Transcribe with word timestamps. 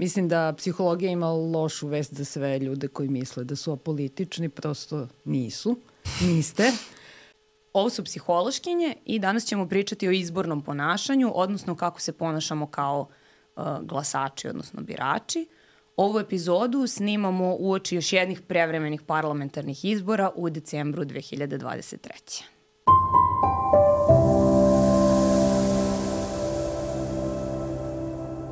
Mislim 0.00 0.28
da 0.28 0.54
psihologija 0.56 1.10
ima 1.10 1.30
lošu 1.30 1.88
vest 1.88 2.14
za 2.14 2.24
sve 2.24 2.58
ljude 2.58 2.88
koji 2.88 3.08
misle 3.08 3.44
da 3.44 3.56
su 3.56 3.72
apolitični, 3.72 4.48
prosto 4.48 5.08
nisu. 5.24 5.76
Niste. 6.22 6.72
Ovo 7.72 7.90
su 7.90 8.04
psihološkinje 8.04 8.94
i 9.04 9.18
danas 9.18 9.44
ćemo 9.44 9.68
pričati 9.68 10.08
o 10.08 10.10
izbornom 10.10 10.62
ponašanju, 10.62 11.32
odnosno 11.34 11.74
kako 11.74 12.00
se 12.00 12.12
ponašamo 12.12 12.66
kao 12.66 13.06
uh, 13.56 13.64
glasači, 13.82 14.48
odnosno 14.48 14.82
birači. 14.82 15.48
Ovu 15.96 16.18
epizodu 16.18 16.86
snimamo 16.86 17.56
uoči 17.58 17.94
još 17.94 18.12
jednih 18.12 18.40
prevremenih 18.40 19.02
parlamentarnih 19.02 19.84
izbora 19.84 20.30
u 20.34 20.50
decembru 20.50 21.04
2023. 21.04 22.42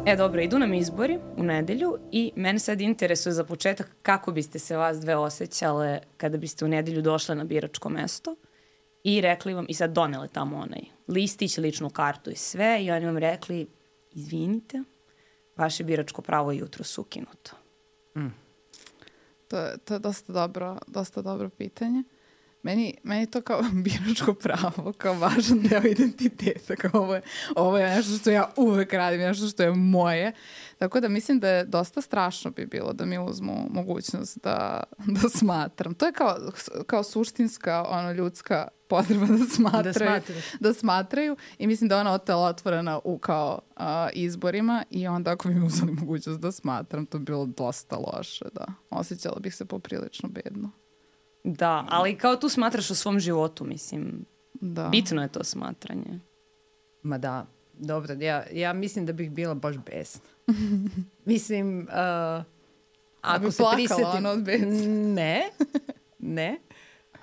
E 0.08 0.16
dobro, 0.16 0.40
idu 0.40 0.58
nam 0.58 0.74
izbori 0.74 1.18
u 1.36 1.42
nedelju 1.42 1.98
i 2.12 2.32
mene 2.36 2.58
sad 2.58 2.80
interesuje 2.80 3.32
za 3.32 3.44
početak 3.44 3.96
kako 4.02 4.32
biste 4.32 4.58
se 4.58 4.76
vas 4.76 5.00
dve 5.00 5.16
osjećale 5.16 6.00
kada 6.16 6.38
biste 6.38 6.64
u 6.64 6.68
nedelju 6.68 7.02
došle 7.02 7.34
na 7.34 7.44
biračko 7.44 7.88
mesto 7.88 8.36
i 9.04 9.20
rekli 9.20 9.54
vam, 9.54 9.66
i 9.68 9.74
sad 9.74 9.92
donele 9.92 10.28
tamo 10.28 10.56
onaj 10.56 10.80
listić, 11.08 11.58
ličnu 11.58 11.90
kartu 11.90 12.30
i 12.30 12.36
sve 12.36 12.84
i 12.84 12.90
oni 12.90 13.06
vam 13.06 13.18
rekli, 13.18 13.66
izvinite, 14.12 14.82
vaše 15.56 15.84
biračko 15.84 16.22
pravo 16.22 16.52
je 16.52 16.58
jutro 16.58 16.84
sukinuto. 16.84 17.50
Mm. 18.16 18.34
To, 19.48 19.76
to 19.84 19.94
je 19.94 20.00
dosta 20.00 20.32
dobro, 20.32 20.78
dosta 20.86 21.22
dobro 21.22 21.48
pitanje. 21.48 22.02
Meni, 22.62 22.94
meni 23.02 23.26
to 23.26 23.40
kao 23.40 23.62
biračko 23.84 24.34
pravo, 24.34 24.92
kao 24.98 25.14
važan 25.14 25.60
deo 25.60 25.82
identiteta, 25.82 26.76
kao 26.76 27.02
ovo 27.02 27.14
je, 27.14 27.22
ovo 27.56 27.78
je 27.78 27.96
nešto 27.96 28.18
što 28.18 28.30
ja 28.30 28.50
uvek 28.56 28.92
radim, 28.92 29.20
nešto 29.20 29.46
što 29.46 29.62
je 29.62 29.70
moje. 29.70 30.32
Tako 30.78 31.00
da 31.00 31.08
mislim 31.08 31.40
da 31.40 31.48
je 31.48 31.64
dosta 31.64 32.00
strašno 32.00 32.50
bi 32.50 32.66
bilo 32.66 32.92
da 32.92 33.04
mi 33.04 33.18
uzmu 33.18 33.66
mogućnost 33.70 34.38
da, 34.42 34.82
da 35.22 35.28
smatram. 35.28 35.94
To 35.94 36.06
je 36.06 36.12
kao, 36.12 36.36
kao 36.86 37.02
suštinska, 37.02 37.84
ono, 37.88 38.12
ljudska 38.12 38.68
potreba 38.88 39.26
da 39.26 39.44
smatraju, 39.54 40.20
da, 40.60 40.68
da 40.68 40.74
smatraju 40.74 41.36
i 41.58 41.66
mislim 41.66 41.88
da 41.88 41.98
ona 41.98 42.12
otela 42.12 42.46
otvorena 42.46 43.00
u 43.04 43.18
kao 43.18 43.60
a, 43.76 44.08
izborima 44.12 44.84
i 44.90 45.06
onda 45.06 45.30
ako 45.30 45.48
bi 45.48 45.54
mi 45.54 45.66
uzeli 45.66 45.92
mogućnost 45.92 46.40
da 46.40 46.52
smatram, 46.52 47.06
to 47.06 47.18
bi 47.18 47.24
bilo 47.24 47.46
dosta 47.46 47.96
loše, 47.96 48.44
da. 48.52 48.66
Osjećala 48.90 49.38
bih 49.40 49.54
se 49.54 49.64
poprilično 49.64 50.28
bedno. 50.28 50.70
Da, 51.56 51.86
ali 51.88 52.18
kao 52.18 52.36
tu 52.36 52.48
smatraš 52.48 52.90
o 52.90 52.94
svom 52.94 53.20
životu, 53.20 53.64
mislim. 53.64 54.24
Da. 54.54 54.88
Bitno 54.88 55.22
je 55.22 55.28
to 55.28 55.44
smatranje. 55.44 56.20
Ma 57.02 57.18
da, 57.18 57.46
dobro, 57.72 58.14
ja, 58.14 58.44
ja 58.52 58.72
mislim 58.72 59.06
da 59.06 59.12
bih 59.12 59.30
bila 59.30 59.54
baš 59.54 59.76
besna. 59.76 60.30
mislim, 61.24 61.78
uh, 61.80 62.44
ako 63.20 63.44
bi 63.44 63.52
se 63.52 63.62
prisetim... 63.74 64.04
ono 64.16 64.30
od 64.30 64.42
besa. 64.42 64.88
Ne, 64.88 65.50
ne. 66.18 66.58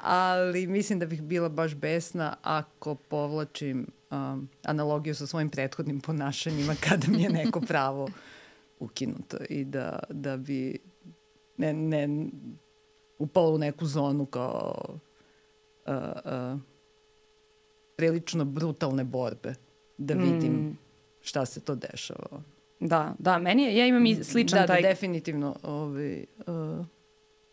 Ali 0.01 0.67
mislim 0.67 0.99
da 0.99 1.05
bih 1.05 1.21
bila 1.21 1.49
baš 1.49 1.75
besna 1.75 2.35
ako 2.41 2.95
povlačim 2.95 3.87
um, 4.11 4.49
analogiju 4.63 5.15
sa 5.15 5.27
svojim 5.27 5.49
prethodnim 5.49 6.01
ponašanjima 6.01 6.75
kada 6.89 7.07
mi 7.07 7.23
je 7.23 7.29
neko 7.29 7.61
pravo 7.61 8.09
ukinuto 8.79 9.37
i 9.49 9.65
da, 9.65 9.99
da 10.09 10.37
bi 10.37 10.79
ne, 11.57 11.73
ne, 11.73 12.27
upala 13.17 13.49
u 13.49 13.57
neku 13.57 13.85
zonu 13.85 14.25
kao 14.25 14.75
uh, 15.85 15.93
uh, 16.25 16.59
prilično 17.95 18.45
brutalne 18.45 19.03
borbe 19.03 19.53
da 19.97 20.13
vidim 20.13 20.53
mm. 20.53 20.77
šta 21.21 21.45
se 21.45 21.59
to 21.59 21.75
dešava. 21.75 22.41
Da, 22.79 23.13
da, 23.19 23.37
meni 23.37 23.63
je, 23.63 23.77
ja 23.77 23.87
imam 23.87 24.05
i 24.05 24.23
sličan 24.23 24.59
da, 24.59 24.67
taj... 24.67 24.81
Da, 24.81 24.87
definitivno 24.87 25.55
ovaj, 25.63 26.25
uh, 26.47 26.85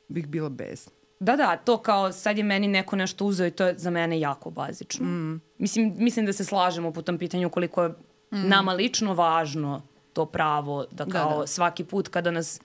bih 0.08 0.26
bila 0.26 0.48
bez. 0.48 0.88
Da, 1.20 1.36
da, 1.36 1.56
to 1.56 1.78
kao 1.78 2.12
sad 2.12 2.38
je 2.38 2.44
meni 2.44 2.68
neko 2.68 2.96
nešto 2.96 3.24
uzeo 3.24 3.46
i 3.46 3.50
to 3.50 3.66
je 3.66 3.78
za 3.78 3.90
mene 3.90 4.20
jako 4.20 4.50
bazično. 4.50 5.06
Mm. 5.06 5.40
Mislim, 5.58 5.94
mislim 5.96 6.26
da 6.26 6.32
se 6.32 6.44
slažemo 6.44 6.92
po 6.92 7.02
tom 7.02 7.18
pitanju 7.18 7.50
koliko 7.50 7.82
je 7.82 7.88
mm. 7.88 8.48
nama 8.48 8.72
lično 8.72 9.14
važno 9.14 9.82
to 10.12 10.26
pravo 10.26 10.86
da, 10.90 11.04
da 11.04 11.12
kao 11.12 11.30
da, 11.30 11.40
da. 11.40 11.46
svaki 11.46 11.84
put 11.84 12.08
kada 12.08 12.30
nas 12.30 12.60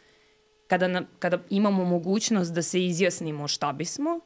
kada, 0.67 0.87
na, 0.87 1.03
kada 1.19 1.39
imamo 1.49 1.85
mogućnost 1.85 2.53
da 2.53 2.61
se 2.61 2.85
izjasnimo 2.85 3.47
šta 3.47 3.73
bismo, 3.73 4.19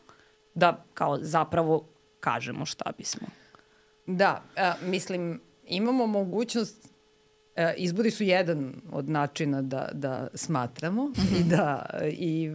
da 0.54 0.84
kao 0.94 1.18
zapravo 1.22 1.86
kažemo 2.20 2.66
šta 2.66 2.92
bismo. 2.98 3.28
Da, 4.08 4.44
a, 4.58 4.74
mislim, 4.84 5.42
imamo 5.68 6.08
mogućnost, 6.08 6.90
a, 7.56 7.74
izbori 7.74 8.12
su 8.12 8.24
jedan 8.24 8.74
od 8.92 9.10
načina 9.10 9.62
da, 9.62 9.90
da 9.94 10.28
smatramo 10.34 11.06
mm 11.06 11.14
-hmm. 11.14 11.40
i 11.40 11.44
da 11.44 11.90
i 12.12 12.52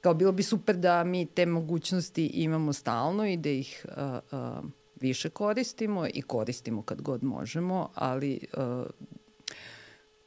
kao 0.00 0.14
bilo 0.14 0.32
bi 0.32 0.42
super 0.42 0.76
da 0.76 1.04
mi 1.04 1.26
te 1.26 1.46
mogućnosti 1.46 2.26
imamo 2.26 2.72
stalno 2.72 3.26
i 3.26 3.36
da 3.36 3.50
ih 3.50 3.86
a, 3.96 4.20
a, 4.32 4.60
više 5.00 5.30
koristimo 5.30 6.06
i 6.14 6.22
koristimo 6.22 6.82
kad 6.82 7.02
god 7.02 7.24
možemo, 7.24 7.90
ali 7.94 8.40
a, 8.52 8.84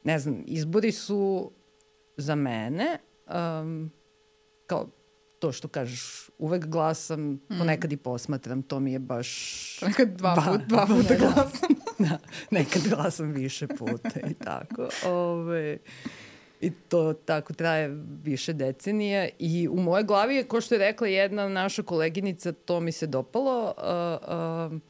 ne 0.04 0.18
znam, 0.18 0.42
izbori 0.46 0.92
su 0.92 1.50
za 2.16 2.34
mene, 2.34 2.98
um, 3.26 3.90
kao 4.66 4.88
to 5.42 5.52
što 5.52 5.68
kažeš, 5.68 6.30
uvek 6.38 6.66
glasam, 6.66 7.20
mm. 7.20 7.58
ponekad 7.58 7.92
i 7.92 7.96
posmatram, 7.96 8.62
to 8.62 8.80
mi 8.80 8.92
je 8.92 8.98
baš... 8.98 9.80
Nekad 9.82 10.08
dva, 10.08 10.34
ba, 10.34 10.42
put, 10.52 10.60
dva 10.66 10.86
puta 10.86 11.14
glasam. 11.14 11.68
da, 12.08 12.18
nekad 12.50 12.82
glasam 12.88 13.32
više 13.32 13.66
puta 13.66 14.20
i 14.30 14.34
tako. 14.34 14.88
Ove, 15.06 15.78
I 16.60 16.70
to 16.70 17.12
tako 17.12 17.52
traje 17.52 18.02
više 18.22 18.52
decenija 18.52 19.28
i 19.38 19.68
u 19.68 19.76
mojoj 19.76 20.04
glavi 20.04 20.34
je, 20.34 20.44
ko 20.44 20.60
što 20.60 20.74
je 20.74 20.78
rekla 20.78 21.06
jedna 21.06 21.48
naša 21.48 21.82
koleginica, 21.82 22.52
to 22.52 22.80
mi 22.80 22.92
se 22.92 23.06
dopalo, 23.06 23.74
uh, 23.78 24.72
uh, 24.72 24.80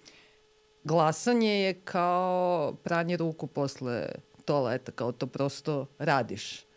glasanje 0.84 1.50
je 1.50 1.75
kao 1.75 2.75
pranje 2.82 3.16
ruku 3.16 3.47
posle 3.47 4.09
toaleta, 4.44 4.93
kao 4.93 5.12
to 5.12 5.27
prosto 5.27 5.87
radiš 5.99 6.72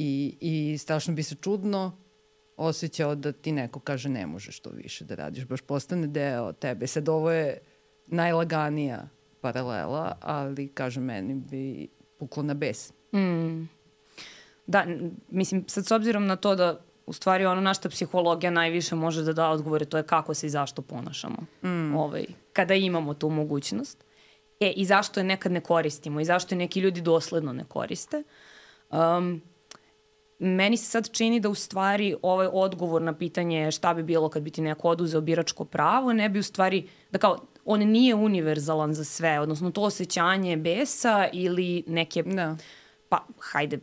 i, 0.00 0.36
i 0.40 0.78
strašno 0.78 1.14
bi 1.14 1.22
se 1.22 1.34
čudno 1.34 1.96
osjećao 2.56 3.14
da 3.14 3.32
ti 3.32 3.52
neko 3.52 3.80
kaže 3.80 4.08
ne 4.08 4.26
možeš 4.26 4.60
to 4.60 4.70
više 4.70 5.04
da 5.04 5.14
radiš, 5.14 5.44
baš 5.44 5.60
postane 5.60 6.06
deo 6.06 6.52
tebe. 6.52 6.86
Sad 6.86 7.08
ovo 7.08 7.30
je 7.30 7.58
najlaganija 8.06 9.08
paralela, 9.40 10.18
ali 10.20 10.68
kaže 10.68 11.00
meni 11.00 11.34
bi 11.34 11.88
puklo 12.18 12.42
na 12.42 12.54
bes. 12.54 12.92
Mm. 13.14 13.68
Da, 14.66 14.86
mislim, 15.28 15.64
sad 15.68 15.86
s 15.86 15.90
obzirom 15.90 16.26
na 16.26 16.36
to 16.36 16.54
da 16.54 16.80
u 17.06 17.12
stvari 17.12 17.46
ono 17.46 17.60
na 17.60 17.74
što 17.74 17.90
psihologija 17.90 18.50
najviše 18.50 18.94
može 18.94 19.22
da 19.22 19.32
da 19.32 19.50
odgovore, 19.50 19.84
to 19.84 19.96
je 19.96 20.06
kako 20.06 20.34
se 20.34 20.46
i 20.46 20.50
zašto 20.50 20.82
ponašamo. 20.82 21.38
Mm. 21.62 21.94
Ovaj, 21.94 22.24
kada 22.52 22.74
imamo 22.74 23.14
tu 23.14 23.28
mogućnost. 23.28 24.04
E, 24.60 24.70
i 24.70 24.84
zašto 24.84 25.20
je 25.20 25.24
nekad 25.24 25.52
ne 25.52 25.60
koristimo 25.60 26.20
i 26.20 26.24
zašto 26.24 26.54
je 26.54 26.58
neki 26.58 26.80
ljudi 26.80 27.00
dosledno 27.00 27.52
ne 27.52 27.64
koriste. 27.64 28.22
Um, 28.90 29.42
meni 30.40 30.76
se 30.76 30.84
sad 30.84 31.10
čini 31.12 31.40
da 31.40 31.48
u 31.48 31.54
stvari 31.54 32.14
ovaj 32.22 32.48
odgovor 32.52 33.02
na 33.02 33.12
pitanje 33.12 33.70
šta 33.70 33.94
bi 33.94 34.02
bilo 34.02 34.28
kad 34.28 34.42
bi 34.42 34.50
ti 34.50 34.62
neko 34.62 34.88
oduzeo 34.88 35.20
biračko 35.20 35.64
pravo, 35.64 36.12
ne 36.12 36.28
bi 36.28 36.38
u 36.38 36.42
stvari, 36.42 36.88
da 37.10 37.18
kao, 37.18 37.38
on 37.64 37.80
nije 37.80 38.14
univerzalan 38.14 38.94
za 38.94 39.04
sve, 39.04 39.40
odnosno 39.40 39.70
to 39.70 39.82
osjećanje 39.82 40.56
besa 40.56 41.28
ili 41.32 41.84
neke, 41.86 42.22
da. 42.22 42.56
pa 43.08 43.26
hajde, 43.38 43.78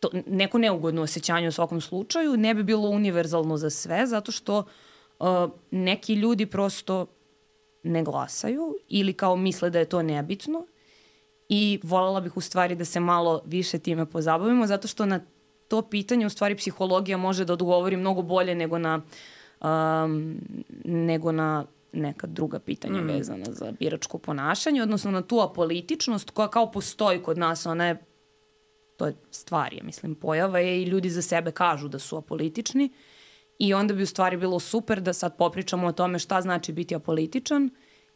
to, 0.00 0.10
neko 0.26 0.58
neugodno 0.58 1.02
osjećanje 1.02 1.48
u 1.48 1.52
svakom 1.52 1.80
slučaju 1.80 2.36
ne 2.36 2.54
bi 2.54 2.62
bilo 2.62 2.88
univerzalno 2.88 3.56
za 3.56 3.70
sve, 3.70 4.06
zato 4.06 4.32
što 4.32 4.58
uh, 5.18 5.26
neki 5.70 6.14
ljudi 6.14 6.46
prosto 6.46 7.06
ne 7.82 8.02
glasaju 8.02 8.74
ili 8.88 9.12
kao 9.12 9.36
misle 9.36 9.70
da 9.70 9.78
je 9.78 9.84
to 9.84 10.02
nebitno 10.02 10.66
i 11.48 11.80
voljela 11.82 12.20
bih 12.20 12.36
u 12.36 12.40
stvari 12.40 12.74
da 12.74 12.84
se 12.84 13.00
malo 13.00 13.42
više 13.44 13.78
time 13.78 14.06
pozabavimo, 14.06 14.66
zato 14.66 14.88
što 14.88 15.06
na 15.06 15.20
to 15.70 15.82
pitanje 15.82 16.26
u 16.26 16.30
stvari 16.30 16.56
psihologija 16.56 17.16
može 17.16 17.44
da 17.44 17.52
odgovori 17.52 17.96
mnogo 17.96 18.22
bolje 18.22 18.54
nego 18.54 18.78
na 18.78 19.00
um, 19.60 20.40
nego 20.84 21.32
na 21.32 21.64
neka 21.92 22.26
druga 22.26 22.58
pitanja 22.58 23.00
mm. 23.00 23.06
vezana 23.06 23.44
za 23.48 23.72
biračko 23.78 24.18
ponašanje, 24.18 24.82
odnosno 24.82 25.10
na 25.10 25.22
tu 25.22 25.40
apolitičnost 25.40 26.30
koja 26.30 26.48
kao 26.48 26.70
postoji 26.72 27.22
kod 27.22 27.38
nas, 27.38 27.66
ona 27.66 27.86
je 27.86 27.96
to 28.96 29.06
je 29.06 29.14
stvar, 29.30 29.72
ja 29.72 29.84
mislim, 29.84 30.14
pojava 30.14 30.58
je 30.58 30.82
i 30.82 30.84
ljudi 30.84 31.10
za 31.10 31.22
sebe 31.22 31.50
kažu 31.50 31.88
da 31.88 31.98
su 31.98 32.16
apolitični 32.16 32.90
i 33.58 33.74
onda 33.74 33.94
bi 33.94 34.02
u 34.02 34.06
stvari 34.06 34.36
bilo 34.36 34.60
super 34.60 35.00
da 35.00 35.12
sad 35.12 35.36
popričamo 35.36 35.86
o 35.86 35.92
tome 35.92 36.18
šta 36.18 36.40
znači 36.40 36.72
biti 36.72 36.94
apolitičan 36.94 37.70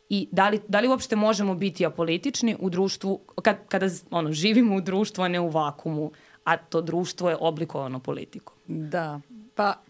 i 0.08 0.28
da 0.32 0.48
li, 0.48 0.60
da 0.68 0.80
li 0.80 0.88
uopšte 0.88 1.16
možemo 1.16 1.54
biti 1.54 1.86
apolitični 1.86 2.56
u 2.60 2.70
društvu, 2.70 3.20
kad, 3.42 3.56
kada 3.68 3.86
ono, 4.10 4.32
živimo 4.32 4.76
u 4.76 4.80
društvu, 4.80 5.24
a 5.24 5.28
ne 5.28 5.40
u 5.40 5.48
vakumu 5.48 6.12
a 6.44 6.56
to 6.56 6.80
društvo 6.80 7.30
je 7.30 7.36
oblikovano 7.40 8.00
politikom. 8.00 8.54
Da, 8.66 9.20
pa 9.54 9.82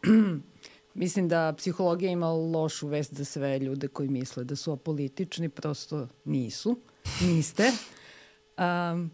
mislim 0.94 1.28
da 1.28 1.54
psihologija 1.56 2.10
ima 2.10 2.28
lošu 2.28 2.88
vest 2.88 3.14
za 3.14 3.24
sve 3.24 3.58
ljude 3.58 3.88
koji 3.88 4.08
misle 4.08 4.44
da 4.44 4.56
su 4.56 4.72
apolitični, 4.72 5.48
prosto 5.48 6.08
nisu, 6.24 6.78
niste. 7.22 7.72
Um, 8.92 9.10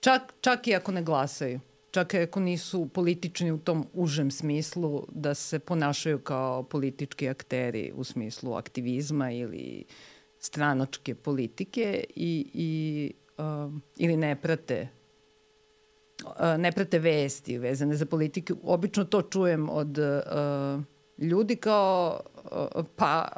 čak, 0.00 0.34
čak 0.40 0.68
i 0.68 0.74
ako 0.74 0.92
ne 0.92 1.02
glasaju 1.02 1.60
čak 1.94 2.14
i 2.14 2.18
ako 2.18 2.40
nisu 2.40 2.88
politični 2.88 3.52
u 3.52 3.58
tom 3.58 3.86
užem 3.92 4.30
smislu 4.30 5.06
da 5.12 5.34
se 5.34 5.58
ponašaju 5.58 6.18
kao 6.18 6.62
politički 6.62 7.28
akteri 7.28 7.92
u 7.94 8.04
smislu 8.04 8.54
aktivizma 8.54 9.30
ili 9.30 9.84
stranačke 10.38 11.14
politike 11.14 12.04
i, 12.16 12.46
i 12.54 13.12
uh, 13.38 13.72
ili 13.96 14.16
ne 14.16 14.36
prate 14.36 14.88
ne 16.58 16.72
prate 16.72 16.98
vesti 16.98 17.58
vezane 17.58 17.96
za 17.96 18.06
politiku. 18.06 18.54
Obično 18.62 19.04
to 19.04 19.22
čujem 19.22 19.70
od 19.70 19.98
uh, 19.98 20.82
ljudi 21.18 21.56
kao 21.56 22.20
uh, 22.44 22.84
pa 22.96 23.28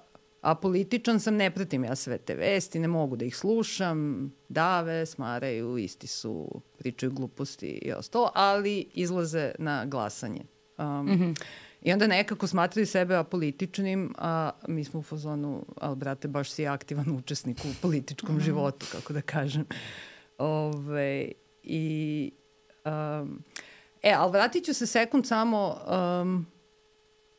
apolitičan 0.40 1.20
sam, 1.20 1.36
ne 1.36 1.50
pratim 1.50 1.84
ja 1.84 1.96
sve 1.96 2.18
te 2.18 2.34
vesti, 2.34 2.78
ne 2.78 2.88
mogu 2.88 3.16
da 3.16 3.24
ih 3.24 3.36
slušam, 3.36 4.30
dave, 4.48 5.06
smaraju, 5.06 5.78
isti 5.78 6.06
su, 6.06 6.60
pričaju 6.78 7.12
gluposti 7.12 7.66
i 7.66 7.92
ostalo, 7.92 8.30
ali 8.34 8.86
izlaze 8.94 9.52
na 9.58 9.86
glasanje. 9.86 10.42
Um, 10.78 10.86
mm 10.86 11.08
-hmm. 11.08 11.42
I 11.82 11.92
onda 11.92 12.06
nekako 12.06 12.46
smatraju 12.46 12.86
sebe 12.86 13.16
apolitičnim, 13.16 14.14
a 14.18 14.50
mi 14.68 14.84
smo 14.84 15.00
u 15.00 15.02
fazonu, 15.02 15.66
ali 15.76 15.96
brate, 15.96 16.28
baš 16.28 16.50
si 16.50 16.66
aktivan 16.66 17.16
učesnik 17.18 17.58
u 17.64 17.68
političkom 17.82 18.34
mm 18.34 18.38
-hmm. 18.38 18.44
životu, 18.44 18.86
kako 18.92 19.12
da 19.12 19.20
kažem. 19.20 19.64
Ove, 20.38 21.32
I, 21.62 22.32
um, 22.86 23.42
e, 24.02 24.12
ali 24.12 24.32
vratit 24.32 24.64
ću 24.64 24.74
se 24.74 24.86
sekund 24.86 25.26
samo 25.26 25.76
um, 26.22 26.46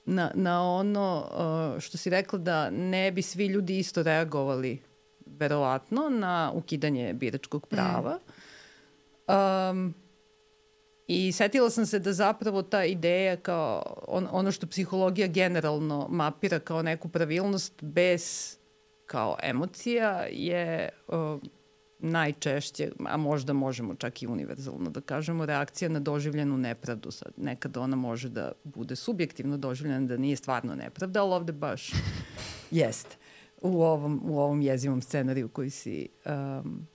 na, 0.06 0.32
na 0.34 0.64
ono 0.64 1.30
uh, 1.76 1.80
što 1.80 1.98
si 1.98 2.10
rekla 2.10 2.40
da 2.40 2.70
ne 2.70 3.12
bi 3.12 3.22
svi 3.22 3.46
ljudi 3.46 3.80
isto 3.80 4.04
reagovali 4.04 4.82
verovatno 5.26 6.10
na 6.10 6.52
ukidanje 6.54 7.14
biračkog 7.14 7.68
prava. 7.68 8.20
Mm. 9.28 9.32
Um, 9.34 9.94
I 11.08 11.32
setila 11.32 11.70
sam 11.70 11.86
se 11.86 12.00
da 12.00 12.14
zapravo 12.14 12.62
ta 12.62 12.84
ideja 12.84 13.38
kao 13.38 14.04
on, 14.08 14.28
ono 14.32 14.52
što 14.52 14.68
psihologija 14.68 15.28
generalno 15.28 16.08
mapira 16.10 16.60
kao 16.60 16.82
neku 16.82 17.10
pravilnost 17.10 17.84
bez 17.84 18.56
kao 19.06 19.38
emocija 19.44 20.26
je 20.30 20.90
uh, 21.08 21.42
najčešće, 22.00 22.92
a 23.06 23.18
možda 23.18 23.54
možemo 23.54 23.96
čak 23.96 24.22
i 24.22 24.28
univerzalno 24.28 24.90
da 24.90 25.02
kažemo, 25.02 25.46
reakcija 25.46 25.90
na 25.90 26.00
doživljenu 26.00 26.58
nepravdu. 26.58 27.12
Sad, 27.12 27.32
nekada 27.38 27.82
ona 27.82 27.96
može 27.96 28.30
da 28.30 28.52
bude 28.64 28.96
subjektivno 28.96 29.58
doživljena, 29.58 30.08
da 30.08 30.18
nije 30.18 30.36
stvarno 30.36 30.76
nepravda, 30.76 31.24
ali 31.24 31.34
ovde 31.34 31.52
baš 31.52 31.92
jeste 32.72 33.16
u 33.62 33.84
ovom, 33.84 34.22
u 34.26 34.40
ovom 34.40 34.62
jezivom 34.62 35.02
scenariju 35.02 35.50
koji 35.50 35.70
si 35.70 36.08
um, 36.26 36.88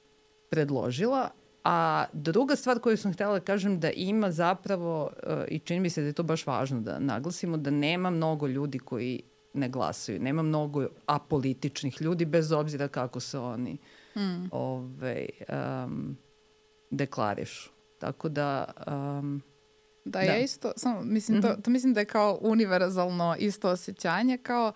predložila. 0.51 1.31
A 1.65 2.05
druga 2.13 2.57
stvar 2.57 2.79
koju 2.79 2.97
sam 2.97 3.13
htela 3.13 3.33
da 3.33 3.41
kažem 3.41 3.81
da 3.81 3.91
ima 3.91 4.31
zapravo, 4.31 5.11
uh, 5.27 5.33
i 5.49 5.59
čini 5.59 5.81
mi 5.81 5.91
se 5.91 6.01
da 6.01 6.07
je 6.07 6.13
to 6.13 6.23
baš 6.23 6.47
važno 6.47 6.81
da 6.81 6.99
naglasimo, 6.99 7.57
da 7.57 7.71
nema 7.71 8.11
mnogo 8.11 8.47
ljudi 8.47 8.79
koji 8.79 9.23
ne 9.55 9.69
glasaju. 9.69 10.21
Nema 10.21 10.43
mnogo 10.43 10.87
apolitičnih 11.07 12.03
ljudi, 12.03 12.25
bez 12.25 12.53
obzira 12.53 12.89
kako 12.89 13.21
se 13.21 13.39
oni 13.39 13.73
uh, 13.73 14.02
mm. 14.17 14.49
ovaj, 14.51 15.27
um, 15.85 16.17
deklarišu. 16.91 17.71
Tako 17.99 18.29
da... 18.29 18.65
Um, 18.87 19.43
da, 20.05 20.19
da, 20.19 20.25
ja 20.25 20.39
isto, 20.39 20.73
samo, 20.77 21.01
mislim, 21.03 21.43
to, 21.43 21.49
mhm. 21.49 21.61
to 21.61 21.71
mislim 21.71 21.95
da 21.95 22.01
je 22.01 22.07
kao 22.07 22.39
univerzalno 22.41 23.37
isto 23.39 23.69
osjećanje, 23.69 24.39
kao 24.39 24.73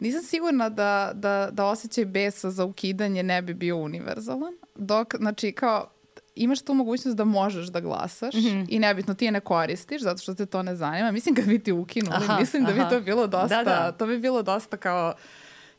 Nisam 0.00 0.22
sigurna 0.22 0.68
da, 0.68 1.10
da, 1.14 1.48
da 1.52 1.64
osjećaj 1.64 2.04
besa 2.04 2.50
za 2.50 2.64
ukidanje 2.64 3.22
ne 3.22 3.42
bi 3.42 3.54
bio 3.54 3.76
univerzalan. 3.76 4.52
Dok, 4.74 5.14
znači, 5.16 5.52
kao, 5.52 5.90
imaš 6.34 6.62
tu 6.62 6.74
mogućnost 6.74 7.16
da 7.16 7.24
možeš 7.24 7.66
da 7.66 7.80
glasaš 7.80 8.34
mm 8.34 8.38
-hmm. 8.38 8.66
i 8.68 8.78
nebitno 8.78 9.14
ti 9.14 9.24
je 9.24 9.30
ne 9.30 9.40
koristiš 9.40 10.02
zato 10.02 10.18
što 10.18 10.34
te 10.34 10.46
to 10.46 10.62
ne 10.62 10.76
zanima. 10.76 11.12
Mislim 11.12 11.34
kad 11.34 11.44
bi 11.44 11.58
ti 11.58 11.72
ukinuli, 11.72 12.16
aha, 12.16 12.38
mislim 12.40 12.64
da 12.64 12.72
bi 12.72 12.80
to 12.90 13.00
bilo 13.00 13.26
dosta, 13.26 13.64
da, 13.64 13.70
da. 13.70 13.92
to 13.92 14.06
bi 14.06 14.18
bilo 14.18 14.42
dosta 14.42 14.76
kao 14.76 15.14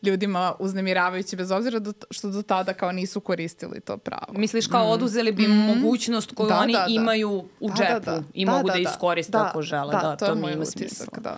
ljudima 0.01 0.53
uznemiravajući 0.59 1.35
bez 1.35 1.51
obzira 1.51 1.79
do, 1.79 1.93
što 2.11 2.29
do 2.29 2.41
tada 2.41 2.73
kao 2.73 2.91
nisu 2.91 3.19
koristili 3.19 3.79
to 3.79 3.97
pravo. 3.97 4.33
Misliš 4.33 4.67
kao 4.67 4.87
mm. 4.87 4.89
oduzeli 4.89 5.31
bi 5.31 5.47
mm. 5.47 5.51
mogućnost 5.51 6.31
koju 6.35 6.49
da, 6.49 6.59
oni 6.59 6.73
da, 6.73 6.79
da. 6.79 6.85
imaju 6.89 7.43
u 7.59 7.69
da, 7.69 7.75
džepu 7.75 8.05
da, 8.05 8.11
da. 8.11 8.23
i 8.33 8.45
da, 8.45 8.51
mogu 8.51 8.67
da, 8.67 8.73
da, 8.73 8.83
da 8.83 8.89
iskoriste 8.89 9.31
da, 9.31 9.45
ako 9.45 9.61
žele. 9.61 9.91
Da, 9.91 9.99
da 10.01 10.15
to, 10.15 10.25
to 10.25 10.35
mi 10.35 10.51
ima 10.51 10.65
smisla. 10.65 11.07
Da. 11.21 11.37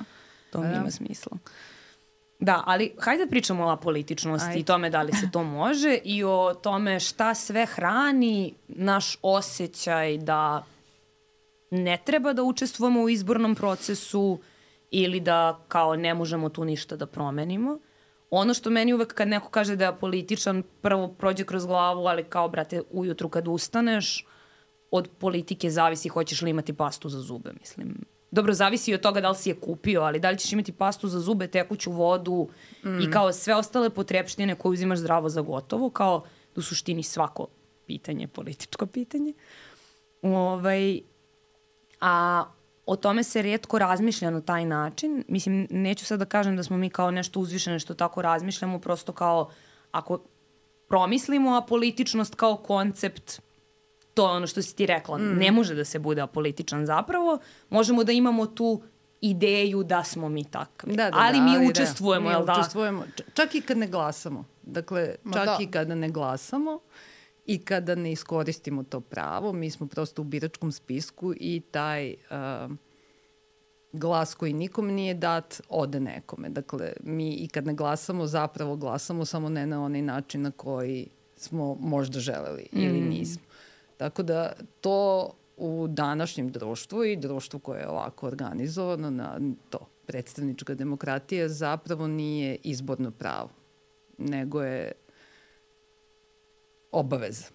To 0.51 0.61
mi 0.61 0.75
ima 0.75 0.91
smisla. 0.91 1.37
Da, 2.39 2.63
ali 2.65 2.95
hajde 2.99 3.25
da 3.25 3.29
pričamo 3.29 3.65
o 3.67 3.77
političnosti 3.77 4.49
Ajde. 4.49 4.59
i 4.59 4.63
tome 4.63 4.89
da 4.89 5.01
li 5.01 5.13
se 5.13 5.31
to 5.31 5.43
može 5.43 5.99
i 6.03 6.23
o 6.23 6.53
tome 6.63 6.99
šta 6.99 7.35
sve 7.35 7.65
hrani 7.65 8.53
naš 8.67 9.17
osjećaj 9.21 10.17
da 10.17 10.63
ne 11.71 11.97
treba 12.05 12.33
da 12.33 12.43
učestvujemo 12.43 13.01
u 13.01 13.09
izbornom 13.09 13.55
procesu 13.55 14.39
ili 14.91 15.19
da 15.19 15.59
kao 15.67 15.95
ne 15.95 16.13
možemo 16.13 16.49
tu 16.49 16.65
ništa 16.65 16.95
da 16.95 17.05
promenimo. 17.05 17.79
Ono 18.29 18.53
što 18.53 18.69
meni 18.69 18.93
uvek 18.93 19.13
kad 19.13 19.27
neko 19.27 19.49
kaže 19.49 19.75
da 19.75 19.85
je 19.85 19.97
političan, 19.99 20.63
prvo 20.81 21.07
prođe 21.07 21.43
kroz 21.43 21.65
glavu, 21.65 22.07
ali 22.07 22.23
kao, 22.23 22.49
brate, 22.49 22.81
ujutru 22.91 23.29
kad 23.29 23.47
ustaneš, 23.47 24.25
od 24.91 25.09
politike 25.19 25.69
zavisi 25.69 26.09
hoćeš 26.09 26.41
li 26.41 26.49
imati 26.49 26.73
pastu 26.73 27.09
za 27.09 27.19
zube, 27.19 27.53
mislim. 27.59 28.05
Dobro, 28.31 28.53
zavisi 28.53 28.93
od 28.93 29.01
toga 29.01 29.21
da 29.21 29.29
li 29.29 29.35
si 29.35 29.49
je 29.49 29.55
kupio, 29.55 30.01
ali 30.01 30.19
da 30.19 30.29
li 30.29 30.37
ćeš 30.37 30.53
imati 30.53 30.71
pastu 30.71 31.07
za 31.07 31.19
zube, 31.19 31.47
tekuću 31.47 31.91
vodu 31.91 32.47
mm. 32.83 33.01
i 33.01 33.11
kao 33.11 33.33
sve 33.33 33.55
ostale 33.55 33.89
potrepštine 33.89 34.55
koje 34.55 34.73
uzimaš 34.73 34.99
zdravo 34.99 35.29
za 35.29 35.41
gotovo, 35.41 35.89
kao 35.89 36.23
u 36.55 36.61
suštini 36.61 37.03
svako 37.03 37.47
pitanje, 37.85 38.27
političko 38.27 38.85
pitanje. 38.85 39.33
Ovaj, 40.21 41.01
a 42.01 42.43
o 42.89 42.95
tome 42.95 43.23
se 43.23 43.41
redko 43.41 43.79
razmišlja 43.79 44.29
na 44.29 44.41
taj 44.41 44.65
način. 44.65 45.23
Mislim, 45.27 45.67
neću 45.69 46.05
sad 46.05 46.19
da 46.19 46.25
kažem 46.25 46.55
da 46.55 46.63
smo 46.63 46.77
mi 46.77 46.89
kao 46.89 47.11
nešto 47.11 47.39
uzvišene 47.39 47.79
što 47.79 47.93
tako 47.93 48.21
razmišljamo, 48.21 48.79
prosto 48.79 49.11
kao 49.13 49.49
ako 49.91 50.19
promislimo 50.87 51.55
apolitičnost 51.55 52.35
kao 52.35 52.57
koncept, 52.57 53.41
to 54.13 54.27
je 54.27 54.31
ono 54.31 54.47
što 54.47 54.61
si 54.61 54.75
ti 54.75 54.85
rekla, 54.85 55.17
mm. 55.17 55.37
ne 55.37 55.51
može 55.51 55.75
da 55.75 55.85
se 55.85 55.99
bude 55.99 56.21
apolitičan 56.21 56.85
zapravo, 56.85 57.39
možemo 57.69 58.03
da 58.03 58.11
imamo 58.11 58.45
tu 58.45 58.81
ideju 59.21 59.83
da 59.83 60.03
smo 60.03 60.29
mi 60.29 60.43
takvi. 60.43 60.95
Da, 60.95 61.09
da, 61.09 61.17
ali 61.17 61.37
da, 61.37 61.43
mi 61.43 61.55
ali 61.55 61.65
da. 61.65 61.71
učestvujemo, 61.71 62.29
da. 62.29 62.35
jel 62.35 62.45
da? 62.45 62.53
učestvujemo, 62.53 63.03
čak 63.33 63.55
i 63.55 63.61
kad 63.61 63.77
ne 63.77 63.87
glasamo. 63.87 64.45
Dakle, 64.61 65.15
čak 65.33 65.45
da. 65.45 65.57
i 65.59 65.71
kada 65.71 65.95
ne 65.95 66.09
glasamo 66.09 66.79
i 67.49 67.57
kada 67.57 67.95
ne 67.95 68.11
iskoristimo 68.11 68.83
to 68.83 68.99
pravo, 69.01 69.53
mi 69.53 69.71
smo 69.71 69.87
prosto 69.87 70.21
u 70.21 70.25
biračkom 70.25 70.71
spisku 70.71 71.33
i 71.39 71.61
taj 71.71 72.13
uh, 72.13 72.71
glas 73.91 74.35
koji 74.35 74.53
nikom 74.53 74.87
nije 74.87 75.13
dat 75.13 75.61
ode 75.69 75.99
nekome. 75.99 76.49
Dakle, 76.49 76.93
mi 77.03 77.33
i 77.33 77.47
kad 77.47 77.65
ne 77.65 77.73
glasamo, 77.73 78.27
zapravo 78.27 78.75
glasamo 78.75 79.25
samo 79.25 79.49
ne 79.49 79.65
na 79.67 79.83
onaj 79.83 80.01
način 80.01 80.41
na 80.41 80.51
koji 80.51 81.07
smo 81.35 81.75
možda 81.75 82.19
želeli 82.19 82.67
mm. 82.71 82.79
ili 82.81 83.01
nismo. 83.01 83.43
Tako 83.97 84.23
da 84.23 84.53
to 84.81 85.29
u 85.57 85.87
današnjem 85.89 86.51
društvu 86.51 87.03
i 87.03 87.15
društvu 87.15 87.59
koje 87.59 87.79
je 87.79 87.89
ovako 87.89 88.27
organizovano 88.27 89.09
na 89.09 89.39
to, 89.69 89.79
predstavnička 90.05 90.73
demokratija 90.73 91.49
zapravo 91.49 92.07
nije 92.07 92.57
izborno 92.63 93.11
pravo, 93.11 93.49
nego 94.17 94.61
je 94.61 94.91
obaveza. 96.91 97.45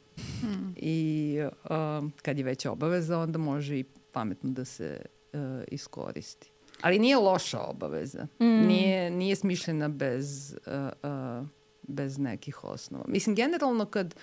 Hmm. 0.41 0.75
I 0.77 1.39
uh, 1.65 2.11
kad 2.23 2.39
je 2.39 2.45
već 2.45 2.67
obaveza, 2.67 3.19
onda 3.19 3.39
može 3.39 3.79
i 3.79 3.85
pametno 4.13 4.51
da 4.51 4.65
se 4.65 5.01
uh, 5.33 5.41
iskoristi. 5.69 6.51
Ali 6.81 6.99
nije 6.99 7.17
loša 7.17 7.61
obaveza. 7.61 8.27
Mm. 8.41 8.67
Nije, 8.67 9.11
nije 9.11 9.37
smišljena 9.37 9.89
bez, 9.89 10.57
uh, 10.67 11.11
uh, 11.11 11.47
bez 11.83 12.19
nekih 12.19 12.65
osnova. 12.65 13.05
Mislim, 13.09 13.37
generalno 13.37 13.87
kad, 13.87 14.15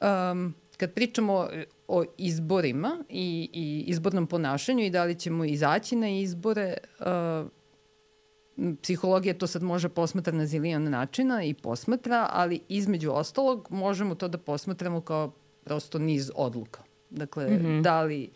um, 0.00 0.54
kad 0.76 0.94
pričamo 0.94 1.48
o 1.88 2.04
izborima 2.18 3.04
i, 3.08 3.50
i 3.52 3.84
izbornom 3.86 4.26
ponašanju 4.26 4.84
i 4.84 4.90
da 4.90 5.04
li 5.04 5.14
ćemo 5.14 5.44
izaći 5.44 5.96
na 5.96 6.08
izbore, 6.08 6.76
uh, 7.00 7.50
psihologija 8.82 9.34
to 9.34 9.46
sad 9.46 9.62
može 9.62 9.88
posmatra 9.88 10.32
na 10.32 10.46
zilijan 10.46 10.90
načina 10.90 11.44
i 11.44 11.54
posmatra, 11.54 12.28
ali 12.32 12.60
između 12.68 13.10
ostalog 13.10 13.68
možemo 13.70 14.14
to 14.14 14.28
da 14.28 14.38
posmatramo 14.38 15.00
kao 15.00 15.32
prosto 15.64 15.98
niz 15.98 16.30
odluka. 16.34 16.82
Dakle, 17.10 17.46
mm 17.46 17.62
-hmm. 17.62 17.82
da 17.82 18.02
li, 18.02 18.30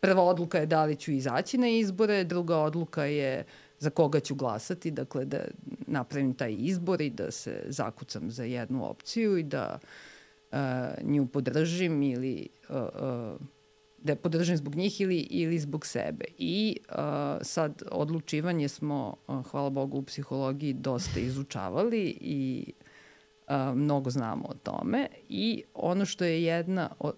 prva 0.00 0.22
odluka 0.22 0.58
je 0.58 0.66
da 0.66 0.84
li 0.84 0.96
ću 0.96 1.12
izaći 1.12 1.58
na 1.58 1.68
izbore, 1.68 2.24
druga 2.24 2.56
odluka 2.58 3.04
je 3.04 3.44
za 3.78 3.90
koga 3.90 4.20
ću 4.20 4.34
glasati, 4.34 4.90
dakle 4.90 5.24
da 5.24 5.38
napravim 5.86 6.34
taj 6.34 6.54
izbor 6.58 7.00
i 7.00 7.10
da 7.10 7.30
se 7.30 7.64
zakucam 7.66 8.30
za 8.30 8.44
jednu 8.44 8.90
opciju 8.90 9.38
i 9.38 9.42
da 9.42 9.78
uh, 10.52 10.58
nju 11.02 11.26
podržim 11.26 12.02
ili 12.02 12.48
uh, 12.68 12.76
uh, 12.76 13.40
da 14.06 14.12
je 14.12 14.16
podržan 14.16 14.56
zbog 14.56 14.74
njih 14.74 15.00
ili, 15.00 15.18
ili 15.18 15.58
zbog 15.58 15.86
sebe. 15.86 16.24
I 16.38 16.76
uh, 16.88 16.96
sad 17.42 17.82
odlučivanje 17.90 18.68
smo, 18.68 19.16
uh, 19.26 19.46
hvala 19.46 19.70
Bogu, 19.70 19.98
u 19.98 20.02
psihologiji 20.02 20.72
dosta 20.72 21.20
izučavali 21.20 22.18
i 22.20 22.72
uh, 23.48 23.76
mnogo 23.76 24.10
znamo 24.10 24.44
o 24.48 24.54
tome. 24.54 25.08
I 25.28 25.62
ono 25.74 26.04
što 26.04 26.24
je 26.24 26.42
jedna 26.42 26.90
od 26.98 27.14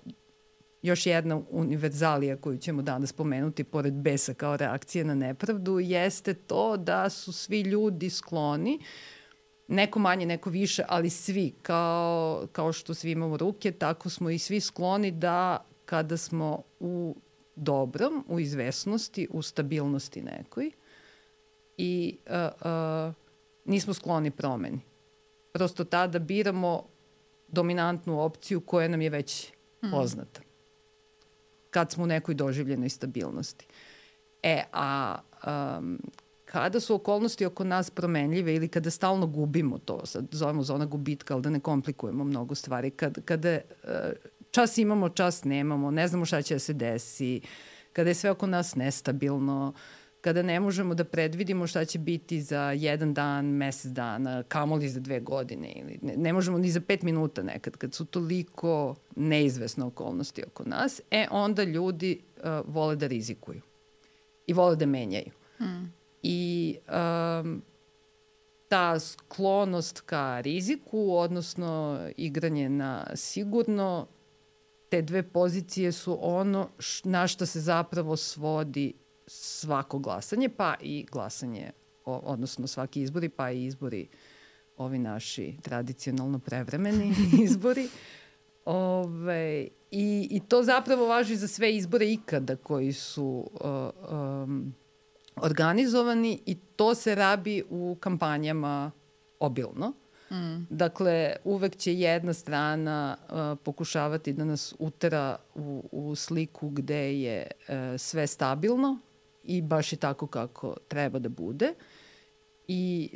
još 0.82 1.06
jedna 1.06 1.40
univerzalija 1.50 2.36
koju 2.36 2.58
ćemo 2.58 2.82
danas 2.82 3.10
spomenuti 3.10 3.64
pored 3.64 3.94
besa 3.94 4.34
kao 4.34 4.56
reakcije 4.56 5.04
na 5.04 5.14
nepravdu 5.14 5.80
jeste 5.80 6.34
to 6.34 6.76
da 6.76 7.10
su 7.10 7.32
svi 7.32 7.60
ljudi 7.60 8.10
skloni 8.10 8.80
neko 9.68 9.98
manje, 9.98 10.26
neko 10.26 10.50
više, 10.50 10.82
ali 10.88 11.10
svi, 11.10 11.54
kao, 11.62 12.46
kao 12.52 12.72
što 12.72 12.94
svi 12.94 13.10
imamo 13.10 13.36
ruke, 13.36 13.72
tako 13.72 14.10
smo 14.10 14.30
i 14.30 14.38
svi 14.38 14.60
skloni 14.60 15.10
da 15.10 15.64
kada 15.88 16.16
smo 16.16 16.62
u 16.80 17.16
dobrom, 17.56 18.24
u 18.28 18.40
izvesnosti, 18.40 19.28
u 19.30 19.42
stabilnosti 19.42 20.22
nekoj 20.22 20.70
i 21.76 22.18
uh, 22.26 22.34
uh, 22.70 23.14
nismo 23.64 23.94
skloni 23.94 24.30
promeni. 24.30 24.80
Prosto 25.52 25.84
tada 25.84 26.18
biramo 26.18 26.82
dominantnu 27.48 28.20
opciju 28.20 28.60
koja 28.60 28.88
nam 28.88 29.02
je 29.02 29.10
već 29.10 29.52
mm. 29.82 29.90
poznata. 29.90 30.40
Kad 31.70 31.90
smo 31.90 32.04
u 32.04 32.06
nekoj 32.06 32.34
doživljenoj 32.34 32.88
stabilnosti. 32.88 33.66
E, 34.42 34.62
a 34.72 35.18
um, 35.78 36.00
kada 36.44 36.80
su 36.80 36.94
okolnosti 36.94 37.46
oko 37.46 37.64
nas 37.64 37.90
promenljive 37.90 38.54
ili 38.54 38.68
kada 38.68 38.90
stalno 38.90 39.26
gubimo 39.26 39.78
to, 39.78 40.06
sad 40.06 40.26
zovemo 40.30 40.62
zona 40.62 40.86
gubitka, 40.86 41.34
ali 41.34 41.42
da 41.42 41.50
ne 41.50 41.60
komplikujemo 41.60 42.24
mnogo 42.24 42.54
stvari, 42.54 42.90
kad, 42.90 43.24
kada 43.24 43.58
uh, 43.84 43.90
čas 44.58 44.78
imamo, 44.78 45.08
čas 45.08 45.44
nemamo, 45.44 45.90
ne 45.90 46.08
znamo 46.08 46.24
šta 46.24 46.42
će 46.42 46.54
da 46.54 46.58
se 46.58 46.72
desi, 46.72 47.40
kada 47.92 48.10
je 48.10 48.14
sve 48.14 48.30
oko 48.30 48.46
nas 48.46 48.74
nestabilno, 48.74 49.72
kada 50.20 50.42
ne 50.42 50.60
možemo 50.60 50.94
da 50.94 51.04
predvidimo 51.04 51.66
šta 51.66 51.84
će 51.84 51.98
biti 51.98 52.40
za 52.40 52.72
jedan 52.72 53.14
dan, 53.14 53.46
mesec 53.46 53.92
dana, 53.92 54.42
kamoli 54.42 54.88
za 54.88 55.00
dve 55.00 55.20
godine 55.20 55.72
ili 55.72 55.98
ne, 56.02 56.16
ne 56.16 56.32
možemo 56.32 56.58
ni 56.58 56.70
za 56.70 56.80
pet 56.80 57.02
minuta 57.02 57.42
nekad, 57.42 57.76
kad 57.76 57.94
su 57.94 58.04
toliko 58.04 58.94
neizvesne 59.16 59.84
okolnosti 59.84 60.42
oko 60.46 60.64
nas, 60.64 61.00
e 61.10 61.26
onda 61.30 61.64
ljudi 61.64 62.20
uh, 62.36 62.74
vole 62.74 62.96
da 62.96 63.06
rizikuju 63.06 63.60
i 64.46 64.52
vole 64.52 64.76
da 64.76 64.86
menjaju. 64.86 65.30
Hmm. 65.58 65.92
I 66.22 66.76
um, 66.88 67.62
ta 68.68 69.00
sklonost 69.00 70.00
ka 70.00 70.40
riziku, 70.40 71.12
odnosno 71.12 72.00
igranje 72.16 72.68
na 72.68 73.06
sigurno, 73.14 74.06
te 74.88 75.02
dve 75.02 75.22
pozicije 75.22 75.92
su 75.92 76.18
ono 76.20 76.68
š, 76.78 77.02
na 77.04 77.26
što 77.26 77.46
se 77.46 77.60
zapravo 77.60 78.16
svodi 78.16 78.94
svako 79.26 79.98
glasanje, 79.98 80.48
pa 80.48 80.74
i 80.80 81.06
glasanje, 81.12 81.70
o, 82.04 82.16
odnosno 82.16 82.66
svaki 82.66 83.02
izbori, 83.02 83.28
pa 83.28 83.50
i 83.50 83.64
izbori 83.64 84.08
ovi 84.76 84.98
naši 84.98 85.56
tradicionalno 85.62 86.38
prevremeni 86.38 87.14
izbori. 87.44 87.88
Ove, 88.64 89.68
i, 89.90 90.28
I 90.30 90.40
to 90.48 90.62
zapravo 90.62 91.06
važi 91.06 91.36
za 91.36 91.48
sve 91.48 91.76
izbore 91.76 92.12
ikada 92.12 92.56
koji 92.56 92.92
su 92.92 93.50
uh, 93.52 94.10
um, 94.12 94.74
organizovani 95.36 96.40
i 96.46 96.54
to 96.76 96.94
se 96.94 97.14
rabi 97.14 97.62
u 97.70 97.96
kampanjama 98.00 98.90
obilno. 99.40 99.92
Dakle, 100.70 101.36
uvek 101.44 101.76
će 101.76 101.94
jedna 101.94 102.32
strana 102.32 103.16
uh, 103.22 103.58
pokušavati 103.64 104.32
da 104.32 104.44
nas 104.44 104.74
utera 104.78 105.36
u, 105.54 105.88
u 105.92 106.14
sliku 106.14 106.68
gde 106.68 107.20
je 107.20 107.46
uh, 107.68 107.74
sve 107.98 108.26
stabilno 108.26 108.98
i 109.44 109.62
baš 109.62 109.92
je 109.92 109.96
tako 109.96 110.26
kako 110.26 110.76
treba 110.88 111.18
da 111.18 111.28
bude. 111.28 111.74
I 112.68 113.10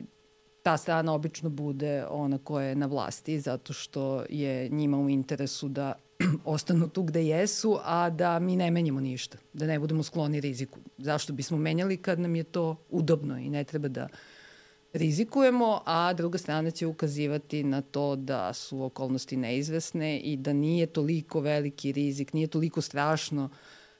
ta 0.62 0.76
strana 0.76 1.12
obično 1.12 1.50
bude 1.50 2.04
ona 2.10 2.38
koja 2.38 2.66
je 2.66 2.74
na 2.74 2.86
vlasti 2.86 3.40
zato 3.40 3.72
što 3.72 4.24
je 4.28 4.68
njima 4.68 4.98
u 4.98 5.08
interesu 5.08 5.68
da 5.68 5.92
ostanu 6.44 6.88
tu 6.88 7.02
gde 7.02 7.26
jesu, 7.26 7.78
a 7.84 8.10
da 8.10 8.38
mi 8.38 8.56
ne 8.56 8.70
menjamo 8.70 9.00
ništa, 9.00 9.38
da 9.52 9.66
ne 9.66 9.78
budemo 9.78 10.02
skloni 10.02 10.40
riziku. 10.40 10.78
Zašto 10.98 11.32
bismo 11.32 11.58
menjali 11.58 11.96
kad 11.96 12.20
nam 12.20 12.36
je 12.36 12.44
to 12.44 12.76
udobno 12.90 13.38
i 13.38 13.50
ne 13.50 13.64
treba 13.64 13.88
da 13.88 14.08
rizikujemo, 14.92 15.80
a 15.84 16.12
druga 16.12 16.38
strana 16.38 16.70
će 16.70 16.86
ukazivati 16.86 17.64
na 17.64 17.80
to 17.80 18.16
da 18.16 18.52
su 18.52 18.82
okolnosti 18.82 19.36
neizvesne 19.36 20.18
i 20.18 20.36
da 20.36 20.52
nije 20.52 20.86
toliko 20.86 21.40
veliki 21.40 21.92
rizik, 21.92 22.32
nije 22.32 22.46
toliko 22.46 22.80
strašno 22.80 23.50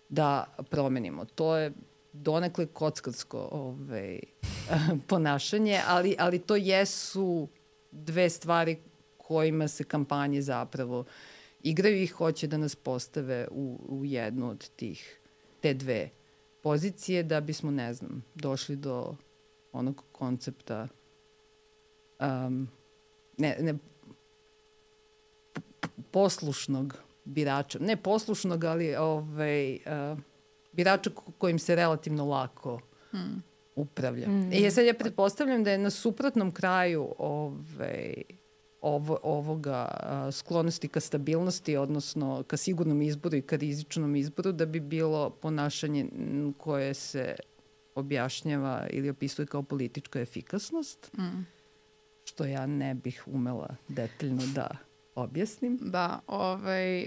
da 0.08 0.56
promenimo. 0.70 1.24
To 1.24 1.56
je 1.56 1.72
donekle 2.12 2.66
kockarsko 2.66 3.48
ovaj, 3.52 4.20
ponašanje, 5.08 5.80
ali, 5.86 6.16
ali 6.18 6.38
to 6.38 6.56
jesu 6.56 7.48
dve 7.90 8.30
stvari 8.30 8.76
kojima 9.16 9.68
se 9.68 9.84
kampanje 9.84 10.42
zapravo 10.42 11.04
igraju 11.62 12.02
i 12.02 12.06
hoće 12.06 12.46
da 12.46 12.56
nas 12.56 12.76
postave 12.76 13.48
u, 13.50 13.78
u 13.88 14.04
jednu 14.04 14.50
od 14.50 14.70
tih, 14.76 15.20
te 15.60 15.74
dve 15.74 16.10
pozicije 16.62 17.22
da 17.22 17.40
bismo, 17.40 17.70
ne 17.70 17.94
znam, 17.94 18.24
došli 18.34 18.76
do 18.76 19.16
onog 19.72 20.04
koncepta 20.12 20.88
um, 22.20 22.68
ne, 23.38 23.56
ne, 23.60 23.74
poslušnog 26.10 26.96
birača. 27.24 27.78
Ne 27.78 27.96
poslušnog, 27.96 28.64
ali 28.64 28.96
ovaj, 28.96 29.74
uh, 29.74 30.18
birača 30.72 31.10
kojim 31.38 31.58
se 31.58 31.74
relativno 31.74 32.26
lako 32.26 32.80
hmm. 33.10 33.42
upravlja. 33.76 34.28
Mm. 34.28 34.52
I 34.52 34.70
sad 34.70 34.84
ja 34.84 34.94
pretpostavljam 34.94 35.64
da 35.64 35.70
je 35.70 35.78
na 35.78 35.90
suprotnom 35.90 36.50
kraju 36.50 37.14
ovaj, 37.18 38.14
ovo, 38.80 39.18
ovoga 39.22 39.88
a, 39.90 40.30
sklonosti 40.32 40.88
ka 40.88 41.00
stabilnosti, 41.00 41.76
odnosno 41.76 42.42
ka 42.46 42.56
sigurnom 42.56 43.02
izboru 43.02 43.36
i 43.36 43.42
ka 43.42 43.56
rizičnom 43.56 44.16
izboru, 44.16 44.52
da 44.52 44.66
bi 44.66 44.80
bilo 44.80 45.30
ponašanje 45.30 46.06
koje 46.58 46.94
se 46.94 47.34
objašnjava 47.94 48.86
ili 48.90 49.10
opisuje 49.10 49.46
kao 49.46 49.62
politička 49.62 50.20
efikasnost, 50.20 51.10
mm. 51.18 51.46
što 52.24 52.44
ja 52.44 52.66
ne 52.66 52.94
bih 52.94 53.22
umela 53.26 53.76
detaljno 53.88 54.42
da 54.54 54.70
objasnim. 55.14 55.78
Da, 55.80 56.20
ovaj, 56.26 57.06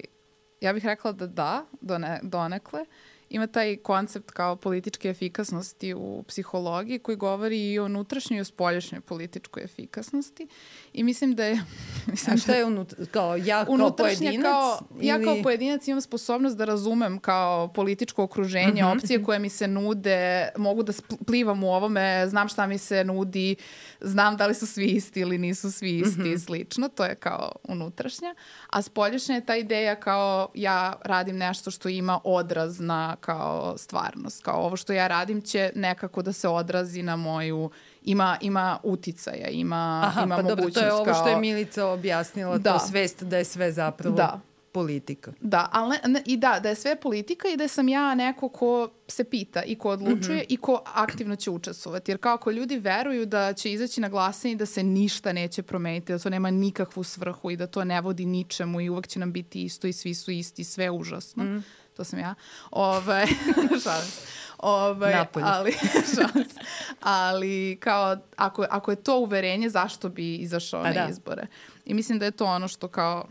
ja 0.62 0.74
bih 0.74 0.86
rekla 0.86 1.12
da 1.12 1.28
da, 1.28 1.66
done, 1.82 2.20
donekle. 2.24 2.82
Uh, 2.82 2.88
ima 3.30 3.48
taj 3.48 3.78
koncept 3.78 4.32
kao 4.32 4.56
političke 4.56 5.10
efikasnosti 5.10 5.94
u 5.94 6.24
psihologiji 6.28 7.00
koji 7.00 7.18
govori 7.18 7.72
i 7.72 7.80
o 7.80 7.86
unutrašnjoj 7.86 8.38
i 8.38 8.42
o 8.42 8.46
spoljašnjoj 8.46 9.02
političkoj 9.02 9.64
efikasnosti 9.64 10.48
i 10.94 11.04
mislim 11.04 11.36
da 11.36 11.46
je... 11.46 11.62
Mislim 12.08 12.34
A 12.36 12.38
šta 12.38 12.54
je 12.54 12.66
unut, 12.66 12.94
kao 13.12 13.36
ja 13.36 13.66
kao 13.66 13.96
pojedinac? 13.96 14.46
Kao, 14.46 14.80
ili... 14.96 15.08
Ja 15.08 15.24
kao 15.24 15.38
pojedinac 15.44 15.88
imam 15.88 16.02
sposobnost 16.02 16.58
da 16.58 16.66
razumem 16.66 17.20
kao 17.20 17.68
političko 17.68 18.24
okruženje, 18.24 18.84
mm 18.84 18.86
-hmm. 18.86 18.98
opcije 18.98 19.24
koje 19.24 19.40
mi 19.40 19.50
se 19.50 19.68
nude, 19.68 20.50
mogu 20.58 20.84
da 20.84 20.94
plivam 21.28 21.64
u 21.64 21.74
ovome, 21.74 22.26
znam 22.28 22.48
šta 22.48 22.68
mi 22.68 22.78
se 22.78 23.04
nudi, 23.04 23.56
znam 24.02 24.38
da 24.38 24.48
li 24.48 24.54
su 24.54 24.68
svi 24.68 24.86
isti 24.86 25.20
ili 25.20 25.38
nisu 25.38 25.72
svi 25.72 25.98
isti 25.98 26.22
mm 26.22 26.24
-hmm. 26.24 26.34
i 26.34 26.40
slično, 26.40 26.90
to 26.90 27.06
je 27.06 27.16
kao 27.16 27.52
unutrašnja. 27.64 28.36
A 28.70 28.82
spoljašnja 28.82 29.36
je 29.36 29.46
ta 29.46 29.56
ideja 29.56 29.96
kao 29.96 30.50
ja 30.54 30.94
radim 31.04 31.38
nešto 31.38 31.72
što 31.72 31.90
ima 31.90 32.20
odraz 32.24 32.80
na 32.80 33.16
kao 33.22 33.78
stvarnost. 33.78 34.44
Kao 34.44 34.66
ovo 34.66 34.76
što 34.76 34.94
ja 34.94 35.08
radim 35.08 35.42
će 35.42 35.72
nekako 35.76 36.22
da 36.22 36.34
se 36.34 36.48
odrazi 36.48 37.04
na 37.04 37.16
moju 37.16 37.72
ima, 38.04 38.38
ima 38.42 38.80
uticaja, 38.84 39.50
ima, 39.50 40.04
Aha, 40.06 40.24
ima 40.24 40.36
pa 40.36 40.42
mogućnost. 40.42 40.76
Dobro, 40.76 40.82
to 40.82 40.86
je 40.86 40.94
ovo 40.94 41.14
što 41.14 41.28
je 41.28 41.38
Milica 41.38 41.88
objasnila, 41.88 42.58
da. 42.58 42.74
to 42.74 42.80
svest 42.80 43.24
da 43.24 43.38
je 43.38 43.46
sve 43.46 43.72
zapravo 43.72 44.16
da 44.16 44.40
politika. 44.76 45.34
Da, 45.42 45.70
ali 45.72 45.90
ne, 45.90 46.00
ne, 46.10 46.22
i 46.26 46.38
da, 46.38 46.60
da 46.60 46.70
je 46.70 46.76
sve 46.76 46.96
politika 46.96 47.48
i 47.48 47.58
da 47.58 47.68
sam 47.68 47.88
ja 47.88 48.16
neko 48.16 48.50
ko 48.50 48.90
se 49.08 49.24
pita 49.24 49.64
i 49.64 49.76
ko 49.76 49.90
odlučuje 49.90 50.38
mm 50.38 50.42
-hmm. 50.42 50.54
i 50.54 50.58
ko 50.58 50.82
aktivno 50.86 51.36
će 51.36 51.52
učestvovati. 51.52 52.12
Jer 52.12 52.18
kao 52.18 52.34
ako 52.34 52.52
ljudi 52.52 52.78
veruju 52.78 53.26
da 53.26 53.54
će 53.54 53.72
izaći 53.72 54.02
na 54.02 54.10
glasanje 54.10 54.52
i 54.52 54.58
da 54.58 54.66
se 54.66 54.84
ništa 54.84 55.34
neće 55.34 55.64
promeniti, 55.64 56.14
da 56.14 56.20
to 56.20 56.30
nema 56.30 56.52
nikakvu 56.52 57.04
svrhu 57.04 57.52
i 57.52 57.58
da 57.58 57.68
to 57.68 57.84
ne 57.84 58.02
vodi 58.02 58.26
ničemu 58.26 58.82
i 58.82 58.90
uvek 58.90 59.08
će 59.08 59.20
nam 59.20 59.32
biti 59.32 59.64
isto 59.64 59.88
i 59.88 59.94
svi 59.94 60.14
su 60.14 60.32
isti, 60.32 60.64
sve 60.64 60.92
užasno. 60.92 61.44
Mm 61.44 61.48
-hmm. 61.48 61.62
To 61.98 62.04
sam 62.04 62.20
ja. 62.20 62.36
Ovaj, 62.72 63.26
šalim 63.84 64.08
se. 64.08 64.22
Ovaj, 64.58 65.14
Napolje. 65.14 65.46
ali, 65.48 65.72
šans. 66.16 66.54
ali 67.02 67.78
kao, 67.80 68.18
ako, 68.36 68.66
ako 68.70 68.92
je 68.92 68.96
to 68.96 69.20
uverenje, 69.20 69.70
zašto 69.70 70.10
bi 70.10 70.36
izašao 70.36 70.84
pa 70.84 70.88
na 70.88 70.94
da. 70.94 71.08
izbore? 71.10 71.48
I 71.86 71.94
mislim 71.94 72.20
da 72.20 72.26
je 72.26 72.32
to 72.32 72.46
ono 72.46 72.68
što 72.68 72.88
kao 72.88 73.28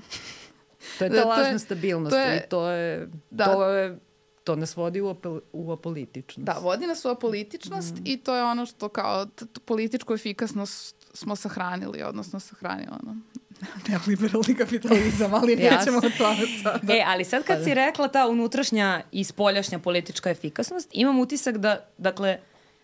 To 0.98 1.04
je 1.04 1.10
ta 1.10 1.16
da, 1.16 1.24
lažna 1.24 1.48
je, 1.48 1.58
stabilnost 1.58 2.16
to 2.16 2.20
je, 2.20 2.36
i 2.36 2.48
to 2.48 2.70
je, 2.70 3.08
da. 3.30 3.44
to 3.44 3.68
je 3.68 3.98
to 4.44 4.56
nas 4.56 4.76
vodi 4.76 5.00
u, 5.00 5.08
apel, 5.08 5.40
u 5.52 5.72
apolitičnost. 5.72 6.46
Da, 6.46 6.52
vodi 6.52 6.86
nas 6.86 7.04
u 7.04 7.08
apolitičnost 7.08 7.94
mm. 7.94 8.02
i 8.04 8.16
to 8.16 8.36
je 8.36 8.44
ono 8.44 8.66
što 8.66 8.88
kao 8.88 9.26
političku 9.64 10.14
efikasnost 10.14 10.96
smo 11.12 11.36
sahranili, 11.36 12.02
odnosno 12.02 12.40
sahranili 12.40 12.88
ono, 13.02 13.16
neoliberalni 13.88 14.54
kapitalizam, 14.58 15.34
ali 15.34 15.56
nećemo 15.70 15.98
o 15.98 16.10
tome 16.18 16.46
sada. 16.62 16.94
E, 16.94 17.04
ali 17.06 17.24
sad 17.24 17.44
kad 17.44 17.58
pa 17.58 17.64
si 17.64 17.70
da. 17.70 17.74
rekla 17.74 18.08
ta 18.08 18.28
unutrašnja 18.28 19.02
i 19.12 19.24
spoljašnja 19.24 19.78
politička 19.78 20.30
efikasnost, 20.30 20.88
imam 20.92 21.20
utisak 21.20 21.58
da, 21.58 21.88
dakle, 21.98 22.38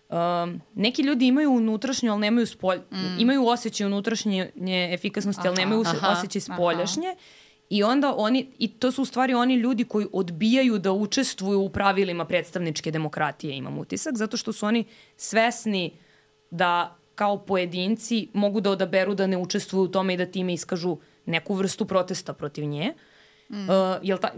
um, 0.09 0.61
neki 0.75 1.03
ljudi 1.03 1.27
imaju 1.27 1.51
unutrašnju, 1.51 2.13
ali 2.13 2.21
nemaju 2.21 2.47
spolj... 2.47 2.79
Mm. 2.79 3.19
Imaju 3.19 3.47
osjećaj 3.47 3.87
unutrašnje 3.87 4.51
efikasnosti, 4.93 5.41
aha, 5.41 5.49
ali 5.49 5.57
nemaju 5.57 5.83
aha, 5.87 6.09
osjećaj 6.09 6.41
spoljašnje. 6.41 7.09
Aha 7.09 7.50
I 7.71 7.83
onda 7.83 8.15
oni, 8.17 8.53
i 8.59 8.69
to 8.69 8.93
su 8.93 9.03
u 9.03 9.05
stvari 9.05 9.35
oni 9.35 9.55
ljudi 9.55 9.85
koji 9.85 10.07
odbijaju 10.13 10.79
da 10.79 10.93
učestvuju 10.93 11.61
u 11.61 11.69
pravilima 11.69 12.25
predstavničke 12.25 12.91
demokratije, 12.91 13.57
imam 13.57 13.79
utisak, 13.79 14.17
zato 14.17 14.37
što 14.37 14.53
su 14.53 14.67
oni 14.67 14.85
svesni 15.17 15.93
da 16.51 16.97
kao 17.15 17.39
pojedinci 17.39 18.29
mogu 18.35 18.61
da 18.61 18.71
odaberu 18.71 19.15
da 19.15 19.27
ne 19.27 19.37
učestvuju 19.37 19.85
u 19.85 19.89
tome 19.89 20.15
i 20.15 20.17
da 20.17 20.27
time 20.27 20.55
iskažu 20.55 20.97
neku 21.27 21.55
vrstu 21.55 21.87
protesta 21.87 22.33
protiv 22.33 22.65
nje. 22.65 22.95
Mm. 23.49 23.63
Uh, 23.63 23.69
jel 24.03 24.19
ta, 24.19 24.31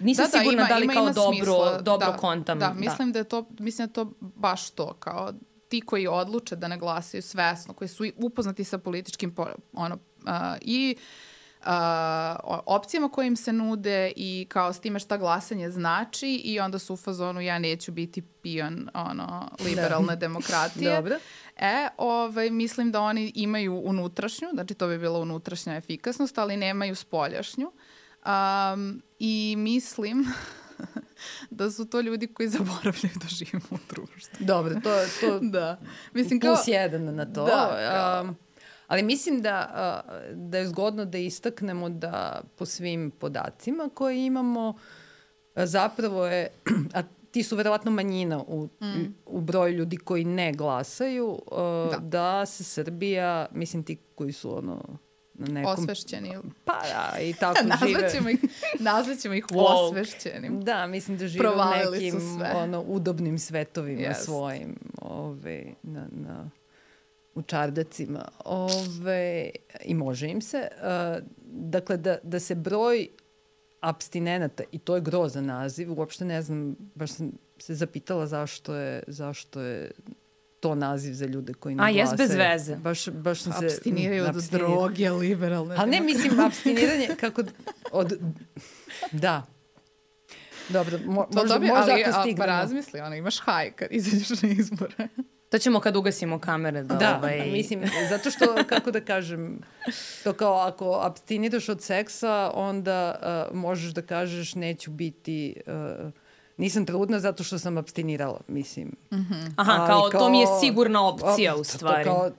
nisam 0.00 0.24
da, 0.24 0.30
da, 0.30 0.38
sigurna 0.38 0.62
ima, 0.62 0.68
da 0.68 0.76
li 0.76 0.84
ima, 0.84 0.92
kao 0.92 1.02
ima 1.02 1.12
dobro, 1.12 1.36
smisla. 1.36 1.80
dobro 1.80 2.12
da, 2.12 2.16
kontam. 2.16 2.58
Da, 2.58 2.72
mislim 2.72 3.08
da. 3.08 3.12
da 3.12 3.18
je 3.18 3.24
to, 3.24 3.46
mislim 3.58 3.86
da 3.86 3.90
je 3.90 3.92
to 3.92 4.12
baš 4.20 4.70
to, 4.70 4.92
kao 4.98 5.32
ti 5.68 5.80
koji 5.80 6.06
odluče 6.06 6.56
da 6.56 6.68
ne 6.68 6.78
glasaju 6.78 7.22
svesno, 7.22 7.74
koji 7.74 7.88
su 7.88 8.04
upoznati 8.16 8.64
sa 8.64 8.78
političkim 8.78 9.34
ono, 9.72 9.94
uh, 9.94 10.30
i 10.60 10.96
uh, 10.98 11.02
opcijama 12.66 13.08
koje 13.08 13.26
im 13.26 13.36
se 13.36 13.52
nude 13.52 14.12
i 14.16 14.46
kao 14.48 14.72
s 14.72 14.80
time 14.80 14.98
šta 14.98 15.16
glasanje 15.16 15.70
znači 15.70 16.40
i 16.44 16.60
onda 16.60 16.78
su 16.78 16.94
u 16.94 16.96
fazonu 16.96 17.40
ja 17.40 17.58
neću 17.58 17.92
biti 17.92 18.22
pion 18.42 18.88
ono, 18.94 19.50
liberalne 19.64 20.16
da. 20.16 20.16
demokratije. 20.16 20.96
Dobro. 20.96 21.16
E, 21.56 21.88
ovaj, 21.96 22.50
mislim 22.50 22.92
da 22.92 23.00
oni 23.00 23.32
imaju 23.34 23.82
unutrašnju, 23.84 24.48
znači 24.52 24.74
to 24.74 24.88
bi 24.88 24.98
bila 24.98 25.18
unutrašnja 25.18 25.76
efikasnost, 25.76 26.38
ali 26.38 26.56
nemaju 26.56 26.94
spoljašnju. 26.94 27.72
Um, 28.26 29.02
I 29.18 29.54
mislim 29.58 30.26
da 31.50 31.70
su 31.70 31.84
to 31.84 32.00
ljudi 32.00 32.26
koji 32.26 32.48
zaboravljaju 32.48 33.14
da 33.14 33.28
živimo 33.28 33.66
u 33.70 33.78
društvu. 33.88 34.46
Dobro, 34.46 34.74
to, 34.74 34.90
to 35.20 35.38
da. 35.40 35.80
Mislim, 36.12 36.40
plus 36.40 36.64
kao, 36.64 36.72
jedan 36.74 37.14
na 37.14 37.24
to. 37.24 37.44
Da, 37.44 37.90
kao, 37.92 38.22
um, 38.22 38.36
ali 38.86 39.02
mislim 39.02 39.42
da, 39.42 40.02
da 40.32 40.58
je 40.58 40.66
zgodno 40.66 41.04
da 41.04 41.18
istaknemo 41.18 41.88
da 41.88 42.40
po 42.56 42.66
svim 42.66 43.10
podacima 43.10 43.88
koje 43.94 44.26
imamo 44.26 44.74
zapravo 45.56 46.26
je, 46.26 46.48
a 46.94 47.02
ti 47.30 47.42
su 47.42 47.56
verovatno 47.56 47.90
manjina 47.90 48.42
u, 48.46 48.64
mm. 48.64 49.14
u 49.26 49.40
broju 49.40 49.74
ljudi 49.74 49.96
koji 49.96 50.24
ne 50.24 50.52
glasaju, 50.52 51.38
da. 51.90 51.98
da 52.00 52.46
se 52.46 52.64
Srbija, 52.64 53.46
mislim 53.52 53.82
ti 53.82 53.96
koji 54.14 54.32
su 54.32 54.58
ono 54.58 54.98
na 55.34 55.46
nekom... 55.46 55.72
Osvešćeni. 55.72 56.36
Pa 56.64 56.72
da, 56.72 57.20
i 57.20 57.32
tako 57.32 57.58
žive. 57.86 58.00
Nazvaćemo 58.00 58.30
ih, 58.30 58.40
nazvaćemo 58.78 59.34
ih 59.34 59.44
osvešćenim. 59.54 60.60
Da, 60.60 60.86
mislim 60.86 61.18
da 61.18 61.28
žive 61.28 61.42
Provalili 61.42 62.12
u 62.12 62.14
nekim 62.14 62.42
ono, 62.54 62.84
udobnim 62.86 63.38
svetovima 63.38 64.00
Yes. 64.00 64.24
svojim, 64.24 64.76
ove, 65.02 65.64
na, 65.82 66.06
na, 66.10 66.50
u 67.34 67.42
čardacima. 67.42 68.28
Ove, 68.44 69.50
I 69.84 69.94
može 69.94 70.28
im 70.28 70.40
se. 70.40 70.68
Uh, 70.76 71.24
dakle, 71.46 71.96
da, 71.96 72.18
da 72.22 72.40
se 72.40 72.54
broj 72.54 73.08
abstinenata, 73.80 74.62
i 74.72 74.78
to 74.78 74.94
je 74.94 75.00
grozan 75.00 75.46
naziv, 75.46 75.92
uopšte 75.98 76.24
ne 76.24 76.42
znam, 76.42 76.76
baš 76.94 77.10
sam 77.10 77.32
se 77.58 77.74
zapitala 77.74 78.26
zašto 78.26 78.74
je, 78.74 79.02
zašto 79.06 79.60
je 79.60 79.90
to 80.60 80.74
naziv 80.74 81.12
za 81.14 81.26
ljude 81.26 81.54
koji 81.54 81.74
ne 81.74 81.82
A, 81.82 81.92
glasaju. 81.92 81.96
jes 81.96 82.16
bez 82.18 82.36
veze. 82.36 82.76
Baš, 82.76 83.08
baš 83.08 83.40
sam 83.40 83.52
se... 83.52 83.66
Abstiniraju 83.66 84.24
od 84.24 84.34
droge, 84.50 85.10
liberalne. 85.10 85.74
Ali 85.78 85.90
ne, 85.90 86.00
mislim, 86.00 86.40
abstiniranje 86.40 87.08
kako... 87.20 87.42
Od, 87.92 88.18
da. 89.12 89.46
Dobro, 90.68 90.98
mo, 91.06 91.22
To 91.22 91.28
možda, 91.32 91.54
dobi, 91.54 91.66
možda 91.68 91.92
ali, 91.92 92.04
ako 92.04 92.20
stignemo. 92.20 92.38
pa 92.38 92.46
razmisli, 92.46 93.00
ono, 93.00 93.14
imaš 93.16 93.40
haj 93.40 93.70
kad 93.70 93.88
izađeš 93.90 94.42
na 94.42 94.48
izbore. 94.50 94.94
To 95.44 95.58
ćemo 95.58 95.80
kad 95.80 95.96
ugasimo 95.96 96.38
kamere 96.38 96.82
da, 96.82 96.94
Da, 96.94 97.16
ovaj... 97.18 97.50
mislim, 97.50 97.80
zato 98.10 98.30
što, 98.30 98.44
kako 98.66 98.90
da 98.90 99.00
kažem, 99.00 99.58
to 100.24 100.32
kao 100.32 100.54
ako 100.56 101.00
abstiniraš 101.02 101.68
od 101.68 101.82
seksa, 101.82 102.50
onda 102.54 103.14
uh, 103.50 103.56
možeš 103.56 103.92
da 103.92 104.02
kažeš 104.02 104.54
neću 104.54 104.90
biti, 104.90 105.56
uh, 105.66 106.10
nisam 106.56 106.86
trudna 106.86 107.20
zato 107.20 107.44
što 107.44 107.58
sam 107.58 107.78
abstinirala, 107.78 108.40
mislim. 108.48 108.92
Aha, 109.56 109.72
Ali 109.72 109.86
kao, 109.86 110.10
to 110.10 110.28
mi 110.28 110.40
je 110.40 110.46
kao- 110.46 110.60
sigurna 110.60 111.08
opcija 111.08 111.52
o, 111.52 111.56
u 111.56 111.60
to 111.60 111.64
stvari. 111.64 112.04
Kao, 112.04 112.30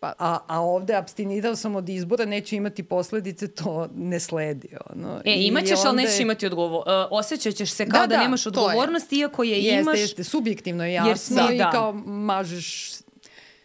pa, 0.00 0.12
a, 0.18 0.38
a 0.46 0.60
ovde 0.60 0.94
abstinirao 0.94 1.56
sam 1.56 1.76
od 1.76 1.88
izbora, 1.88 2.24
neću 2.24 2.54
imati 2.54 2.82
posledice, 2.82 3.48
to 3.48 3.88
ne 3.94 4.20
sledi. 4.20 4.68
Ono. 4.86 5.20
E, 5.24 5.32
I 5.32 5.42
imaćeš, 5.42 5.70
ali 5.72 5.88
onda 5.88 6.02
nećeš 6.02 6.18
je- 6.18 6.22
imati 6.22 6.46
odgovor. 6.46 6.78
Uh, 6.78 6.84
osjećat 7.10 7.54
ćeš 7.54 7.70
se 7.70 7.86
kao 7.86 8.00
da, 8.00 8.06
Da, 8.06 8.16
da, 8.16 8.22
nemaš 8.22 8.42
to 8.42 8.48
je. 8.50 8.52
odgovornost, 8.58 9.12
iako 9.12 9.42
je 9.44 9.58
Jeste, 9.58 9.80
imaš... 9.80 9.98
jeste, 9.98 10.24
subjektivno 10.24 10.84
je 10.84 10.92
Jer 10.92 11.06
jasno 11.06 11.46
si- 11.48 11.54
i 11.54 11.58
da. 11.58 11.70
kao 11.70 11.92
mažeš, 11.94 12.92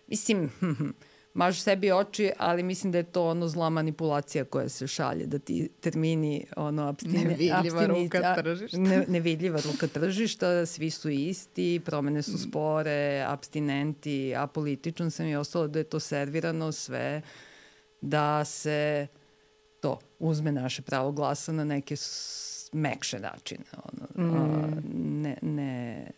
mislim, 0.07 0.51
mažeš 1.33 1.61
sebi 1.61 1.91
oči, 1.91 2.31
ali 2.37 2.63
mislim 2.63 2.91
da 2.91 2.97
je 2.97 3.03
to 3.03 3.27
ono 3.27 3.47
zla 3.47 3.69
manipulacija 3.69 4.45
koja 4.45 4.69
se 4.69 4.87
šalje, 4.87 5.25
da 5.25 5.39
ti 5.39 5.69
termini 5.79 6.45
ono 6.55 6.87
abstine, 6.87 7.23
Nevidljiva 7.23 7.85
ruka 7.85 8.17
abstinica- 8.17 8.43
tržišta. 8.43 8.77
Ne, 8.77 9.05
nevidljiva 9.07 9.59
ruka 9.65 9.87
tržišta, 9.87 10.65
svi 10.65 10.89
su 10.89 11.09
isti, 11.09 11.81
promene 11.85 12.21
su 12.21 12.37
spore, 12.37 13.25
abstinenti, 13.27 14.35
apolitičan 14.35 15.11
sam 15.11 15.25
i 15.25 15.35
ostalo 15.35 15.67
da 15.67 15.79
je 15.79 15.83
to 15.83 15.99
servirano 15.99 16.71
sve 16.71 17.21
da 18.01 18.45
se 18.45 19.07
to 19.79 19.99
uzme 20.19 20.51
naše 20.51 20.81
pravo 20.81 21.11
glasa 21.11 21.51
na 21.51 21.63
neke 21.63 21.95
mekše 22.73 23.19
načine, 23.19 23.63
ono, 23.75 24.29
Mm. 24.29 24.35
a, 24.35 24.67
ne, 24.93 25.37
ne 25.41 25.71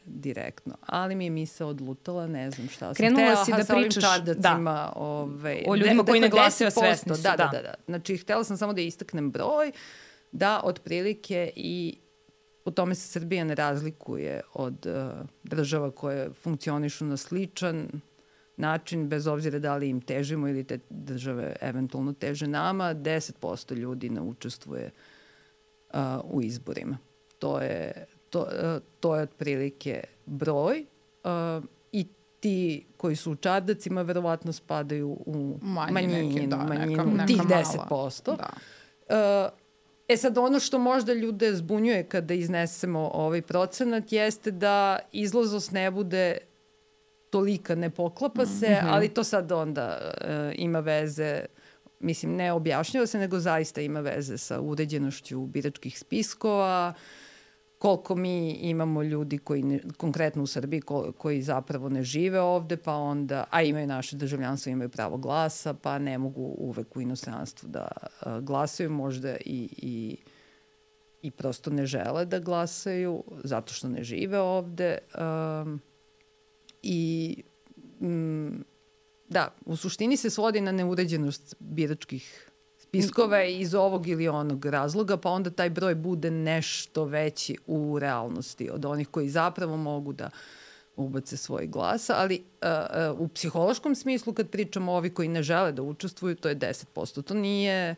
direktno. 0.05 0.75
Ali 0.81 1.15
mi 1.15 1.23
je 1.23 1.29
misla 1.31 1.67
odlutala, 1.67 2.27
ne 2.27 2.51
znam 2.51 2.67
šta 2.67 2.85
sam. 2.85 2.95
Krenula 2.95 3.23
Htela, 3.23 3.45
si 3.45 3.51
da 3.51 3.63
sa 3.63 3.73
pričaš- 3.75 4.03
čardacima, 4.05 4.93
ovaj, 4.95 5.63
O 5.67 5.75
ljudima 5.75 6.03
de- 6.03 6.07
koji 6.07 6.21
ne 6.21 6.29
glasaju, 6.29 6.67
a 6.67 6.71
10%, 6.71 6.79
svesni 6.79 7.15
su, 7.15 7.21
Da, 7.23 7.29
da, 7.29 7.35
da. 7.37 7.49
da, 7.51 7.61
da. 7.61 7.73
Znači, 7.85 8.17
htela 8.17 8.43
sam 8.43 8.57
samo 8.57 8.73
da 8.73 8.81
istaknem 8.81 9.31
broj, 9.31 9.71
da 10.31 10.61
otprilike 10.63 11.51
i 11.55 11.97
u 12.65 12.71
tome 12.71 12.95
se 12.95 13.07
Srbija 13.09 13.43
ne 13.43 13.55
razlikuje 13.55 14.41
od 14.53 14.85
uh, 14.85 15.11
država 15.43 15.91
koje 15.91 16.29
funkcionišu 16.33 17.05
na 17.05 17.17
sličan 17.17 17.87
način, 18.57 19.09
bez 19.09 19.27
obzira 19.27 19.59
da 19.59 19.75
li 19.75 19.89
im 19.89 20.01
težimo 20.01 20.47
ili 20.47 20.63
te 20.63 20.79
države 20.89 21.55
eventualno 21.61 22.13
teže 22.13 22.47
nama, 22.47 22.93
10% 22.93 23.73
ljudi 23.73 24.09
ne 24.09 24.21
učestvuje 24.21 24.85
uh, 24.85 24.91
u 26.23 26.41
izborima. 26.41 26.97
To 27.39 27.59
je, 27.59 27.91
to, 28.29 28.39
uh, 28.41 28.47
to 28.99 29.15
je 29.15 29.21
otprilike 29.23 30.03
broj 30.25 30.85
uh, 31.23 31.29
i 31.91 32.05
ti 32.39 32.85
koji 32.97 33.15
su 33.15 33.31
u 33.31 33.35
čardacima 33.35 34.01
verovatno 34.01 34.53
spadaju 34.53 35.09
u 35.25 35.57
Manji 35.61 35.93
manjinu, 35.93 36.29
neki, 36.29 36.47
da, 36.47 36.55
neka- 36.57 36.67
manjinu 36.69 37.05
neka 37.05 37.25
tih 37.25 37.37
mala. 37.39 37.63
10%. 37.89 38.37
Da. 38.37 38.49
Uh, 39.45 39.51
e 40.07 40.17
sad 40.17 40.37
ono 40.37 40.59
što 40.59 40.79
možda 40.79 41.13
ljude 41.13 41.53
zbunjuje 41.53 42.03
kada 42.03 42.33
iznesemo 42.33 43.11
ovaj 43.13 43.41
procenat 43.41 44.11
jeste 44.11 44.51
da 44.51 44.99
izlaznost 45.11 45.71
ne 45.71 45.91
bude 45.91 46.37
tolika, 47.29 47.75
ne 47.75 47.89
poklapa 47.89 48.45
se, 48.45 48.69
Mhm. 48.71 48.87
ali 48.87 49.09
to 49.09 49.23
sad 49.23 49.51
onda 49.51 49.97
uh, 50.01 50.27
ima 50.55 50.79
veze 50.79 51.45
mislim, 52.03 52.35
ne 52.35 52.53
objašnjava 52.53 53.07
se, 53.07 53.19
nego 53.19 53.39
zaista 53.39 53.81
ima 53.81 53.99
veze 53.99 54.37
sa 54.37 54.61
uređenošću 54.61 55.45
biračkih 55.45 55.99
spiskova, 55.99 56.93
koliko 57.77 58.15
mi 58.15 58.51
imamo 58.51 59.03
ljudi 59.03 59.37
koji 59.37 59.63
ne, 59.63 59.79
konkretno 59.97 60.43
u 60.43 60.47
Srbiji 60.47 60.81
ko, 60.81 61.11
koji 61.17 61.41
zapravo 61.41 61.89
ne 61.89 62.03
žive 62.03 62.41
ovde, 62.41 62.77
pa 62.77 62.93
onda, 62.93 63.43
a 63.49 63.61
imaju 63.61 63.87
naše 63.87 64.15
državljanstvo, 64.15 64.69
imaju 64.69 64.89
pravo 64.89 65.17
glasa, 65.17 65.73
pa 65.73 65.99
ne 65.99 66.17
mogu 66.17 66.55
uvek 66.57 66.95
u 66.95 67.01
inostranstvu 67.01 67.69
da 67.69 67.87
a, 68.21 68.39
glasaju, 68.39 68.89
možda 68.89 69.35
i, 69.35 69.69
i, 69.77 70.17
i 71.21 71.31
prosto 71.31 71.69
ne 71.69 71.85
žele 71.85 72.25
da 72.25 72.39
glasaju 72.39 73.23
zato 73.43 73.73
što 73.73 73.87
ne 73.89 74.03
žive 74.03 74.39
ovde. 74.39 74.97
Um, 75.63 75.81
I 76.83 77.43
da, 79.33 79.53
u 79.65 79.75
suštini 79.75 80.17
se 80.17 80.29
svodi 80.29 80.61
na 80.61 80.71
neuređenost 80.71 81.55
biračkih 81.59 82.49
spiskova 82.77 83.43
iz 83.43 83.75
ovog 83.75 84.07
ili 84.07 84.27
onog 84.27 84.65
razloga, 84.65 85.17
pa 85.17 85.29
onda 85.29 85.49
taj 85.49 85.69
broj 85.69 85.95
bude 85.95 86.31
nešto 86.31 87.05
veći 87.05 87.57
u 87.67 87.99
realnosti 87.99 88.69
od 88.69 88.85
onih 88.85 89.07
koji 89.07 89.29
zapravo 89.29 89.77
mogu 89.77 90.13
da 90.13 90.29
ubace 90.95 91.37
svoj 91.37 91.67
glas, 91.67 92.09
ali 92.09 92.43
uh, 92.61 93.13
uh, 93.13 93.19
u 93.19 93.27
psihološkom 93.27 93.95
smislu 93.95 94.33
kad 94.33 94.49
pričamo 94.49 94.91
ovi 94.93 95.09
koji 95.09 95.27
ne 95.27 95.43
žele 95.43 95.71
da 95.71 95.81
učestvuju, 95.81 96.35
to 96.35 96.49
je 96.49 96.55
10%. 96.55 97.23
To 97.23 97.33
nije 97.33 97.95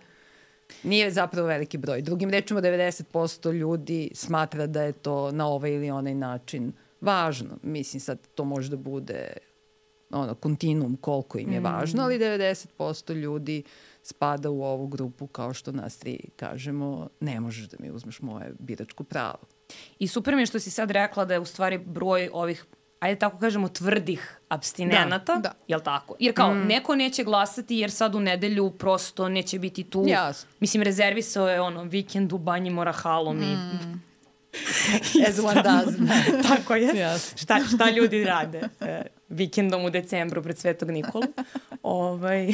nije 0.84 1.12
zapravo 1.12 1.48
veliki 1.48 1.78
broj. 1.78 2.02
Drugim 2.02 2.30
rečima, 2.30 2.62
90% 2.62 3.54
ljudi 3.54 4.12
smatra 4.14 4.68
da 4.68 4.84
je 4.84 4.92
to 4.92 5.32
na 5.32 5.48
ovaj 5.48 5.72
ili 5.72 5.92
onaj 5.92 6.16
način 6.16 6.74
važno. 7.02 7.58
Mislim, 7.64 8.00
sad 8.00 8.20
to 8.36 8.44
može 8.44 8.70
da 8.70 8.78
bude 8.78 9.38
ono, 10.10 10.36
kontinuum 10.36 10.98
koliko 10.98 11.38
im 11.38 11.52
je 11.52 11.60
važno, 11.60 12.04
ali 12.04 12.20
90% 12.20 13.14
ljudi 13.14 13.64
spada 14.02 14.50
u 14.50 14.64
ovu 14.64 14.88
grupu 14.88 15.28
kao 15.28 15.54
što 15.54 15.72
nas 15.72 15.98
tri 15.98 16.20
kažemo, 16.36 17.10
ne 17.20 17.40
možeš 17.40 17.68
da 17.68 17.78
mi 17.80 17.92
uzmeš 17.92 18.22
moje 18.22 18.54
biračko 18.60 19.04
pravo. 19.04 19.40
I 20.00 20.08
super 20.08 20.36
mi 20.36 20.42
je 20.42 20.46
što 20.46 20.60
si 20.60 20.72
sad 20.72 20.92
rekla 20.92 21.26
da 21.26 21.34
je 21.34 21.40
u 21.40 21.46
stvari 21.46 21.78
broj 21.78 22.30
ovih 22.34 22.66
ajde 23.00 23.20
tako 23.20 23.38
kažemo, 23.38 23.70
tvrdih 23.70 24.40
abstinenata, 24.50 25.36
Da, 25.36 25.40
da. 25.40 25.52
jel 25.68 25.80
tako? 25.80 26.16
Jer 26.20 26.36
kao, 26.36 26.54
mm. 26.54 26.68
neko 26.68 26.96
neće 26.96 27.24
glasati 27.24 27.76
jer 27.76 27.92
sad 27.92 28.16
u 28.16 28.20
nedelju 28.20 28.72
prosto 28.72 29.30
neće 29.30 29.60
biti 29.60 29.84
tu. 29.84 30.04
Jasno. 30.08 30.50
Mislim, 30.60 30.84
rezervisao 30.84 31.50
je 31.50 31.62
ono, 31.62 31.84
vikend 31.84 32.34
u 32.34 32.38
banji 32.38 32.70
Morahalom 32.70 33.38
mm. 33.38 33.42
i 33.42 33.56
As 35.28 35.40
one 35.40 35.62
does. 35.64 35.96
Tako 36.48 36.76
je. 36.76 36.96
Jasno. 36.96 37.38
šta, 37.38 37.60
šta 37.76 37.90
ljudi 37.90 38.24
rade 38.24 38.62
e, 38.82 39.02
vikendom 39.30 39.86
u 39.86 39.90
decembru 39.90 40.44
pred 40.44 40.58
Svetog 40.58 40.90
Nikolu. 40.92 41.24
ovaj, 41.84 42.54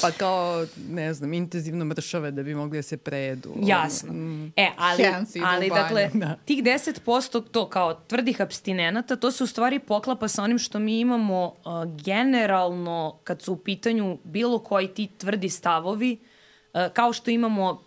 Pa 0.00 0.10
kao, 0.10 0.66
ne 0.88 1.14
znam, 1.14 1.32
intenzivno 1.32 1.84
mršave 1.84 2.30
da 2.30 2.42
bi 2.42 2.54
mogli 2.54 2.78
da 2.78 2.82
se 2.82 2.96
prejedu. 2.96 3.54
jasno. 3.62 4.12
Mm. 4.12 4.52
E, 4.56 4.68
ali, 4.76 5.04
ali 5.44 5.68
dakle, 5.68 6.10
Da. 6.14 6.36
tih 6.44 6.62
10% 6.62 7.42
to 7.50 7.68
kao 7.68 7.94
tvrdih 7.94 8.40
abstinenata, 8.40 9.16
to 9.16 9.30
se 9.30 9.44
u 9.44 9.46
stvari 9.46 9.78
poklapa 9.78 10.28
sa 10.28 10.42
onim 10.42 10.58
što 10.58 10.78
mi 10.78 11.00
imamo 11.00 11.44
uh, 11.46 11.54
generalno 11.96 13.18
kad 13.24 13.42
su 13.42 13.52
u 13.52 13.56
pitanju 13.56 14.18
bilo 14.24 14.58
koji 14.58 14.88
ti 14.88 15.08
tvrdi 15.18 15.48
stavovi, 15.48 16.18
uh, 16.74 16.80
kao 16.92 17.12
što 17.12 17.30
imamo 17.30 17.82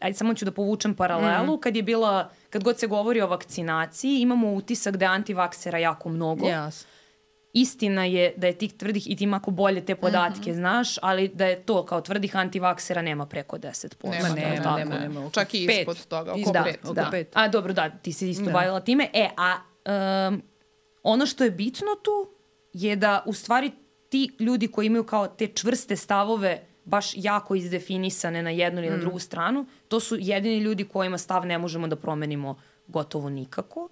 ajde 0.00 0.14
samo 0.14 0.34
ću 0.34 0.44
da 0.44 0.50
povučem 0.52 0.94
paralelu, 0.94 1.58
kad 1.58 1.76
je 1.76 1.82
bila, 1.82 2.30
kad 2.50 2.64
god 2.64 2.78
se 2.78 2.86
govori 2.86 3.20
o 3.20 3.26
vakcinaciji, 3.26 4.20
imamo 4.20 4.52
utisak 4.52 4.96
da 4.96 5.04
je 5.04 5.10
antivaksera 5.10 5.78
jako 5.78 6.08
mnogo. 6.08 6.48
Jasno. 6.48 6.88
Istina 7.54 8.04
je 8.04 8.34
da 8.36 8.46
je 8.46 8.52
tih 8.58 8.72
tvrdih, 8.72 9.10
i 9.10 9.16
ti 9.16 9.24
ima 9.24 9.36
ako 9.36 9.50
bolje 9.50 9.84
te 9.84 9.94
podatke 9.94 10.54
znaš, 10.54 10.98
ali 11.02 11.28
da 11.28 11.46
je 11.46 11.62
to 11.62 11.86
kao 11.86 12.00
tvrdih 12.00 12.36
antivaksera 12.36 13.02
nema 13.02 13.26
preko 13.26 13.58
10%. 13.58 14.10
Nema, 14.10 14.28
nema, 14.28 14.62
tako? 14.62 14.78
nema, 14.78 14.98
nema. 14.98 15.30
Čak 15.30 15.54
i 15.54 15.66
pet. 15.66 15.78
ispod 15.80 16.06
toga, 16.06 16.32
oko 16.32 16.52
Da, 16.52 16.62
pet. 16.64 16.84
oko 16.84 16.94
da. 16.94 17.08
pet. 17.10 17.28
A 17.32 17.48
dobro, 17.48 17.72
da, 17.72 17.90
ti 17.90 18.12
si 18.12 18.30
isto 18.30 18.44
Da. 18.44 18.50
bavila 18.50 18.80
time. 18.80 19.08
E, 19.12 19.28
a 19.36 19.56
um, 20.28 20.42
ono 21.02 21.26
što 21.26 21.44
je 21.44 21.50
bitno 21.50 21.88
tu 22.02 22.30
je 22.72 22.96
da 22.96 23.22
u 23.26 23.32
stvari 23.32 23.70
ti 24.08 24.36
ljudi 24.38 24.68
koji 24.68 24.86
imaju 24.86 25.04
kao 25.04 25.26
te 25.26 25.46
čvrste 25.46 25.96
stavove 25.96 26.62
baš 26.84 27.12
jako 27.14 27.54
izdefinisane 27.54 28.42
na 28.42 28.50
jednu 28.50 28.80
ili 28.80 28.90
na 28.90 28.96
drugu 28.96 29.18
stranu, 29.18 29.66
to 29.88 30.00
su 30.00 30.16
jedini 30.20 30.58
ljudi 30.58 30.84
kojima 30.84 31.18
stav 31.18 31.46
ne 31.46 31.58
možemo 31.58 31.86
da 31.88 31.96
promenimo 31.96 32.56
gotovo 32.86 33.30
nikako. 33.30 33.88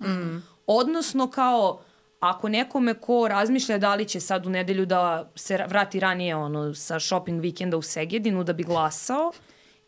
Odnosno 0.67 1.31
kao 1.31 1.81
ako 2.21 2.49
nekome 2.49 2.95
ko 2.95 3.29
razmišlja 3.29 3.79
da 3.79 3.95
li 3.95 4.05
će 4.05 4.21
sad 4.21 4.47
u 4.47 4.51
nedelju 4.51 4.87
da 4.87 5.31
se 5.35 5.59
ra- 5.59 5.67
vrati 5.69 6.01
ranije 6.01 6.37
ono, 6.37 6.75
sa 6.75 7.01
shopping 7.01 7.41
vikenda 7.41 7.77
u 7.77 7.83
Segedinu 7.83 8.45
da 8.45 8.53
bi 8.53 8.63
glasao, 8.63 9.33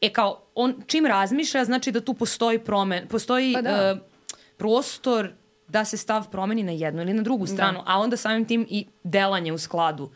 e 0.01 0.09
kao 0.13 0.41
on 0.55 0.75
čim 0.87 1.07
razmišlja 1.07 1.65
znači 1.65 1.93
da 1.93 2.01
tu 2.01 2.15
postoji 2.15 2.59
promen, 2.59 3.09
postoji 3.09 3.53
Pa 3.55 3.63
da. 3.63 3.71
e, 3.71 3.97
prostor 4.57 5.31
da 5.69 5.85
se 5.85 5.97
stav 5.97 6.31
promeni 6.31 6.63
na 6.63 6.73
jednu 6.73 7.03
ili 7.03 7.15
na 7.15 7.23
drugu 7.23 7.47
stranu, 7.47 7.83
a 7.87 7.99
onda 7.99 8.17
samim 8.17 8.45
tim 8.45 8.67
i 8.71 8.87
delanje 9.05 9.53
u 9.53 9.59
skladu 9.59 10.11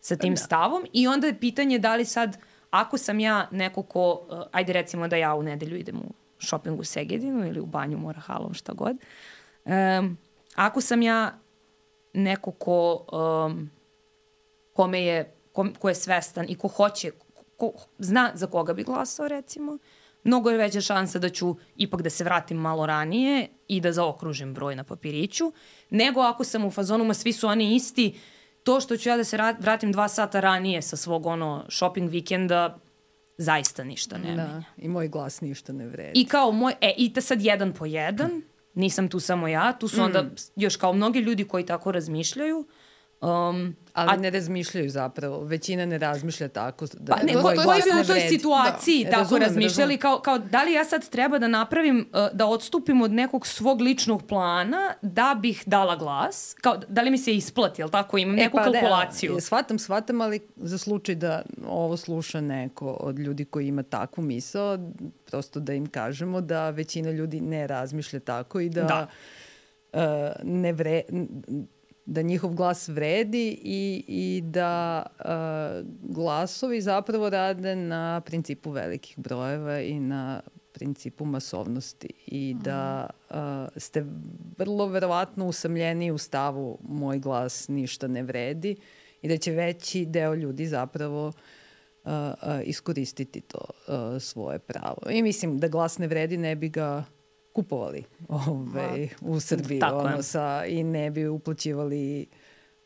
sa 0.00 0.16
tim 0.16 0.36
stavom 0.36 0.84
i 0.92 1.06
onda 1.06 1.26
je 1.26 1.40
pitanje 1.40 1.78
da 1.78 1.96
li 1.96 2.04
sad, 2.04 2.38
ako 2.70 2.98
sam 2.98 3.20
ja 3.20 3.48
neko 3.50 3.82
ko, 3.82 4.26
uh, 4.28 4.42
ajde 4.52 4.72
recimo 4.72 5.08
da 5.08 5.16
ja 5.16 5.34
u 5.34 5.42
nedelju 5.42 5.76
idem 5.76 5.96
u 5.96 6.12
shopping 6.38 6.80
u 6.80 6.84
Segedinu 6.84 7.46
ili 7.46 7.60
u 7.60 7.66
banju 7.66 7.98
Morahalom, 7.98 8.54
šta 8.54 8.72
god, 8.72 8.96
um, 9.64 10.18
ako 10.54 10.80
sam 10.80 11.02
ja 11.02 11.38
neko 12.12 12.50
ko, 12.50 13.06
um, 13.12 13.70
kome 14.72 15.02
je, 15.02 15.34
ko, 15.52 15.66
ko 15.78 15.88
je 15.88 15.94
svestan 15.94 16.46
i 16.48 16.54
ko 16.54 16.68
hoće, 16.68 17.10
ko 17.56 17.72
zna 17.98 18.30
za 18.34 18.46
koga 18.46 18.74
bi 18.74 18.82
glasao 18.82 19.28
recimo, 19.28 19.78
mnogo 20.24 20.50
je 20.50 20.58
veća 20.58 20.80
šansa 20.80 21.18
da 21.18 21.28
ću 21.28 21.56
ipak 21.76 22.02
da 22.02 22.10
se 22.10 22.24
vratim 22.24 22.56
malo 22.56 22.86
ranije 22.86 23.48
i 23.68 23.80
da 23.80 23.92
zaokružim 23.92 24.54
broj 24.54 24.76
na 24.76 24.84
papiriću, 24.84 25.52
nego 25.90 26.20
ako 26.20 26.44
sam 26.44 26.64
u 26.64 26.70
fazonu, 26.70 27.04
ma 27.04 27.14
svi 27.14 27.32
su 27.32 27.46
oni 27.46 27.74
isti, 27.74 28.14
to 28.64 28.80
što 28.80 28.96
ću 28.96 29.08
ja 29.08 29.16
da 29.16 29.24
se 29.24 29.36
ra- 29.36 29.56
vratim 29.60 29.92
dva 29.92 30.08
sata 30.08 30.40
ranije 30.40 30.82
sa 30.82 30.96
svog 30.96 31.26
ono 31.26 31.64
shopping 31.68 32.10
vikenda, 32.10 32.78
zaista 33.38 33.84
ništa 33.84 34.18
ne 34.18 34.24
menja. 34.24 34.36
Da, 34.36 34.62
i 34.76 34.88
moj 34.88 35.08
glas 35.08 35.40
ništa 35.40 35.72
ne 35.72 35.86
vredi. 35.86 36.20
I 36.20 36.24
kao 36.24 36.52
moj, 36.52 36.72
e, 36.80 36.94
i 36.96 37.12
ta 37.12 37.20
sad 37.20 37.42
jedan 37.42 37.72
po 37.72 37.86
jedan, 37.86 38.42
nisam 38.74 39.08
tu 39.08 39.20
samo 39.20 39.48
ja, 39.48 39.72
tu 39.72 39.88
su 39.88 40.02
onda 40.02 40.24
još 40.56 40.76
kao 40.76 40.92
mnogi 40.92 41.18
ljudi 41.18 41.44
koji 41.44 41.66
tako 41.66 41.92
razmišljaju. 41.92 42.66
Um, 43.22 43.76
Ali 43.92 44.10
a- 44.10 44.16
ne 44.16 44.30
razmišljaju 44.30 44.90
zapravo. 44.90 45.40
Većina 45.40 45.86
ne 45.86 45.98
razmišlja 45.98 46.48
tako. 46.48 46.86
Da, 46.94 47.12
Pa 47.12 47.22
ne, 47.22 47.32
to- 47.32 47.42
ko, 47.42 47.50
to 47.50 47.62
koji 47.62 47.76
je 47.76 47.82
bi 47.84 47.90
sve 47.90 48.00
u 48.00 48.04
toj 48.06 48.20
situaciji 48.20 49.04
Da. 49.04 49.10
tako 49.10 49.20
Razumem, 49.20 49.42
razmišljali, 49.42 49.70
razumem. 49.86 49.98
kao, 49.98 50.20
kao 50.20 50.38
da 50.40 50.62
li 50.62 50.72
ja 50.72 50.84
sad 50.84 51.08
treba 51.08 51.38
da 51.38 51.48
napravim, 51.48 52.08
uh, 52.12 52.28
da 52.32 52.46
odstupim 52.46 53.02
od 53.02 53.12
nekog 53.12 53.46
svog 53.46 53.80
ličnog 53.80 54.22
plana 54.22 54.94
da 55.02 55.36
bih 55.36 55.62
dala 55.66 55.96
glas, 55.96 56.54
kao 56.54 56.76
da 56.78 57.02
li 57.02 57.10
mi 57.10 57.18
se 57.18 57.34
isplati, 57.34 57.82
jel 57.82 57.88
tako, 57.88 58.18
imam 58.18 58.34
neku 58.36 58.56
pa 58.56 58.64
da, 58.64 58.72
kalkulaciju. 58.72 59.34
e, 59.34 59.40
shvatam, 59.40 59.78
shvatam, 59.78 60.20
ali 60.20 60.40
za 60.56 60.78
slučaj 60.78 61.14
da 61.14 61.42
ovo 61.66 61.96
sluša 61.96 62.40
neko 62.40 62.86
od 62.90 63.18
ljudi 63.18 63.44
koji 63.44 63.66
ima 63.66 63.82
takvu 63.82 64.22
misao, 64.22 64.78
prosto 65.24 65.60
da 65.60 65.72
im 65.72 65.86
kažemo 65.86 66.40
da 66.40 66.70
većina 66.70 67.10
ljudi 67.10 67.40
ne 67.40 67.66
razmišlja 67.66 68.20
tako 68.20 68.60
i 68.60 68.68
da, 68.68 68.82
Da. 68.82 69.06
e, 69.94 70.32
ne 70.42 70.72
vre, 70.72 71.02
da 72.10 72.22
njihov 72.22 72.54
glas 72.54 72.88
vredi 72.88 73.60
i, 73.62 74.04
i 74.08 74.42
da 74.44 75.02
e, 75.18 75.22
glasovi 76.02 76.80
zapravo 76.80 77.30
rade 77.30 77.76
na 77.76 78.20
principu 78.20 78.70
velikih 78.70 79.18
brojeva 79.18 79.80
i 79.80 80.00
na 80.00 80.40
principu 80.72 81.24
masovnosti 81.24 82.08
i 82.26 82.56
da 82.62 83.10
uh, 83.30 83.36
ste 83.76 84.04
vrlo 84.58 84.86
verovatno 84.86 85.46
usamljeni 85.46 86.10
u 86.10 86.18
stavu 86.18 86.78
moj 86.82 87.18
glas 87.18 87.68
ništa 87.68 88.08
ne 88.08 88.22
vredi 88.22 88.76
i 89.22 89.28
da 89.28 89.36
će 89.36 89.52
veći 89.52 90.04
deo 90.06 90.34
ljudi 90.34 90.66
zapravo 90.66 91.26
uh, 91.26 91.32
uh, 92.10 92.22
iskoristiti 92.64 93.40
to 93.40 93.58
uh, 93.58 94.22
svoje 94.22 94.58
pravo. 94.58 95.10
I 95.10 95.22
mislim 95.22 95.58
da 95.58 95.68
glas 95.68 95.98
ne 95.98 96.06
vredi 96.06 96.36
ne 96.36 96.56
bi 96.56 96.68
ga 96.68 97.04
kupovali 97.52 98.04
ove, 98.28 99.08
u 99.20 99.40
Srbiji 99.40 99.80
Tako 99.80 99.98
ono, 99.98 100.22
sa, 100.22 100.64
i 100.66 100.82
ne 100.82 101.10
bi 101.10 101.26
uplaćivali 101.26 102.26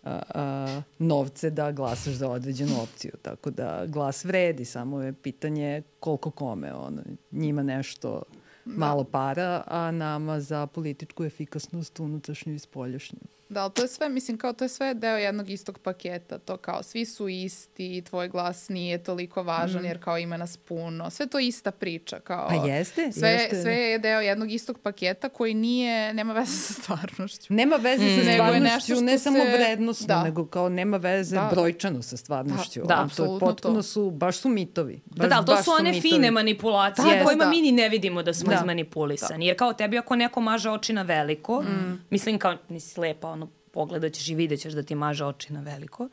a, 0.02 0.20
a, 0.34 0.82
novce 0.98 1.50
da 1.50 1.72
glasaš 1.72 2.14
za 2.14 2.30
određenu 2.30 2.82
opciju. 2.82 3.12
Tako 3.22 3.50
da 3.50 3.84
glas 3.86 4.24
vredi, 4.24 4.64
samo 4.64 5.02
je 5.02 5.12
pitanje 5.12 5.82
koliko 6.00 6.30
kome. 6.30 6.74
Ono, 6.74 7.02
njima 7.32 7.62
nešto 7.62 8.22
malo 8.64 9.04
para, 9.04 9.62
a 9.66 9.90
nama 9.90 10.40
za 10.40 10.66
političku 10.66 11.24
efikasnost 11.24 12.00
unutrašnju 12.00 12.54
i 12.54 12.58
spoljašnju. 12.58 13.18
Da, 13.54 13.62
ali 13.62 13.72
to 13.72 13.82
je 13.82 13.88
sve, 13.88 14.08
mislim, 14.08 14.38
kao 14.38 14.52
to 14.52 14.64
je 14.64 14.68
sve 14.68 14.94
deo 14.94 15.16
jednog 15.16 15.50
istog 15.50 15.78
paketa. 15.78 16.38
To 16.38 16.56
kao 16.56 16.82
svi 16.82 17.04
su 17.06 17.28
isti, 17.28 18.02
tvoj 18.02 18.28
glas 18.28 18.68
nije 18.68 18.98
toliko 19.00 19.42
važan 19.42 19.84
jer 19.84 19.98
kao 19.98 20.18
ima 20.18 20.36
nas 20.36 20.56
puno. 20.58 21.10
Sve 21.10 21.26
to 21.26 21.38
ista 21.38 21.70
priča. 21.70 22.20
Kao, 22.20 22.48
Pa 22.48 22.54
jeste, 22.56 23.12
Sve, 23.12 23.28
jeste. 23.30 23.62
sve 23.62 23.72
je 23.74 23.98
deo 23.98 24.20
jednog 24.20 24.50
istog 24.50 24.78
paketa 24.78 25.28
koji 25.28 25.54
nije, 25.54 26.14
nema 26.14 26.32
veze 26.32 26.52
sa 26.52 26.72
stvarnošću. 26.74 27.46
Nema 27.50 27.76
veze 27.76 28.04
sa 28.04 28.22
Nego 28.22 28.44
je 28.44 28.60
stvarnošću, 28.60 28.94
ne 28.96 29.18
samo 29.18 29.38
se- 29.38 29.52
vrednosno, 29.52 30.06
da. 30.06 30.22
nego 30.24 30.46
kao 30.46 30.68
nema 30.68 30.96
veze 30.96 31.36
Da. 31.36 31.48
brojčano 31.52 32.02
sa 32.02 32.16
stvarnošću. 32.16 32.80
Da, 32.80 32.86
da, 32.86 32.94
Ono, 32.94 33.00
to 33.00 33.02
je 33.02 33.06
apsolutno 33.06 33.38
potpuno 33.40 33.74
to. 33.74 33.82
su, 33.82 34.10
baš 34.10 34.36
su 34.36 34.48
mitovi. 34.50 35.00
Baš, 35.06 35.18
Da, 35.18 35.26
da, 35.26 35.36
ali 35.36 35.46
to 35.46 35.62
su 35.62 35.70
one 35.70 35.92
mitovi. 35.92 36.00
fine 36.02 36.30
manipulacije 36.30 37.18
Da, 37.18 37.24
kojima 37.24 37.44
da. 37.44 37.50
mi 37.50 37.60
ni 37.60 37.72
ne 37.72 37.88
vidimo 37.88 38.22
da 38.22 38.34
smo 38.34 38.48
Da. 38.48 38.54
izmanipulisani. 38.54 39.46
Jer 39.46 39.58
kao 39.58 39.72
tebi 39.72 39.98
ako 39.98 40.16
neko 40.16 40.40
maže 40.40 40.70
oči 40.70 40.92
na 40.92 41.02
veliko, 41.02 41.62
Mm. 41.62 42.00
mislim 42.10 42.38
kao 42.38 42.56
nisi 42.68 42.88
slepa, 42.88 43.28
ono, 43.28 43.43
pogledat 43.74 44.12
ćeš 44.12 44.28
i 44.28 44.34
vidjet 44.34 44.60
ćeš 44.60 44.72
da 44.72 44.82
ti 44.82 44.94
maže 44.94 45.24
oči 45.24 45.52
na 45.52 45.60
veliko. 45.62 46.08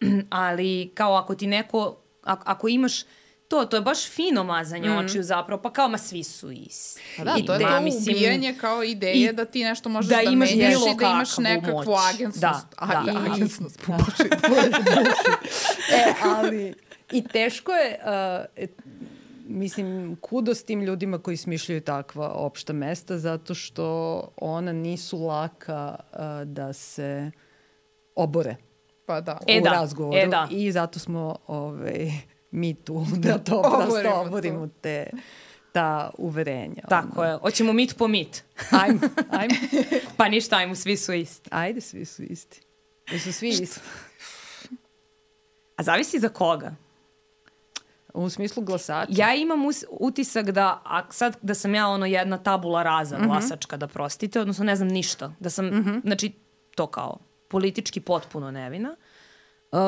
ali 0.30 0.90
kao 0.94 1.14
ako 1.14 1.34
ti 1.34 1.46
neko, 1.46 1.96
ako, 2.22 2.68
imaš 2.68 3.02
to, 3.48 3.64
to 3.64 3.76
je 3.76 3.82
baš 3.82 4.06
fino 4.06 4.44
mazanje 4.44 4.90
očiju 4.92 5.22
zapravo, 5.22 5.62
pa 5.62 5.72
kao 5.72 5.88
ma 5.88 5.98
svi 5.98 6.24
su 6.24 6.50
isti. 6.50 7.02
Pa 7.16 7.24
da, 7.24 7.34
I 7.38 7.46
to 7.46 7.54
je 7.54 7.58
ma, 7.60 7.68
to 7.68 7.80
mislim, 7.80 8.16
ubijanje 8.16 8.54
kao 8.54 8.82
ideje 8.84 9.14
i 9.14 9.32
da 9.32 9.44
ti 9.44 9.64
nešto 9.64 9.88
možeš 9.88 10.08
da 10.08 10.16
da, 10.16 10.22
imaš 10.22 10.50
menjaš 10.50 10.72
i 10.72 10.96
da 10.96 11.06
imaš 11.06 11.28
kakvu 11.30 11.42
nekakvu 11.42 11.74
moć. 11.74 11.88
agensnost. 12.14 12.40
Da, 12.40 12.62
A, 12.76 13.04
da. 13.04 13.12
i- 13.12 13.30
agensnost. 13.30 13.80
e, 15.92 16.12
ali 16.24 16.74
i 17.12 17.24
teško 17.24 17.72
je, 17.72 17.98
uh, 18.00 18.68
mislim, 19.48 20.16
kudos 20.20 20.62
tim 20.62 20.82
ljudima 20.82 21.18
koji 21.18 21.36
smišljaju 21.36 21.80
takva 21.80 22.28
opšta 22.28 22.72
mesta, 22.72 23.18
zato 23.18 23.54
što 23.54 24.20
ona 24.36 24.72
nisu 24.72 25.18
laka 25.18 25.96
uh, 26.12 26.18
da 26.48 26.72
se 26.72 27.30
obore 28.14 28.56
Pa 29.06 29.20
da. 29.20 29.38
E 29.46 29.58
u 29.60 29.64
da, 29.64 29.70
razgovoru. 29.70 30.18
e 30.18 30.26
da. 30.26 30.48
I 30.50 30.72
zato 30.72 30.98
smo 30.98 31.36
ovaj, 31.46 32.10
mi 32.50 32.74
tu 32.74 33.04
da 33.16 33.38
to 33.38 33.58
Oborimo 33.58 33.86
prosto 33.86 34.02
to. 34.02 34.20
oborimo 34.20 34.68
te 34.80 35.10
ta 35.72 36.10
uverenja. 36.18 36.82
Tako 36.88 37.24
je. 37.24 37.36
Hoćemo 37.36 37.72
mit 37.72 37.96
po 37.96 38.08
mit. 38.08 38.44
Ajmo, 38.70 39.00
ajmo. 39.30 39.54
pa 40.16 40.28
ništa, 40.28 40.56
ajmo, 40.56 40.74
svi 40.74 40.96
su 40.96 41.12
isti. 41.12 41.50
Ajde, 41.52 41.80
svi 41.80 42.04
su 42.04 42.22
isti. 42.22 42.60
Jesu 43.12 43.32
svi 43.32 43.48
isti. 43.48 43.80
A 45.76 45.82
zavisi 45.82 46.18
za 46.18 46.28
koga. 46.28 46.74
U 48.18 48.30
smislu 48.30 48.62
glasača. 48.62 49.12
Ja 49.12 49.34
imam 49.34 49.66
us, 49.66 49.84
utisak 49.90 50.50
da, 50.50 50.82
a 50.84 51.02
sad 51.10 51.36
da 51.42 51.54
sam 51.54 51.74
ja 51.74 51.88
ono 51.88 52.06
jedna 52.06 52.38
tabula 52.38 52.82
raza 52.82 53.18
Mhm. 53.18 53.26
glasačka, 53.28 53.76
da 53.76 53.86
prostite, 53.86 54.40
odnosno 54.40 54.64
ne 54.64 54.76
znam 54.76 54.88
ništa. 54.88 55.32
Da 55.40 55.50
sam, 55.50 56.00
znači, 56.04 56.32
to 56.74 56.86
kao 56.86 57.18
politički 57.48 58.00
potpuno 58.00 58.50
nevina, 58.50 58.96
uh, 59.72 59.78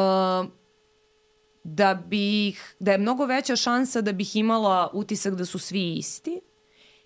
da 1.65 1.95
bih, 2.07 2.75
da 2.79 2.93
je 2.93 2.99
mnogo 2.99 3.27
veća 3.27 3.57
šansa 3.57 4.01
da 4.01 4.13
bih 4.13 4.37
imala 4.37 4.91
utisak 4.93 5.35
da 5.35 5.45
su 5.45 5.59
svi 5.59 5.95
isti, 5.95 6.41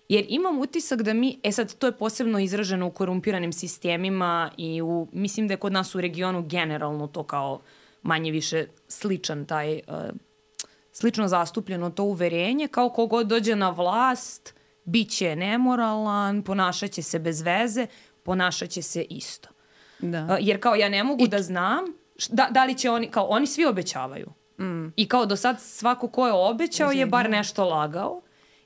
jer 0.09 0.25
imam 0.29 0.59
utisak 0.59 1.01
da 1.01 1.13
mi, 1.13 1.39
e 1.43 1.51
sad 1.51 1.73
to 1.75 1.87
je 1.87 1.91
posebno 1.97 2.39
izraženo 2.39 2.87
u 2.87 2.91
korumpiranim 2.91 3.53
sistemima 3.53 4.51
i 4.57 4.81
u, 4.81 5.07
mislim 5.11 5.47
da 5.47 5.53
je 5.53 5.57
kod 5.57 5.71
nas 5.71 5.95
u 5.95 6.01
regionu 6.01 6.43
generalno 6.47 7.07
to 7.07 7.23
kao 7.23 7.59
manje 8.01 8.31
više 8.31 8.65
sličan 8.87 9.45
taj, 9.45 9.73
uh, 9.87 9.95
slično 10.97 11.27
zastupljeno 11.27 11.89
to 11.89 12.03
uverenje, 12.03 12.67
kao 12.67 12.89
kogod 12.89 13.27
dođe 13.27 13.55
na 13.55 13.69
vlast, 13.69 14.55
bit 14.83 15.09
će 15.09 15.35
nemoralan, 15.35 16.43
ponašaće 16.43 17.01
se 17.01 17.19
bez 17.19 17.41
veze, 17.41 17.87
ponašaće 18.23 18.81
se 18.81 19.03
isto. 19.03 19.49
Da. 19.99 20.37
Jer 20.41 20.61
kao 20.61 20.75
ja 20.75 20.89
ne 20.89 21.03
mogu 21.03 21.23
I... 21.23 21.27
da 21.27 21.41
znam 21.41 21.85
da, 22.29 22.47
da 22.51 22.65
li 22.65 22.77
će 22.77 22.89
oni, 22.89 23.11
kao 23.11 23.25
oni 23.25 23.47
svi 23.47 23.65
obećavaju. 23.65 24.29
Mm. 24.59 24.87
I 24.95 25.07
kao 25.07 25.25
do 25.25 25.35
sad 25.35 25.61
svako 25.61 26.07
ko 26.07 26.27
je 26.27 26.33
obećao 26.33 26.91
je 26.91 27.05
bar 27.05 27.29
nešto 27.29 27.65
lagao. 27.65 28.21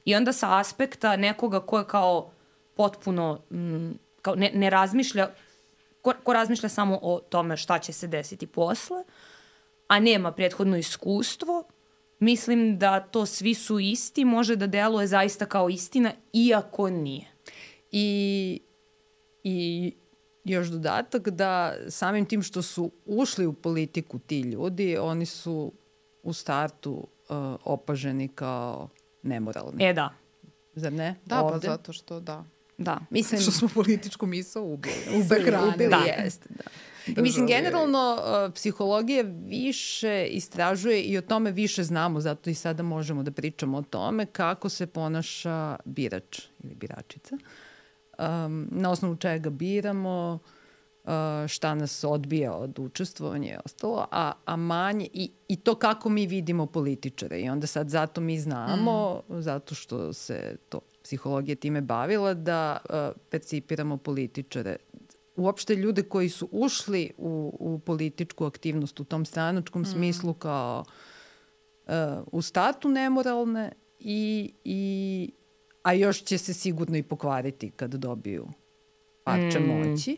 I 0.06 0.16
onda 0.16 0.34
sa 0.34 0.60
aspekta 0.60 1.16
nekoga 1.16 1.60
ko 1.60 1.78
je 1.78 1.88
kao 1.88 2.32
potpuno, 2.76 3.40
mm, 3.52 3.92
kao 4.22 4.36
ne, 4.36 4.52
ne 4.54 4.70
razmišlja, 4.70 5.30
ko, 6.02 6.14
ko 6.24 6.34
razmišlja 6.34 6.70
samo 6.70 7.00
o 7.02 7.20
tome 7.20 7.58
šta 7.58 7.80
će 7.80 7.94
se 7.94 8.08
desiti 8.08 8.48
posle, 8.48 9.04
a 9.88 10.00
nema 10.00 10.32
prethodno 10.32 10.78
iskustvo, 10.78 11.64
mislim 12.20 12.78
da 12.78 13.00
to 13.00 13.26
svi 13.26 13.54
su 13.54 13.80
isti, 13.80 14.26
može 14.26 14.56
da 14.56 14.68
deluje 14.68 15.08
zaista 15.08 15.46
kao 15.46 15.70
istina, 15.70 16.12
iako 16.34 16.90
nije. 16.90 17.28
I, 17.92 18.60
i 19.44 19.94
još 20.44 20.68
dodatak 20.68 21.30
da 21.30 21.76
samim 21.90 22.26
tim 22.26 22.44
što 22.44 22.62
su 22.62 22.92
ušli 23.06 23.46
u 23.46 23.54
politiku 23.54 24.20
ti 24.20 24.42
ljudi, 24.42 24.98
oni 24.98 25.26
su 25.26 25.72
u 26.24 26.34
startu 26.34 26.92
uh, 26.92 27.36
opaženi 27.64 28.28
kao 28.28 28.90
nemoralni. 29.24 29.86
E 29.86 29.94
da. 29.94 30.14
Zar 30.76 30.94
ne? 30.94 31.16
Da, 31.26 31.44
Ovde? 31.44 31.68
pa 31.68 31.72
zato 31.72 31.94
što 31.94 32.20
da. 32.20 32.46
Da. 32.78 33.00
Mislim, 33.10 33.42
što 33.42 33.52
smo 33.52 33.68
političku 33.74 34.26
misao 34.26 34.64
ubili. 34.64 34.96
ubili, 35.26 35.58
ubili 35.74 35.90
da. 35.90 35.98
jeste, 35.98 36.50
da. 36.50 36.64
I 37.18 37.22
mislim, 37.22 37.48
generalno, 37.48 38.18
uh, 38.18 38.54
psihologija 38.54 39.24
više 39.46 40.28
istražuje 40.32 41.02
i 41.02 41.18
o 41.18 41.22
tome 41.22 41.52
više 41.52 41.84
znamo, 41.84 42.22
zato 42.22 42.50
i 42.50 42.54
sada 42.54 42.84
možemo 42.84 43.24
da 43.24 43.32
pričamo 43.32 43.78
o 43.78 43.82
tome 43.82 44.26
kako 44.26 44.70
se 44.70 44.88
ponaša 44.88 45.76
birač 45.86 46.42
ili 46.64 46.76
biračica. 46.76 47.38
Um, 48.20 48.68
na 48.72 48.92
osnovu 48.92 49.16
čega 49.16 49.50
biramo, 49.50 50.40
uh, 51.04 51.12
šta 51.48 51.76
nas 51.76 52.04
odbija 52.04 52.54
od 52.54 52.80
učestvovanja 52.80 53.54
i 53.54 53.58
ostalo, 53.66 54.08
a, 54.12 54.32
a 54.46 54.56
manje, 54.56 55.08
i, 55.14 55.32
i 55.48 55.56
to 55.56 55.76
kako 55.76 56.10
mi 56.10 56.28
vidimo 56.28 56.66
političare. 56.66 57.40
I 57.40 57.50
onda 57.50 57.68
sad 57.68 57.90
zato 57.90 58.22
mi 58.22 58.40
znamo, 58.40 59.22
mm. 59.30 59.42
zato 59.42 59.76
što 59.76 60.14
se 60.14 60.58
to 60.70 60.80
psihologija 61.04 61.56
time 61.56 61.82
bavila, 61.82 62.34
da 62.34 62.78
uh, 62.90 63.22
percipiramo 63.30 63.98
političare 63.98 64.76
uopšte 65.40 65.76
ljude 65.76 66.04
koji 66.04 66.30
su 66.30 66.50
ušli 66.52 67.12
u, 67.18 67.58
u 67.60 67.80
političku 67.80 68.46
aktivnost 68.46 69.00
u 69.00 69.04
tom 69.04 69.26
stranačkom 69.26 69.82
mm. 69.82 69.86
smislu 69.86 70.34
kao 70.34 70.84
uh, 71.88 71.94
u 72.32 72.42
statu 72.42 72.90
nemoralne 72.90 73.72
i, 74.00 74.54
i 74.64 75.32
a 75.84 75.94
još 75.94 76.24
će 76.24 76.38
se 76.38 76.54
sigurno 76.54 76.98
i 76.98 77.04
pokvariti 77.04 77.72
kad 77.76 77.96
dobiju 77.96 78.48
parče 79.24 79.60
mm. 79.60 79.64
moći. 79.64 80.18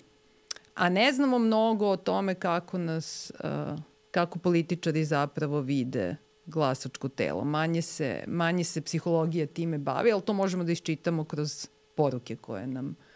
A 0.74 0.90
ne 0.90 1.14
znamo 1.14 1.40
mnogo 1.40 1.88
o 1.88 1.98
tome 1.98 2.36
kako 2.36 2.78
nas, 2.78 3.32
uh, 3.44 3.80
kako 4.12 4.40
političari 4.40 5.06
zapravo 5.06 5.62
vide 5.62 6.16
glasačko 6.46 7.10
telo. 7.10 7.44
Manje 7.44 7.82
se, 7.82 8.24
manje 8.28 8.64
se 8.64 8.82
psihologija 8.82 9.46
time 9.46 9.78
bavi, 9.78 10.12
ali 10.12 10.22
to 10.22 10.34
možemo 10.34 10.64
da 10.64 10.72
iščitamo 10.72 11.24
kroz 11.24 11.68
poruke 11.96 12.36
koje 12.36 12.68
nam 12.68 12.88
uh, 12.88 13.11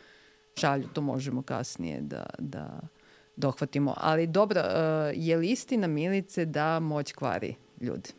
šalju, 0.56 0.88
to 0.94 1.02
možemo 1.02 1.42
kasnije 1.42 2.02
da, 2.02 2.26
da 2.40 2.80
dohvatimo. 3.36 3.94
Ali 3.98 4.28
dobro, 4.28 4.62
uh, 4.62 5.12
je 5.14 5.38
li 5.38 5.50
istina 5.50 5.88
Milice 5.88 6.46
da 6.46 6.80
moć 6.80 7.14
kvari 7.14 7.56
ljudi? 7.82 8.10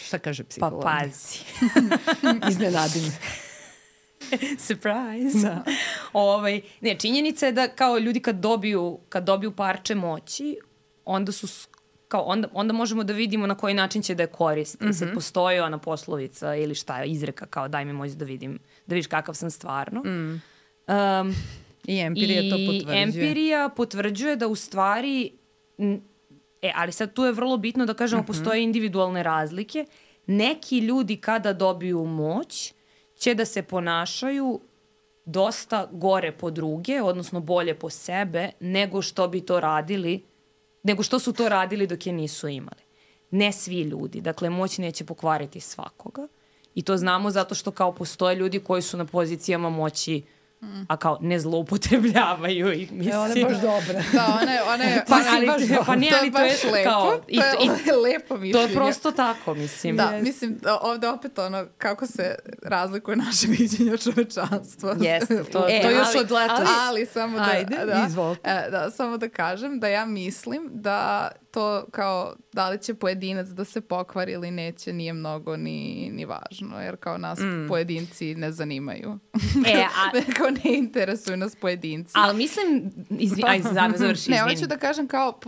Šta 0.00 0.18
kaže 0.18 0.44
psiholog? 0.44 0.82
Pa 0.82 0.98
pazi. 0.98 1.38
Iznenadim. 2.50 3.02
Surprise. 4.66 5.38
Da. 5.42 5.64
ovaj, 6.12 6.60
ne, 6.80 6.96
činjenica 6.98 7.46
je 7.46 7.52
da 7.52 7.68
kao 7.68 7.98
ljudi 7.98 8.20
kad 8.20 8.36
dobiju, 8.36 8.98
kad 9.08 9.24
dobiju 9.24 9.56
parče 9.56 9.94
moći, 9.94 10.58
onda 11.04 11.32
su 11.32 11.68
kao 12.08 12.22
onda, 12.22 12.48
onda 12.52 12.72
možemo 12.72 13.04
da 13.04 13.12
vidimo 13.12 13.46
na 13.46 13.54
koji 13.54 13.74
način 13.74 14.02
će 14.02 14.14
da 14.14 14.22
je 14.22 14.26
koriste. 14.26 14.84
Mm 14.84 14.88
-hmm. 14.88 14.98
Sad 14.98 15.14
postoji 15.14 15.60
ona 15.60 15.78
poslovica 15.78 16.54
ili 16.54 16.74
šta 16.74 17.00
je 17.00 17.10
izreka 17.10 17.46
kao 17.46 17.68
daj 17.68 17.84
mi 17.84 17.92
moć 17.92 18.10
da 18.10 18.24
vidim, 18.24 18.58
da 18.86 18.94
vidiš 18.94 19.06
kakav 19.06 19.34
sam 19.34 19.50
stvarno. 19.50 20.00
Mm. 20.00 20.42
Um, 20.88 21.34
I 21.88 21.98
empirija 22.00 22.42
I 22.42 22.50
to 22.50 22.56
potvrđuje. 22.56 22.98
I 22.98 23.02
empirija 23.02 23.68
potvrđuje 23.76 24.36
da 24.36 24.48
u 24.48 24.54
stvari, 24.54 25.32
e, 26.62 26.72
ali 26.74 26.92
sad 26.92 27.12
tu 27.12 27.24
je 27.24 27.32
vrlo 27.32 27.56
bitno 27.56 27.86
da 27.86 27.94
kažemo, 27.94 28.20
uh 28.20 28.24
mhm. 28.24 28.32
-huh. 28.32 28.38
postoje 28.38 28.62
individualne 28.62 29.22
razlike. 29.22 29.86
Neki 30.26 30.78
ljudi 30.78 31.16
kada 31.16 31.52
dobiju 31.52 32.04
moć 32.04 32.74
će 33.18 33.34
da 33.34 33.44
se 33.44 33.62
ponašaju 33.62 34.60
dosta 35.24 35.88
gore 35.92 36.32
po 36.32 36.50
druge, 36.50 37.02
odnosno 37.02 37.40
bolje 37.40 37.74
po 37.74 37.90
sebe, 37.90 38.50
nego 38.60 39.02
što 39.02 39.28
bi 39.28 39.40
to 39.40 39.60
radili, 39.60 40.22
nego 40.82 41.02
što 41.02 41.18
su 41.18 41.32
to 41.32 41.48
radili 41.48 41.86
dok 41.86 42.06
je 42.06 42.12
nisu 42.12 42.48
imali. 42.48 42.82
Ne 43.30 43.52
svi 43.52 43.80
ljudi. 43.80 44.20
Dakle, 44.20 44.50
moć 44.50 44.78
neće 44.78 45.04
pokvariti 45.04 45.60
svakoga. 45.60 46.28
I 46.74 46.82
to 46.82 46.96
znamo 46.96 47.30
zato 47.30 47.54
što 47.54 47.70
kao 47.70 47.92
postoje 47.92 48.36
ljudi 48.36 48.60
koji 48.60 48.82
su 48.82 48.96
na 48.96 49.04
pozicijama 49.04 49.70
moći 49.70 50.16
uh, 50.16 50.37
Mm. 50.62 50.84
a 50.88 50.96
kao 50.96 51.18
ne 51.20 51.38
zloupotrebljavaju 51.40 52.72
ih, 52.72 52.92
mislim. 52.92 53.14
E, 53.14 53.18
ona 53.18 53.34
je 53.34 53.44
baš 53.44 53.56
dobra. 53.56 54.02
da, 54.12 54.38
ona 54.42 54.52
je, 54.52 54.62
ona 54.62 54.84
je, 54.84 55.04
pa, 55.08 55.20
ali, 55.34 55.46
baš 55.46 55.86
pa 55.86 55.96
nije, 55.96 56.12
ali 56.20 56.32
to 56.32 56.38
je, 56.38 56.56
to 56.56 56.66
je 56.66 56.72
lepo, 56.72 56.90
kao, 56.90 57.20
i, 57.28 57.38
to 57.38 57.90
je 57.90 57.96
lepo 58.12 58.36
mišljenje. 58.36 58.52
To 58.52 58.60
je 58.60 58.74
prosto 58.74 59.12
tako, 59.12 59.54
mislim. 59.54 59.96
Da, 59.96 60.02
yes. 60.02 60.22
mislim, 60.22 60.60
ovde 60.80 61.08
opet 61.08 61.38
ono, 61.38 61.66
kako 61.78 62.06
se 62.06 62.34
razlikuje 62.62 63.16
naše 63.16 63.46
viđenje 63.58 63.92
od 63.92 64.02
čovečanstva. 64.02 64.96
Jeste, 65.00 65.44
to, 65.44 65.66
e, 65.68 65.82
to 65.82 65.90
još 65.90 66.14
od 66.14 66.30
leta. 66.30 66.54
Ali, 66.56 66.68
ali 66.88 67.06
samo 67.06 67.38
da, 67.38 67.44
Ajde, 67.44 67.76
da, 67.86 68.04
izvolite. 68.08 68.50
E, 68.50 68.70
da, 68.70 68.90
samo 68.90 69.16
da 69.16 69.28
kažem 69.28 69.80
da 69.80 69.88
ja 69.88 70.06
mislim 70.06 70.68
da 70.72 71.28
to 71.58 71.86
kao 71.90 72.34
da 72.52 72.68
li 72.68 72.82
će 72.82 72.94
pojedinac 72.94 73.48
da 73.48 73.64
se 73.64 73.80
pokvari 73.80 74.32
ili 74.32 74.50
neće 74.50 74.92
nije 74.92 75.12
mnogo 75.12 75.56
ni, 75.56 76.10
ni 76.12 76.24
važno, 76.24 76.80
jer 76.80 76.96
kao 76.96 77.18
nas 77.18 77.38
mm. 77.38 77.68
pojedinci 77.68 78.34
ne 78.34 78.52
zanimaju. 78.52 79.18
E, 79.66 79.82
a... 79.82 80.10
kao 80.36 80.50
ne 80.50 80.76
interesuju 80.76 81.36
nas 81.36 81.56
pojedinci. 81.56 82.12
Ali 82.14 82.36
mislim, 82.36 82.90
izvi, 83.10 83.42
aj, 83.48 83.62
završi, 83.62 84.12
izvini. 84.12 84.36
Ne, 84.36 84.42
hoću 84.42 84.66
da 84.66 84.76
kažem 84.76 85.08
kao 85.08 85.40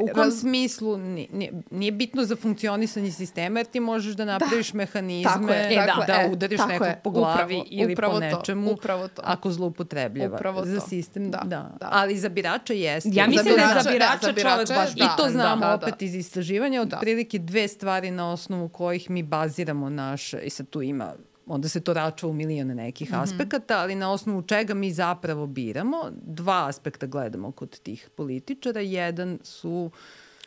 u 0.00 0.06
kom 0.14 0.22
raz... 0.22 0.40
smislu 0.40 0.98
nije, 0.98 1.52
nije 1.70 1.92
bitno 1.92 2.24
za 2.24 2.36
funkcionisanje 2.36 3.12
sistema 3.12 3.58
jer 3.58 3.66
ti 3.66 3.80
možeš 3.80 4.14
da 4.14 4.24
napraviš 4.24 4.72
da. 4.72 4.76
mehanizme 4.76 5.32
tako 5.32 5.52
je, 5.52 5.72
e, 5.72 5.86
da, 5.86 6.04
da 6.06 6.12
e, 6.12 6.30
udariš 6.32 6.60
nekog 6.68 6.86
je, 6.86 7.00
po 7.04 7.10
glavi 7.10 7.54
upravo, 7.54 7.66
ili 7.70 7.92
upravo 7.92 8.14
po 8.14 8.20
nečemu 8.20 8.68
to, 8.68 8.74
upravo 8.74 9.08
to. 9.08 9.22
ako 9.24 9.50
zloupotrebljava. 9.50 10.34
Upravo 10.34 10.64
za 10.64 10.80
sistem, 10.80 11.30
da, 11.30 11.38
da. 11.44 11.70
da. 11.80 11.88
Ali 11.92 12.18
za 12.18 12.28
birača 12.28 12.72
jeste. 12.72 13.10
Ja 13.12 13.26
mislim 13.26 13.44
za 13.44 13.56
birača, 13.56 13.72
da 13.72 13.78
je 13.78 13.82
za 13.82 13.90
birača, 13.90 14.18
da, 14.20 14.26
za 14.26 14.32
birača 14.32 14.66
čovek 14.66 14.68
baš... 14.68 14.94
Da, 14.94 15.04
I 15.04 15.08
to 15.16 15.28
znamo 15.30 15.60
da, 15.60 15.66
da, 15.66 15.74
opet 15.74 15.94
da. 15.98 16.04
iz 16.04 16.14
istraživanja, 16.14 16.82
od 16.82 16.88
da. 16.88 16.96
prilike 16.96 17.38
dve 17.38 17.68
stvari 17.68 18.10
na 18.10 18.32
osnovu 18.32 18.68
kojih 18.68 19.10
mi 19.10 19.22
baziramo 19.22 19.90
naše, 19.90 20.38
i 20.38 20.50
sad 20.50 20.68
tu 20.68 20.82
ima 20.82 21.12
onda 21.46 21.68
se 21.68 21.80
to 21.80 21.92
račva 21.92 22.28
u 22.28 22.32
milijone 22.32 22.74
nekih 22.74 23.10
mm 23.10 23.14
-hmm. 23.14 23.22
aspekata, 23.22 23.78
ali 23.78 23.94
na 23.94 24.12
osnovu 24.12 24.42
čega 24.42 24.74
mi 24.74 24.92
zapravo 24.92 25.46
biramo, 25.46 26.10
dva 26.22 26.68
aspekta 26.68 27.06
gledamo 27.06 27.52
kod 27.52 27.80
tih 27.80 28.10
političara. 28.16 28.80
Jedan 28.80 29.38
su... 29.42 29.90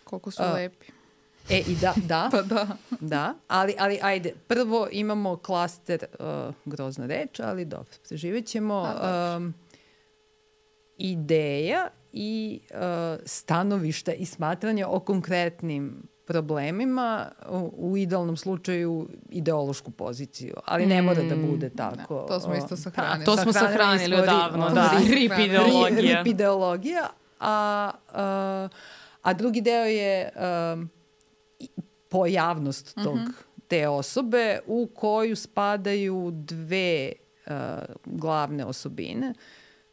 Koliko 0.04 0.32
su 0.32 0.44
uh, 0.44 0.54
lepi. 0.54 0.86
E, 1.50 1.60
i 1.60 1.76
da, 1.82 1.94
da. 1.96 2.30
pa 2.32 2.42
da. 2.42 2.68
Da, 3.00 3.34
ali, 3.48 3.76
ali 3.80 4.00
ajde, 4.02 4.34
prvo 4.48 4.88
imamo 4.92 5.38
klaster, 5.38 6.06
uh, 6.20 6.56
grozna 6.66 7.06
reč, 7.06 7.40
ali 7.40 7.66
dobro, 7.66 7.94
preživet 8.08 8.46
ćemo. 8.46 8.94
Um, 9.38 9.54
ideja 10.98 11.88
i 12.14 12.60
uh, 12.72 12.78
stanovišta 13.26 14.14
i 14.14 14.26
smatranja 14.26 14.88
o 14.88 15.00
konkretnim 15.00 16.08
problemima, 16.28 17.32
u, 17.78 17.98
idealnom 17.98 18.38
slučaju 18.38 19.10
ideološku 19.30 19.92
poziciju, 19.92 20.54
ali 20.66 20.86
ne 20.86 21.02
mora 21.02 21.24
da 21.24 21.36
mm. 21.36 21.48
bude 21.52 21.70
tako. 21.70 22.22
Ne, 22.22 22.28
to 22.28 22.40
smo 22.40 22.56
isto 22.56 22.78
sahranili. 22.78 23.20
Da, 23.20 23.26
to 23.26 23.38
smo 23.38 23.54
sahranili 23.54 24.16
odavno, 24.16 24.70
da. 24.70 24.92
Rip 25.10 25.32
ideologija. 25.40 26.18
Rip 26.18 26.28
ideologija, 26.28 27.10
a, 27.40 27.92
a, 28.14 28.68
a 29.22 29.34
drugi 29.34 29.62
deo 29.62 29.86
je 29.86 30.30
a, 30.36 30.78
pojavnost 32.10 32.96
tog, 33.04 33.16
mm 33.16 33.20
-hmm. 33.20 33.34
te 33.68 33.88
osobe 33.88 34.60
u 34.68 34.90
koju 34.96 35.36
spadaju 35.36 36.32
dve 36.34 37.12
a, 37.46 37.80
glavne 38.06 38.66
osobine. 38.66 39.34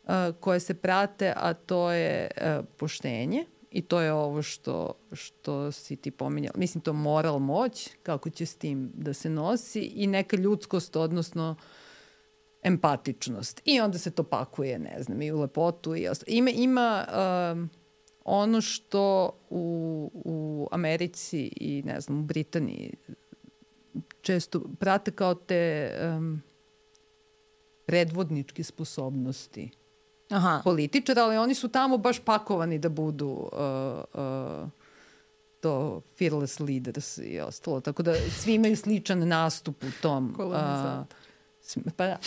uh, 0.04 0.34
koje 0.40 0.60
se 0.60 0.74
prate, 0.74 1.32
a 1.36 1.54
to 1.54 1.90
je 1.90 2.30
uh, 2.36 2.64
poštenje 2.76 3.44
i 3.74 3.82
to 3.82 4.00
je 4.00 4.12
ovo 4.12 4.42
što, 4.42 4.94
što 5.12 5.72
si 5.72 5.96
ti 5.96 6.10
pominjala. 6.10 6.54
Mislim, 6.58 6.82
to 6.82 6.92
moral 6.92 7.38
moć, 7.38 7.90
kako 8.02 8.30
će 8.30 8.46
s 8.46 8.54
tim 8.56 8.92
da 8.94 9.12
se 9.12 9.30
nosi 9.30 9.80
i 9.80 10.06
neka 10.06 10.36
ljudskost, 10.36 10.96
odnosno 10.96 11.56
empatičnost. 12.62 13.62
I 13.64 13.80
onda 13.80 13.98
se 13.98 14.10
to 14.10 14.22
pakuje, 14.22 14.78
ne 14.78 15.02
znam, 15.02 15.22
i 15.22 15.32
u 15.32 15.40
lepotu 15.40 15.96
i 15.96 16.08
ostalo. 16.08 16.36
Ima, 16.36 16.50
ima 16.50 17.06
um, 17.52 17.70
ono 18.24 18.60
što 18.60 19.30
u, 19.50 20.10
u 20.24 20.68
Americi 20.72 21.52
i, 21.56 21.82
ne 21.82 22.00
znam, 22.00 22.18
u 22.18 22.22
Britaniji 22.22 22.94
često 24.20 24.62
prate 24.80 25.10
kao 25.10 25.34
te 25.34 25.90
um, 26.16 26.42
predvodničke 27.86 28.64
sposobnosti 28.64 29.70
Aha. 30.34 30.60
političara, 30.64 31.24
ali 31.24 31.36
oni 31.36 31.54
su 31.54 31.68
tamo 31.68 31.98
baš 31.98 32.18
pakovani 32.18 32.78
da 32.78 32.88
budu 32.88 33.26
uh, 33.28 34.20
uh, 34.22 34.68
to 35.60 36.02
fearless 36.18 36.60
leaders 36.60 37.18
i 37.18 37.40
ostalo. 37.40 37.80
Tako 37.80 38.02
da 38.02 38.14
svi 38.14 38.54
imaju 38.54 38.76
sličan 38.76 39.28
nastup 39.28 39.84
u 39.84 39.90
tom. 40.02 40.36
Uh, 40.38 40.54
pa 41.96 42.06
da, 42.06 42.18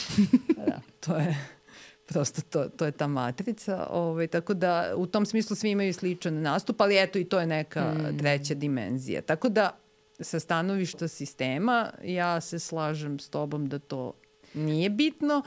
pa 0.56 0.66
da, 0.66 0.82
to 1.00 1.16
je 1.16 1.38
prosto 2.08 2.42
to, 2.42 2.70
to 2.70 2.86
je 2.86 2.92
ta 2.92 3.08
matrica. 3.08 3.88
Ovaj, 3.90 4.28
tako 4.28 4.54
da 4.54 4.94
u 4.96 5.06
tom 5.06 5.26
smislu 5.26 5.56
svi 5.56 5.72
imaju 5.72 5.94
sličan 5.94 6.42
nastup, 6.42 6.82
ali 6.82 7.04
eto 7.04 7.20
i 7.20 7.26
to 7.26 7.40
je 7.40 7.48
neka 7.48 7.94
mm. 7.94 8.18
treća 8.18 8.54
dimenzija. 8.54 9.22
Tako 9.22 9.50
da 9.50 9.78
sa 10.20 10.40
stanovišta 10.40 11.08
sistema 11.08 11.92
ja 12.04 12.42
se 12.42 12.60
slažem 12.60 13.20
s 13.20 13.30
tobom 13.30 13.70
da 13.70 13.80
to 13.80 14.14
nije 14.54 14.90
bitno 14.90 15.42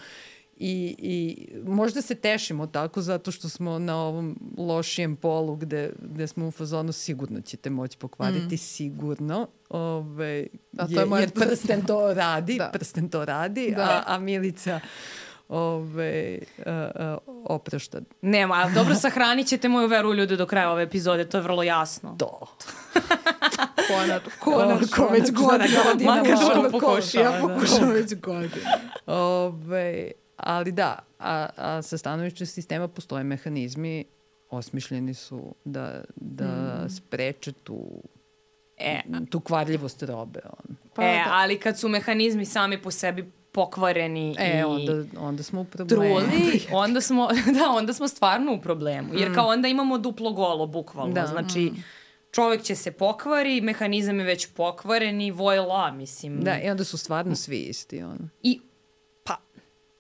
i, 0.63 0.95
i 0.99 1.47
možda 1.67 2.03
se 2.03 2.15
tešimo 2.15 2.67
tako 2.67 3.03
zato 3.03 3.31
što 3.31 3.49
smo 3.49 3.79
na 3.79 3.97
ovom 3.97 4.39
lošijem 4.59 5.17
polu 5.17 5.57
gde, 5.57 5.93
gde 5.99 6.27
smo 6.27 6.47
u 6.49 6.51
fazonu 6.51 6.93
sigurno 6.93 7.41
ćete 7.41 7.71
moći 7.71 7.99
pokvariti, 7.99 8.55
mm. 8.55 8.59
sigurno. 8.59 9.49
Ove, 9.69 10.47
da, 10.73 10.87
to 10.87 11.01
je, 11.01 11.07
je 11.07 11.21
jer 11.21 11.31
prsten 11.31 11.87
to 11.87 12.15
radi, 12.15 12.57
da. 12.59 12.71
prsten 12.73 13.09
to 13.09 13.25
radi, 13.25 13.73
da. 13.77 13.83
a, 13.83 14.15
a 14.15 14.19
Milica 14.19 14.81
ove, 15.49 16.39
uh, 16.59 16.65
uh, 16.67 17.19
oprašta. 17.45 18.01
Nema, 18.23 18.55
ali 18.55 18.75
dobro 18.75 18.95
sahranit 18.95 19.47
ćete 19.47 19.69
moju 19.69 19.89
veru 19.89 20.11
u 20.11 20.15
ljude 20.15 20.37
do 20.37 20.47
kraja 20.47 20.71
ove 20.71 20.83
epizode, 20.83 21.29
to 21.29 21.37
je 21.37 21.43
vrlo 21.43 21.63
jasno. 21.63 22.17
To. 22.19 22.57
Konač, 23.89 24.23
konačno, 24.41 25.09
već 25.11 25.33
godina. 25.33 26.15
Makar 26.15 26.37
što 26.37 26.71
pokuši, 26.71 27.19
ja 27.19 27.39
pokušam 27.41 27.89
da. 27.89 27.93
već 27.93 28.15
godina. 28.15 28.71
Ove, 29.07 30.11
ali 30.43 30.73
da, 30.73 30.99
a, 31.19 31.47
a 31.57 31.83
sa 31.83 31.99
stanovišća 31.99 32.47
sistema 32.47 32.89
postoje 32.89 33.25
mehanizmi 33.25 34.05
osmišljeni 34.51 35.15
su 35.15 35.55
da, 35.65 36.01
da 36.17 36.85
mm. 36.85 36.91
spreče 36.91 37.53
tu 37.53 38.03
e, 38.79 39.01
tu 39.31 39.41
kvarljivost 39.41 40.03
robe. 40.03 40.41
On. 40.45 40.77
Pa, 40.95 41.03
e, 41.03 41.07
da. 41.07 41.31
ali 41.31 41.59
kad 41.59 41.79
su 41.79 41.89
mehanizmi 41.89 42.45
sami 42.45 42.83
po 42.83 42.91
sebi 42.91 43.33
pokvareni 43.53 44.37
e, 44.39 44.59
i 44.59 44.63
onda, 44.63 45.05
onda 45.19 45.43
smo 45.43 45.61
u 45.61 45.65
problemu. 45.65 46.21
Truli, 46.21 46.63
onda 46.85 47.01
smo, 47.01 47.29
da, 47.59 47.71
onda 47.71 47.93
smo 47.93 48.09
stvarno 48.09 48.53
u 48.55 48.61
problemu. 48.61 49.15
Jer 49.15 49.31
mm. 49.31 49.35
kao 49.35 49.47
onda 49.47 49.69
imamo 49.69 49.99
duplo 49.99 50.33
golo, 50.33 50.67
bukvalno. 50.67 51.15
Da. 51.15 51.27
Znači, 51.27 51.61
mm. 51.61 51.85
čovek 52.31 52.63
će 52.63 52.75
se 52.75 52.93
pokvari, 52.93 53.61
mehanizam 53.61 54.19
je 54.19 54.25
već 54.25 54.47
pokvaren 54.47 55.21
i 55.21 55.31
vojla, 55.31 55.93
mislim. 55.93 56.41
Da, 56.41 56.61
i 56.61 56.71
onda 56.71 56.85
su 56.85 56.99
stvarno 56.99 57.37
svi 57.37 57.59
isti. 57.59 58.03
Ono. 58.03 58.29
I, 58.43 58.61
pa, 58.61 58.70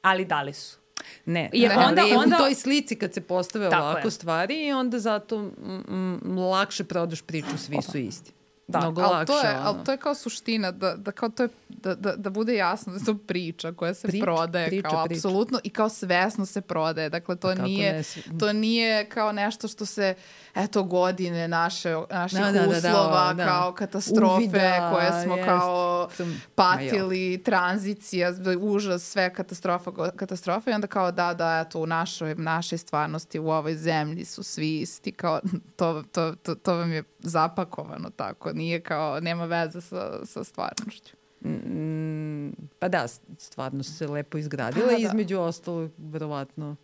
ali 0.03 0.25
da 0.25 0.43
li 0.43 0.53
su? 0.53 0.79
Ne, 1.25 1.51
Jer 1.53 1.71
ne, 1.71 1.87
onda, 1.87 2.03
ali 2.03 2.13
onda... 2.13 2.37
u 2.37 2.39
toj 2.39 2.55
slici 2.55 2.97
kad 2.97 3.15
se 3.15 3.21
postave 3.21 3.69
ovako 3.69 4.09
je. 4.09 4.11
stvari 4.11 4.67
i 4.67 4.73
onda 4.73 4.99
zato 4.99 5.39
m, 5.39 5.85
m, 6.25 6.39
lakše 6.39 6.85
prodaš 6.85 7.23
priču, 7.23 7.59
svi 7.59 7.83
su 7.83 7.99
isti. 7.99 8.33
Da, 8.71 8.81
Mnogo 8.81 9.01
ali 9.01 9.13
lakše. 9.13 9.33
To 9.33 9.41
je, 9.41 9.51
ono. 9.51 9.61
ali 9.65 9.85
to 9.85 9.93
je 9.93 9.97
kao 9.99 10.15
suština, 10.15 10.71
da, 10.71 10.97
da, 10.97 11.13
kao 11.13 11.29
to 11.29 11.43
je, 11.43 11.49
da, 11.69 11.95
da, 11.95 12.17
da 12.17 12.31
bude 12.31 12.55
jasno 12.55 12.93
da 12.93 12.99
je 12.99 13.05
to 13.05 13.15
priča 13.15 13.73
koja 13.73 13.95
se 13.95 14.09
priča, 14.09 14.25
prodaje 14.25 14.69
priča, 14.69 14.89
kao 14.89 15.05
priča. 15.05 15.19
apsolutno 15.19 15.61
i 15.65 15.71
kao 15.71 15.89
svesno 15.89 16.47
se 16.47 16.61
prodaje. 16.61 17.09
Dakle, 17.09 17.37
to, 17.37 17.55
nije, 17.55 17.93
ne, 17.93 18.39
to 18.39 18.53
nije 18.53 19.09
kao 19.09 19.33
nešto 19.33 19.69
što 19.69 19.87
se 19.87 20.15
eto 20.55 20.83
godine 20.83 21.49
naše, 21.49 21.95
naših 22.11 22.39
da, 22.39 22.53
da, 22.53 22.69
uslova, 22.69 23.27
da, 23.27 23.35
da, 23.35 23.45
da, 23.45 23.51
kao 23.51 23.73
katastrofe 23.73 24.35
Uvida, 24.35 24.91
koje 24.93 25.23
smo 25.23 25.37
jest. 25.37 25.49
kao 25.49 26.09
patili, 26.55 27.43
tranzicija, 27.45 28.33
užas, 28.61 29.03
sve 29.03 29.35
katastrofa, 29.35 30.11
katastrofa 30.17 30.71
i 30.71 30.75
onda 30.75 30.87
kao 30.87 31.13
da, 31.13 31.35
da, 31.35 31.65
eto 31.67 31.81
u 31.81 31.87
našoj, 31.87 32.35
našoj 32.35 32.79
stvarnosti 32.79 33.39
u 33.39 33.51
ovoj 33.51 33.75
zemlji 33.75 34.25
su 34.25 34.43
svi 34.43 34.81
isti, 34.81 35.13
kao 35.13 35.41
to, 35.77 36.03
to, 36.13 36.35
to, 36.43 36.55
to 36.55 36.75
vam 36.75 36.93
je 36.93 37.03
zapakovano 37.23 38.11
tako, 38.11 38.53
nije 38.53 38.81
kao, 38.81 39.21
nema 39.21 39.45
veze 39.45 39.81
sa, 39.81 40.27
sa 40.27 40.45
stvarnošću. 40.45 41.17
Mm, 41.45 42.51
pa 42.79 42.89
da, 42.89 43.09
stvarno 43.39 43.83
se 43.83 44.07
lepo 44.07 44.39
izgradila 44.39 44.87
pa, 44.87 44.93
da. 44.93 44.99
između 44.99 45.39
ostalog, 45.39 45.91
verovatno 45.99 46.77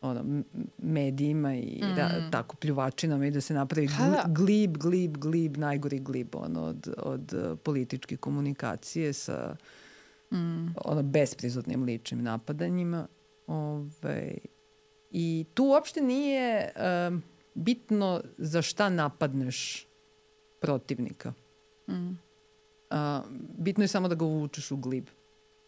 ono, 0.00 0.42
medijima 0.78 1.54
i 1.54 1.82
mm. 1.84 1.94
da, 1.96 2.30
tako 2.30 2.56
pljuvačinama 2.56 3.26
i 3.26 3.30
da 3.30 3.40
se 3.40 3.54
napravi 3.54 3.86
gl, 3.86 4.10
da. 4.10 4.24
glib, 4.26 4.76
glib, 4.76 5.16
glib, 5.16 5.56
najgori 5.56 5.98
glib 5.98 6.34
ono, 6.34 6.62
od, 6.62 6.94
od 6.96 7.34
uh, 7.34 7.58
političke 7.58 8.16
komunikacije 8.16 9.12
sa 9.12 9.56
mm. 10.32 10.66
ono, 10.84 11.02
besprizornim 11.02 11.84
ličnim 11.84 12.22
napadanjima. 12.22 13.06
Ove, 13.46 14.38
I 15.10 15.46
tu 15.54 15.64
uopšte 15.64 16.00
nije 16.00 16.72
um, 17.08 17.22
bitno 17.60 18.22
za 18.38 18.62
šta 18.62 18.88
napadneš 18.88 19.86
protivnika. 20.60 21.32
Mm. 21.88 22.08
Uh, 22.90 22.96
bitno 23.58 23.84
je 23.84 23.88
samo 23.88 24.08
da 24.08 24.14
ga 24.14 24.24
uvučeš 24.24 24.70
u 24.70 24.76
glib. 24.76 25.06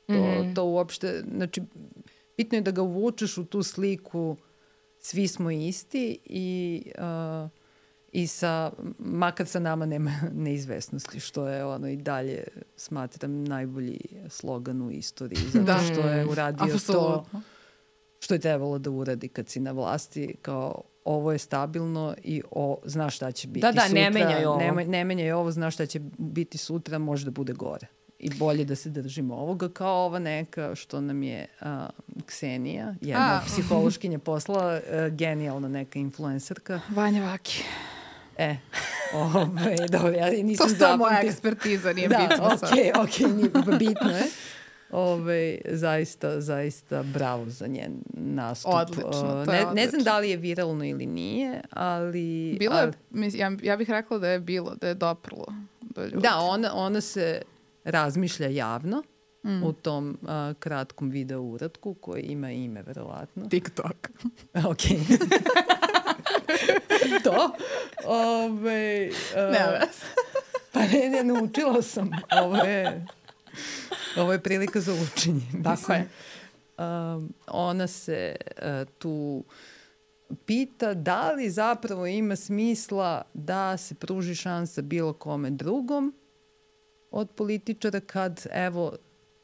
To, 0.06 0.42
mm. 0.42 0.54
to 0.54 0.64
uopšte, 0.64 1.24
znači, 1.36 1.62
bitno 2.36 2.58
je 2.58 2.62
da 2.62 2.70
ga 2.70 2.82
uvučeš 2.82 3.38
u 3.38 3.44
tu 3.44 3.62
sliku 3.62 4.36
svi 4.98 5.28
smo 5.28 5.50
isti 5.50 6.18
i 6.24 6.82
uh, 6.98 7.50
i 8.12 8.26
sa, 8.26 8.72
makar 8.98 9.46
sa 9.46 9.58
nama 9.58 9.86
nema 9.86 10.14
neizvesnosti, 10.44 11.20
što 11.20 11.48
je 11.48 11.64
ono 11.64 11.88
i 11.88 11.96
dalje 11.96 12.44
smatram 12.76 13.44
najbolji 13.44 14.00
slogan 14.28 14.82
u 14.82 14.90
istoriji, 14.90 15.38
zato 15.52 15.64
da. 15.64 15.78
što 15.78 16.08
je 16.08 16.26
uradio 16.26 16.74
Absolutno. 16.74 17.24
to 17.32 17.40
što 18.20 18.34
je 18.34 18.40
trebalo 18.40 18.78
da 18.78 18.90
uradi 18.90 19.28
kad 19.28 19.48
si 19.48 19.60
na 19.60 19.72
vlasti, 19.72 20.34
kao 20.42 20.82
ovo 21.04 21.32
je 21.32 21.38
stabilno 21.38 22.14
i 22.22 22.42
o, 22.50 22.78
znaš 22.84 23.16
šta 23.16 23.32
će 23.32 23.48
biti 23.48 23.60
da, 23.60 23.72
da, 23.72 23.80
sutra. 23.80 23.94
Da, 23.94 24.00
ne 24.00 24.10
menjaj 24.10 24.44
ovo. 24.44 24.58
Ne, 24.58 24.84
ne 24.84 25.04
menjaj 25.04 25.32
ovo, 25.32 25.50
znaš 25.50 25.74
šta 25.74 25.86
će 25.86 26.00
biti 26.18 26.58
sutra, 26.58 26.98
može 26.98 27.24
da 27.24 27.30
bude 27.30 27.52
gore 27.52 27.86
i 28.22 28.30
bolje 28.34 28.64
da 28.64 28.76
se 28.76 28.90
držimo 28.90 29.34
ovoga 29.34 29.68
kao 29.68 30.04
ova 30.04 30.18
neka 30.18 30.74
što 30.74 31.00
nam 31.00 31.22
je 31.22 31.46
uh, 31.60 31.66
Ksenija, 32.26 32.94
jedna 33.00 33.40
A. 33.42 33.46
psihološkinja 33.46 34.18
poslala, 34.18 34.74
uh, 34.74 35.14
genijalna 35.14 35.68
neka 35.68 35.98
influencerka. 35.98 36.80
Vanja 36.88 37.24
Vaki. 37.24 37.62
E, 38.36 38.56
ove, 39.14 39.28
ovaj, 39.40 39.76
dobro, 39.88 40.12
ja 40.12 40.30
nisam 40.30 40.68
zapamtila. 40.68 40.88
To 40.88 40.92
je 40.92 40.96
moja 40.96 41.22
ekspertiza, 41.22 41.92
nije 41.92 42.08
da, 42.08 42.28
bitno 42.28 42.50
sad. 42.50 42.60
Da, 42.60 42.66
okej, 42.66 42.92
okej, 42.96 43.26
nije 43.26 43.78
bitno 43.78 44.10
je. 44.10 44.24
Ove, 44.92 45.58
zaista, 45.68 46.40
zaista 46.40 47.02
bravo 47.02 47.44
za 47.48 47.66
njen 47.66 47.92
nastup. 48.14 48.72
Odlično, 48.74 49.44
to 49.46 49.52
je 49.52 49.60
ne, 49.60 49.66
odlično. 49.66 49.72
Ne 49.74 49.88
znam 49.88 50.02
da 50.02 50.18
li 50.18 50.30
je 50.30 50.36
viralno 50.36 50.84
ili 50.84 51.06
nije, 51.06 51.60
ali... 51.70 52.56
Bilo 52.58 52.78
je, 52.78 52.92
ali, 53.14 53.38
ja, 53.38 53.52
ja 53.62 53.76
bih 53.76 53.90
rekla 53.90 54.18
da 54.18 54.28
je 54.28 54.40
bilo, 54.40 54.74
da 54.80 54.88
je 54.88 54.94
doprlo 54.94 55.46
do 55.80 56.04
ljudi. 56.04 56.20
Da, 56.20 56.38
ona, 56.38 56.74
ona 56.74 57.00
se 57.00 57.42
razmišlja 57.84 58.48
javno 58.48 59.02
mm. 59.44 59.62
u 59.62 59.72
tom 59.72 60.18
uh, 60.22 60.28
kratkom 60.58 61.10
video 61.10 61.40
uradku 61.40 61.94
koji 61.94 62.22
ima 62.22 62.50
ime, 62.50 62.82
verovatno. 62.82 63.48
TikTok. 63.48 64.10
ok. 64.70 64.82
to. 67.24 67.50
Ove, 68.04 69.10
uh, 69.10 69.52
ne 69.52 69.78
vas. 69.78 70.04
pa 70.72 70.80
ne, 70.80 71.08
ne, 71.08 71.24
naučila 71.24 71.82
sam. 71.82 72.10
Ovo 72.42 72.56
je, 72.56 73.06
ovo 74.20 74.32
je 74.32 74.42
prilika 74.42 74.80
za 74.80 74.92
učenje. 74.94 75.42
Tako 75.64 75.92
je. 75.92 76.08
Um, 76.78 77.34
ona 77.46 77.86
se 77.86 78.36
uh, 78.36 78.88
tu 78.98 79.44
pita 80.44 80.94
da 80.94 81.32
li 81.32 81.50
zapravo 81.50 82.06
ima 82.06 82.36
smisla 82.36 83.22
da 83.34 83.76
se 83.76 83.94
pruži 83.94 84.34
šansa 84.34 84.82
bilo 84.82 85.12
kome 85.12 85.50
drugom 85.50 86.14
od 87.10 87.30
političara 87.30 88.00
kad, 88.00 88.46
evo, 88.50 88.92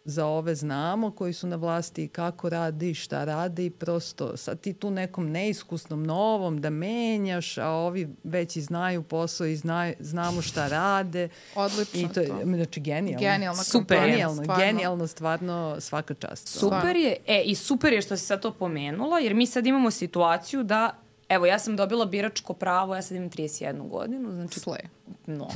za 0.09 0.27
ove 0.27 0.55
znamo, 0.55 1.11
koji 1.11 1.33
su 1.33 1.47
na 1.47 1.57
vlasti 1.57 2.05
i 2.05 2.09
kako 2.09 2.49
radi 2.49 2.95
šta 2.95 3.25
radi 3.25 3.67
i 3.67 3.71
prosto 3.71 4.37
sad 4.37 4.61
ti 4.61 4.73
tu 4.73 4.91
nekom 4.91 5.31
neiskusnom 5.31 6.05
novom 6.05 6.61
da 6.61 6.71
menjaš, 6.71 7.59
a 7.59 7.69
ovi 7.69 8.09
već 8.25 8.57
i 8.57 8.61
znaju 8.61 9.03
posao 9.03 9.47
i 9.47 9.57
znaju, 9.57 9.95
znamo 10.01 10.43
šta 10.43 10.69
rade. 10.69 11.29
Odlično 11.55 12.01
I 12.01 12.09
to 12.09 12.21
je, 12.21 12.29
to. 12.29 12.41
znači, 12.45 12.81
genijalno. 12.81 13.21
Genijalna 13.21 13.63
Super 13.63 14.01
Genijalno, 14.01 14.43
stvarno. 14.43 14.65
genijalno, 14.65 15.07
stvarno 15.07 15.77
svaka 15.81 16.15
čast. 16.15 16.49
Super 16.49 16.97
je, 16.97 17.17
e, 17.27 17.43
i 17.45 17.55
super 17.55 17.93
je 17.93 18.03
što 18.03 18.17
si 18.17 18.27
sad 18.27 18.43
to 18.43 18.53
pomenula, 18.53 19.19
jer 19.19 19.35
mi 19.35 19.47
sad 19.47 19.67
imamo 19.67 19.91
situaciju 19.91 20.63
da, 20.63 20.91
evo, 21.29 21.47
ja 21.47 21.59
sam 21.59 21.77
dobila 21.77 22.05
biračko 22.05 22.55
pravo, 22.55 22.95
ja 22.95 23.03
sad 23.03 23.17
imam 23.17 23.31
31 23.31 23.89
godinu, 23.89 24.33
znači 24.33 24.61
Slej. 24.61 24.81
mnogo. 25.27 25.53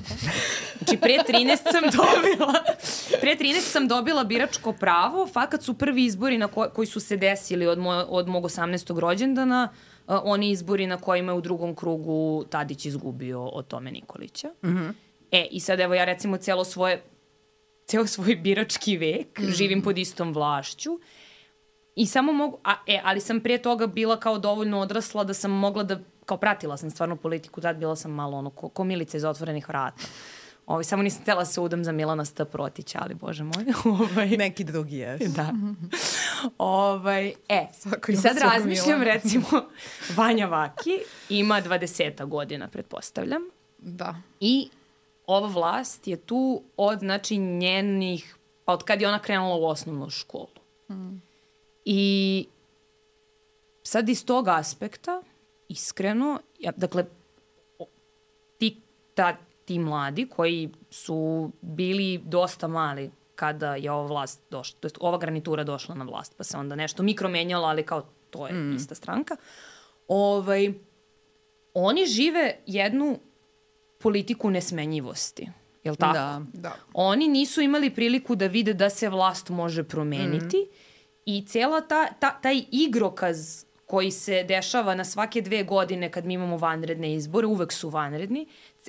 Znači, 0.78 1.00
pre 1.00 1.18
13 1.28 1.56
sam 1.56 1.82
dobila, 2.02 2.54
pre 3.20 3.36
13 3.36 3.60
sam 3.60 3.88
dobila 3.88 4.24
biračko 4.24 4.72
pravo, 4.72 5.26
fakat 5.26 5.62
su 5.62 5.74
prvi 5.74 6.04
izbori 6.04 6.38
na 6.38 6.46
ko, 6.46 6.68
koji 6.74 6.86
su 6.86 7.00
se 7.00 7.16
desili 7.16 7.66
od, 7.66 7.78
moj, 7.78 8.04
od 8.08 8.28
mog 8.28 8.44
18. 8.44 8.98
rođendana, 8.98 9.68
uh, 10.06 10.16
oni 10.24 10.50
izbori 10.50 10.86
na 10.86 10.96
kojima 10.96 11.32
je 11.32 11.38
u 11.38 11.40
drugom 11.40 11.74
krugu 11.74 12.44
Tadić 12.50 12.86
izgubio 12.86 13.46
od 13.46 13.66
Tome 13.66 13.90
Nikolića. 13.90 14.48
Mm 14.48 14.68
-hmm. 14.68 14.92
E, 15.30 15.46
i 15.50 15.60
sad 15.60 15.80
evo 15.80 15.94
ja 15.94 16.04
recimo 16.04 16.36
celo 16.36 16.64
svoje 16.64 17.02
ceo 17.86 18.06
svoj 18.06 18.36
birački 18.36 18.96
vek, 18.96 19.38
mm. 19.38 19.50
živim 19.50 19.82
pod 19.82 19.98
istom 19.98 20.32
vlašću 20.32 20.98
i 21.94 22.06
samo 22.06 22.32
mogu, 22.32 22.58
a, 22.64 22.74
e, 22.86 23.00
ali 23.04 23.20
sam 23.20 23.40
pre 23.40 23.58
toga 23.58 23.86
bila 23.86 24.20
kao 24.20 24.38
dovoljno 24.38 24.80
odrasla 24.80 25.24
da 25.24 25.34
sam 25.34 25.50
mogla 25.50 25.82
da, 25.82 25.98
kao 26.26 26.36
pratila 26.36 26.76
sam 26.76 26.90
stvarno 26.90 27.16
politiku, 27.16 27.60
tad 27.60 27.76
bila 27.76 27.96
sam 27.96 28.10
malo 28.10 28.38
ono, 28.38 28.50
ko, 28.50 28.68
ko 28.68 28.84
milica 28.84 29.16
iz 29.16 29.24
otvorenih 29.24 29.68
vrata. 29.68 30.02
Ovaj, 30.66 30.84
samo 30.84 31.02
nisam 31.02 31.22
htjela 31.22 31.44
se 31.44 31.60
udam 31.60 31.84
za 31.84 31.92
Milana 31.92 32.24
St. 32.24 32.40
Protića, 32.52 32.98
ali 33.02 33.14
bože 33.14 33.44
moj. 33.44 33.64
ovaj, 34.00 34.28
Neki 34.28 34.64
drugi 34.64 34.96
jes. 34.96 35.20
Da. 35.22 35.52
ovaj, 36.58 37.32
e, 37.48 37.66
Svako 37.72 38.12
i 38.12 38.16
sad 38.16 38.38
razmišljam 38.38 39.00
Milana. 39.00 39.14
recimo 39.14 39.46
Vanja 40.16 40.46
Vaki 40.46 40.98
ima 41.28 41.62
20 41.62 42.26
godina, 42.26 42.68
pretpostavljam. 42.68 43.42
Da. 43.78 44.14
I 44.40 44.68
ova 45.26 45.48
vlast 45.48 46.06
je 46.08 46.16
tu 46.16 46.62
od, 46.76 46.98
znači, 46.98 47.36
njenih, 47.38 48.36
pa 48.64 48.72
od 48.72 48.84
kad 48.84 49.00
je 49.00 49.08
ona 49.08 49.18
krenula 49.18 49.56
u 49.56 49.64
osnovnu 49.64 50.10
školu. 50.10 50.48
Mm. 50.90 51.31
I 51.84 52.46
sad 53.82 54.08
iz 54.08 54.24
tog 54.24 54.48
aspekta, 54.48 55.22
iskreno, 55.68 56.40
ja, 56.58 56.72
dakle, 56.76 57.04
ti, 58.58 58.80
ta, 59.14 59.36
ti 59.64 59.78
mladi 59.78 60.26
koji 60.28 60.70
su 60.90 61.50
bili 61.60 62.20
dosta 62.24 62.68
mali 62.68 63.10
kada 63.34 63.74
je 63.74 63.90
ova 63.90 64.06
vlast 64.06 64.40
došla, 64.50 64.80
to 64.80 64.86
jest 64.86 64.98
ova 65.00 65.18
garnitura 65.18 65.64
došla 65.64 65.94
na 65.94 66.04
vlast, 66.04 66.34
pa 66.36 66.44
se 66.44 66.56
onda 66.56 66.74
nešto 66.76 67.02
mikro 67.02 67.28
menjalo, 67.28 67.66
ali 67.68 67.82
kao 67.82 68.06
to 68.30 68.46
je 68.46 68.52
mm. 68.52 68.76
ista 68.76 68.94
stranka. 68.94 69.36
Ovaj, 70.08 70.72
oni 71.74 72.06
žive 72.06 72.56
jednu 72.66 73.18
politiku 73.98 74.50
nesmenjivosti. 74.50 75.48
Jel 75.84 75.96
tako? 75.96 76.12
Da. 76.12 76.42
Da. 76.52 76.76
Oni 76.92 77.28
nisu 77.28 77.60
imali 77.60 77.90
priliku 77.90 78.34
da 78.34 78.46
vide 78.46 78.74
da 78.74 78.90
se 78.90 79.08
vlast 79.08 79.48
može 79.48 79.82
promeniti 79.84 80.68
mm. 80.70 80.91
I 81.26 81.46
cela 81.46 81.80
ta, 81.80 82.06
ta, 82.18 82.30
taj 82.40 82.64
igrokaz 82.70 83.64
koji 83.86 84.10
se 84.10 84.44
dešava 84.48 84.94
na 84.94 85.04
svake 85.04 85.40
dve 85.40 85.62
godine 85.62 86.10
kad 86.10 86.24
mi 86.24 86.34
imamo 86.34 86.56
vanredne 86.56 87.14
izbore, 87.14 87.46
uvek 87.46 87.72
su 87.72 87.88
vanredni, 87.88 88.46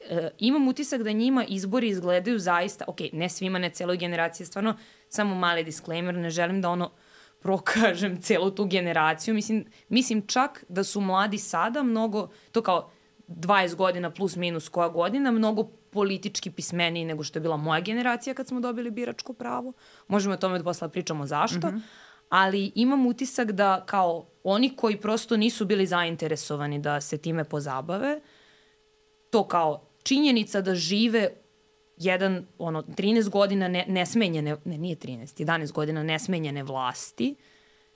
e, 0.10 0.30
imam 0.40 0.68
utisak 0.68 1.04
da 1.04 1.12
njima 1.12 1.46
izbori 1.46 1.88
izgledaju 1.88 2.40
zaista, 2.40 2.86
ok, 2.88 3.00
ne 3.14 3.30
svima, 3.30 3.60
ne 3.60 3.70
celoj 3.70 3.98
generaciji, 3.98 4.48
stvarno 4.48 4.78
samo 5.10 5.36
mali 5.36 5.64
disclaimer, 5.64 6.16
ne 6.16 6.30
želim 6.30 6.62
da 6.62 6.70
ono 6.70 6.92
prokažem 7.40 8.22
celu 8.22 8.52
tu 8.52 8.66
generaciju, 8.66 9.34
mislim, 9.34 9.66
mislim 9.90 10.28
čak 10.28 10.64
da 10.70 10.84
su 10.84 11.02
mladi 11.02 11.38
sada 11.38 11.84
mnogo, 11.84 12.30
to 12.52 12.62
kao 12.62 12.92
20 13.28 13.76
godina 13.76 14.12
plus 14.12 14.36
minus 14.36 14.70
koja 14.70 14.90
godina, 14.90 15.32
mnogo 15.32 15.64
politički 15.92 16.52
pismeniji 16.52 17.06
nego 17.06 17.24
što 17.24 17.40
je 17.40 17.42
bila 17.42 17.58
moja 17.58 17.82
generacija 17.82 18.34
kad 18.34 18.48
smo 18.48 18.60
dobili 18.60 18.92
biračko 18.92 19.34
pravo. 19.34 19.74
Možemo 20.08 20.34
o 20.34 20.38
tome 20.38 20.58
da 20.58 20.64
posle 20.64 20.90
pričamo 20.90 21.26
zašto. 21.26 21.68
Mm 21.68 21.72
-hmm. 21.72 21.82
Ali 22.34 22.72
imam 22.76 23.06
utisak 23.08 23.52
da 23.52 23.84
kao 23.86 24.26
oni 24.44 24.76
koji 24.76 24.98
prosto 24.98 25.38
nisu 25.38 25.66
bili 25.66 25.86
zainteresovani 25.86 26.80
da 26.80 27.02
se 27.02 27.18
time 27.18 27.44
pozabave, 27.44 28.22
to 29.30 29.48
kao 29.48 29.88
činjenica 30.04 30.62
da 30.62 30.76
žive 30.76 31.30
jedan, 31.98 32.46
ono, 32.58 32.82
13 32.82 33.30
godina 33.30 33.68
ne, 33.68 33.86
nesmenjene, 33.88 34.58
ne, 34.66 34.78
nije 34.78 34.96
13, 34.96 35.46
11 35.46 35.72
godina 35.72 36.04
nesmenjene 36.04 36.64
vlasti, 36.64 37.36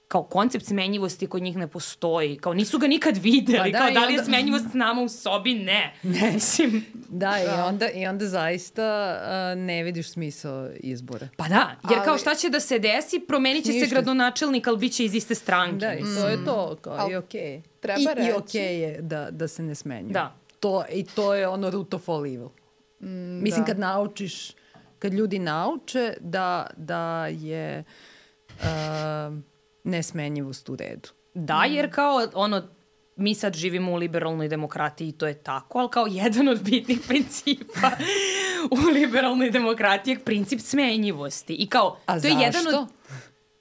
kao 0.08 0.24
koncept 0.24 0.66
smenjivosti 0.66 1.28
kod 1.28 1.42
njih 1.42 1.58
ne 1.58 1.68
postoji. 1.68 2.38
Kao 2.38 2.54
nisu 2.54 2.80
ga 2.80 2.88
nikad 2.88 3.18
videli. 3.18 3.58
Pa 3.64 3.70
da, 3.70 3.78
kao 3.80 3.90
i 3.90 3.94
da 3.94 4.00
li 4.00 4.14
je 4.14 4.20
onda- 4.20 4.24
smenjivost 4.26 4.66
s 4.66 4.74
nama 4.74 5.02
u 5.02 5.10
sobi? 5.10 5.54
Ne. 5.56 5.94
Ne. 6.04 6.32
Mislim, 6.34 6.86
Da, 7.10 7.34
i 7.40 7.62
onda, 7.62 7.90
i 7.90 8.08
onda 8.08 8.26
zaista 8.28 9.18
uh, 9.54 9.60
ne 9.60 9.84
vidiš 9.84 10.10
smisao 10.10 10.70
izbora. 10.76 11.28
pa 11.38 11.48
da. 11.48 11.76
Jer 11.90 12.00
kao 12.00 12.12
Ali- 12.12 12.20
šta 12.20 12.36
će 12.36 12.50
da 12.50 12.60
se 12.60 12.80
desi, 12.80 13.20
promenit 13.20 13.66
će 13.66 13.72
se 13.72 13.78
Ništa. 13.78 13.94
gradonačelnik, 13.94 14.68
ali 14.68 14.78
bit 14.78 14.94
će 14.94 15.06
iz 15.06 15.16
iste 15.16 15.36
stranke. 15.36 15.78
Da, 15.78 15.94
i 15.94 16.02
to 16.02 16.28
je 16.28 16.46
to, 16.46 16.78
kao 16.78 16.94
Al 16.96 17.12
i 17.12 17.16
okej. 17.16 17.62
treba 17.80 18.00
I, 18.02 18.04
I 18.04 18.08
reći- 18.16 18.34
okej 18.34 18.80
je 18.80 19.02
da, 19.02 19.28
da 19.32 19.48
se 19.48 19.64
ne 19.64 19.76
smenju. 19.76 20.10
Da. 20.10 20.36
To, 20.60 20.84
I 20.92 21.04
to 21.06 21.34
je 21.34 21.48
ono 21.48 21.70
root 21.70 21.94
of 21.94 22.10
all 22.10 22.26
evil. 22.26 22.50
Mislim, 23.42 23.62
da. 23.62 23.66
kad 23.66 23.80
naučiš, 23.80 24.52
kad 25.00 25.14
ljudi 25.14 25.40
nauče 25.40 26.14
da, 26.20 26.68
da 26.78 27.28
je 27.28 27.84
uh, 28.50 28.66
nesmenjivost 29.88 30.70
u 30.70 30.76
redu. 30.76 31.10
Da, 31.34 31.64
jer 31.66 31.94
kao 31.94 32.28
ono, 32.34 32.68
mi 33.16 33.36
sad 33.36 33.54
živimo 33.54 33.92
u 33.92 33.96
liberalnoj 33.96 34.48
demokratiji 34.48 35.08
i 35.08 35.12
to 35.12 35.28
je 35.28 35.44
tako, 35.44 35.80
ali 35.80 35.90
kao 35.92 36.08
jedan 36.10 36.48
od 36.48 36.62
bitnih 36.62 37.00
principa 37.08 37.92
u 38.72 38.90
liberalnoj 38.94 39.52
demokratiji 39.52 40.14
je 40.14 40.20
princip 40.20 40.60
smenjivosti. 40.60 41.54
I 41.54 41.68
kao, 41.68 41.98
A 42.06 42.14
to 42.14 42.20
zašto? 42.20 42.40
je 42.40 42.46
jedan 42.46 42.68
od... 42.68 42.88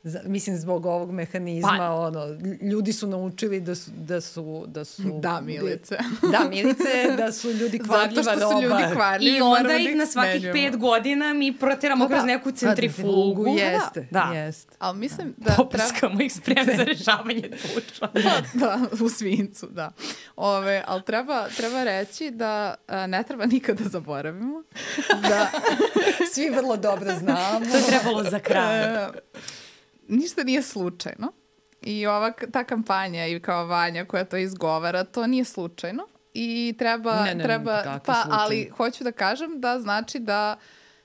Za, 0.07 0.21
mislim, 0.25 0.57
zbog 0.57 0.87
ovog 0.87 1.13
mehanizma, 1.13 1.75
Pa- 1.79 1.91
ono, 1.93 2.27
ljudi 2.63 2.93
su 2.93 3.07
naučili 3.07 3.61
da 3.61 3.75
su, 3.75 3.91
da 3.93 4.21
su, 4.21 4.65
da 4.67 4.85
su 4.85 5.03
Da, 5.23 5.41
Milice. 5.41 5.97
Da, 6.33 6.49
milice, 6.51 6.85
da 7.17 7.33
su 7.33 7.51
ljudi 7.51 7.79
Zato 7.79 7.89
kvarljiva 7.89 8.23
što 8.23 8.51
su 8.51 8.63
ljudi 8.63 8.85
kvarljivi, 8.95 9.37
I 9.37 9.41
onda 9.41 9.63
da 9.63 9.77
ih 9.77 9.97
na 9.97 10.07
svakih 10.07 10.31
smenjujemo. 10.33 10.55
pet 10.65 10.81
godina 10.81 11.33
mi 11.33 11.53
proteramo 11.55 12.05
Pa 12.05 12.09
da. 12.09 12.15
kroz 12.15 12.27
neku 12.27 12.51
Pa, 12.51 12.57
centrifugu. 12.57 13.09
centrifugu, 13.35 13.57
Jeste, 13.59 14.09
Da. 14.11 14.33
jeste. 14.35 14.73
Ali 14.79 14.99
mislim 14.99 15.35
da 15.37 15.45
treba... 15.45 15.57
Poprskamo 15.59 16.21
ih 16.21 16.33
spremno 16.35 16.73
za 16.77 16.85
rešavanje 16.93 17.43
tuča. 17.53 18.09
Pa, 18.09 18.21
da, 18.55 18.79
u 19.01 19.09
svincu, 19.09 19.67
da. 19.67 19.93
Ove, 20.37 20.83
ali 20.87 21.03
treba, 21.03 21.49
treba 21.49 21.85
reći 21.85 22.31
da 22.31 22.75
a, 22.87 23.07
ne 23.07 23.23
treba 23.23 23.47
nikada 23.47 23.83
da 23.83 23.89
zaboravimo 23.89 24.63
da 25.21 25.51
Svi 26.33 26.51
vrlo 26.51 26.77
dobro 26.77 27.15
znamo. 27.15 27.61
To 27.63 27.77
je 27.77 27.83
trebalo 27.85 28.25
za 28.25 28.39
kraj. 28.41 29.07
Ništa 30.09 30.45
nije 30.45 30.63
slučajno. 30.63 31.33
I 31.83 32.07
ova, 32.07 32.33
ta 32.53 32.65
kampanja 32.65 33.27
i 33.27 33.41
kao 33.41 33.67
Vanja 33.67 34.05
koja 34.05 34.25
to 34.25 34.37
izgovara, 34.37 35.05
to 35.05 35.27
nije 35.27 35.45
slučajno. 35.45 36.09
I 36.35 36.75
treba, 36.79 37.17
Ne, 37.17 37.25
ne, 37.25 37.35
ne, 37.35 37.45
treba 37.45 37.83
kakvi 37.83 38.01
pa, 38.07 38.15
slučajno? 38.15 38.37
ali 38.43 38.71
hoću 38.77 39.05
da 39.05 39.13
kažem 39.13 39.61
da 39.61 39.81
znači 39.81 40.19
da 40.19 40.57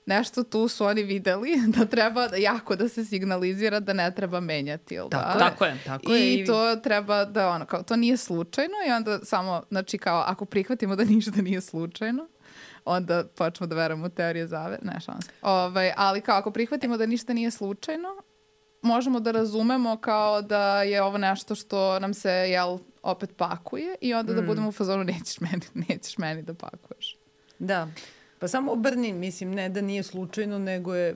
nešto 0.05 0.43
tu 0.43 0.67
su 0.67 0.85
oni 0.85 1.03
videli 1.03 1.51
da 1.77 1.85
treba 1.85 2.29
jako 2.37 2.75
da 2.75 2.89
se 2.89 3.05
signalizira 3.05 3.79
da 3.79 3.93
ne 3.93 4.15
treba 4.15 4.39
menjati, 4.39 4.95
jel 4.95 5.09
Tako 5.09 5.39
da? 5.39 5.49
Tako 5.49 5.65
je. 5.65 5.77
Tako 5.85 6.13
je 6.13 6.33
I 6.33 6.45
to 6.45 6.75
treba 6.75 7.25
da 7.25 7.49
ono, 7.49 7.65
kao, 7.65 7.83
to 7.83 7.95
nije 7.95 8.17
slučajno 8.17 8.73
i 8.87 8.91
onda 8.91 9.19
samo, 9.23 9.63
znači 9.69 9.97
kao, 9.97 10.23
ako 10.27 10.45
prihvatimo 10.45 10.95
da 10.95 11.03
ništa 11.15 11.41
nije 11.41 11.61
slučajno, 11.61 12.27
onda 12.85 13.23
počnemo 13.35 13.67
da 13.67 13.75
verujemo 13.75 14.05
u 14.05 14.09
teorije 14.09 14.47
zave, 14.47 14.79
ne 14.81 14.99
šanse. 14.99 15.29
Ovaj, 15.41 15.93
ali 15.97 16.21
kao, 16.21 16.37
ako 16.37 16.51
prihvatimo 16.51 16.97
da 16.97 17.05
ništa 17.05 17.33
nije 17.33 17.51
slučajno, 17.51 18.09
možemo 18.81 19.19
da 19.19 19.31
razumemo 19.31 19.97
kao 19.97 20.41
da 20.41 20.83
je 20.83 21.03
ovo 21.03 21.17
nešto 21.17 21.55
što 21.55 21.99
nam 21.99 22.13
se, 22.13 22.31
jel, 22.31 22.77
opet 23.03 23.29
pakuje 23.37 23.95
i 24.01 24.13
onda 24.13 24.33
Mm. 24.33 24.35
da 24.35 24.41
budemo 24.41 24.69
u 24.69 24.71
fazonu 24.71 25.03
nećeš 25.03 25.39
meni, 25.39 25.61
nećeš 25.89 26.17
meni 26.17 26.41
da 26.41 26.53
pakuješ. 26.53 27.17
Da. 27.59 27.87
Pa 28.39 28.47
samo 28.47 28.71
obrni, 28.71 29.13
mislim, 29.13 29.51
ne 29.51 29.69
da 29.69 29.81
nije 29.81 30.03
slučajno, 30.03 30.59
nego 30.59 30.95
je 30.95 31.15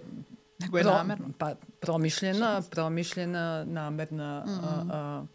Nego 0.60 0.78
je 0.78 0.84
namerno. 0.84 1.26
Pa 1.38 1.56
promišljena, 1.80 2.62
promišljena, 2.70 3.64
namerna 3.64 4.46
a, 4.48 4.84
a, 4.92 5.26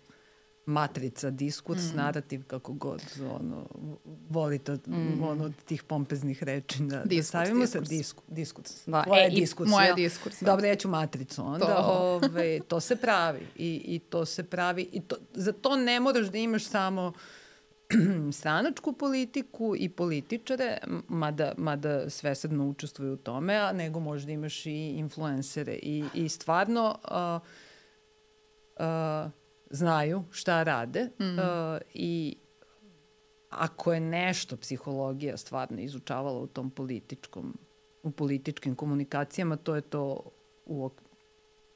matrica, 0.71 1.31
diskurs, 1.31 1.95
narativ, 1.95 2.45
kako 2.47 2.73
god, 2.73 3.03
ono, 3.41 3.67
volite 4.31 4.73
od, 4.73 4.81
ono, 5.23 5.45
od 5.45 5.53
tih 5.65 5.83
pompeznih 5.83 6.43
reči 6.43 6.83
da, 6.83 6.97
da 6.97 7.03
Diskurs, 7.05 7.29
stavimo 7.29 7.67
se. 7.67 7.81
diskurs. 7.81 7.89
Disku, 7.89 8.23
diskurs. 8.29 8.87
Da, 8.87 9.03
Tvoje 9.03 9.23
e, 9.23 9.25
je 9.25 9.31
diskurs. 9.31 9.71
moje 9.71 9.89
ja. 9.89 9.95
diskurs, 9.95 10.41
da. 10.41 10.47
Dobro, 10.47 10.67
ja 10.67 10.77
ću 10.77 10.89
matricu 10.89 11.43
onda. 11.47 11.67
To. 11.67 12.21
Ove, 12.23 12.61
to 12.61 12.81
se 12.81 12.97
pravi. 12.97 13.47
I, 13.57 13.83
I 13.85 13.99
to 13.99 14.25
se 14.25 14.43
pravi. 14.43 14.89
I 14.93 15.01
to, 15.01 15.17
za 15.35 15.53
to 15.53 15.77
ne 15.77 16.01
moraš 16.01 16.27
da 16.27 16.39
imaš 16.39 16.65
samo 16.65 17.13
stranačku 18.39 18.93
politiku 18.93 19.75
i 19.79 19.89
političare, 19.89 20.79
mada, 21.09 21.53
mada 21.57 22.11
svesadno 22.11 22.67
učestvuju 22.69 23.13
u 23.13 23.17
tome, 23.17 23.55
a 23.55 23.73
nego 23.73 24.01
možda 24.01 24.33
imaš 24.33 24.67
i 24.67 24.89
influencere 24.97 25.73
i, 25.83 26.05
i 26.15 26.29
stvarno 26.29 26.99
uh, 27.05 27.49
uh, 28.77 29.31
znaju 29.71 30.25
šta 30.31 30.63
rade 30.63 31.11
mm. 31.21 31.25
uh, 31.25 31.79
i 31.95 32.37
ako 33.51 33.93
je 33.93 34.01
nešto 34.01 34.57
psihologija 34.57 35.37
stvarno 35.37 35.81
izučavala 35.81 36.41
u 36.41 36.47
tom 36.47 36.71
političkom 36.71 37.59
u 38.03 38.11
političkim 38.11 38.75
komunikacijama, 38.75 39.57
to 39.57 39.75
je 39.75 39.81
to 39.81 40.31
u, 40.67 40.91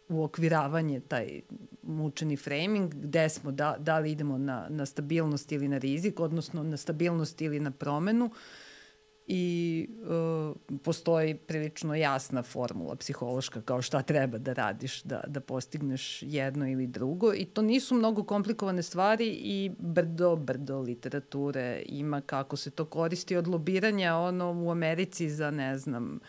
uokviravanje, 0.09 1.01
taj 1.01 1.41
mučeni 1.83 2.37
framing, 2.37 2.95
gde 2.95 3.29
smo, 3.29 3.53
da, 3.53 3.77
da 3.79 3.99
li 3.99 4.13
idemo 4.13 4.39
na, 4.39 4.67
na 4.69 4.87
stabilnost 4.87 5.53
ili 5.53 5.69
na 5.69 5.79
rizik, 5.79 6.21
odnosno 6.21 6.63
na 6.63 6.77
stabilnost 6.77 7.41
ili 7.41 7.61
na 7.61 7.71
promenu 7.71 8.31
i 9.27 9.89
uh, 10.03 10.79
postoji 10.83 11.35
prilično 11.35 11.95
jasna 11.95 12.43
formula 12.43 12.97
psihološka 12.97 13.63
kao 13.63 13.83
šta 13.83 14.03
treba 14.03 14.39
da 14.39 14.53
radiš 14.53 15.03
da, 15.03 15.25
da 15.27 15.41
postigneš 15.41 16.23
jedno 16.23 16.69
ili 16.69 16.87
drugo 16.87 17.35
i 17.35 17.45
to 17.45 17.63
nisu 17.63 17.95
mnogo 17.95 18.25
komplikovane 18.25 18.83
stvari 18.83 19.29
i 19.29 19.71
brdo, 19.79 20.37
brdo 20.37 20.81
literature 20.81 21.83
ima 21.87 22.21
kako 22.21 22.57
se 22.57 22.71
to 22.71 22.85
koristi 22.85 23.37
od 23.37 23.49
lobiranja 23.49 24.17
ono 24.17 24.63
u 24.63 24.71
Americi 24.71 25.31
za 25.31 25.51
ne 25.51 25.79
znam 25.79 26.21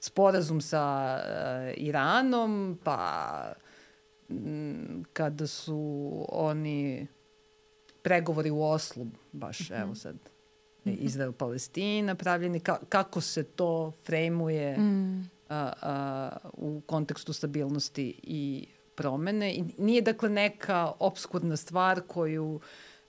sporazum 0.00 0.60
sa 0.60 1.16
uh, 1.18 1.72
Iranom 1.76 2.78
pa 2.84 3.52
m, 4.28 5.04
kada 5.12 5.46
su 5.46 6.24
oni 6.28 7.06
pregovori 8.02 8.50
u 8.50 8.62
Oslu 8.62 9.06
baš 9.32 9.60
mm 9.60 9.72
-hmm. 9.72 9.82
evo 9.82 9.94
sad 9.94 10.16
Mhm. 10.96 11.06
Izrael-Palestina 11.06 12.14
pravljeni, 12.14 12.60
ka, 12.60 12.78
kako 12.88 13.20
se 13.20 13.42
to 13.42 13.92
frejmuje 14.04 14.78
mm. 14.78 15.30
a, 15.48 15.72
a, 15.82 16.36
u 16.52 16.80
kontekstu 16.86 17.32
stabilnosti 17.32 18.20
i 18.22 18.66
promene. 18.94 19.54
I 19.54 19.64
nije 19.78 20.02
dakle 20.02 20.28
neka 20.28 20.92
obskurna 20.98 21.56
stvar 21.56 22.00
koju 22.06 22.60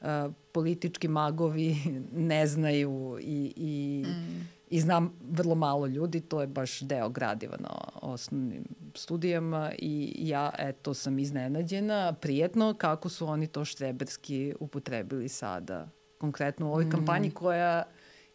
a, 0.01 0.29
politički 0.51 1.07
magovi 1.07 1.75
ne 2.31 2.47
znaju 2.47 3.17
i, 3.21 3.53
i, 3.55 4.03
mm. 4.07 4.49
i 4.69 4.81
znam 4.81 5.13
vrlo 5.31 5.55
malo 5.55 5.87
ljudi, 5.87 6.21
to 6.21 6.41
je 6.41 6.47
baš 6.47 6.79
deo 6.79 7.09
gradiva 7.09 7.57
na 7.59 7.77
osnovnim 8.01 8.63
studijama 8.95 9.71
i 9.77 10.13
ja 10.17 10.51
eto 10.57 10.93
sam 10.93 11.19
iznenađena 11.19 12.13
prijetno 12.13 12.73
kako 12.73 13.09
su 13.09 13.27
oni 13.27 13.47
to 13.47 13.65
štreberski 13.65 14.53
upotrebili 14.59 15.29
sada 15.29 15.89
konkretno 16.19 16.67
u 16.67 16.69
ovoj 16.69 16.85
mm. 16.85 16.89
kampanji 16.89 17.31
koja 17.31 17.83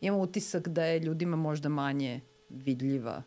ima 0.01 0.17
utisak 0.17 0.69
da 0.69 0.85
je 0.85 1.01
ljudima 1.01 1.37
možda 1.37 1.69
manje 1.69 2.21
vidljiva 2.49 3.23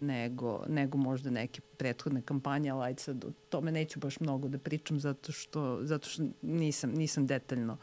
nego, 0.00 0.64
nego 0.68 0.98
možda 0.98 1.30
neke 1.30 1.60
prethodne 1.76 2.22
kampanje, 2.22 2.70
ali 2.70 2.84
ajde 2.84 3.02
sad 3.02 3.24
o 3.24 3.30
tome 3.48 3.72
neću 3.72 4.00
baš 4.00 4.20
mnogo 4.20 4.48
da 4.48 4.58
pričam 4.58 5.00
zato 5.00 5.32
što, 5.32 5.78
zato 5.82 6.08
što 6.08 6.24
nisam, 6.42 6.90
nisam 6.90 7.26
detaljno 7.26 7.78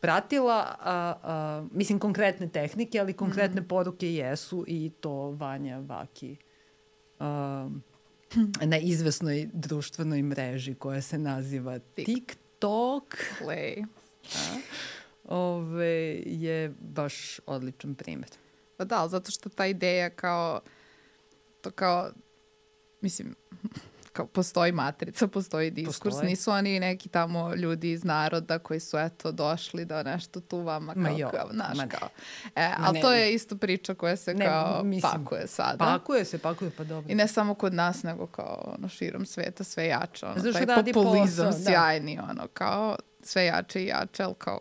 pratila, 0.00 0.76
a, 0.80 1.14
a, 1.22 1.66
mislim 1.72 1.98
konkretne 1.98 2.48
tehnike, 2.48 3.00
ali 3.00 3.12
konkretne 3.12 3.60
mm. 3.60 3.68
poruke 3.68 4.14
jesu 4.14 4.64
i 4.68 4.90
to 5.00 5.30
Vanja 5.30 5.78
Vaki 5.78 6.36
a, 7.18 7.70
na 8.64 8.78
izvesnoj 8.78 9.48
društvenoj 9.52 10.22
mreži 10.22 10.74
koja 10.74 11.02
se 11.02 11.18
naziva 11.18 11.78
TikTok. 11.78 13.16
Slay. 13.40 13.84
A, 14.34 14.60
ove, 15.24 16.22
je 16.26 16.74
baš 16.80 17.40
odličan 17.46 17.94
primer. 17.94 18.28
Pa 18.76 18.84
da, 18.84 19.08
zato 19.08 19.30
što 19.30 19.48
ta 19.48 19.66
ideja 19.66 20.10
kao, 20.10 20.60
to 21.60 21.70
kao, 21.70 22.10
mislim, 23.00 23.34
kao 24.12 24.26
postoji 24.26 24.72
matrica, 24.72 25.26
postoji 25.28 25.70
diskurs, 25.70 25.98
postoji. 25.98 26.30
nisu 26.30 26.50
oni 26.50 26.80
neki 26.80 27.08
tamo 27.08 27.54
ljudi 27.54 27.90
iz 27.90 28.04
naroda 28.04 28.58
koji 28.58 28.80
su 28.80 28.98
eto 28.98 29.32
došli 29.32 29.84
da 29.84 30.02
nešto 30.02 30.40
tu 30.40 30.58
vama 30.58 30.94
kao, 30.94 31.02
ma 31.02 31.10
jo, 31.10 31.30
kao 31.30 31.48
naš 31.52 31.76
ma 31.76 31.86
kao. 31.86 32.08
E, 32.56 32.70
ali 32.78 33.00
to 33.00 33.12
je 33.12 33.34
isto 33.34 33.56
priča 33.56 33.94
koja 33.94 34.16
se 34.16 34.34
ne, 34.34 34.46
kao 34.46 34.82
mislim, 34.84 35.24
pakuje 35.24 35.46
sada. 35.46 35.78
Pakuje 35.78 36.24
se, 36.24 36.38
pakuje 36.38 36.70
pa 36.76 36.84
dobro. 36.84 37.12
I 37.12 37.14
ne 37.14 37.28
samo 37.28 37.54
kod 37.54 37.74
nas, 37.74 38.02
nego 38.02 38.26
kao 38.26 38.74
ono, 38.78 38.88
širom 38.88 39.26
sveta 39.26 39.64
sve 39.64 39.86
jače. 39.86 40.26
Ono, 40.26 40.52
taj 40.52 40.92
populizam 40.92 41.46
posao, 41.46 41.64
da. 41.64 41.70
sjajni, 41.70 42.16
da. 42.16 42.22
ono, 42.22 42.48
kao 42.52 42.96
sve 43.22 43.44
jače 43.44 43.82
i 43.82 43.86
jače, 43.86 44.22
ali 44.22 44.34
kao 44.38 44.60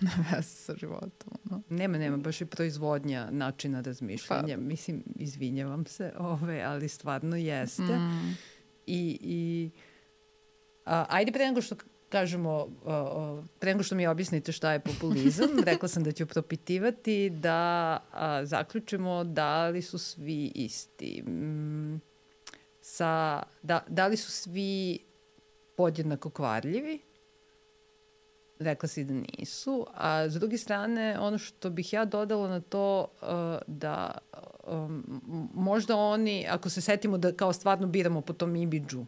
veze 0.32 0.48
sa 0.48 0.74
životom. 0.76 1.32
No. 1.44 1.62
Nema, 1.68 1.98
nema, 1.98 2.16
baš 2.16 2.40
i 2.40 2.46
proizvodnja 2.46 3.30
načina 3.30 3.80
razmišljanja. 3.80 4.56
Pa. 4.56 4.62
Mislim, 4.62 5.02
izvinjavam 5.16 5.86
se, 5.86 6.12
ove, 6.18 6.62
ali 6.62 6.88
stvarno 6.88 7.36
jeste. 7.36 7.82
Mm. 7.82 8.36
I, 8.86 9.18
i 9.20 9.70
a, 10.84 11.04
ajde 11.08 11.32
pre 11.32 11.46
nego 11.46 11.62
što 11.62 11.76
kažemo, 12.08 12.68
a, 12.86 13.42
pre 13.58 13.70
nego 13.70 13.82
što 13.82 13.94
mi 13.94 14.06
objasnite 14.06 14.52
šta 14.52 14.72
je 14.72 14.80
populizam, 14.80 15.48
rekla 15.66 15.88
sam 15.88 16.04
da 16.04 16.12
ću 16.12 16.26
propitivati 16.26 17.30
da 17.30 17.98
a, 18.12 18.44
zaključimo 18.44 19.24
da 19.24 19.68
li 19.68 19.82
su 19.82 19.98
svi 19.98 20.52
isti. 20.54 21.22
Mm, 21.22 22.00
sa, 22.80 23.42
da, 23.62 23.84
da 23.88 24.06
li 24.06 24.16
su 24.16 24.30
svi 24.30 24.98
podjednako 25.76 26.30
kvarljivi, 26.30 27.00
rekla 28.64 28.88
si 28.88 29.04
da 29.04 29.14
nisu. 29.14 29.86
A 29.94 30.28
s 30.28 30.34
druge 30.34 30.58
strane, 30.58 31.18
ono 31.20 31.38
što 31.38 31.70
bih 31.70 31.92
ja 31.92 32.04
dodala 32.04 32.48
na 32.48 32.60
to 32.60 33.06
uh, 33.22 33.28
da 33.66 34.18
um, 34.66 35.20
možda 35.54 35.96
oni, 35.96 36.46
ako 36.50 36.70
se 36.70 36.80
setimo 36.80 37.18
da 37.18 37.32
kao 37.32 37.52
stvarno 37.52 37.86
biramo 37.86 38.20
po 38.20 38.32
tom 38.32 38.56
imidžu 38.56 39.04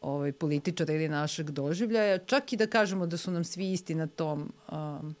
ovaj, 0.00 0.32
političara 0.32 0.92
ili 0.92 1.08
našeg 1.08 1.50
doživljaja, 1.50 2.18
čak 2.18 2.52
i 2.52 2.56
da 2.56 2.66
kažemo 2.66 3.06
da 3.06 3.16
su 3.16 3.30
nam 3.30 3.44
svi 3.44 3.72
isti 3.72 3.94
na 3.94 4.06
tom 4.06 4.52
um, 4.72 5.14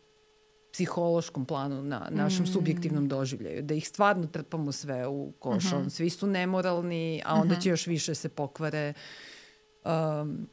psihološkom 0.72 1.44
planu, 1.44 1.82
na 1.82 2.08
našem 2.10 2.44
mm. 2.44 2.46
subjektivnom 2.46 3.08
doživljaju, 3.08 3.62
da 3.62 3.74
ih 3.74 3.88
stvarno 3.88 4.26
trpamo 4.26 4.72
sve 4.72 5.06
u 5.06 5.32
koš, 5.38 5.64
mm 5.64 5.68
-hmm. 5.68 5.88
svi 5.90 6.10
su 6.10 6.26
nemoralni, 6.26 7.22
a 7.24 7.34
onda 7.34 7.54
mm 7.54 7.58
-hmm. 7.58 7.62
će 7.62 7.68
još 7.68 7.86
više 7.86 8.14
se 8.14 8.28
pokvare. 8.28 8.92
Um, 9.84 10.48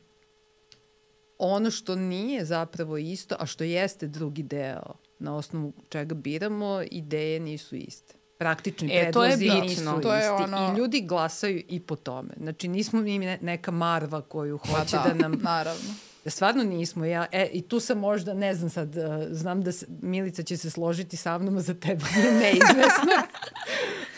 ono 1.37 1.71
što 1.71 1.95
nije 1.95 2.45
zapravo 2.45 2.97
isto, 2.97 3.35
a 3.39 3.45
što 3.45 3.63
jeste 3.63 4.07
drugi 4.07 4.43
deo 4.43 4.93
na 5.19 5.35
osnovu 5.35 5.73
čega 5.89 6.15
biramo, 6.15 6.81
ideje 6.91 7.39
nisu 7.39 7.75
iste. 7.75 8.13
Praktični 8.37 8.89
e, 8.93 9.01
predlozi 9.01 9.47
to 9.47 9.55
je 9.55 9.61
nisu 9.61 10.01
to 10.01 10.13
je 10.13 10.19
isti. 10.19 10.43
Ono... 10.43 10.73
I 10.73 10.77
ljudi 10.77 11.01
glasaju 11.01 11.63
i 11.67 11.79
po 11.79 11.95
tome. 11.95 12.33
Znači, 12.37 12.67
nismo 12.67 13.01
mi 13.01 13.19
neka 13.41 13.71
marva 13.71 14.21
koju 14.21 14.57
pa 14.57 14.79
hoće 14.79 14.97
da, 14.97 15.13
da 15.13 15.13
nam... 15.13 15.39
naravno. 15.41 15.93
Ja 16.25 16.31
stvarno 16.31 16.63
nismo. 16.63 17.05
Ja, 17.05 17.25
e, 17.31 17.49
I 17.53 17.61
tu 17.61 17.79
sam 17.79 17.99
možda, 17.99 18.33
ne 18.33 18.55
znam 18.55 18.69
sad, 18.69 18.95
uh, 18.97 19.03
znam 19.29 19.61
da 19.61 19.71
se, 19.71 19.85
Milica 20.01 20.43
će 20.43 20.57
se 20.57 20.69
složiti 20.69 21.17
sa 21.17 21.37
mnom, 21.37 21.57
a 21.57 21.61
za 21.61 21.73
tebe 21.73 22.05
je 22.17 22.31
neizvesno. 22.31 23.11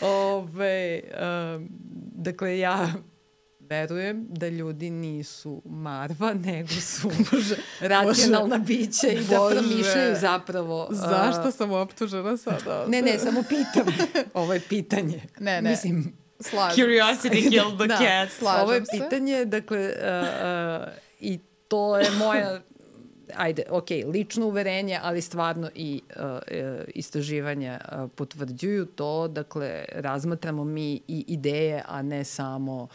Ove, 0.00 1.00
uh, 1.04 1.62
dakle, 2.14 2.58
ja 2.58 2.92
verujem 3.70 4.26
da 4.30 4.48
ljudi 4.48 4.90
nisu 4.90 5.62
marva, 5.64 6.34
nego 6.46 6.68
su 6.68 7.10
racionalna 7.80 8.58
bića 8.58 9.08
i 9.08 9.20
da 9.20 9.48
promišljaju 9.50 10.16
zapravo... 10.20 10.88
Zašto 10.90 11.50
sam 11.50 11.72
optužena 11.72 12.36
sada? 12.36 12.84
Ne, 12.88 13.02
ne, 13.02 13.18
samo 13.18 13.42
pitam. 13.42 13.94
Ovo 14.34 14.54
je 14.54 14.60
pitanje. 14.60 15.22
Ne, 15.38 15.62
ne. 15.62 15.70
Mislim, 15.70 16.12
Slažem. 16.40 16.84
Curiosity 16.84 17.50
killed 17.50 17.78
the 17.78 17.86
da, 17.86 17.96
cat. 17.98 18.32
Slažem 18.38 18.62
Ovo 18.62 18.72
je 18.72 18.84
se. 18.84 18.90
pitanje, 18.92 19.44
dakle, 19.44 19.78
uh, 19.78 20.82
uh, 20.82 20.88
i 21.20 21.38
to 21.68 21.98
je 21.98 22.10
moja 22.10 22.60
ajde, 23.36 23.62
ok, 23.70 23.90
lično 23.90 24.46
uverenje, 24.46 25.00
ali 25.02 25.20
stvarno 25.20 25.70
i 25.74 26.02
uh, 26.16 26.22
istraživanja 26.94 27.80
uh, 27.80 28.10
potvrđuju 28.14 28.86
to, 28.86 29.28
dakle, 29.28 29.84
razmatramo 29.92 30.64
mi 30.64 31.00
i 31.08 31.24
ideje, 31.28 31.82
a 31.86 32.02
ne 32.02 32.24
samo 32.24 32.82
uh, 32.82 32.88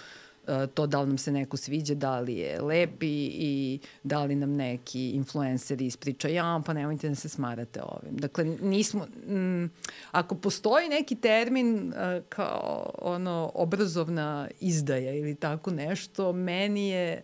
to 0.73 0.87
da 0.87 1.01
li 1.01 1.07
nam 1.07 1.17
se 1.17 1.31
neko 1.31 1.57
sviđa, 1.57 1.95
da 1.95 2.19
li 2.19 2.33
je 2.33 2.61
lepi 2.61 3.25
i 3.25 3.79
da 4.03 4.23
li 4.23 4.35
nam 4.35 4.55
neki 4.55 5.09
influencer 5.09 5.81
ispriča, 5.81 6.27
ja, 6.27 6.61
pa 6.65 6.73
nemojte 6.73 7.09
da 7.09 7.15
se 7.15 7.29
smarate 7.29 7.81
ovim. 7.81 8.17
Dakle, 8.17 8.45
nismo, 8.45 9.07
m, 9.27 9.71
ako 10.11 10.35
postoji 10.35 10.89
neki 10.89 11.15
termin 11.15 11.87
uh, 11.87 12.23
kao 12.29 12.91
ono 13.01 13.51
obrazovna 13.55 14.47
izdaja 14.59 15.13
ili 15.13 15.35
tako 15.35 15.71
nešto, 15.71 16.33
meni 16.33 16.89
je 16.89 17.23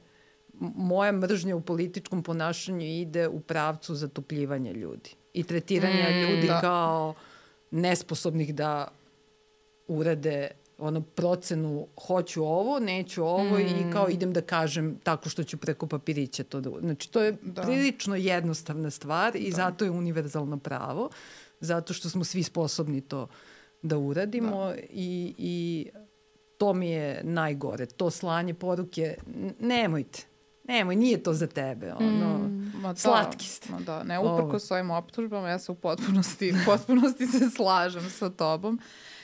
moja 0.59 1.11
mržnja 1.11 1.55
u 1.55 1.61
političkom 1.61 2.23
ponašanju 2.23 2.85
ide 2.85 3.27
u 3.27 3.39
pravcu 3.39 3.95
zatupljivanja 3.95 4.71
ljudi 4.71 5.09
i 5.33 5.43
tretiranja 5.43 6.09
mm, 6.09 6.21
ljudi 6.21 6.47
da. 6.47 6.61
kao 6.61 7.13
nesposobnih 7.71 8.55
da 8.55 8.87
urade 9.87 10.51
ono 10.79 11.01
procenu 11.01 11.87
hoću 12.07 12.43
ovo, 12.43 12.79
neću 12.79 13.23
ovo 13.23 13.57
mm. 13.57 13.61
i 13.61 13.93
kao 13.93 14.09
idem 14.09 14.33
da 14.33 14.41
kažem 14.41 14.99
tako 15.03 15.29
što 15.29 15.43
ću 15.43 15.57
preko 15.57 15.87
papirića 15.87 16.43
to 16.43 16.61
da... 16.61 16.69
Znači 16.79 17.11
to 17.11 17.21
je 17.21 17.37
da. 17.41 17.61
prilično 17.61 18.15
jednostavna 18.15 18.89
stvar 18.89 19.35
i 19.35 19.49
da. 19.49 19.55
zato 19.55 19.85
je 19.85 19.91
univerzalno 19.91 20.57
pravo, 20.57 21.09
zato 21.59 21.93
što 21.93 22.09
smo 22.09 22.23
svi 22.23 22.43
sposobni 22.43 23.01
to 23.01 23.27
da 23.81 23.97
uradimo 23.97 24.65
da. 24.65 24.75
i, 24.89 25.35
i 25.37 25.87
to 26.57 26.73
mi 26.73 26.89
je 26.89 27.21
najgore. 27.23 27.85
To 27.85 28.09
slanje 28.11 28.53
poruke, 28.53 29.15
nemojte. 29.59 30.23
Nemoj, 30.63 30.95
nije 30.95 31.23
to 31.23 31.33
za 31.33 31.47
tebe. 31.47 31.93
Ono, 31.93 32.37
mm, 32.37 32.71
ma 32.81 32.93
da, 32.93 32.99
slatki 32.99 33.45
ste. 33.45 33.71
Ma 33.71 33.79
da, 33.79 34.03
ne, 34.03 34.19
uprko 34.19 34.59
svojim 34.59 34.91
optužbama, 34.91 35.49
ja 35.49 35.59
se 35.59 35.71
u 35.71 35.75
potpunosti, 35.75 36.53
potpunosti 36.65 37.27
se 37.27 37.49
slažem 37.49 38.09
sa 38.09 38.29
tobom. 38.29 38.79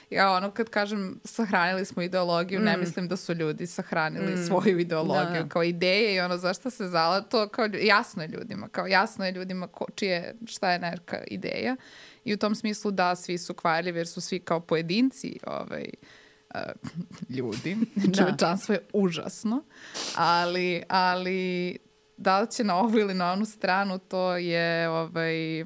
Ja 0.09 0.31
ono 0.31 0.51
kad 0.51 0.69
kažem 0.69 1.19
sahranili 1.23 1.85
smo 1.85 2.01
ideologiju, 2.01 2.59
mm. 2.59 2.63
ne 2.63 2.77
mislim 2.77 3.07
da 3.07 3.17
su 3.17 3.33
ljudi 3.33 3.67
sahranili 3.67 4.33
mm. 4.33 4.45
svoju 4.47 4.79
ideologiju 4.79 5.43
da. 5.43 5.49
kao 5.49 5.63
ideje 5.63 6.15
i 6.15 6.19
ono 6.19 6.37
zašto 6.37 6.69
se 6.69 6.87
zala, 6.87 7.21
to 7.21 7.47
kao 7.47 7.69
jasno 7.81 8.23
je 8.23 8.27
ljudima, 8.27 8.67
kao 8.67 8.87
jasno 8.87 9.25
je 9.25 9.31
ljudima 9.31 9.67
ko, 9.67 9.85
čije, 9.95 10.35
šta 10.45 10.71
je 10.71 10.79
neka 10.79 11.23
ideja 11.27 11.75
i 12.23 12.33
u 12.33 12.37
tom 12.37 12.55
smislu 12.55 12.91
da 12.91 13.15
svi 13.15 13.37
su 13.37 13.53
kvarljivi 13.53 13.99
jer 13.99 14.07
su 14.07 14.21
svi 14.21 14.39
kao 14.39 14.59
pojedinci 14.59 15.39
ovaj, 15.47 15.85
uh, 16.55 16.61
ljudi, 17.37 17.77
da. 17.95 18.17
čovečanstvo 18.17 18.73
je 18.73 18.81
užasno, 18.93 19.63
ali, 20.15 20.83
ali 20.87 21.77
da 22.17 22.39
li 22.39 22.51
će 22.51 22.63
na 22.63 22.75
ovu 22.75 22.99
ili 22.99 23.13
na 23.13 23.31
onu 23.31 23.45
stranu 23.45 23.99
to 23.99 24.37
je 24.37 24.89
ovaj, 24.89 25.63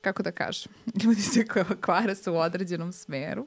kako 0.00 0.22
da 0.22 0.32
kažem, 0.32 0.72
ljudi 1.04 1.22
se 1.22 1.44
kvare 1.80 2.14
su 2.14 2.32
u 2.32 2.36
određenom 2.36 2.92
smeru, 2.92 3.46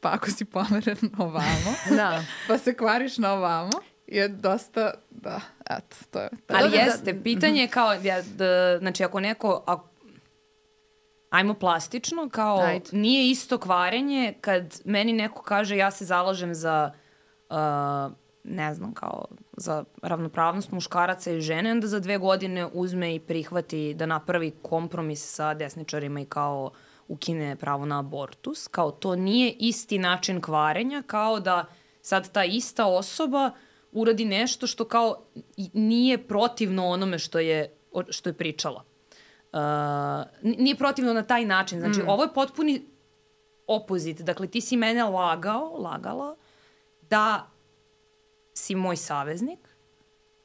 pa 0.00 0.12
ako 0.12 0.30
si 0.30 0.44
pomeren 0.44 1.10
ovamo, 1.18 1.74
da. 1.90 2.24
pa 2.48 2.58
se 2.58 2.74
kvariš 2.74 3.18
na 3.18 3.32
ovamo, 3.32 3.80
je 4.06 4.28
dosta, 4.28 4.94
da, 5.10 5.40
eto, 5.70 5.96
to 6.10 6.20
je. 6.20 6.28
To 6.46 6.54
Ali 6.56 6.70
da, 6.70 6.76
jeste, 6.76 7.12
da, 7.12 7.22
pitanje 7.22 7.60
je 7.60 7.68
kao, 7.68 7.92
ja, 7.92 8.22
da, 8.22 8.78
znači 8.78 9.04
ako 9.04 9.20
neko, 9.20 9.62
ako, 9.66 9.88
ajmo 11.30 11.54
plastično, 11.54 12.28
kao 12.28 12.58
Ajde. 12.58 12.90
nije 12.92 13.30
isto 13.30 13.58
kvarenje 13.58 14.34
kad 14.40 14.80
meni 14.84 15.12
neko 15.12 15.42
kaže 15.42 15.76
ja 15.76 15.90
se 15.90 16.04
zalažem 16.04 16.54
za 16.54 16.92
uh, 17.50 17.56
ne 18.48 18.74
znam, 18.74 18.94
kao 18.94 19.24
za 19.56 19.84
ravnopravnost 20.02 20.70
muškaraca 20.70 21.30
i 21.30 21.40
žene, 21.40 21.70
onda 21.70 21.86
za 21.86 22.00
dve 22.00 22.18
godine 22.18 22.68
uzme 22.72 23.14
i 23.14 23.20
prihvati 23.20 23.94
da 23.94 24.06
napravi 24.06 24.50
kompromis 24.62 25.34
sa 25.34 25.54
desničarima 25.54 26.20
i 26.20 26.24
kao 26.24 26.70
ukine 27.08 27.56
pravo 27.56 27.86
na 27.86 27.98
abortus. 27.98 28.68
Kao 28.68 28.90
to 28.90 29.16
nije 29.16 29.52
isti 29.58 29.98
način 29.98 30.40
kvarenja, 30.40 31.02
kao 31.06 31.40
da 31.40 31.64
sad 32.02 32.32
ta 32.32 32.44
ista 32.44 32.86
osoba 32.86 33.50
uradi 33.92 34.24
nešto 34.24 34.66
što 34.66 34.84
kao 34.84 35.22
nije 35.72 36.28
protivno 36.28 36.86
onome 36.86 37.18
što 37.18 37.38
je, 37.38 37.76
što 38.08 38.28
je 38.28 38.34
pričala. 38.34 38.84
Uh, 39.52 39.60
nije 40.58 40.76
protivno 40.76 41.12
na 41.12 41.22
taj 41.22 41.44
način. 41.44 41.80
Znači, 41.80 42.00
mm. 42.02 42.08
ovo 42.08 42.22
je 42.22 42.34
potpuni 42.34 42.86
opozit. 43.66 44.20
Dakle, 44.20 44.46
ti 44.46 44.60
si 44.60 44.76
mene 44.76 45.04
lagao, 45.04 45.78
lagala, 45.78 46.36
da 47.10 47.50
si 48.56 48.74
moj 48.74 48.96
saveznik, 48.96 49.68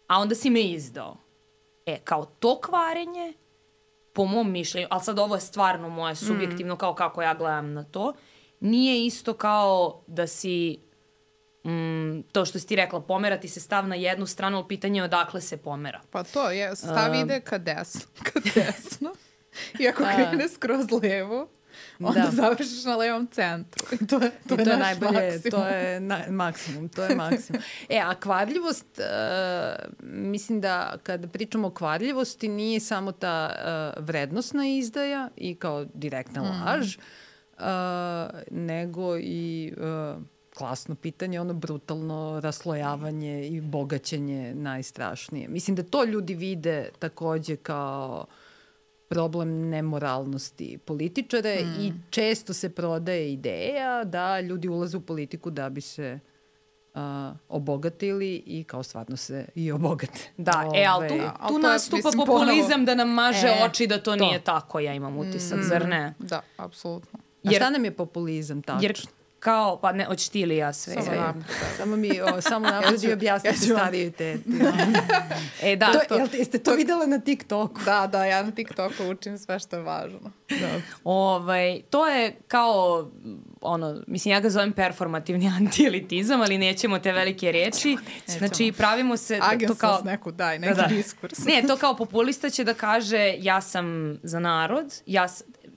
a 0.08 0.20
onda 0.20 0.36
si 0.36 0.50
me 0.50 0.62
izdao. 0.62 1.18
E, 1.86 2.00
kao 2.04 2.26
to 2.26 2.60
kvarenje, 2.62 3.34
po 4.14 4.26
mom 4.26 4.52
mišljenju, 4.52 4.88
ali 4.90 5.04
sad 5.04 5.20
ovo 5.20 5.36
je 5.36 5.42
stvarno 5.42 5.90
moje 5.90 6.16
subjektivno, 6.16 6.76
mm. 6.76 6.78
kao 6.78 6.96
kako 6.96 7.22
ja 7.22 7.34
gledam 7.34 7.74
na 7.74 7.84
to, 7.84 8.14
nije 8.60 9.06
isto 9.06 9.34
kao 9.34 10.02
da 10.08 10.28
si 10.28 10.80
mm, 11.64 12.22
to 12.32 12.46
što 12.46 12.60
si 12.60 12.68
ti 12.68 12.76
rekla, 12.76 13.02
pomerati 13.02 13.48
se 13.48 13.60
stav 13.60 13.88
na 13.88 13.96
jednu 13.96 14.26
stranu, 14.26 14.58
ali 14.58 14.68
pitanje 14.68 15.00
je 15.00 15.04
odakle 15.04 15.42
se 15.42 15.58
pomera. 15.58 16.02
Pa 16.10 16.24
to 16.24 16.52
je, 16.52 16.76
stav 16.76 17.16
ide 17.16 17.42
ka 17.42 17.58
desno. 17.58 18.02
Ka 18.24 18.40
desno. 18.56 19.14
I 19.80 19.88
ako 19.88 20.04
krene 20.04 20.50
skroz 20.50 20.92
levo, 21.04 21.48
onda 22.06 22.22
da. 22.22 22.32
završiš 22.32 22.84
na 22.86 22.96
levom 22.96 23.28
centru. 23.28 23.86
I 23.92 24.08
to 24.08 24.16
je, 24.16 24.32
to, 24.48 24.54
I 24.54 24.58
to 24.58 24.70
je, 24.70 24.74
je 24.74 24.78
najbolje, 24.78 25.12
maksimum. 25.12 25.52
to 25.52 25.68
je 25.68 26.00
na, 26.00 26.20
maksimum, 26.30 26.90
to 26.90 27.04
je 27.04 27.16
maksimum. 27.16 27.62
E, 27.90 28.00
a 28.00 28.16
kvarljivost, 28.16 29.00
uh, 29.00 30.04
mislim 30.04 30.62
da 30.62 30.98
kada 31.04 31.28
pričamo 31.28 31.68
o 31.68 31.72
kvarljivosti, 31.72 32.48
nije 32.48 32.80
samo 32.80 33.12
ta 33.12 33.50
uh, 33.98 34.04
vrednostna 34.04 34.68
izdaja 34.68 35.30
i 35.38 35.56
kao 35.56 35.86
direktna 35.94 36.42
mm. 36.44 36.46
laž, 36.46 36.98
uh, 36.98 37.64
nego 38.52 39.18
i 39.18 39.74
uh, 39.78 40.22
klasno 40.58 40.96
pitanje, 40.96 41.42
ono 41.42 41.54
brutalno 41.54 42.40
raslojavanje 42.44 43.48
i 43.48 43.62
bogaćenje 43.62 44.56
najstrašnije. 44.56 45.48
Mislim 45.48 45.76
da 45.76 45.84
to 45.84 46.04
ljudi 46.04 46.36
vide 46.36 46.90
takođe 47.00 47.56
kao 47.56 48.26
problem 49.12 49.70
nemoralnosti 49.70 50.78
političare 50.86 51.64
mm. 51.64 51.82
i 51.82 51.94
često 52.10 52.54
se 52.54 52.70
prodaje 52.70 53.34
ideja 53.34 54.04
da 54.04 54.40
ljudi 54.40 54.68
ulaze 54.68 54.98
u 54.98 55.02
politiku 55.02 55.50
da 55.50 55.70
bi 55.70 55.82
se 55.82 56.20
uh, 56.94 57.02
obogatili 57.50 58.44
i 58.46 58.64
kao 58.64 58.84
stvarno 58.84 59.18
se 59.18 59.46
i 59.56 59.72
obogate. 59.72 60.32
Da, 60.38 60.64
Ove, 60.68 60.80
e, 60.80 60.86
ali 60.86 61.08
tu, 61.08 61.16
tu 61.16 61.22
ali 61.40 61.62
nastupa 61.62 62.10
je, 62.10 62.18
populizam 62.18 62.70
ponovo, 62.70 62.86
da 62.86 62.96
nam 62.96 63.10
maže 63.10 63.48
e, 63.48 63.66
oči 63.66 63.88
da 63.88 63.98
to, 63.98 64.18
to 64.18 64.26
nije 64.26 64.40
tako, 64.40 64.80
ja 64.80 64.94
imam 64.94 65.18
utisak, 65.18 65.60
mm, 65.60 65.64
zar 65.64 65.88
ne? 65.88 66.14
Da, 66.20 66.42
apsolutno. 66.58 67.20
A 67.44 67.52
šta 67.52 67.70
nam 67.70 67.86
je 67.86 67.92
populizam 67.92 68.62
tačno? 68.62 68.82
Jer 68.82 69.02
kao, 69.42 69.80
pa 69.82 69.92
ne, 69.92 70.06
hoćeš 70.06 70.30
ti 70.30 70.40
ili 70.40 70.58
ja 70.58 70.74
sve? 70.74 70.94
Samo, 70.94 71.16
ja. 71.16 71.34
samo 71.78 71.96
mi, 71.96 72.22
o, 72.22 72.42
samo 72.42 72.70
napred 72.76 73.04
i 73.04 73.14
objasniti 73.14 73.70
ja 73.70 73.76
starije 73.76 74.12
teti. 74.12 74.50
e, 75.64 75.76
da. 75.76 75.92
To, 75.92 76.00
to, 76.10 76.16
jel, 76.16 76.28
jeste 76.34 76.58
to, 76.58 76.72
to 76.72 76.78
videla 76.78 77.06
na 77.06 77.20
TikToku? 77.20 77.82
Da, 77.86 78.08
da, 78.08 78.26
ja 78.26 78.44
na 78.44 78.52
TikToku 78.52 79.04
učim 79.12 79.38
sve 79.38 79.60
što 79.60 79.76
je 79.76 79.82
važno. 79.82 80.32
Da. 80.50 80.82
Ovaj, 81.04 81.82
to 81.90 82.08
je 82.08 82.36
kao, 82.48 83.10
ono, 83.62 84.02
mislim, 84.08 84.32
ja 84.32 84.40
ga 84.40 84.50
zovem 84.50 84.72
performativni 84.72 85.48
antielitizam, 85.60 86.42
ali 86.42 86.58
nećemo 86.58 87.00
te 87.00 87.12
velike 87.12 87.52
reči. 87.52 87.90
Nećemo, 87.90 88.02
nećemo. 88.20 88.38
Znači, 88.38 88.74
pravimo 88.78 89.18
se... 89.18 89.40
Agensnost 89.42 89.82
to 89.82 89.88
kao, 89.88 90.02
neku 90.04 90.32
daj, 90.32 90.60
neki 90.60 90.76
da, 90.76 90.82
da. 90.82 90.88
diskurs. 90.88 91.46
ne, 91.46 91.64
to 91.68 91.78
kao 91.78 91.96
populista 91.96 92.50
će 92.50 92.64
da 92.64 92.74
kaže 92.74 93.36
ja 93.40 93.62
sam 93.62 94.18
za 94.24 94.40
narod, 94.40 95.02
ja, 95.06 95.28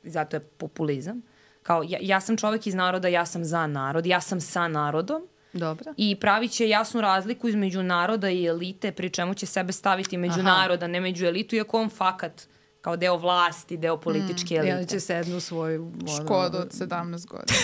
zato 0.03 0.37
je 0.37 0.41
populizam 0.41 1.34
Kao, 1.65 1.83
ja, 1.89 1.99
ja 2.03 2.21
sam 2.21 2.37
čovek 2.37 2.67
iz 2.67 2.75
naroda, 2.75 3.09
ja 3.09 3.27
sam 3.27 3.45
za 3.45 3.67
narod, 3.67 4.07
ja 4.07 4.21
sam 4.21 4.41
sa 4.41 4.69
narodom. 4.69 5.23
Dobro. 5.53 5.95
I 5.97 6.17
pravit 6.21 6.53
će 6.53 6.69
jasnu 6.69 7.01
razliku 7.01 7.49
između 7.49 7.83
naroda 7.83 8.31
i 8.31 8.47
elite, 8.47 8.93
pri 8.93 9.11
čemu 9.11 9.35
će 9.35 9.47
sebe 9.47 9.73
staviti 9.73 10.17
među 10.17 10.41
Aha. 10.41 10.43
naroda, 10.43 10.87
ne 10.87 11.01
među 11.01 11.27
elitu, 11.27 11.57
iako 11.57 11.81
on 11.81 11.91
fakat 11.91 12.43
kao 12.81 12.97
deo 12.97 13.17
vlasti, 13.17 13.77
deo 13.77 13.97
političke 13.97 14.55
mm, 14.55 14.59
elite. 14.59 14.71
I 14.71 14.75
onda 14.75 14.87
će 14.87 15.01
sednu 15.01 15.41
svoju... 15.41 15.93
Škodu 16.23 16.59
od 16.59 16.73
17 16.73 17.27
godina. 17.27 17.59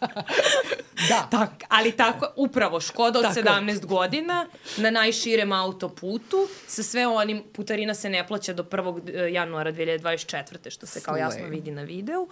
da. 1.08 1.28
Tak, 1.30 1.50
ali 1.68 1.92
tako, 1.92 2.32
upravo 2.36 2.80
Škoda 2.80 3.18
od 3.18 3.24
tako. 3.24 3.40
17 3.40 3.86
godina 3.86 4.46
na 4.76 4.90
najširem 4.90 5.52
autoputu 5.52 6.48
sa 6.66 6.82
sve 6.82 7.06
onim, 7.06 7.42
putarina 7.52 7.94
se 7.94 8.08
ne 8.08 8.26
plaća 8.26 8.52
do 8.52 8.62
1. 8.62 9.14
E, 9.14 9.32
januara 9.32 9.72
2024. 9.72 10.70
što 10.70 10.86
se 10.86 11.00
kao 11.00 11.16
jasno 11.16 11.46
vidi 11.48 11.70
na 11.70 11.82
videu. 11.82 12.22
Uh, 12.22 12.30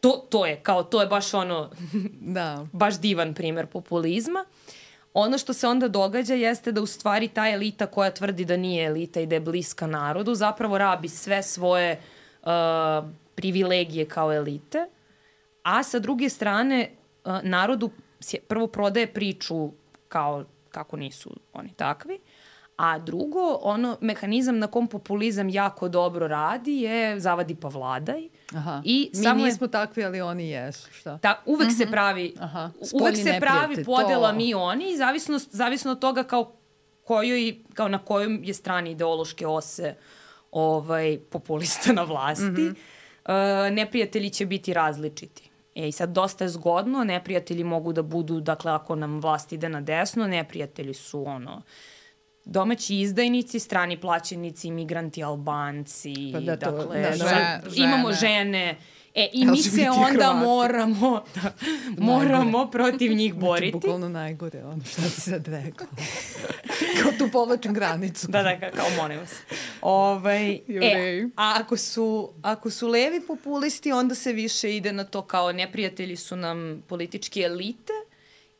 to, 0.00 0.26
to 0.30 0.46
je, 0.46 0.60
kao, 0.62 0.82
to 0.82 1.00
je 1.00 1.06
baš 1.06 1.34
ono, 1.34 1.70
da. 2.36 2.66
baš 2.72 3.00
divan 3.00 3.34
primer 3.34 3.66
populizma. 3.66 4.44
Ono 5.14 5.38
što 5.38 5.52
se 5.52 5.68
onda 5.68 5.88
događa 5.88 6.34
jeste 6.34 6.72
da 6.72 6.80
u 6.80 6.86
stvari 6.86 7.28
ta 7.28 7.50
elita 7.50 7.86
koja 7.86 8.10
tvrdi 8.10 8.44
da 8.44 8.56
nije 8.56 8.86
elita 8.86 9.20
i 9.20 9.26
da 9.26 9.34
je 9.34 9.40
bliska 9.40 9.86
narodu 9.86 10.34
zapravo 10.34 10.78
rabi 10.78 11.08
sve 11.08 11.42
svoje 11.42 12.00
uh, 12.42 12.48
privilegije 13.34 14.08
kao 14.08 14.32
elite 14.32 14.86
a 15.62 15.82
sa 15.82 15.98
druge 15.98 16.28
strane 16.28 16.90
narodu 17.42 17.90
prvo 18.48 18.66
prodaje 18.66 19.06
priču 19.06 19.70
kao 20.08 20.44
kako 20.70 20.96
nisu 20.96 21.30
oni 21.52 21.72
takvi, 21.76 22.18
a 22.80 22.98
drugo, 22.98 23.58
ono, 23.62 23.96
mehanizam 24.00 24.58
na 24.58 24.66
kom 24.66 24.86
populizam 24.88 25.48
jako 25.48 25.88
dobro 25.88 26.28
radi 26.28 26.76
je 26.76 27.20
zavadi 27.20 27.54
pa 27.54 27.68
vladaj. 27.68 28.28
Aha. 28.54 28.82
I 28.84 29.10
Mi 29.14 29.22
samo 29.22 29.44
nismo 29.44 29.66
je, 29.66 29.70
takvi, 29.70 30.04
ali 30.04 30.20
oni 30.20 30.48
jesu, 30.48 30.88
šta? 30.92 31.18
Ta, 31.18 31.42
uvek 31.46 31.68
uh 31.68 31.74
-huh. 31.74 31.78
se 31.78 31.84
mhm. 31.84 31.92
pravi, 31.92 32.34
Aha. 32.40 32.70
uvek 32.92 33.16
se 33.16 33.36
pravi 33.40 33.84
podela 33.84 34.30
to... 34.30 34.36
mi 34.36 34.54
oni, 34.54 34.96
zavisno, 34.96 35.38
zavisno 35.38 35.92
od 35.92 35.98
toga 35.98 36.24
kao 36.24 36.52
kojoj, 37.04 37.58
kao 37.74 37.88
na 37.88 37.98
kojoj 37.98 38.38
je 38.42 38.54
strani 38.54 38.90
ideološke 38.90 39.46
ose 39.46 39.94
ovaj, 40.50 41.18
populista 41.30 41.92
na 41.92 42.02
vlasti. 42.02 42.44
Mm 42.44 42.76
-hmm. 43.24 43.68
uh, 43.68 43.76
neprijatelji 43.76 44.30
će 44.30 44.46
biti 44.46 44.74
različiti. 44.74 45.50
E, 45.74 45.88
i 45.88 45.92
sad 45.92 46.08
dosta 46.08 46.44
je 46.44 46.48
zgodno, 46.48 47.04
neprijatelji 47.04 47.64
mogu 47.64 47.92
da 47.92 48.02
budu, 48.02 48.40
dakle, 48.40 48.72
ako 48.72 48.94
nam 48.94 49.20
vlast 49.20 49.52
ide 49.52 49.68
na 49.68 49.80
desno, 49.80 50.26
neprijatelji 50.26 50.94
su 50.94 51.24
ono, 51.26 51.62
domaći 52.44 52.96
izdajnici, 52.96 53.58
strani 53.58 53.96
plaćenici, 53.98 54.68
imigranti, 54.68 55.24
albanci, 55.24 56.14
pa 56.32 56.40
da, 56.40 56.56
to, 56.58 56.70
dakle, 56.72 57.00
da, 57.00 57.12
žen, 57.12 57.26
žene. 57.66 57.88
imamo 57.88 58.12
žene, 58.12 58.76
E, 59.14 59.28
i 59.32 59.46
mi 59.46 59.56
se 59.58 59.90
onda 59.90 60.06
Hrvati. 60.06 60.38
moramo, 60.38 61.24
da, 61.34 61.52
moramo 61.98 62.66
protiv 62.66 63.12
njih 63.12 63.32
Znači, 63.32 63.40
boriti. 63.40 63.72
bukvalno 63.72 64.08
najgore, 64.08 64.64
ono 64.64 64.84
šta 64.84 65.02
si 65.02 65.20
sad 65.20 65.48
rekao. 65.48 65.86
Kao 67.02 67.12
tu 67.12 67.28
povlačim 67.32 67.74
granicu. 67.74 68.26
Da, 68.28 68.42
da, 68.42 68.48
ka- 68.50 68.70
kao 68.70 68.86
molim 68.96 69.18
vas. 69.18 69.34
Ovaj, 69.82 70.52
e, 70.52 71.28
a 71.36 71.54
ako 71.56 71.76
su, 71.76 72.32
ako 72.42 72.70
su 72.70 72.88
levi 72.88 73.20
populisti, 73.20 73.92
onda 73.92 74.14
se 74.14 74.32
više 74.32 74.76
ide 74.76 74.92
na 74.92 75.04
to 75.04 75.22
kao 75.22 75.52
neprijatelji 75.52 76.16
su 76.16 76.36
nam 76.36 76.82
političke 76.88 77.40
elite 77.40 77.92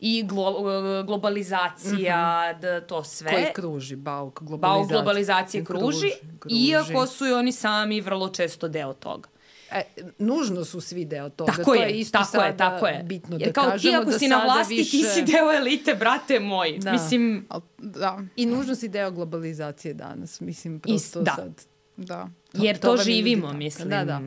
i 0.01 0.23
glo, 0.23 0.63
globalizacija, 1.03 2.53
da 2.61 2.81
to 2.81 3.05
sve. 3.05 3.31
Koji 3.33 3.45
kruži, 3.55 3.97
bauk 3.97 4.43
globalizacije. 4.43 4.79
Bauk 4.79 4.91
globalizacije 4.91 5.65
kruži, 5.65 6.11
kruži. 6.39 6.57
iako 6.57 7.07
su 7.07 7.27
i 7.27 7.33
oni 7.33 7.53
sami 7.53 8.01
vrlo 8.01 8.29
često 8.29 8.69
deo 8.69 8.93
toga. 8.93 9.29
E, 9.73 9.83
nužno 10.19 10.65
su 10.65 10.81
svi 10.81 11.05
deo 11.05 11.29
toga. 11.29 11.53
Tako 11.53 11.65
to 11.65 11.75
je, 11.75 11.89
je 11.89 11.99
isto 11.99 12.19
tako 12.19 12.31
sada 12.31 12.45
je, 12.45 12.57
tako 12.57 12.87
je. 12.87 13.03
bitno 13.03 13.37
Jer 13.41 13.49
da 13.49 13.53
kao 13.53 13.65
kažemo 13.65 13.93
ti 13.93 13.97
ako 13.97 14.11
da 14.11 14.19
si 14.19 14.29
na 14.29 14.45
vlasti, 14.45 14.75
više... 14.75 14.91
ti 14.91 15.05
si 15.05 15.23
deo 15.23 15.53
elite, 15.53 15.95
brate 15.95 16.41
moj. 16.41 16.79
Da. 16.79 16.93
Mislim, 16.93 17.47
Al, 17.49 17.61
da, 17.79 18.23
I 18.37 18.47
nužno 18.47 18.75
si 18.75 18.89
deo 18.89 19.11
globalizacije 19.11 19.95
danas, 19.95 20.41
mislim, 20.41 20.81
prosto 20.81 21.21
Is- 21.21 21.25
da. 21.25 21.35
sad. 21.37 21.70
Da. 22.01 22.29
jer 22.55 22.79
to, 22.79 22.97
to 22.97 23.03
živimo, 23.03 23.47
vidi- 23.47 23.59
mislim. 23.59 23.89
Da, 23.89 24.05
da. 24.05 24.21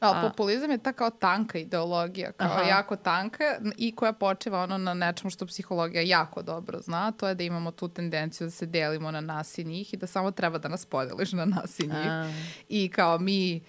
A- 0.00 0.22
populizam 0.22 0.70
je 0.70 0.78
ta 0.78 0.92
kao 0.92 1.10
tanka 1.10 1.58
ideologija, 1.58 2.32
kao 2.32 2.46
Aha. 2.48 2.62
jako 2.62 2.96
tanka 2.96 3.44
i 3.76 3.94
koja 3.94 4.12
počeva 4.12 4.58
ono 4.60 4.78
na 4.78 4.94
nečemu 4.94 5.30
što 5.30 5.46
psihologija 5.46 6.02
jako 6.02 6.42
dobro 6.42 6.80
zna, 6.80 7.12
to 7.12 7.28
je 7.28 7.34
da 7.34 7.42
imamo 7.44 7.70
tu 7.70 7.88
tendenciju 7.88 8.46
da 8.46 8.50
se 8.50 8.66
delimo 8.66 9.10
na 9.10 9.20
nas 9.20 9.58
i 9.58 9.64
njih 9.64 9.94
i 9.94 9.96
da 9.96 10.06
samo 10.06 10.30
treba 10.30 10.58
da 10.58 10.68
nas 10.68 10.86
podeliš 10.86 11.32
na 11.32 11.44
nas 11.44 11.78
i 11.78 11.82
njih. 11.82 12.06
A. 12.06 12.32
I 12.68 12.88
kao 12.88 13.18
mi 13.18 13.60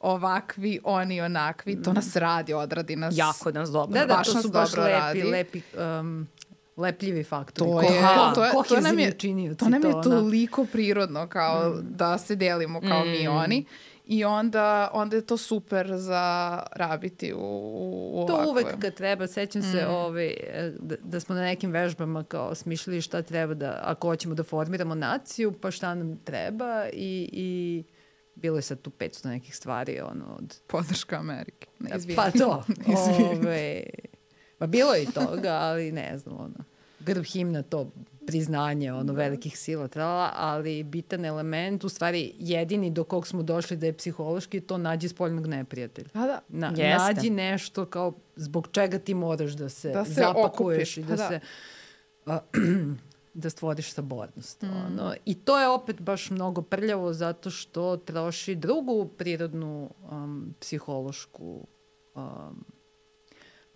ovakvi, 0.00 0.80
oni 0.84 1.20
onakvi, 1.20 1.82
to 1.82 1.92
nas 1.92 2.16
radi, 2.16 2.54
odradi 2.54 2.96
nas. 2.96 3.14
Jako 3.16 3.50
nas 3.50 3.70
dobro. 3.70 3.94
Da, 3.94 4.06
da, 4.06 4.14
Baš 4.14 4.26
to 4.26 4.42
su 4.42 4.48
baš 4.50 4.72
lepi, 4.72 4.90
radi. 4.90 5.22
lepi, 5.22 5.60
um, 6.00 6.28
lepljivi 6.76 7.24
faktori. 7.24 7.70
To 7.70 7.76
Ko- 7.76 7.82
je, 7.82 8.00
to 8.34 8.44
je, 8.44 8.52
to 8.68 8.80
nam 8.80 8.98
je, 8.98 9.16
to 9.56 9.68
nam 9.68 9.82
je 9.82 9.88
ono. 9.88 10.02
toliko 10.02 10.64
prirodno 10.64 11.26
kao 11.26 11.74
da 11.82 12.18
se 12.18 12.36
delimo 12.36 12.80
kao 12.80 13.04
mi 13.04 13.28
oni. 13.28 13.64
I 14.06 14.24
onda, 14.24 14.90
onda 14.92 15.16
je 15.16 15.22
to 15.22 15.36
super 15.36 15.86
za 15.90 16.22
rabiti 16.72 17.32
u, 17.32 17.38
u, 17.38 18.10
u 18.14 18.26
To 18.26 18.32
ovakve. 18.32 18.50
uvek 18.50 18.78
kad 18.78 18.94
treba, 18.94 19.26
sećam 19.26 19.62
se 19.62 19.86
ovaj, 19.86 20.26
e, 20.26 20.72
da, 20.78 20.96
da 21.02 21.20
smo 21.20 21.34
na 21.34 21.42
nekim 21.42 21.70
vežbama 21.70 22.24
kao 22.24 22.54
smišljali 22.54 23.00
šta 23.00 23.22
treba 23.22 23.54
da, 23.54 23.80
ako 23.82 24.08
hoćemo 24.08 24.34
da 24.34 24.42
formiramo 24.42 24.94
naciju, 24.94 25.52
pa 25.52 25.70
šta 25.70 25.94
nam 25.94 26.16
treba 26.16 26.86
i, 26.92 27.28
i 27.32 27.82
bilo 28.34 28.56
je 28.56 28.62
sad 28.62 28.80
tu 28.80 28.90
500 28.90 29.26
nekih 29.26 29.56
stvari, 29.56 30.00
ono, 30.02 30.24
od 30.38 30.56
Podrška 30.66 31.16
Amerike. 31.16 31.66
Ne, 31.78 31.90
izvini. 31.96 32.16
Pa 32.16 32.30
to. 32.30 32.64
Ove, 33.32 33.82
pa 34.58 34.66
bilo 34.66 34.94
je 34.94 35.02
i 35.02 35.06
toga, 35.06 35.52
ali 35.52 35.92
ne 35.92 36.18
znam, 36.18 36.36
ono, 36.40 36.64
grb 37.00 37.24
himna 37.24 37.62
to 37.62 37.90
priznanje 38.26 38.92
ono 38.92 39.12
velikih 39.12 39.58
sila 39.58 39.88
trala, 39.88 40.30
ali 40.34 40.82
bitan 40.82 41.24
element, 41.24 41.84
u 41.84 41.88
stvari 41.88 42.32
jedini 42.38 42.90
do 42.90 43.04
kog 43.04 43.26
smo 43.26 43.42
došli 43.42 43.76
da 43.76 43.86
je 43.86 43.92
psihološki, 43.92 44.60
to 44.60 44.78
nađi 44.78 45.08
spoljnog 45.08 45.46
neprijatelja. 45.46 46.08
Pa 46.12 46.26
da. 46.26 46.40
Na, 46.48 46.66
Jeste. 46.66 46.98
nađi 46.98 47.30
nešto 47.30 47.86
kao 47.86 48.12
zbog 48.36 48.68
čega 48.72 48.98
ti 48.98 49.14
moraš 49.14 49.52
da 49.52 49.68
se, 49.68 49.90
Da 49.90 50.04
se 50.04 50.12
zapakuješ 50.12 50.52
okupiš, 50.52 50.96
i 50.96 51.02
pa 51.02 51.08
da, 51.08 51.16
da. 51.16 51.28
se 51.28 51.40
a, 52.26 52.38
da 53.34 53.50
stvoriš 53.50 53.92
sabornost. 53.92 54.62
Mm. 54.62 54.66
Ono. 54.86 55.14
I 55.24 55.34
to 55.34 55.58
je 55.58 55.68
opet 55.68 56.00
baš 56.00 56.30
mnogo 56.30 56.62
prljavo 56.62 57.12
zato 57.12 57.50
što 57.50 57.96
troši 57.96 58.54
drugu 58.54 59.08
prirodnu 59.16 59.90
um, 60.10 60.54
psihološku 60.60 61.66
um, 62.14 62.64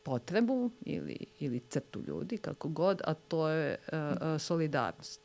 potrebu 0.03 0.71
ili, 0.83 1.17
ili 1.41 1.61
crtu 1.61 2.03
ljudi, 2.07 2.39
kako 2.39 2.69
god, 2.69 3.01
a 3.05 3.15
to 3.15 3.49
je 3.49 3.77
uh, 3.93 3.99
solidarnost. 4.41 5.21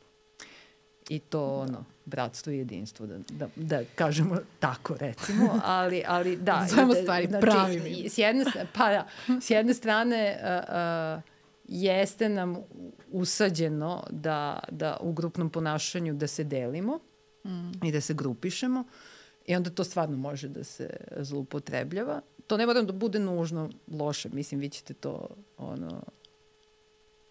I 1.08 1.18
to 1.18 1.44
ono, 1.50 1.84
bratstvo 2.04 2.52
i 2.52 2.58
jedinstvo, 2.58 3.06
da, 3.06 3.18
da, 3.30 3.48
da 3.56 3.82
kažemo 3.94 4.36
tako 4.58 4.94
recimo, 4.96 5.60
ali, 5.64 6.02
ali 6.06 6.36
da. 6.36 6.62
i 6.66 6.70
Zovemo 6.70 6.94
da- 6.94 7.00
stvari 7.02 7.28
pravim 7.40 7.72
i- 7.76 7.88
imenom. 7.88 8.08
S 8.08 8.18
jedne, 8.18 8.44
pa 8.72 8.90
da, 8.90 9.06
s 9.40 9.50
jedne 9.50 9.74
strane 9.74 10.38
uh, 10.38 10.74
uh, 11.18 11.22
jeste 11.64 12.28
nam 12.28 12.56
usađeno 13.10 14.04
da, 14.10 14.58
da 14.70 14.96
u 15.00 15.12
grupnom 15.12 15.50
ponašanju 15.50 16.14
da 16.14 16.26
se 16.26 16.44
delimo 16.44 16.98
i 17.82 17.92
da 17.92 18.00
se 18.00 18.14
grupišemo 18.14 18.84
i 19.46 19.56
onda 19.56 19.70
to 19.70 19.84
stvarno 19.84 20.16
može 20.16 20.48
da 20.48 20.64
se 20.64 20.90
zloupotrebljava. 21.16 22.20
To 22.46 22.56
ne 22.56 22.66
mora 22.66 22.82
da 22.82 22.92
bude 22.94 23.18
nužno 23.18 23.70
loše, 23.90 24.28
mislim, 24.28 24.60
vi 24.60 24.68
ćete 24.68 24.94
to 24.94 25.28
ono, 25.58 26.02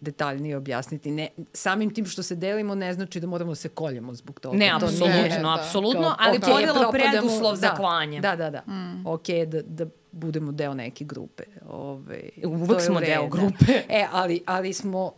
detaljnije 0.00 0.56
objasniti. 0.56 1.10
Ne, 1.10 1.28
samim 1.52 1.94
tim 1.94 2.06
što 2.06 2.22
se 2.22 2.34
delimo 2.36 2.74
ne 2.74 2.92
znači 2.92 3.20
da 3.20 3.26
moramo 3.26 3.50
da 3.50 3.54
se 3.54 3.68
koljemo 3.68 4.14
zbog 4.14 4.40
toga. 4.40 4.56
Ne, 4.56 4.68
to 4.70 4.74
apsolutno, 4.76 5.06
nije- 5.16 5.38
da. 5.40 5.54
apsolutno, 5.56 6.02
kao, 6.02 6.14
ali 6.18 6.40
podela 6.40 6.80
propadamo- 6.80 6.92
preduslov 7.12 7.56
za 7.56 7.60
da, 7.62 7.74
klanje. 7.74 8.20
Da, 8.20 8.36
da, 8.36 8.50
da. 8.50 8.62
Mm. 8.66 9.06
Ok, 9.06 9.26
da, 9.46 9.62
da 9.62 9.86
budemo 10.12 10.52
deo 10.52 10.74
neke 10.74 11.04
grupe. 11.04 11.42
Ove, 11.68 12.20
Uvek 12.44 12.80
smo 12.80 13.00
deo 13.00 13.22
redu. 13.22 13.28
grupe. 13.28 13.72
E, 13.88 14.06
ali, 14.12 14.42
ali 14.46 14.72
smo, 14.72 15.12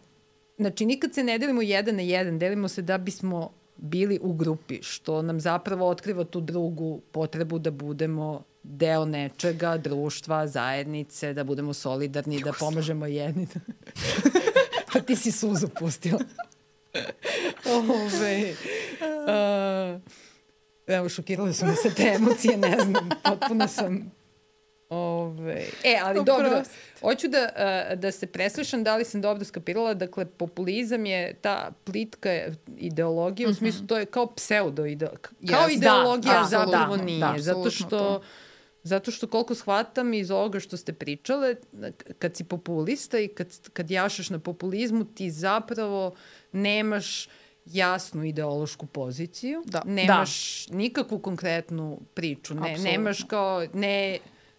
znači 0.58 0.86
nikad 0.86 1.14
se 1.14 1.24
ne 1.24 1.38
delimo 1.38 1.62
jedan 1.62 1.96
na 1.96 2.02
jedan, 2.02 2.38
delimo 2.38 2.68
se 2.68 2.82
da 2.82 2.98
bismo 2.98 3.50
bili 3.76 4.18
u 4.22 4.32
grupi, 4.32 4.82
što 4.82 5.22
nam 5.22 5.40
zapravo 5.40 5.88
otkriva 5.88 6.24
tu 6.24 6.40
drugu 6.40 7.00
potrebu 7.12 7.58
da 7.58 7.70
budemo 7.70 8.42
deo 8.68 9.04
nečega, 9.04 9.76
društva, 9.76 10.46
zajednice, 10.46 11.32
da 11.34 11.44
budemo 11.44 11.74
solidarni, 11.74 12.40
da 12.40 12.52
pomažemo 12.52 13.06
jedni. 13.06 13.46
pa 14.92 15.00
ti 15.00 15.16
si 15.16 15.32
suzu 15.32 15.68
pustila. 15.68 16.20
Ove, 17.78 18.54
uh, 19.00 20.00
evo, 20.86 21.08
šokirale 21.08 21.52
su 21.52 21.66
me 21.66 21.76
se 21.76 21.94
te 21.94 22.12
emocije, 22.14 22.56
ne 22.56 22.76
znam, 22.80 23.08
potpuno 23.24 23.68
sam 23.68 24.12
Ove, 24.90 25.66
e, 25.84 25.98
ali 26.02 26.24
dobro, 26.24 26.62
hoću 27.00 27.28
da, 27.28 27.48
uh, 27.92 27.98
da 27.98 28.12
se 28.12 28.26
preslušam 28.26 28.84
da 28.84 28.96
li 28.96 29.04
sam 29.04 29.20
dobro 29.20 29.44
skapirala. 29.44 29.94
Dakle, 29.94 30.24
populizam 30.24 31.06
je 31.06 31.34
ta 31.34 31.70
plitka 31.84 32.30
ideologija, 32.76 33.48
u 33.48 33.54
smislu 33.54 33.86
to 33.86 33.98
je 33.98 34.06
kao 34.06 34.26
pseudo 34.26 34.86
ideologija. 34.86 35.30
Kao 35.48 35.68
Yes, 35.68 35.76
ideologija 35.76 36.40
da, 36.40 36.44
zapravo 36.44 36.74
apsolutno, 36.74 37.04
nije. 37.04 37.20
da, 37.20 37.34
zato 37.38 37.70
što 37.70 37.88
to. 37.88 38.22
Zato 38.88 39.10
što 39.10 39.26
koliko 39.26 39.54
shvatam 39.54 40.14
iz 40.14 40.30
ovoga 40.30 40.60
što 40.60 40.76
ste 40.76 40.92
pričale, 40.92 41.54
kad 42.18 42.36
si 42.36 42.44
populista 42.44 43.18
i 43.18 43.28
kad, 43.28 43.68
kad 43.72 43.90
jašaš 43.90 44.30
na 44.30 44.38
populizmu, 44.38 45.04
ti 45.04 45.30
zapravo 45.30 46.14
nemaš 46.52 47.28
jasnu 47.64 48.24
ideološku 48.24 48.86
poziciju, 48.86 49.62
Da. 49.66 49.82
nemaš 49.86 50.66
nikakvu 50.68 51.18
konkretnu 51.18 52.00
priču, 52.14 52.54
ne, 52.54 52.60
Apsolutno. 52.60 52.90
nemaš 52.92 53.22
kao, 53.28 53.66
ne, 53.74 54.18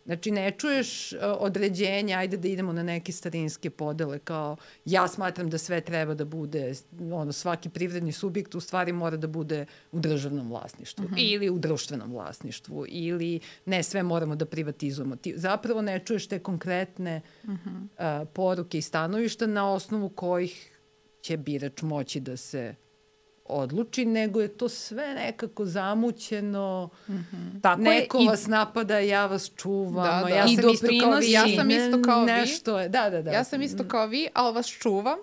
znači 0.09 0.31
ne 0.31 0.51
čuješ 0.51 1.13
uh, 1.13 1.19
određenja, 1.39 2.17
ajde 2.17 2.37
da 2.37 2.47
idemo 2.47 2.73
na 2.73 2.83
neke 2.83 3.11
starinske 3.11 3.69
podele, 3.69 4.19
kao 4.19 4.57
ja 4.85 5.07
smatram 5.07 5.49
da 5.49 5.57
sve 5.57 5.81
treba 5.81 6.13
da 6.13 6.25
bude, 6.25 6.73
ono, 7.11 7.31
svaki 7.31 7.69
privredni 7.69 8.11
subjekt 8.11 8.55
u 8.55 8.59
stvari 8.59 8.93
mora 8.93 9.17
da 9.17 9.27
bude 9.27 9.65
u 9.91 9.99
državnom 9.99 10.49
vlasništvu 10.49 11.05
Mhm. 11.05 11.13
ili 11.17 11.49
u 11.49 11.59
društvenom 11.59 12.11
vlasništvu 12.11 12.85
ili 12.87 13.39
ne, 13.65 13.83
sve 13.83 14.03
moramo 14.03 14.35
da 14.35 14.45
privatizujemo. 14.45 15.15
Ti 15.15 15.33
zapravo 15.37 15.81
ne 15.81 15.99
čuješ 16.05 16.27
te 16.27 16.39
konkretne 16.39 17.21
uh, 17.43 17.53
poruke 18.33 18.77
i 18.77 18.81
stanovišta 18.81 19.47
na 19.47 19.71
osnovu 19.73 20.09
kojih 20.09 20.79
će 21.21 21.37
birač 21.37 21.81
moći 21.81 22.19
da 22.19 22.37
se 22.37 22.75
odluči, 23.49 24.05
nego 24.05 24.41
je 24.41 24.47
to 24.47 24.69
sve 24.69 25.13
nekako 25.13 25.65
zamućeno, 25.65 26.89
Tako 27.61 27.81
neko 27.81 28.17
je, 28.17 28.23
i 28.23 28.27
vas 28.27 28.47
napada, 28.47 28.99
ja 28.99 29.25
vas 29.25 29.51
čuvam, 29.55 30.05
Da, 30.05 30.23
da. 30.23 30.35
ja 30.35 30.45
I 30.45 30.55
sam 30.55 30.69
isto 30.69 30.87
kao 31.01 31.19
vi. 31.19 31.31
Ja 31.31 31.47
sam 31.55 31.69
isto 31.69 32.01
kao 32.01 32.19
vi. 32.19 32.31
Nešto 32.31 32.79
je, 32.79 32.89
da, 32.89 33.09
da, 33.09 33.21
da. 33.21 33.31
Ja 33.31 33.43
sam 33.43 33.61
isto 33.61 33.87
kao 33.87 34.07
vi, 34.07 34.27
ali 34.33 34.55
vas 34.55 34.67
čuvam. 34.67 35.17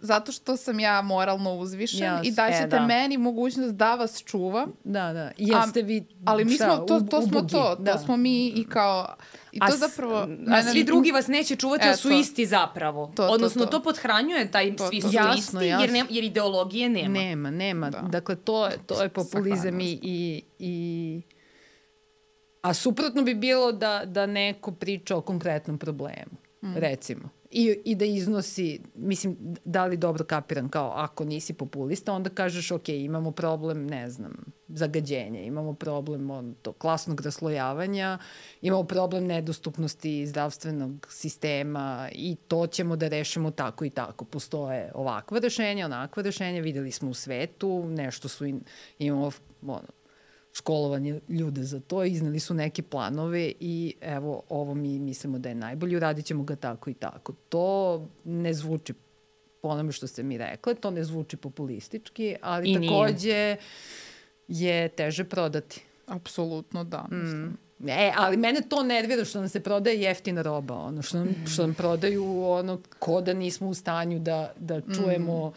Zato 0.00 0.32
što 0.32 0.56
sam 0.56 0.80
ja 0.80 1.02
moralno 1.02 1.54
uzvišen 1.54 2.02
Jas, 2.02 2.26
i 2.26 2.30
daćete 2.30 2.64
e, 2.64 2.66
da. 2.68 2.86
meni 2.86 3.16
mogućnost 3.16 3.74
da 3.74 3.94
vas 3.94 4.22
čuvam. 4.24 4.72
Da, 4.84 5.12
da. 5.12 5.30
Jer 5.36 5.58
ste 5.68 5.82
vi, 5.82 6.06
Ali 6.24 6.44
mi 6.44 6.56
smo, 6.56 6.76
to, 6.76 7.00
to 7.00 7.22
smo 7.22 7.40
to, 7.40 7.48
to 7.48 7.76
da. 7.76 7.98
smo 7.98 8.16
mi 8.16 8.48
i 8.48 8.64
kao, 8.64 9.14
i 9.52 9.58
to 9.58 9.66
a, 9.66 9.70
zapravo... 9.70 10.28
a 10.48 10.62
svi 10.62 10.84
drugi 10.84 11.12
vas 11.12 11.26
neće 11.26 11.56
čuvati, 11.56 11.88
a 11.88 11.96
su 11.96 12.10
isti 12.10 12.46
zapravo. 12.46 13.06
To, 13.06 13.26
to, 13.26 13.28
Odnosno, 13.28 13.64
to, 13.64 13.70
to. 13.70 13.82
podhranjuje 13.82 14.50
taj 14.50 14.76
To, 14.76 14.88
svi 14.88 15.00
to. 15.00 15.08
su 15.08 15.14
Jasno, 15.14 15.60
isti, 15.60 15.66
jer, 15.66 15.92
ne, 15.92 16.04
jer 16.10 16.24
ideologije 16.24 16.88
nema. 16.88 17.08
Nema, 17.10 17.50
nema. 17.50 17.90
Da. 17.90 18.00
Dakle, 18.00 18.36
to, 18.36 18.66
je- 18.66 18.78
to 18.86 19.02
je 19.02 19.08
populizam 19.08 19.80
i, 19.80 19.98
i, 20.02 20.42
i... 20.58 21.22
A 22.62 22.74
suprotno 22.74 23.22
bi 23.22 23.34
bilo 23.34 23.72
da, 23.72 24.02
da 24.04 24.26
neko 24.26 24.72
priča 24.72 25.16
o 25.16 25.20
konkretnom 25.20 25.78
problemu, 25.78 26.36
recimo. 26.76 27.28
I, 27.50 27.78
i 27.84 27.94
da 27.94 28.04
iznosi, 28.04 28.80
mislim, 28.94 29.36
da 29.64 29.86
li 29.86 29.96
dobro 29.96 30.24
kapiram, 30.24 30.68
kao 30.68 30.92
ako 30.94 31.24
nisi 31.24 31.52
populista, 31.52 32.12
onda 32.12 32.30
kažeš, 32.30 32.70
ok, 32.70 32.88
imamo 32.88 33.30
problem, 33.30 33.86
ne 33.86 34.10
znam, 34.10 34.32
zagađenja, 34.68 35.40
imamo 35.40 35.74
problem 35.74 36.30
on, 36.30 36.54
to, 36.62 36.72
klasnog 36.72 37.20
raslojavanja, 37.20 38.18
imamo 38.62 38.84
problem 38.84 39.26
nedostupnosti 39.26 40.26
zdravstvenog 40.26 41.06
sistema 41.10 42.08
i 42.12 42.36
to 42.48 42.66
ćemo 42.66 42.96
da 42.96 43.08
rešimo 43.08 43.50
tako 43.50 43.84
i 43.84 43.90
tako. 43.90 44.24
Postoje 44.24 44.92
ovakva 44.94 45.38
rešenja, 45.38 45.84
onakva 45.84 46.22
rešenja, 46.22 46.60
videli 46.60 46.90
smo 46.90 47.10
u 47.10 47.14
svetu, 47.14 47.84
nešto 47.88 48.28
su, 48.28 48.46
in, 48.46 48.60
imamo 48.98 49.30
ono, 49.62 49.99
školovanje 50.52 51.20
ljude 51.28 51.64
za 51.64 51.80
to, 51.80 52.04
iznali 52.04 52.40
su 52.40 52.54
neke 52.54 52.82
planove 52.82 53.52
i 53.60 53.94
evo 54.00 54.42
ovo 54.48 54.74
mi 54.74 54.98
mislimo 54.98 55.38
da 55.38 55.48
je 55.48 55.54
najbolje, 55.54 55.96
uradit 55.96 56.26
ćemo 56.26 56.42
ga 56.42 56.56
tako 56.56 56.90
i 56.90 56.94
tako. 56.94 57.32
To 57.48 58.06
ne 58.24 58.54
zvuči 58.54 58.94
po 59.62 59.68
onome 59.68 59.92
što 59.92 60.06
ste 60.06 60.22
mi 60.22 60.38
rekli, 60.38 60.74
to 60.74 60.90
ne 60.90 61.04
zvuči 61.04 61.36
populistički, 61.36 62.36
ali 62.42 62.70
I 62.70 62.74
takođe 62.74 63.28
nije. 63.28 63.56
je 64.48 64.88
teže 64.88 65.24
prodati. 65.24 65.82
Apsolutno 66.06 66.84
da, 66.84 67.06
mislim. 67.10 67.56
Mm. 67.78 67.88
E, 67.88 68.12
ali 68.16 68.36
mene 68.36 68.60
to 68.68 68.82
nervira 68.82 69.24
što 69.24 69.38
nam 69.38 69.48
se 69.48 69.60
prodaje 69.60 70.00
jeftina 70.00 70.42
roba, 70.42 70.74
ono, 70.74 71.02
što 71.02 71.18
nam, 71.18 71.34
što 71.52 71.62
nam 71.62 71.74
prodaju 71.74 72.42
ono, 72.42 72.80
ko 72.98 73.20
da 73.20 73.32
nismo 73.32 73.68
u 73.68 73.74
stanju 73.74 74.18
da, 74.18 74.52
da 74.58 74.80
čujemo 74.80 75.48
mm. 75.48 75.52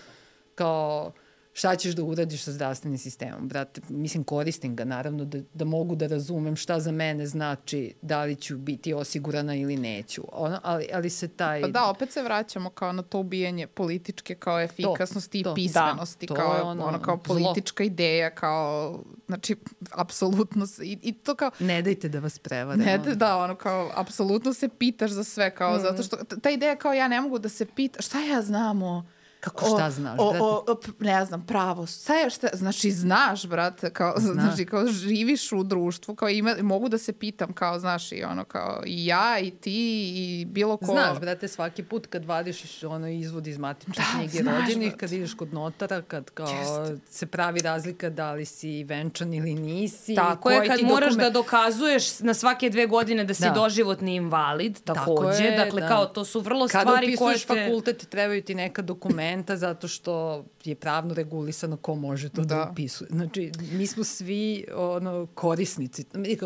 kao 0.55 1.11
šta 1.53 1.75
ćeš 1.75 1.95
da 1.95 2.03
uradiš 2.03 2.43
sa 2.43 2.51
zdravstvenim 2.51 2.97
sistemom, 2.97 3.47
brate. 3.47 3.81
Mislim, 3.89 4.23
koristim 4.23 4.75
ga, 4.75 4.85
naravno, 4.85 5.25
da, 5.25 5.39
da 5.53 5.65
mogu 5.65 5.95
da 5.95 6.07
razumem 6.07 6.55
šta 6.55 6.79
za 6.79 6.91
mene 6.91 7.27
znači 7.27 7.93
da 8.01 8.23
li 8.23 8.35
ću 8.35 8.57
biti 8.57 8.93
osigurana 8.93 9.55
ili 9.55 9.77
neću. 9.77 10.23
Ono, 10.31 10.59
ali, 10.63 10.87
ali 10.93 11.09
se 11.09 11.27
taj... 11.27 11.61
Pa 11.61 11.67
da, 11.67 11.89
opet 11.89 12.11
se 12.11 12.21
vraćamo 12.21 12.69
kao 12.69 12.91
na 12.91 13.03
to 13.03 13.19
ubijanje 13.19 13.67
političke, 13.67 14.35
kao 14.35 14.61
efikasnosti 14.61 15.43
to, 15.43 15.51
i 15.51 15.55
pismenosti, 15.55 16.25
da, 16.25 16.35
kao, 16.35 16.69
ono, 16.69 16.85
ono, 16.85 17.01
kao 17.01 17.17
politička 17.17 17.83
zlo. 17.83 17.87
ideja, 17.87 18.35
kao, 18.35 18.99
znači, 19.27 19.55
apsolutno, 19.91 20.67
se, 20.67 20.85
i, 20.85 20.97
i 21.01 21.13
to 21.13 21.35
kao... 21.35 21.51
Ne 21.59 21.81
dajte 21.81 22.09
da 22.09 22.19
vas 22.19 22.39
prevare. 22.39 22.77
Ne, 22.77 22.97
da, 22.97 23.15
da, 23.15 23.37
ono, 23.37 23.55
kao, 23.55 23.91
apsolutno 23.95 24.53
se 24.53 24.69
pitaš 24.69 25.11
za 25.11 25.23
sve, 25.23 25.55
kao, 25.55 25.77
mm. 25.77 25.81
zato 25.81 26.03
što, 26.03 26.17
ta 26.41 26.49
ideja 26.49 26.75
kao 26.75 26.93
ja 26.93 27.07
ne 27.07 27.21
mogu 27.21 27.39
da 27.39 27.49
se 27.49 27.65
pita, 27.65 28.01
šta 28.01 28.19
ja 28.19 28.41
znamo, 28.41 29.05
Kako 29.43 29.65
šta 29.65 29.91
znaš, 29.91 30.19
o, 30.19 30.33
o, 30.39 30.63
o, 30.67 30.77
ne 30.99 31.25
znam, 31.25 31.45
pravo. 31.45 31.85
Šta 31.85 32.15
je, 32.15 32.29
šta, 32.29 32.47
znači 32.53 32.91
znaš, 32.91 33.45
brate, 33.45 33.89
kao, 33.89 34.13
Zna. 34.17 34.33
znači, 34.33 34.65
kao 34.65 34.87
živiš 34.87 35.51
u 35.51 35.63
društvu, 35.63 36.15
kao 36.15 36.29
ima, 36.29 36.55
mogu 36.61 36.89
da 36.89 36.97
se 36.97 37.13
pitam, 37.13 37.53
kao, 37.53 37.79
znaš, 37.79 38.11
i 38.11 38.23
ono, 38.23 38.43
kao, 38.43 38.83
i 38.85 39.05
ja, 39.05 39.39
i 39.39 39.51
ti, 39.51 40.11
i 40.15 40.45
bilo 40.45 40.77
ko. 40.77 40.85
Znaš, 40.85 41.19
brate, 41.19 41.47
svaki 41.47 41.83
put 41.83 42.07
kad 42.07 42.25
vadiš 42.25 42.83
ono 42.83 43.07
izvod 43.07 43.47
iz 43.47 43.57
matične 43.57 43.93
da, 43.97 44.17
knjige 44.17 44.37
znaš, 44.43 44.61
rođenih, 44.61 44.87
brate. 44.87 44.99
kad 44.99 45.11
ideš 45.11 45.33
kod 45.33 45.53
notara, 45.53 46.01
kad 46.01 46.29
kao 46.29 46.47
Just. 46.47 47.01
se 47.09 47.25
pravi 47.25 47.59
razlika 47.59 48.09
da 48.09 48.31
li 48.31 48.45
si 48.45 48.83
venčan 48.83 49.33
ili 49.33 49.53
nisi. 49.53 50.15
Tako 50.15 50.51
je, 50.51 50.67
kad 50.67 50.81
moraš 50.81 51.13
da 51.13 51.29
dokazuješ 51.29 52.19
na 52.19 52.33
svake 52.33 52.69
dve 52.69 52.87
godine 52.87 53.23
da 53.23 53.33
si 53.33 53.43
da. 53.43 53.49
doživotni 53.49 54.15
invalid, 54.15 54.83
takođe, 54.83 55.43
je, 55.43 55.57
dakle, 55.57 55.81
da. 55.81 55.87
kao, 55.87 56.05
to 56.05 56.25
su 56.25 56.39
vrlo 56.39 56.67
stvari 56.67 56.85
koje 56.85 56.95
te... 56.95 57.17
Kada 57.17 57.31
upisuješ 57.31 57.47
fakultet, 57.47 58.09
trebaju 58.09 58.41
ti 58.41 58.55
neka 58.55 58.81
dokumenta 58.81 59.32
dokumenta 59.33 59.57
zato 59.57 59.87
što 59.87 60.45
je 60.63 60.75
pravno 60.75 61.13
regulisano 61.13 61.77
ko 61.77 61.95
može 61.95 62.29
to 62.29 62.41
da, 62.41 62.55
da 62.55 62.69
upisuje. 62.71 63.07
Znači, 63.11 63.51
mi 63.71 63.87
smo 63.87 64.03
svi 64.03 64.65
ono, 64.75 65.27
korisnici, 65.33 66.05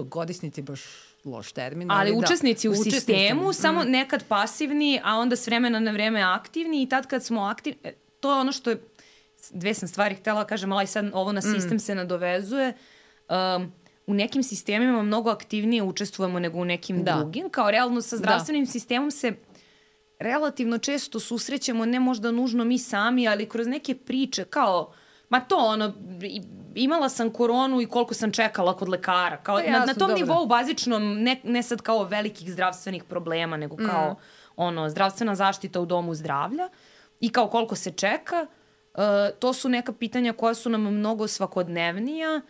korisnici 0.10 0.62
baš 0.62 0.82
loš 1.26 1.52
termin. 1.52 1.92
Ali, 1.92 2.00
ali 2.00 2.12
da, 2.12 2.18
učesnici 2.18 2.68
da, 2.68 2.72
u 2.72 2.74
učesnici. 2.74 3.00
sistemu, 3.00 3.50
mm. 3.50 3.54
samo 3.54 3.84
nekad 3.84 4.24
pasivni, 4.28 5.02
a 5.04 5.18
onda 5.18 5.36
s 5.36 5.48
vremena 5.48 5.80
na 5.80 5.92
vreme 5.92 6.22
aktivni 6.22 6.84
i 6.84 6.90
tad 6.90 7.08
kad 7.08 7.24
smo 7.24 7.42
aktivni, 7.42 7.80
e, 7.84 7.94
to 8.20 8.34
je 8.34 8.40
ono 8.40 8.52
što 8.52 8.70
je, 8.70 8.82
dve 9.52 9.74
sam 9.74 9.88
stvari 9.88 10.16
htela 10.16 10.44
da 10.44 10.48
kažem, 10.48 10.72
ali 10.72 10.88
sad 10.88 11.10
ovo 11.14 11.32
na 11.32 11.40
mm. 11.40 11.54
sistem 11.54 11.76
mm. 11.76 11.80
se 11.80 11.96
nadovezuje. 11.96 12.74
Um, 13.30 13.72
u 14.08 14.14
nekim 14.14 14.44
sistemima 14.44 15.04
mnogo 15.04 15.30
aktivnije 15.30 15.84
učestvujemo 15.84 16.40
nego 16.40 16.60
u 16.60 16.66
nekim 16.66 17.04
da. 17.04 17.16
drugim. 17.16 17.50
Kao 17.50 17.72
realno 17.72 18.02
sa 18.02 18.16
da. 18.16 18.18
zdravstvenim 18.18 18.66
da. 18.66 18.72
sistemom 18.72 19.12
se 19.12 19.34
relativno 20.20 20.78
često 20.78 21.20
susrećemo, 21.20 21.86
ne 21.86 22.00
možda 22.00 22.32
nužno 22.32 22.66
mi 22.66 22.80
sami, 22.80 23.28
ali 23.28 23.50
kroz 23.50 23.68
neke 23.68 23.96
priče, 23.96 24.44
kao, 24.44 24.94
ma 25.30 25.40
to 25.40 25.58
ono, 25.58 25.94
imala 26.76 27.10
sam 27.10 27.30
koronu 27.30 27.82
i 27.82 27.86
koliko 27.86 28.14
sam 28.14 28.32
čekala 28.32 28.78
kod 28.78 28.90
lekara. 28.90 29.38
Kao, 29.38 29.56
pa 29.66 29.72
na, 29.72 29.80
na 29.80 29.94
tom 29.94 30.08
dobro. 30.08 30.16
nivou 30.16 30.46
bazičnom, 30.46 31.24
ne, 31.24 31.40
ne 31.44 31.64
sad 31.64 31.82
kao 31.82 32.04
velikih 32.04 32.52
zdravstvenih 32.52 33.04
problema, 33.04 33.58
nego 33.58 33.76
kao 33.76 34.12
mm. 34.12 34.16
ono, 34.56 34.90
zdravstvena 34.90 35.36
zaštita 35.36 35.82
u 35.82 35.86
domu 35.86 36.16
zdravlja 36.16 36.70
i 37.20 37.30
kao 37.30 37.48
koliko 37.48 37.76
se 37.76 37.92
čeka. 37.92 38.48
Uh, 38.94 39.04
to 39.40 39.54
su 39.54 39.70
neka 39.70 39.94
pitanja 39.94 40.34
koja 40.34 40.54
su 40.54 40.70
nam 40.70 40.82
mnogo 40.82 41.28
svakodnevnija 41.28 42.42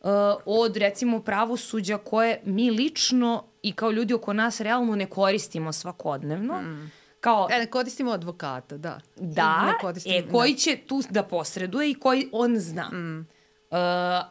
uh, 0.00 0.10
od 0.44 0.76
recimo 0.76 1.20
pravosuđa 1.20 1.98
koje 1.98 2.40
mi 2.44 2.70
lično 2.70 3.44
i 3.62 3.72
kao 3.72 3.90
ljudi 3.90 4.14
oko 4.14 4.32
nas 4.32 4.60
realno 4.60 4.96
ne 4.96 5.06
koristimo 5.06 5.72
svakodnevno. 5.72 6.54
Mm 6.62 6.92
Kao, 7.26 7.48
e, 7.50 7.58
ne 7.58 7.66
koristimo 7.66 8.10
advokata, 8.10 8.76
da. 8.76 9.00
Da, 9.16 9.74
e, 10.06 10.28
koji 10.28 10.52
da. 10.52 10.58
će 10.58 10.76
tu 10.86 11.02
da 11.10 11.22
posreduje 11.22 11.90
i 11.90 11.94
koji 11.94 12.28
on 12.32 12.58
zna. 12.58 12.88
Mm. 12.92 13.18
Uh, 13.18 13.26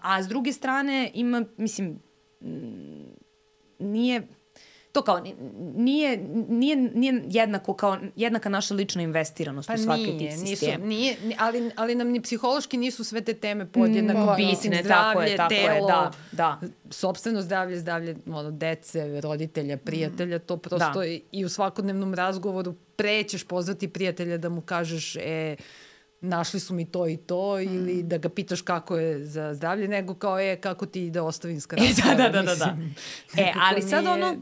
a 0.02 0.24
s 0.24 0.28
druge 0.28 0.54
strane 0.54 1.12
ima, 1.14 1.46
mislim, 1.58 2.00
nije 3.80 4.28
to 4.96 5.02
kao 5.02 5.22
nije, 5.76 6.18
nije, 6.50 6.76
nije 6.76 7.24
jednako 7.28 7.74
kao 7.74 7.98
jednaka 8.16 8.50
naša 8.50 8.74
lična 8.74 9.02
investiranost 9.02 9.68
pa 9.68 9.74
u 9.74 9.78
svaki 9.78 10.02
nije, 10.02 10.18
tih 10.18 10.40
sistema. 10.40 10.86
Nije, 10.86 11.16
ali, 11.38 11.72
ali 11.76 11.96
nam 11.96 12.08
ni 12.08 12.22
psihološki 12.22 12.78
nisu 12.78 13.04
sve 13.04 13.22
te 13.22 13.34
teme 13.34 13.66
podjednako 13.66 14.34
mm, 14.34 14.36
bitne, 14.38 14.84
zdravlje, 14.84 14.88
tako 14.88 15.22
je, 15.22 15.38
tako 15.38 15.50
telo, 15.50 15.76
je, 15.76 15.82
da, 15.82 16.12
da. 16.32 16.62
sobstveno 16.90 17.42
zdravlje, 17.42 17.80
zdravlje 17.80 18.16
ono, 18.28 18.52
dece, 18.52 19.22
roditelja, 19.22 19.78
prijatelja, 19.78 20.40
to 20.40 20.58
prosto 20.58 21.00
da. 21.00 21.06
i 21.32 21.46
u 21.46 21.50
svakodnevnom 21.50 22.14
razgovoru 22.14 22.74
prećeš 22.96 23.44
pozvati 23.44 23.88
prijatelja 23.88 24.38
da 24.38 24.50
mu 24.50 24.62
kažeš 24.62 25.16
e, 25.16 25.56
našli 26.22 26.60
su 26.60 26.74
mi 26.74 26.86
to 26.86 27.08
i 27.08 27.18
to 27.18 27.58
mm. 27.58 27.62
ili 27.62 28.04
da 28.04 28.18
ga 28.18 28.30
pitaš 28.30 28.62
kako 28.62 28.98
je 28.98 29.26
za 29.26 29.54
zdravlje, 29.54 29.88
nego 29.88 30.14
kao 30.14 30.40
je 30.40 30.56
kako 30.56 30.86
ti 30.86 31.06
ide 31.06 31.22
ostavinska 31.22 31.76
rasprava. 31.80 32.14
E, 32.14 32.16
da, 32.16 32.30
da, 32.30 32.42
da, 32.42 32.56
da. 32.56 32.66
da. 33.36 33.42
e, 33.42 33.54
ali 33.70 33.82
sad 33.82 34.06
ono, 34.06 34.36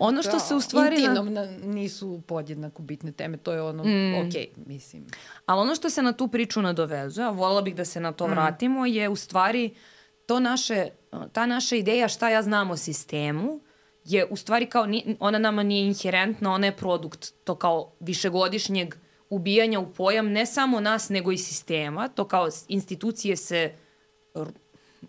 ono 0.00 0.22
što 0.22 0.32
da, 0.32 0.38
se 0.38 0.54
u 0.54 0.60
stvari... 0.60 0.96
Intimno 0.96 1.22
na... 1.22 1.46
nisu 1.64 2.22
podjednako 2.26 2.82
bitne 2.82 3.12
teme, 3.12 3.36
to 3.36 3.52
je 3.52 3.62
ono, 3.62 3.84
mm. 3.84 4.14
ok, 4.14 4.66
mislim. 4.66 5.06
Ali 5.46 5.60
ono 5.60 5.74
što 5.74 5.90
se 5.90 6.02
na 6.02 6.12
tu 6.12 6.28
priču 6.28 6.62
nadovezuje, 6.62 7.26
a 7.26 7.30
volila 7.30 7.62
bih 7.62 7.74
da 7.74 7.84
se 7.84 8.00
na 8.00 8.12
to 8.12 8.26
mm. 8.26 8.30
vratimo, 8.30 8.86
je 8.86 9.08
u 9.08 9.16
stvari 9.16 9.70
to 10.26 10.40
naše, 10.40 10.88
ta 11.32 11.46
naša 11.46 11.76
ideja 11.76 12.08
šta 12.08 12.28
ja 12.30 12.42
znam 12.42 12.70
o 12.70 12.76
sistemu, 12.76 13.60
je 14.04 14.26
u 14.30 14.36
stvari 14.36 14.66
kao, 14.66 14.86
ona 15.20 15.38
nama 15.38 15.62
nije 15.62 15.86
inherentna, 15.86 16.52
ona 16.52 16.66
je 16.66 16.76
produkt 16.76 17.32
to 17.44 17.54
kao 17.54 17.92
višegodišnjeg 18.00 18.94
ubijanja 19.30 19.80
u 19.80 19.92
pojam 19.92 20.32
ne 20.32 20.46
samo 20.46 20.80
nas, 20.80 21.08
nego 21.08 21.32
i 21.32 21.38
sistema. 21.38 22.08
To 22.08 22.24
kao 22.24 22.48
institucije 22.68 23.36
se 23.36 23.72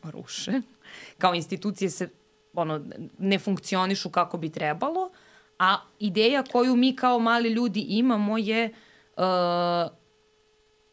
ruše, 0.03 0.51
kao 1.17 1.35
institucije 1.35 1.89
se 1.89 2.09
ono, 2.53 2.81
ne 3.17 3.39
funkcionišu 3.39 4.09
kako 4.09 4.37
bi 4.37 4.49
trebalo, 4.49 5.11
a 5.59 5.77
ideja 5.99 6.43
koju 6.51 6.75
mi 6.75 6.95
kao 6.95 7.19
mali 7.19 7.49
ljudi 7.49 7.85
imamo 7.89 8.37
je 8.37 8.73
uh, 9.17 9.23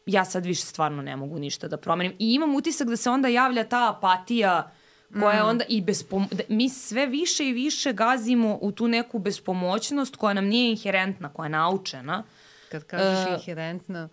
ja 0.05 0.25
sad 0.25 0.45
više 0.45 0.61
stvarno 0.61 1.01
ne 1.01 1.15
mogu 1.15 1.39
ništa 1.39 1.67
da 1.67 1.77
promenim. 1.77 2.15
I 2.19 2.33
imam 2.33 2.55
utisak 2.55 2.87
da 2.87 2.97
se 2.97 3.09
onda 3.09 3.27
javlja 3.27 3.63
ta 3.63 3.95
apatija 3.97 4.71
koja 5.19 5.35
je 5.35 5.43
mm. 5.43 5.47
onda 5.47 5.65
i 5.69 5.81
bespom... 5.81 6.27
Da, 6.31 6.43
mi 6.49 6.69
sve 6.69 7.07
više 7.07 7.47
i 7.47 7.53
više 7.53 7.93
gazimo 7.93 8.57
u 8.61 8.71
tu 8.71 8.87
neku 8.87 9.19
bespomoćnost 9.19 10.15
koja 10.15 10.33
nam 10.33 10.45
nije 10.45 10.71
inherentna, 10.71 11.33
koja 11.33 11.45
je 11.45 11.49
naučena. 11.49 12.23
Kad 12.71 12.83
kažeš 12.83 13.27
uh, 13.27 13.33
inherentna, 13.33 14.09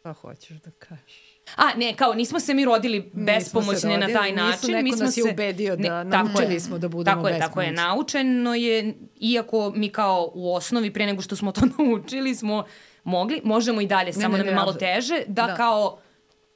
šta 0.00 0.12
hoćeš 0.12 0.56
da 0.56 0.70
kažeš? 0.70 1.27
A, 1.56 1.74
ne, 1.76 1.94
kao 1.96 2.14
nismo 2.14 2.40
se 2.40 2.54
mi 2.54 2.64
rodili 2.64 3.10
bespomoćni 3.12 3.96
na 3.96 4.06
taj 4.06 4.32
način. 4.32 4.74
Nisu 4.74 4.82
mi 4.82 4.92
smo 4.92 5.04
nas 5.04 5.14
se, 5.14 5.20
je 5.20 5.32
ubedio 5.32 5.76
da 5.76 6.04
ne, 6.04 6.10
naučili 6.10 6.60
smo 6.60 6.78
da 6.78 6.88
budemo 6.88 7.16
tako 7.16 7.28
je, 7.28 7.38
Tako 7.38 7.60
je, 7.60 7.72
naučeno 7.72 8.54
je, 8.54 8.94
iako 9.20 9.72
mi 9.76 9.88
kao 9.88 10.30
u 10.34 10.54
osnovi, 10.54 10.92
pre 10.92 11.06
nego 11.06 11.22
što 11.22 11.36
smo 11.36 11.52
to 11.52 11.60
naučili, 11.78 12.34
smo 12.34 12.64
mogli, 13.04 13.40
možemo 13.44 13.80
i 13.80 13.86
dalje, 13.86 14.12
samo 14.12 14.28
ne, 14.36 14.38
ne, 14.38 14.38
nam 14.38 14.46
je 14.46 14.54
malo 14.54 14.72
teže, 14.72 15.22
da, 15.26 15.46
da. 15.46 15.54
kao 15.54 15.98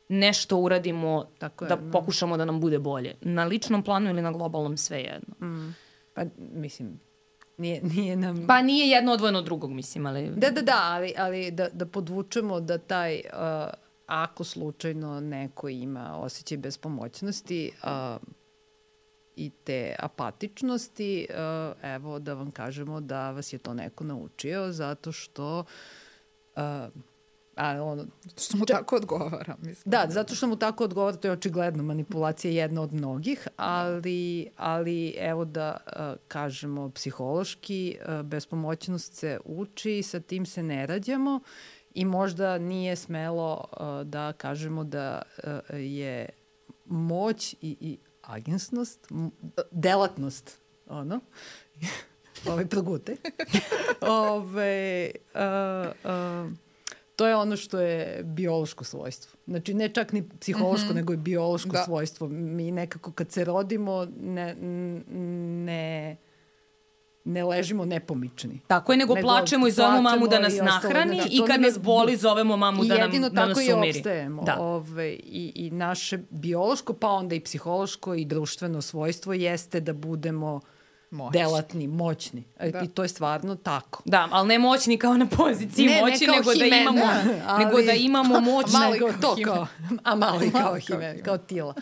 nešto 0.09 0.57
uradimo, 0.57 1.25
Tako 1.39 1.65
je, 1.65 1.69
da 1.69 1.79
pokušamo 1.93 2.37
da 2.37 2.45
nam 2.45 2.61
bude 2.61 2.79
bolje. 2.79 3.15
Na 3.21 3.45
ličnom 3.45 3.83
planu 3.83 4.11
ili 4.11 4.23
na 4.23 4.33
globalnom, 4.33 4.77
sve 4.77 5.01
jedno. 5.01 5.47
Mm. 5.47 5.75
Pa, 6.15 6.23
mislim, 6.39 7.01
nije, 7.59 7.81
nije 7.83 8.17
nam... 8.17 8.47
Pa 8.47 8.63
nije 8.63 8.89
jedno 8.89 9.13
odvojeno 9.13 9.39
od 9.39 9.45
drugog, 9.45 9.71
mislim, 9.71 10.07
ali... 10.07 10.31
Da, 10.37 10.51
da, 10.51 10.63
da, 10.63 10.79
ali, 10.83 11.15
ali 11.19 11.51
da, 11.51 11.69
da 11.69 11.87
podvučemo 11.87 12.61
da 12.61 12.79
taj... 12.79 13.15
Uh, 13.15 13.82
ako 14.07 14.45
slučajno 14.45 15.21
neko 15.21 15.69
ima 15.69 16.17
osjećaj 16.19 16.59
bespomoćnosti, 16.59 17.73
uh, 17.83 18.23
i 19.37 19.51
te 19.65 19.97
apatičnosti, 19.99 21.27
uh, 21.31 21.77
evo 21.83 22.19
da 22.19 22.35
vam 22.35 22.51
kažemo 22.51 23.01
da 23.01 23.31
vas 23.31 23.53
je 23.53 23.59
to 23.59 23.75
neko 23.75 24.05
naučio 24.05 24.73
zato 24.73 25.13
što 25.13 25.65
uh, 26.57 26.63
a 27.57 27.83
ono, 27.83 28.05
što 28.39 28.57
mu 28.57 28.67
tako 28.67 28.97
odgovara, 28.97 29.57
mislim. 29.59 29.91
Da, 29.91 30.07
zato 30.09 30.35
što 30.35 30.47
mu 30.47 30.57
tako 30.57 30.85
odgovara, 30.85 31.17
to 31.17 31.29
je 31.29 31.33
očigledno 31.33 31.83
manipulacija 31.83 32.53
jedna 32.53 32.83
od 32.83 32.93
mnogih, 32.93 33.49
ali, 33.57 34.49
ali 34.57 35.15
evo 35.19 35.45
da 35.45 35.77
uh, 35.87 36.03
kažemo 36.29 36.91
psihološki, 36.91 37.99
uh, 38.01 38.23
bespomoćnost 38.23 39.15
se 39.15 39.39
uči, 39.45 40.03
sa 40.03 40.21
tim 40.21 40.47
se 40.47 40.63
ne 40.63 40.87
rađamo 40.87 41.41
i 41.95 42.05
možda 42.05 42.59
nije 42.59 42.97
smelo 42.97 43.65
uh, 43.73 44.07
da 44.07 44.33
kažemo 44.33 44.85
da 44.85 45.23
uh, 45.45 45.53
je 45.71 46.29
moć 46.87 47.53
i, 47.53 47.77
i 47.81 47.99
agensnost, 48.23 49.09
delatnost, 49.71 50.61
ono, 50.87 51.21
ovaj 52.51 52.67
progute, 52.67 53.17
ove, 54.31 55.11
uh, 55.35 55.91
uh, 56.05 56.53
to 57.17 57.27
je 57.27 57.37
ono 57.37 57.57
što 57.57 57.81
je 57.81 58.23
biološko 58.23 58.85
svojstvo. 58.85 59.39
Znači, 59.47 59.75
ne 59.75 59.89
čak 59.89 60.13
ni 60.13 60.29
psihološko, 60.41 60.87
mm 60.87 60.91
-hmm. 60.91 60.95
nego 60.95 61.13
je 61.13 61.17
biološko 61.17 61.69
da. 61.69 61.85
svojstvo. 61.85 62.29
Mi 62.29 62.71
nekako 62.71 63.13
kad 63.13 63.33
se 63.33 63.45
rodimo 63.45 64.07
ne, 64.21 64.55
ne 65.65 66.17
ne 67.25 67.45
ležimo 67.45 67.85
nepomični. 67.85 68.61
Tako 68.67 68.93
je, 68.93 68.99
nego, 68.99 69.15
nego 69.15 69.27
plačemo 69.27 69.67
i 69.67 69.71
zovemo 69.71 70.03
mamu 70.03 70.29
da 70.29 70.39
nas 70.39 70.55
nahrani 70.63 71.15
znači, 71.15 71.29
i 71.33 71.41
kad 71.47 71.61
nas 71.61 71.79
boli 71.79 72.17
zovemo 72.17 72.57
mamu 72.57 72.85
da, 72.85 72.99
nam, 72.99 73.11
da 73.11 73.47
nas 73.47 73.57
umiri. 73.57 73.69
I 73.69 73.73
jedino 73.73 73.75
tako 73.75 73.87
i 73.87 73.91
opstajemo. 73.91 74.43
Da. 74.43 74.57
Ove, 74.61 75.13
i, 75.13 75.53
I 75.55 75.71
naše 75.71 76.19
biološko, 76.31 76.93
pa 76.93 77.09
onda 77.09 77.35
i 77.35 77.41
psihološko 77.41 78.15
i 78.15 78.25
društveno 78.25 78.83
svojstvo 78.83 79.33
jeste 79.33 79.81
da 79.81 79.93
budemo 79.93 80.61
Moć. 81.11 81.33
delatni, 81.33 81.87
moćni. 81.87 82.45
E, 82.59 82.71
da. 82.71 82.81
I 82.81 82.89
to 82.89 83.03
je 83.03 83.09
stvarno 83.09 83.55
tako. 83.55 84.03
Da, 84.05 84.29
ali 84.31 84.49
ne 84.49 84.59
moćni 84.59 84.99
kao 84.99 85.17
na 85.17 85.27
poziciji 85.27 85.87
ne, 85.87 86.01
moći, 86.01 86.27
ne 86.27 86.33
nego, 86.37 86.55
da 86.55 86.67
imamo, 86.67 87.03
ali, 87.47 87.65
nego 87.65 87.83
da 87.83 87.93
imamo 87.93 88.41
moć. 88.53 88.73
Malo 88.73 88.93
nego 88.93 89.13
to 89.21 89.37
kao, 89.45 89.67
a 90.05 90.15
malo 90.15 90.45
i 90.45 90.51
kao 90.51 90.75
hime, 90.75 91.23
kao 91.23 91.39
tila. 91.39 91.75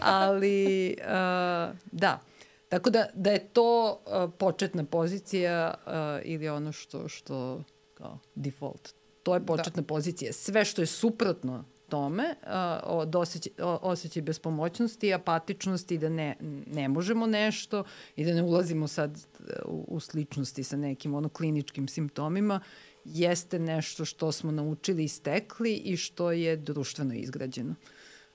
Ali, 0.00 0.96
uh, 1.00 1.76
da. 1.92 2.20
Tako 2.68 2.90
da, 2.90 3.06
da 3.14 3.30
je 3.30 3.48
to 3.48 3.90
uh, 4.06 4.32
početna 4.38 4.84
pozicija 4.84 5.74
uh, 5.86 5.92
ili 6.24 6.48
ono 6.48 6.72
što, 6.72 7.08
što 7.08 7.64
kao 7.94 8.18
default. 8.34 8.88
To 9.22 9.34
je 9.34 9.46
početna 9.46 9.82
da. 9.82 9.86
pozicija. 9.86 10.32
Sve 10.32 10.64
što 10.64 10.82
je 10.82 10.86
suprotno 10.86 11.64
tome, 11.88 12.34
uh, 12.42 12.48
od 12.82 13.16
osjećaj, 13.16 13.52
osjećaj 13.62 14.22
bespomoćnosti, 14.22 15.14
apatičnosti, 15.14 15.98
da 15.98 16.08
ne, 16.08 16.36
ne 16.66 16.88
možemo 16.88 17.26
nešto 17.26 17.84
i 18.16 18.24
da 18.24 18.34
ne 18.34 18.42
ulazimo 18.42 18.88
sad 18.88 19.26
u, 19.64 19.84
u 19.88 20.00
sličnosti 20.00 20.64
sa 20.64 20.76
nekim 20.76 21.14
ono 21.14 21.28
kliničkim 21.28 21.88
simptomima, 21.88 22.60
jeste 23.04 23.58
nešto 23.58 24.04
što 24.04 24.32
smo 24.32 24.50
naučili 24.50 25.04
i 25.04 25.08
stekli 25.08 25.74
i 25.74 25.96
što 25.96 26.32
je 26.32 26.56
društveno 26.56 27.14
izgrađeno 27.14 27.74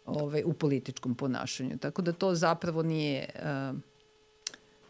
ovaj, 0.05 0.43
u 0.45 0.53
političkom 0.53 1.15
ponašanju. 1.15 1.77
Tako 1.77 2.01
da 2.01 2.11
to 2.11 2.35
zapravo 2.35 2.83
nije... 2.83 3.29
Uh, 3.35 3.90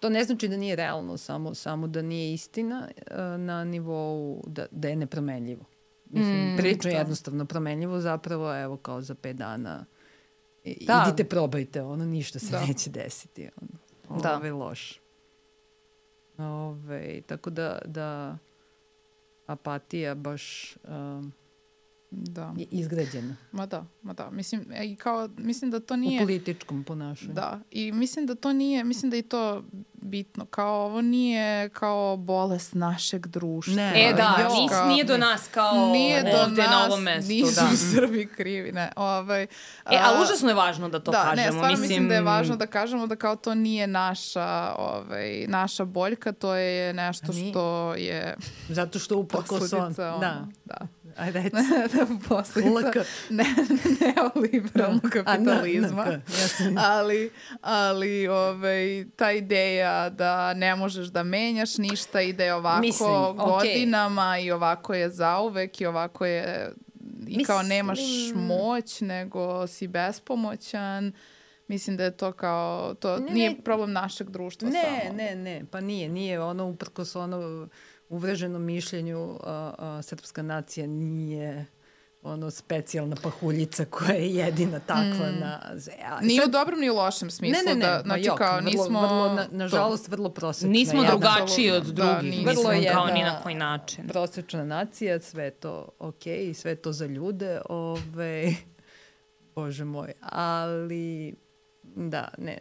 to 0.01 0.09
ne 0.09 0.23
znači 0.23 0.47
da 0.47 0.57
nije 0.57 0.75
realno, 0.75 1.17
samo, 1.17 1.53
samo 1.53 1.87
da 1.87 2.01
nije 2.01 2.33
istina 2.33 2.87
uh, 2.97 3.17
na 3.39 3.63
nivou 3.63 4.43
da, 4.47 4.65
da 4.71 4.87
je 4.87 4.95
nepromenljivo. 4.95 5.65
Mislim, 6.09 6.53
mm, 6.53 6.57
prilično 6.57 6.91
to. 6.91 6.97
jednostavno 6.97 7.45
promenljivo 7.45 7.99
zapravo, 7.99 8.61
evo 8.61 8.77
kao 8.77 9.01
za 9.01 9.15
pet 9.15 9.35
dana 9.35 9.85
da. 10.65 11.05
idite 11.07 11.23
probajte, 11.29 11.81
ono 11.81 12.05
ništa 12.05 12.39
se 12.39 12.51
da. 12.51 12.65
neće 12.65 12.89
desiti. 12.89 13.49
Ono. 13.61 13.71
Ovo 14.09 14.21
da. 14.21 14.45
je 14.45 14.53
loš. 14.53 14.99
Ove, 16.37 17.21
tako 17.21 17.49
da, 17.49 17.79
da 17.85 18.37
apatija 19.45 20.15
baš 20.15 20.75
um, 20.83 21.33
da. 22.11 22.53
je 22.57 22.65
izgrađena. 22.71 23.35
Ma 23.51 23.65
da, 23.65 23.85
ma 24.01 24.13
da. 24.13 24.29
Mislim, 24.29 24.65
e, 24.71 24.85
i 24.85 24.95
kao, 24.95 25.29
mislim 25.37 25.71
da 25.71 25.79
to 25.79 25.95
nije... 25.95 26.21
U 26.21 26.25
političkom 26.25 26.83
ponašanju. 26.83 27.33
Da, 27.33 27.59
i 27.71 27.91
mislim 27.91 28.25
da 28.25 28.35
to 28.35 28.53
nije, 28.53 28.83
mislim 28.83 29.11
da 29.11 29.17
i 29.17 29.21
to 29.21 29.63
bitno, 29.93 30.45
kao 30.45 30.85
ovo 30.85 31.01
nije 31.01 31.69
kao 31.69 32.17
bolest 32.17 32.73
našeg 32.73 33.27
društva. 33.27 33.75
Ne, 33.75 34.09
e 34.09 34.13
da, 34.13 34.37
jo, 34.41 34.61
nis, 34.61 34.71
nije 34.87 35.03
do 35.03 35.17
nas 35.17 35.47
kao 35.47 35.91
nije 35.91 36.23
do 36.23 36.37
ovde 36.43 36.61
nas, 36.61 36.71
na 36.71 36.85
ovom 36.85 37.03
mestu. 37.03 37.31
Nisu 37.31 37.61
da. 37.61 37.77
Srbi 37.93 38.29
krivi, 38.35 38.71
ne. 38.71 38.91
Ovaj, 38.95 39.43
e, 39.43 39.47
ali 39.85 40.23
užasno 40.23 40.49
je 40.49 40.55
važno 40.55 40.89
da 40.89 40.99
to 40.99 41.11
da, 41.11 41.17
kažemo. 41.17 41.35
Da, 41.35 41.41
ne, 41.41 41.51
stvarno 41.51 41.69
mislim... 41.69 41.89
mislim 41.89 42.09
da 42.09 42.15
je 42.15 42.21
važno 42.21 42.55
da 42.55 42.67
kažemo 42.67 43.07
da 43.07 43.15
kao 43.15 43.35
to 43.35 43.55
nije 43.55 43.87
naša, 43.87 44.73
ovaj, 44.77 45.45
naša 45.47 45.85
boljka, 45.85 46.31
to 46.31 46.55
je 46.55 46.93
nešto 46.93 47.33
što 47.33 47.95
je... 47.95 48.35
Zato 48.69 48.99
što 48.99 49.17
uprkos 49.17 49.73
on, 49.73 49.93
da. 49.93 50.47
da. 50.65 50.87
Ajde, 51.17 51.43
da, 51.93 52.07
posledica 52.29 53.03
ne, 53.29 53.45
neoliberalnog 53.99 55.11
kapitalizma. 55.11 56.05
Na, 56.05 56.11
na, 56.11 56.71
na, 56.71 56.81
ali, 56.85 57.31
ali 57.61 58.27
ovaj, 58.27 59.05
ta 59.15 59.31
ideja 59.31 60.09
da 60.09 60.53
ne 60.53 60.75
možeš 60.75 61.07
da 61.07 61.23
menjaš 61.23 61.77
ništa 61.77 62.21
i 62.21 62.33
da 62.33 62.43
je 62.43 62.53
ovako 62.53 62.81
Mislim, 62.81 63.09
godinama 63.37 64.21
okay. 64.21 64.45
i 64.45 64.51
ovako 64.51 64.93
je 64.93 65.09
zauvek 65.09 65.81
i 65.81 65.85
ovako 65.85 66.25
je 66.25 66.73
i 67.27 67.37
Mislim, 67.37 67.45
kao 67.45 67.63
nemaš 67.63 67.99
moć 68.35 69.01
nego 69.01 69.67
si 69.67 69.87
bespomoćan. 69.87 71.13
Mislim 71.67 71.97
da 71.97 72.03
je 72.03 72.17
to 72.17 72.31
kao, 72.31 72.93
to 72.93 73.17
ne, 73.17 73.33
nije 73.33 73.61
problem 73.63 73.91
našeg 73.91 74.29
društva 74.29 74.69
ne, 74.69 74.81
samo. 74.83 75.17
Ne, 75.17 75.35
ne, 75.35 75.35
ne, 75.35 75.65
pa 75.71 75.81
nije, 75.81 76.09
nije 76.09 76.41
ono 76.41 76.65
uprkos 76.65 77.15
ono 77.15 77.67
uvreženom 78.11 78.63
mišljenju 78.63 79.37
a, 79.43 79.73
a, 79.77 80.01
srpska 80.01 80.41
nacija 80.41 80.87
nije 80.87 81.65
ono 82.23 82.51
specijalna 82.51 83.15
pahuljica 83.23 83.85
koja 83.85 84.13
je 84.13 84.35
jedina 84.35 84.79
takva 84.79 85.31
mm. 85.31 85.39
na 85.39 85.59
a, 86.05 86.21
Nije 86.21 86.41
sad, 86.41 86.49
u 86.49 86.51
dobrom 86.51 86.79
ni 86.79 86.89
u 86.89 86.95
lošem 86.95 87.31
smislu. 87.31 87.63
Ne, 87.65 87.73
ne, 87.73 87.79
ne, 87.79 87.85
da, 87.85 88.01
znači 88.05 88.23
jok, 88.23 88.37
kao 88.37 88.55
vrlo, 88.55 88.65
nismo... 88.65 89.01
Vrlo, 89.01 89.33
na, 89.33 89.47
nažalost, 89.51 90.07
vrlo 90.07 90.29
prosečna. 90.29 90.69
Nismo 90.69 91.03
drugačiji 91.03 91.71
od 91.71 91.83
da, 91.83 91.91
drugih, 92.03 92.45
da, 92.45 92.51
vrlo 92.51 92.71
je 92.71 92.91
kao 92.91 93.07
ni 93.07 93.23
na 93.23 93.41
koji 93.43 93.55
način. 93.55 94.07
Prosečna 94.07 94.65
nacija, 94.65 95.21
sve 95.21 95.51
to 95.51 95.89
okej, 95.99 96.47
okay, 96.47 96.53
sve 96.53 96.75
to 96.75 96.93
za 96.93 97.05
ljude, 97.05 97.61
ove, 97.69 98.55
bože 99.55 99.85
moj, 99.85 100.13
ali 100.21 101.35
da, 101.83 102.27
ne, 102.37 102.57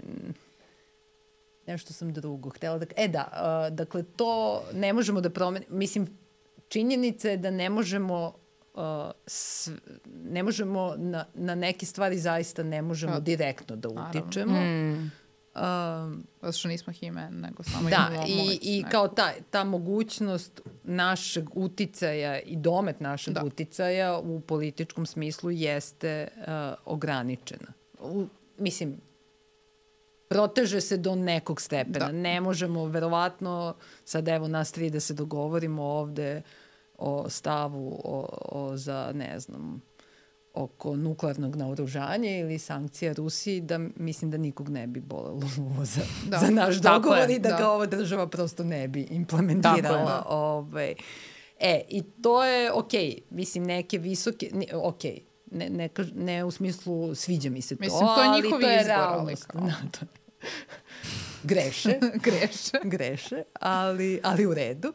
nešto 1.72 1.92
sam 1.92 2.12
drugo 2.12 2.50
htela 2.50 2.78
da... 2.78 2.86
E 2.96 3.08
da, 3.08 3.28
uh, 3.32 3.76
dakle, 3.76 4.02
to 4.02 4.62
ne 4.74 4.92
možemo 4.92 5.20
da 5.20 5.30
promenimo. 5.30 5.76
Mislim, 5.76 6.18
činjenica 6.68 7.28
je 7.28 7.36
da 7.36 7.50
ne 7.50 7.70
možemo 7.70 8.32
uh, 8.74 8.82
s, 9.26 9.70
ne 10.24 10.42
možemo 10.42 10.94
na, 10.96 11.24
na 11.34 11.54
neke 11.54 11.86
stvari 11.86 12.18
zaista 12.18 12.62
ne 12.62 12.82
možemo 12.82 13.12
A, 13.12 13.20
direktno 13.20 13.76
da 13.76 13.88
utičemo. 13.88 14.60
Mm. 14.60 15.10
Um, 15.54 16.24
Zato 16.40 16.52
što 16.52 16.68
nismo 16.68 16.92
hime, 16.92 17.30
nego 17.30 17.62
samo 17.62 17.90
da, 17.90 18.10
imamo 18.12 18.50
i, 18.52 18.58
i 18.62 18.84
kao 18.90 19.08
ta, 19.08 19.32
ta 19.50 19.64
mogućnost 19.64 20.60
našeg 20.84 21.56
uticaja 21.56 22.40
i 22.40 22.56
domet 22.56 23.00
našeg 23.00 23.34
da. 23.34 23.44
uticaja 23.44 24.18
u 24.18 24.40
političkom 24.40 25.06
smislu 25.06 25.50
jeste 25.50 26.28
uh, 26.36 26.44
ograničena. 26.84 27.72
U, 28.00 28.26
mislim, 28.58 29.00
proteže 30.30 30.80
se 30.80 30.96
do 30.96 31.14
nekog 31.14 31.60
stepena. 31.60 32.06
Da. 32.06 32.12
Ne 32.12 32.40
možemo, 32.40 32.84
verovatno, 32.84 33.74
sad 34.04 34.28
evo 34.28 34.48
nas 34.48 34.72
tri 34.72 34.90
da 34.90 35.00
se 35.00 35.14
dogovorimo 35.14 35.82
ovde 35.82 36.42
o 36.98 37.28
stavu 37.28 38.00
o, 38.04 38.26
o 38.52 38.76
za, 38.76 39.12
ne 39.14 39.40
znam, 39.40 39.82
oko 40.54 40.96
nuklearnog 40.96 41.56
naoružanja 41.56 42.38
ili 42.38 42.58
sankcija 42.58 43.12
Rusiji, 43.12 43.60
da 43.60 43.78
mislim 43.96 44.30
da 44.30 44.36
nikog 44.36 44.68
ne 44.68 44.86
bi 44.86 45.00
bolelo 45.00 45.48
uvo 45.70 45.84
za, 45.84 46.00
da. 46.26 46.38
za 46.38 46.50
naš 46.50 46.76
dogovor 46.76 47.30
i 47.30 47.38
da, 47.38 47.48
da 47.48 47.56
ga 47.56 47.70
ova 47.70 47.86
država 47.86 48.26
prosto 48.26 48.64
ne 48.64 48.88
bi 48.88 49.02
implementirala. 49.10 49.98
Je, 49.98 50.04
da. 50.04 50.24
Ovaj. 50.28 50.94
E, 51.60 51.82
i 51.88 52.02
to 52.02 52.44
je 52.44 52.72
okej, 52.72 53.10
okay. 53.10 53.20
mislim, 53.30 53.64
neke 53.64 53.98
visoke, 53.98 54.50
okej, 54.74 55.12
okay. 55.12 55.20
ne, 55.50 55.70
ne, 55.70 55.88
ne 56.14 56.44
u 56.44 56.50
smislu 56.50 57.14
sviđa 57.14 57.50
mi 57.50 57.62
se 57.62 57.76
to, 57.76 57.80
Mislim, 57.80 58.00
to 58.14 58.22
je 58.22 58.42
njihovi 58.42 58.64
izbor, 58.80 58.96
ali 58.98 59.36
kao. 59.36 59.60
Da, 59.66 59.74
to, 59.90 60.06
greše. 61.42 61.98
greše. 62.26 62.78
greše, 62.84 63.42
ali, 63.60 64.20
ali 64.22 64.46
u 64.46 64.54
redu. 64.54 64.92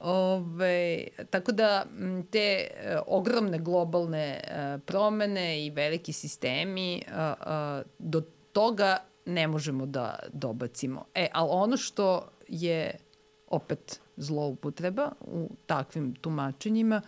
Ove, 0.00 1.06
tako 1.30 1.52
da 1.52 1.86
te 2.30 2.38
e, 2.38 2.98
ogromne 3.06 3.58
globalne 3.58 4.40
e, 4.44 4.78
promene 4.86 5.66
i 5.66 5.70
veliki 5.70 6.12
sistemi 6.12 7.02
a, 7.12 7.82
do 7.98 8.22
toga 8.52 8.96
ne 9.26 9.46
možemo 9.48 9.86
da 9.86 10.18
dobacimo. 10.32 11.04
E, 11.14 11.28
ali 11.32 11.48
ono 11.52 11.76
što 11.76 12.28
je 12.48 12.98
opet 13.46 14.00
zloupotreba 14.16 15.12
u 15.20 15.50
takvim 15.66 16.14
tumačenjima 16.14 17.02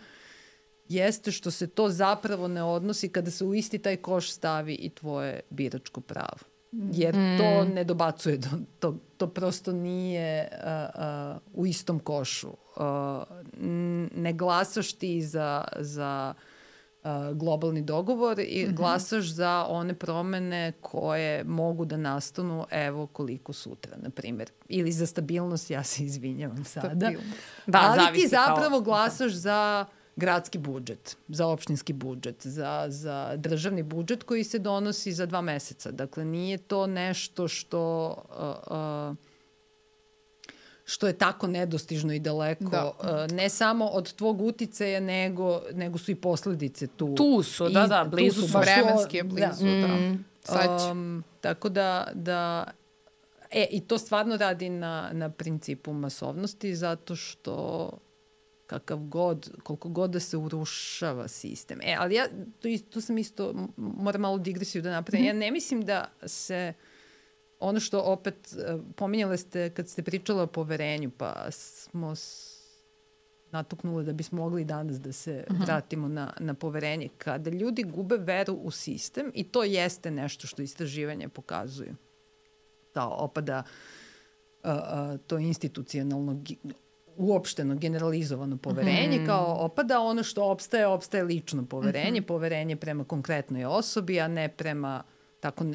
jeste 0.89 1.31
što 1.31 1.51
se 1.51 1.67
to 1.67 1.89
zapravo 1.89 2.47
ne 2.47 2.63
odnosi 2.63 3.09
kada 3.09 3.31
se 3.31 3.45
u 3.45 3.53
isti 3.53 3.79
taj 3.79 3.97
koš 3.97 4.31
stavi 4.31 4.73
i 4.73 4.89
tvoje 4.89 5.39
biračko 5.49 6.01
pravo. 6.01 6.54
Jer 6.91 7.15
mm. 7.15 7.37
to 7.37 7.73
ne 7.73 7.83
dobacuje, 7.83 8.41
to, 8.41 8.49
to, 8.79 8.97
to 9.17 9.27
prosto 9.27 9.71
nije 9.71 10.47
uh, 10.51 11.01
uh, 11.01 11.41
u 11.53 11.65
istom 11.65 11.99
košu. 11.99 12.47
Uh, 12.47 12.83
ne 14.15 14.33
glasaš 14.33 14.93
ti 14.93 15.21
za, 15.21 15.63
za 15.79 16.33
uh, 17.03 17.09
globalni 17.33 17.81
dogovor 17.81 18.39
i 18.39 18.65
mm 18.65 18.69
-hmm. 18.69 18.75
glasaš 18.75 19.25
za 19.25 19.65
one 19.69 19.93
promene 19.93 20.73
koje 20.81 21.43
mogu 21.43 21.85
da 21.85 21.97
nastanu 21.97 22.65
evo 22.71 23.07
koliko 23.07 23.53
sutra, 23.53 23.97
na 23.97 24.09
primjer. 24.09 24.51
Ili 24.69 24.91
za 24.91 25.05
stabilnost, 25.05 25.69
ja 25.69 25.83
se 25.83 26.03
izvinjavam 26.03 26.63
sada. 26.63 26.95
Stabilnost. 26.95 27.41
Da, 27.67 27.95
Ali 27.97 28.19
ti 28.19 28.27
zapravo 28.27 28.69
kao... 28.69 28.81
glasaš 28.81 29.31
za 29.31 29.85
gradski 30.15 30.57
budžet, 30.57 31.17
za 31.27 31.47
opštinski 31.47 31.93
budžet, 31.93 32.35
za, 32.47 32.85
za 32.87 33.33
državni 33.37 33.83
budžet 33.83 34.23
koji 34.23 34.43
se 34.43 34.59
donosi 34.59 35.13
za 35.13 35.25
dva 35.25 35.41
meseca. 35.41 35.91
Dakle, 35.91 36.25
nije 36.25 36.57
to 36.57 36.87
nešto 36.87 37.47
što... 37.47 38.15
Uh, 38.29 39.11
uh, 39.11 39.15
što 40.87 41.07
je 41.07 41.13
tako 41.13 41.47
nedostižno 41.47 42.13
i 42.13 42.19
daleko, 42.19 42.63
da. 42.63 42.85
Uh, 42.85 43.35
ne 43.35 43.49
samo 43.49 43.85
od 43.85 44.13
tvog 44.13 44.41
uticaja, 44.41 44.99
nego, 44.99 45.61
nego 45.73 45.97
su 45.97 46.11
i 46.11 46.15
posledice 46.15 46.87
tu. 46.87 47.15
Tu 47.15 47.43
su, 47.43 47.69
da, 47.69 47.87
da, 47.87 48.03
blizu 48.11 48.41
su. 48.41 48.57
Vremenski 48.57 49.17
je 49.17 49.23
blizu, 49.23 49.65
da. 49.65 49.87
da. 49.87 49.87
Mm. 49.87 50.25
Sad 50.43 50.91
um, 50.91 51.23
tako 51.41 51.69
da, 51.69 52.07
da 52.13 52.65
E, 53.51 53.67
i 53.71 53.79
to 53.79 53.97
stvarno 53.97 54.37
radi 54.37 54.69
na, 54.69 55.09
na 55.13 55.29
principu 55.29 55.93
masovnosti, 55.93 56.75
zato 56.75 57.15
što 57.15 57.91
kakav 58.67 58.97
god, 58.97 59.51
koliko 59.63 59.89
god 59.89 60.11
da 60.11 60.19
se 60.19 60.37
urušava 60.37 61.27
sistem. 61.27 61.79
E, 61.83 61.95
ali 61.99 62.15
ja, 62.15 62.27
tu, 62.59 62.69
tu 62.89 63.01
sam 63.01 63.17
isto, 63.17 63.67
moram 63.77 64.21
malo 64.21 64.37
digresiju 64.37 64.81
da 64.81 64.91
napravim, 64.91 65.25
-hmm. 65.25 65.27
ja 65.27 65.33
ne 65.33 65.51
mislim 65.51 65.81
da 65.81 66.11
se, 66.25 66.73
ono 67.59 67.79
što 67.79 68.01
opet 68.01 68.53
e, 68.53 68.77
pominjale 68.95 69.37
ste 69.37 69.69
kad 69.69 69.89
ste 69.89 70.03
pričala 70.03 70.43
o 70.43 70.47
poverenju, 70.47 71.11
pa 71.17 71.51
smo 71.51 72.13
natuknule 73.51 74.03
da 74.03 74.13
bismo 74.13 74.43
mogli 74.43 74.65
danas 74.65 75.01
da 75.01 75.11
se 75.11 75.45
uh 75.47 75.53
mhm. 75.53 75.61
-huh. 75.61 75.65
vratimo 75.65 76.07
na, 76.07 76.33
na 76.39 76.53
poverenje. 76.53 77.09
Kada 77.17 77.49
ljudi 77.49 77.83
gube 77.83 78.17
veru 78.17 78.53
u 78.53 78.71
sistem, 78.71 79.31
i 79.33 79.43
to 79.43 79.63
jeste 79.63 80.11
nešto 80.11 80.47
što 80.47 80.61
istraživanje 80.61 81.29
pokazuju, 81.29 81.95
da 82.93 83.07
opada 83.07 83.63
uh, 83.63 83.69
uh, 84.65 85.19
to 85.27 85.37
institucionalno 85.37 86.41
uopšteno 87.17 87.75
generalizovano 87.75 88.57
poverenje, 88.57 89.19
mm. 89.19 89.25
kao 89.25 89.57
opada 89.59 89.99
ono 89.99 90.23
što 90.23 90.45
opstaje, 90.45 90.87
opstaje 90.87 91.23
lično 91.23 91.65
poverenje, 91.65 92.19
mm 92.19 92.23
-hmm. 92.23 92.27
poverenje 92.27 92.75
prema 92.75 93.03
konkretnoj 93.03 93.65
osobi, 93.65 94.19
a 94.19 94.27
ne 94.27 94.49
prema 94.49 95.03
tako 95.39 95.65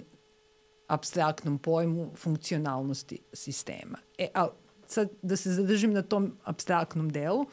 abstraktnom 0.87 1.59
pojmu 1.59 2.11
funkcionalnosti 2.17 3.19
sistema. 3.33 3.99
E, 4.19 4.29
a 4.35 4.49
sad 4.87 5.09
da 5.23 5.37
se 5.37 5.53
zadržim 5.53 5.93
na 5.93 6.03
tom 6.03 6.37
abstraktnom 6.45 7.11
delu, 7.11 7.47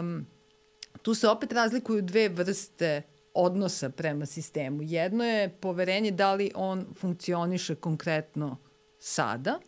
um, 0.00 0.26
tu 1.02 1.14
se 1.14 1.28
opet 1.28 1.52
razlikuju 1.52 2.02
dve 2.02 2.28
vrste 2.28 3.02
odnosa 3.34 3.90
prema 3.90 4.26
sistemu. 4.26 4.82
Jedno 4.82 5.24
je 5.24 5.48
poverenje 5.60 6.10
da 6.10 6.34
li 6.34 6.50
on 6.54 6.86
funkcioniše 6.94 7.74
konkretno 7.74 8.56
sada, 8.98 9.60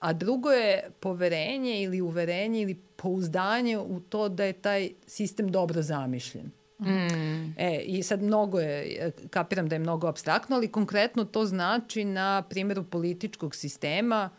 a 0.00 0.12
drugo 0.12 0.50
je 0.50 0.90
poverenje 1.00 1.82
ili 1.82 2.00
uverenje 2.00 2.62
ili 2.62 2.74
pouzdanje 2.96 3.78
u 3.78 4.00
to 4.00 4.28
da 4.28 4.44
je 4.44 4.52
taj 4.52 4.90
sistem 5.06 5.50
dobro 5.50 5.82
zamišljen. 5.82 6.50
Mm. 6.78 7.54
E, 7.58 7.80
I 7.86 8.02
sad 8.02 8.22
mnogo 8.22 8.60
je, 8.60 9.12
kapiram 9.30 9.68
da 9.68 9.74
je 9.74 9.78
mnogo 9.78 10.06
abstraktno, 10.06 10.56
ali 10.56 10.68
konkretno 10.68 11.24
to 11.24 11.46
znači 11.46 12.04
na 12.04 12.42
primjeru 12.42 12.84
političkog 12.84 13.54
sistema, 13.54 14.30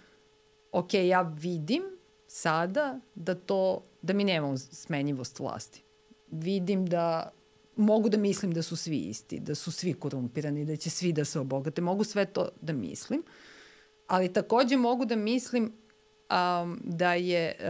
ok, 0.72 0.94
ja 0.94 1.22
vidim 1.22 1.84
sada 2.28 3.00
da 3.16 3.36
to, 3.36 3.84
da 4.02 4.14
mi 4.14 4.24
nemamo 4.24 4.58
smenjivost 4.58 5.40
vlasti. 5.40 5.84
Vidim 6.32 6.86
da 6.86 7.32
mogu 7.76 8.10
da 8.10 8.18
mislim 8.18 8.52
da 8.52 8.62
su 8.62 8.76
svi 8.76 9.00
isti, 9.00 9.40
da 9.40 9.56
su 9.56 9.72
svi 9.72 9.94
korumpirani, 9.94 10.66
da 10.66 10.76
će 10.76 10.90
svi 10.90 11.14
da 11.14 11.26
se 11.26 11.40
obogate. 11.40 11.82
Mogu 11.82 12.04
sve 12.04 12.26
to 12.26 12.50
da 12.62 12.74
mislim. 12.74 13.20
Uh, 13.20 13.51
ali 14.12 14.34
takođe 14.34 14.78
mogu 14.78 15.06
da 15.06 15.16
mislim 15.16 15.64
um, 15.64 16.80
da 16.84 17.14
je 17.14 17.56
uh, 17.60 17.66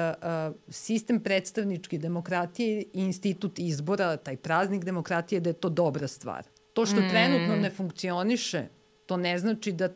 uh, 0.49 0.55
sistem 0.69 1.19
predstavničke 1.23 1.97
demokratije 1.97 2.81
i 2.81 2.87
institut 2.93 3.59
izbora, 3.59 4.17
taj 4.17 4.37
praznik 4.37 4.83
demokratije, 4.83 5.39
da 5.39 5.49
je 5.49 5.53
to 5.53 5.69
dobra 5.69 6.07
stvar. 6.07 6.43
To 6.73 6.85
što 6.85 7.01
mm. 7.01 7.09
trenutno 7.09 7.55
ne 7.55 7.69
funkcioniše, 7.69 8.67
to 9.05 9.17
ne 9.17 9.37
znači 9.37 9.71
da 9.71 9.89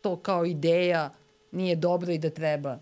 to 0.00 0.16
kao 0.16 0.44
ideja 0.44 1.10
nije 1.52 1.76
dobro 1.76 2.12
i 2.12 2.18
da 2.18 2.30
treba 2.30 2.78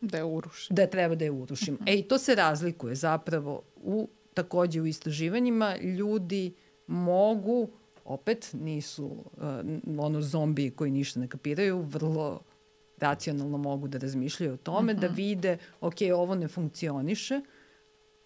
da 0.00 0.18
je 0.18 0.24
urušimo. 0.24 0.76
Da 0.76 0.86
treba 0.86 1.14
da 1.14 1.24
je 1.24 1.30
urušimo. 1.30 1.78
-hmm. 1.78 1.92
E 1.92 1.98
i 1.98 2.02
to 2.02 2.18
se 2.18 2.34
razlikuje 2.34 2.94
zapravo 2.94 3.62
u 3.76 4.08
takođe 4.34 4.80
u 4.80 4.86
istraživanjima 4.86 5.76
ljudi 5.76 6.54
mogu 6.86 7.70
opet 8.06 8.50
nisu 8.52 9.06
uh, 9.06 9.98
ono 9.98 10.20
zombi 10.20 10.70
koji 10.70 10.90
ništa 10.90 11.20
ne 11.20 11.28
kapiraju, 11.28 11.82
vrlo 11.82 12.40
racionalno 12.98 13.58
mogu 13.58 13.88
da 13.88 13.98
razmišljaju 13.98 14.54
o 14.54 14.56
tome, 14.56 14.92
mm 14.92 14.96
-hmm. 14.96 15.00
da 15.00 15.06
mhm. 15.06 15.16
vide, 15.16 15.58
ok, 15.80 15.96
ovo 16.14 16.34
ne 16.34 16.48
funkcioniše, 16.48 17.40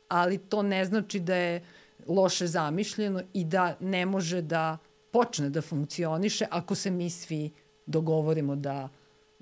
ali 0.09 0.39
to 0.39 0.63
ne 0.63 0.85
znači 0.85 1.21
da 1.21 1.35
je 1.35 1.63
loše 2.07 2.47
zamišljeno 2.47 3.23
i 3.33 3.45
da 3.45 3.77
ne 3.81 4.07
može 4.07 4.43
da 4.43 4.79
počne 5.11 5.51
da 5.51 5.63
funkcioniše 5.63 6.47
ako 6.51 6.75
se 6.75 6.91
mi 6.91 7.11
svi 7.11 7.51
dogovorimo 7.87 8.57
da 8.57 8.89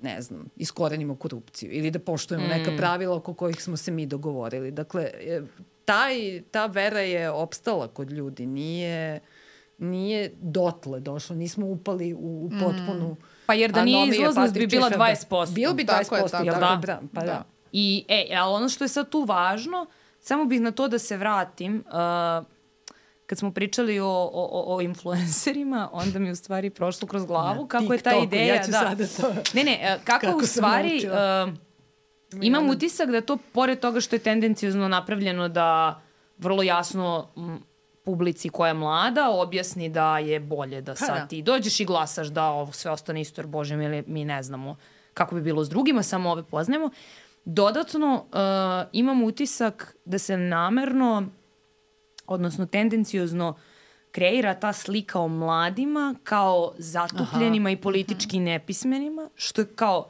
ne 0.01 0.21
znam, 0.21 0.45
iskorenimo 0.55 1.15
korupciju 1.15 1.71
ili 1.71 1.91
da 1.91 1.99
poštujemo 1.99 2.45
mm. 2.45 2.49
neka 2.49 2.71
pravila 2.77 3.15
oko 3.15 3.33
kojih 3.33 3.63
smo 3.63 3.77
se 3.77 3.91
mi 3.91 4.05
dogovorili. 4.05 4.71
Dakle, 4.71 5.03
e, 5.03 5.41
taj, 5.85 6.41
ta 6.51 6.65
vera 6.65 6.99
je 6.99 7.29
opstala 7.29 7.87
kod 7.87 8.11
ljudi, 8.11 8.45
nije 8.45 9.19
nije 9.79 10.31
dotle 10.41 10.99
došlo, 10.99 11.35
nismo 11.35 11.65
upali 11.65 12.13
u, 12.13 12.17
u 12.17 12.49
mm. 12.51 12.59
potpunu... 12.59 13.09
Mm. 13.09 13.17
Pa 13.45 13.53
jer 13.53 13.71
da 13.71 13.83
nije 13.83 14.07
izlaznost 14.07 14.53
bi 14.53 14.67
bila 14.67 14.89
20%. 14.89 15.53
Bilo 15.53 15.73
bi 15.73 15.83
20%, 15.83 15.87
tako 15.87 16.15
je, 16.15 16.27
tako, 16.31 16.43
jel 16.43 16.53
da? 16.53 16.79
da? 16.85 17.01
Pa 17.13 17.21
da. 17.21 17.25
da. 17.25 17.43
I, 17.71 18.05
e, 18.07 18.35
ali 18.35 18.55
ono 18.55 18.69
što 18.69 18.83
je 18.83 18.87
sad 18.87 19.09
tu 19.09 19.23
važno, 19.23 19.85
samo 20.19 20.45
bih 20.45 20.61
na 20.61 20.71
to 20.71 20.87
da 20.87 20.99
se 20.99 21.17
vratim, 21.17 21.83
uh, 21.87 22.45
kad 23.25 23.37
smo 23.37 23.51
pričali 23.51 23.99
o, 23.99 24.29
o, 24.33 24.75
o 24.75 24.81
influencerima, 24.81 25.89
onda 25.91 26.19
mi 26.19 26.31
u 26.31 26.35
stvari 26.35 26.69
prošlo 26.69 27.07
kroz 27.07 27.25
glavu 27.25 27.67
kako 27.67 27.81
TikToku, 27.81 27.93
je 27.93 28.01
ta 28.01 28.15
ideja... 28.23 28.55
Ja 28.55 28.63
ću 28.63 28.71
da, 28.71 28.77
sada 28.77 29.07
to... 29.07 29.41
Ne, 29.53 29.63
ne, 29.63 29.79
e, 29.81 29.99
kako, 30.03 30.25
kako 30.25 30.37
u 30.37 30.45
stvari... 30.45 31.07
Uh, 31.07 31.53
imam 32.41 32.69
utisak 32.69 33.09
da 33.09 33.21
to, 33.21 33.37
pored 33.51 33.79
toga 33.79 34.01
što 34.01 34.15
je 34.15 34.19
tendencijozno 34.19 34.87
napravljeno 34.87 35.49
da 35.49 36.01
vrlo 36.37 36.63
jasno 36.63 37.27
publici 38.09 38.49
koja 38.49 38.67
je 38.67 38.73
mlada 38.73 39.29
objasni 39.29 39.89
da 39.89 40.17
je 40.17 40.39
bolje 40.39 40.81
da 40.81 40.91
pa 40.91 41.05
sad 41.05 41.17
da. 41.17 41.27
ti 41.27 41.41
dođeš 41.41 41.79
i 41.79 41.85
glasaš 41.85 42.27
da 42.27 42.45
ovo 42.45 42.71
sve 42.71 42.91
ostane 42.91 43.21
isto, 43.21 43.41
jer 43.41 43.47
bože 43.47 43.75
mi, 43.77 44.03
mi 44.07 44.25
ne 44.25 44.43
znamo 44.43 44.75
kako 45.13 45.35
bi 45.35 45.41
bilo 45.41 45.63
s 45.63 45.69
drugima, 45.69 46.03
samo 46.03 46.31
ove 46.31 46.43
poznajemo. 46.43 46.89
Dodatno, 47.45 48.13
uh, 48.13 48.89
imam 48.91 49.23
utisak 49.23 49.95
da 50.05 50.17
se 50.17 50.37
namerno, 50.37 51.27
odnosno 52.27 52.65
tendencijozno, 52.65 53.57
kreira 54.11 54.53
ta 54.53 54.73
slika 54.73 55.19
o 55.19 55.27
mladima 55.27 56.15
kao 56.23 56.73
zatupljenima 56.77 57.69
Aha. 57.69 57.73
i 57.73 57.81
politički 57.81 58.37
uh. 58.37 58.41
-huh. 58.41 58.45
nepismenima, 58.45 59.29
što 59.35 59.61
je 59.61 59.67
kao, 59.75 60.09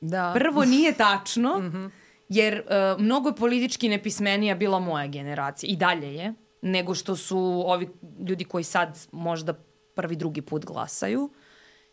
da. 0.00 0.32
prvo 0.34 0.64
nije 0.64 0.92
tačno, 0.92 1.52
uh 1.52 1.64
mhm. 1.64 1.76
-huh. 1.76 1.90
jer 2.28 2.60
uh, 2.60 3.00
mnogo 3.00 3.28
je 3.28 3.34
politički 3.34 3.88
nepismenija 3.88 4.54
bila 4.54 4.78
moja 4.78 5.06
generacija 5.06 5.70
i 5.70 5.76
dalje 5.76 6.14
je 6.14 6.34
nego 6.62 6.94
što 6.94 7.16
su 7.16 7.38
ovi 7.66 7.88
ljudi 8.28 8.44
koji 8.44 8.64
sad 8.64 8.98
možda 9.12 9.54
prvi, 9.94 10.16
drugi 10.16 10.42
put 10.42 10.64
glasaju. 10.64 11.30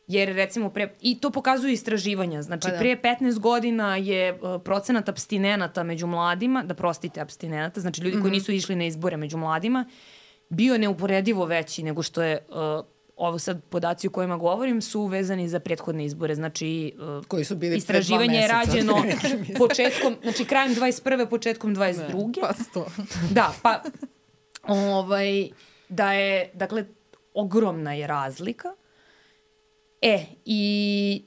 Jer 0.07 0.35
recimo 0.35 0.69
pre, 0.69 0.93
i 1.01 1.19
to 1.19 1.31
pokazuju 1.31 1.73
istraživanja, 1.73 2.41
znači 2.41 2.67
pa 2.67 2.71
da. 2.71 2.77
pre 2.77 2.97
15 3.03 3.39
godina 3.39 3.95
je 3.95 4.33
uh, 4.33 4.61
procenat 4.63 5.09
abstinenata 5.09 5.83
među 5.83 6.07
mladima, 6.07 6.63
da 6.63 6.73
prostite 6.73 7.21
abstinenata, 7.21 7.81
znači 7.81 8.01
ljudi 8.01 8.15
mm 8.15 8.19
-hmm. 8.19 8.21
koji 8.21 8.29
mhm. 8.29 8.37
nisu 8.37 8.51
išli 8.51 8.75
na 8.75 8.85
izbore 8.85 9.17
među 9.17 9.37
mladima, 9.37 9.85
bio 10.49 10.77
neuporedivo 10.77 11.45
veći 11.45 11.83
nego 11.83 12.03
što 12.03 12.23
je 12.23 12.45
uh, 12.49 12.85
ovo 13.15 13.39
sad 13.39 13.63
podaci 13.69 14.07
o 14.07 14.11
kojima 14.11 14.37
govorim 14.37 14.81
su 14.81 15.05
vezani 15.05 15.49
za 15.49 15.59
prethodne 15.59 16.05
izbore, 16.05 16.35
znači 16.35 16.93
uh, 17.19 17.25
koji 17.25 17.45
su 17.45 17.55
bili 17.55 17.77
istraživanje 17.77 18.37
je 18.37 18.47
rađeno 18.47 19.03
početkom, 19.67 20.15
znači 20.23 20.45
krajem 20.45 20.75
21. 20.75 21.29
početkom 21.29 21.75
22. 21.75 22.27
Ne, 22.27 22.33
pa 22.41 22.53
sto. 22.53 22.85
Da, 23.31 23.53
pa 23.61 23.81
ovaj, 24.67 25.49
da 25.89 26.13
je, 26.13 26.49
dakle, 26.53 26.85
ogromna 27.33 27.93
je 27.93 28.07
razlika. 28.07 28.69
E, 30.01 30.25
i 30.45 31.23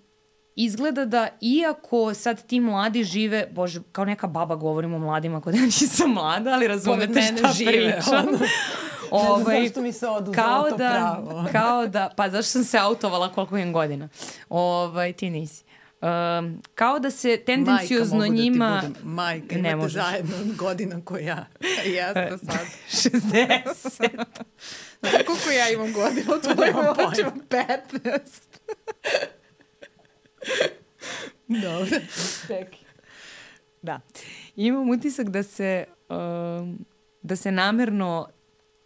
izgleda 0.57 1.05
da 1.05 1.29
iako 1.41 2.15
sad 2.15 2.47
ti 2.47 2.61
mladi 2.61 3.05
žive, 3.05 3.49
bože, 3.51 3.81
kao 3.93 4.05
neka 4.05 4.27
baba 4.27 4.55
govorimo 4.55 4.97
o 4.97 5.01
mladima, 5.01 5.41
kod 5.41 5.55
ja 5.55 5.61
nisam 5.81 6.11
mlada, 6.11 6.51
ali 6.51 6.69
razumete 6.69 7.23
šta 7.23 7.53
žive, 7.53 7.73
pričam. 7.73 8.27
Ovaj, 9.11 9.63
zašto 9.63 9.81
mi 9.81 9.93
se 9.93 10.09
oduzelo 10.09 10.45
kao 10.45 10.71
to 10.71 10.77
da, 10.77 11.23
pravo. 11.25 11.45
kao 11.53 11.87
da, 11.87 12.11
pa 12.17 12.29
zašto 12.29 12.53
sam 12.53 12.65
se 12.65 12.79
autovala 12.79 13.33
koliko 13.33 13.57
imam 13.57 13.73
godina. 13.73 14.09
Ovaj, 14.49 15.13
ti 15.13 15.31
nisi. 15.31 15.65
Um, 16.01 16.63
kao 16.75 16.99
da 16.99 17.11
se 17.11 17.37
tendencijozno 17.37 18.19
Majka, 18.19 18.27
mogu 18.27 18.43
njima... 18.43 18.69
Da 18.71 18.81
ti 18.81 18.87
budem. 18.89 19.03
Majka, 19.05 19.55
Ne 19.55 19.59
imate 19.61 19.77
možeš. 19.77 19.93
zajedno 19.95 20.37
godina 20.49 21.01
ko 21.05 21.17
ja. 21.19 21.47
Jeste 21.87 22.39
sad. 22.41 22.67
60. 22.91 24.09
Znaš 25.01 25.13
koliko 25.27 25.51
ja 25.51 25.71
imam 25.71 25.93
godina 25.93 26.33
od 26.35 26.43
tvojeg 26.45 26.75
očima? 26.77 27.33
15. 27.51 28.19
Dobro. 31.49 31.87
Čekaj. 32.43 32.79
Da. 33.83 34.01
Imam 34.57 34.91
utisak 34.91 35.29
da 35.29 35.43
se, 35.43 35.85
um, 36.09 36.87
da 37.23 37.37
se 37.37 37.53
namerno 37.53 38.29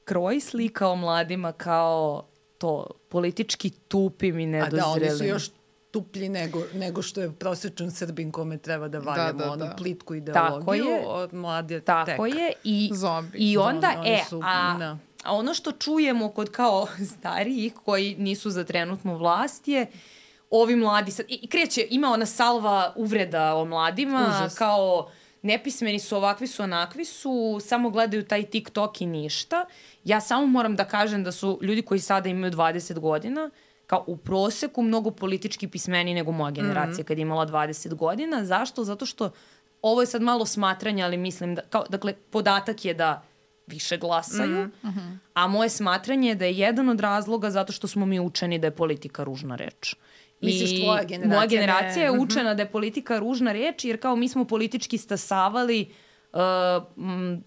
kroji 0.05 0.41
slika 0.41 0.89
o 0.89 0.97
mladima 0.97 1.53
kao 1.53 2.29
to 2.59 2.87
politički 3.09 3.71
tupim 3.71 4.39
i 4.39 4.45
A 4.45 4.47
nedozrelim. 4.47 4.81
da, 4.81 5.09
oni 5.09 5.19
su 5.19 5.25
još 5.25 5.51
tuplji 5.93 6.29
nego, 6.29 6.63
nego 6.75 7.03
što 7.03 7.21
je 7.21 7.33
prosječan 7.33 7.91
Srbin 7.91 8.33
kome 8.33 8.59
treba 8.59 8.89
da 8.89 8.99
valjamo 8.99 9.39
da, 9.39 9.53
onu 9.53 9.65
da. 9.67 9.75
plitku 9.77 10.15
Tako 10.15 10.17
ideologiju, 10.17 10.85
je. 10.85 11.07
od 11.07 11.35
mlade 11.35 11.81
Tako 11.81 12.25
tek. 12.25 12.35
je 12.37 12.53
i, 12.65 12.91
Zombi. 12.95 13.39
i 13.39 13.59
onda, 13.59 13.91
Zombi, 13.95 14.09
e, 14.11 14.23
su- 14.29 14.41
a, 14.45 14.77
da. 14.79 14.99
a 15.25 15.35
ono 15.35 15.55
što 15.55 15.73
čujemo 15.73 16.29
kod 16.29 16.51
kao 16.51 16.87
starijih 17.19 17.73
koji 17.75 18.17
nisu 18.19 18.51
za 18.51 18.65
trenutnu 18.65 19.17
vlast 19.17 19.69
je 19.69 19.87
ovi 20.51 20.77
mladi 20.77 21.11
sad, 21.11 21.27
i, 21.29 21.39
i 21.43 21.47
kreće, 21.47 21.87
ima 21.91 22.09
ona 22.09 22.27
salva 22.27 22.93
uvreda 22.97 23.55
o 23.55 23.65
mladima, 23.65 24.27
Užas. 24.31 24.55
kao 24.55 25.11
nepismeni 25.43 25.99
su, 25.99 26.17
ovakvi 26.17 26.47
su, 26.47 26.63
onakvi 26.63 27.05
su, 27.05 27.59
samo 27.63 27.91
gledaju 27.91 28.25
taj 28.25 28.43
TikTok 28.43 29.01
i 29.01 29.07
ništa. 29.07 29.65
Ja 30.05 30.21
samo 30.21 30.47
moram 30.47 30.77
da 30.77 30.85
kažem 30.85 31.25
da 31.25 31.33
su 31.33 31.59
ljudi 31.63 31.83
koji 31.83 32.01
sada 32.01 32.29
imaju 32.29 32.53
20 32.53 32.99
godina, 32.99 33.51
kao 33.93 34.05
u 34.07 34.17
proseku 34.17 34.83
mnogo 34.83 35.11
politički 35.11 35.69
pismeni 35.69 36.15
nego 36.15 36.33
moja 36.33 36.51
generacija 36.51 36.93
mm 36.93 37.05
-hmm. 37.05 37.09
kad 37.09 37.19
je 37.19 37.23
imala 37.23 37.47
20 37.47 37.95
godina. 37.95 38.45
Zašto? 38.45 38.85
Zato 38.85 39.07
što 39.07 39.31
ovo 39.83 40.01
je 40.01 40.07
sad 40.07 40.23
malo 40.23 40.47
smatranje, 40.47 41.03
ali 41.03 41.17
mislim 41.17 41.55
da, 41.55 41.63
kao, 41.63 41.85
dakle, 41.89 42.15
podatak 42.31 42.85
je 42.85 42.95
da 42.95 43.23
više 43.67 43.97
glasaju, 43.97 44.65
mm 44.67 44.73
-hmm. 44.83 45.19
a 45.35 45.47
moje 45.47 45.69
smatranje 45.69 46.29
je 46.29 46.35
da 46.35 46.45
je 46.45 46.59
jedan 46.59 46.89
od 46.89 47.01
razloga 47.01 47.51
zato 47.51 47.73
što 47.73 47.89
smo 47.89 48.07
mi 48.07 48.21
učeni 48.21 48.59
da 48.59 48.67
je 48.67 48.71
politika 48.71 49.25
ružna 49.25 49.57
reč. 49.57 49.95
Misliš, 50.41 50.73
I 50.73 50.83
tvoja 50.83 51.05
generacija 51.05 51.37
Moja 51.37 51.47
generacija 51.47 52.11
ne- 52.11 52.17
je 52.17 52.21
učena 52.21 52.55
da 52.55 52.63
je 52.63 52.71
politika 52.71 53.19
ružna 53.19 53.53
reč, 53.53 53.85
jer 53.85 54.01
kao 54.01 54.17
mi 54.17 54.29
smo 54.29 54.45
politički 54.45 54.99
stasavali 54.99 55.93
uh, 56.33 56.39
m, 56.97 57.45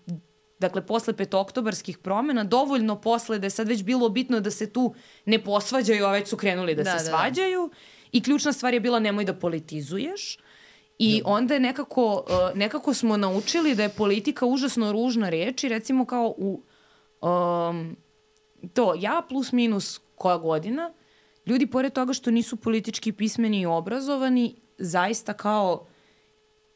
dakle, 0.59 0.85
posle 0.85 1.13
petoktobarskih 1.13 1.97
promena, 1.97 2.43
dovoljno 2.43 3.01
posle 3.01 3.39
da 3.39 3.45
je 3.45 3.49
sad 3.49 3.67
već 3.67 3.83
bilo 3.83 4.09
bitno 4.09 4.39
da 4.39 4.51
se 4.51 4.69
tu 4.69 4.93
ne 5.25 5.43
posvađaju, 5.43 6.05
a 6.05 6.11
već 6.11 6.27
su 6.27 6.37
krenuli 6.37 6.75
da, 6.75 6.83
Da, 6.83 6.91
se 6.91 6.97
da, 6.97 7.03
da. 7.03 7.17
svađaju. 7.17 7.69
I 8.11 8.23
ključna 8.23 8.53
stvar 8.53 8.73
je 8.73 8.79
bila 8.79 8.99
nemoj 8.99 9.25
da 9.25 9.33
politizuješ. 9.33 10.37
I 10.99 11.21
onda 11.25 11.53
je 11.53 11.59
nekako, 11.59 12.25
uh, 12.27 12.57
nekako 12.57 12.93
smo 12.93 13.17
naučili 13.17 13.75
da 13.75 13.83
je 13.83 13.89
politika 13.89 14.45
užasno 14.45 14.91
ružna 14.91 15.29
reč 15.29 15.63
i 15.63 15.69
recimo 15.69 16.05
kao 16.05 16.33
u 16.37 16.63
um, 17.21 17.97
to 18.73 18.93
ja 18.99 19.21
plus 19.29 19.51
minus 19.51 19.99
koja 20.15 20.37
godina, 20.37 20.93
ljudi 21.45 21.67
pored 21.67 21.93
toga 21.93 22.13
što 22.13 22.31
nisu 22.31 22.55
politički 22.55 23.11
pismeni 23.11 23.61
i 23.61 23.65
obrazovani, 23.65 24.55
zaista 24.77 25.33
kao 25.33 25.87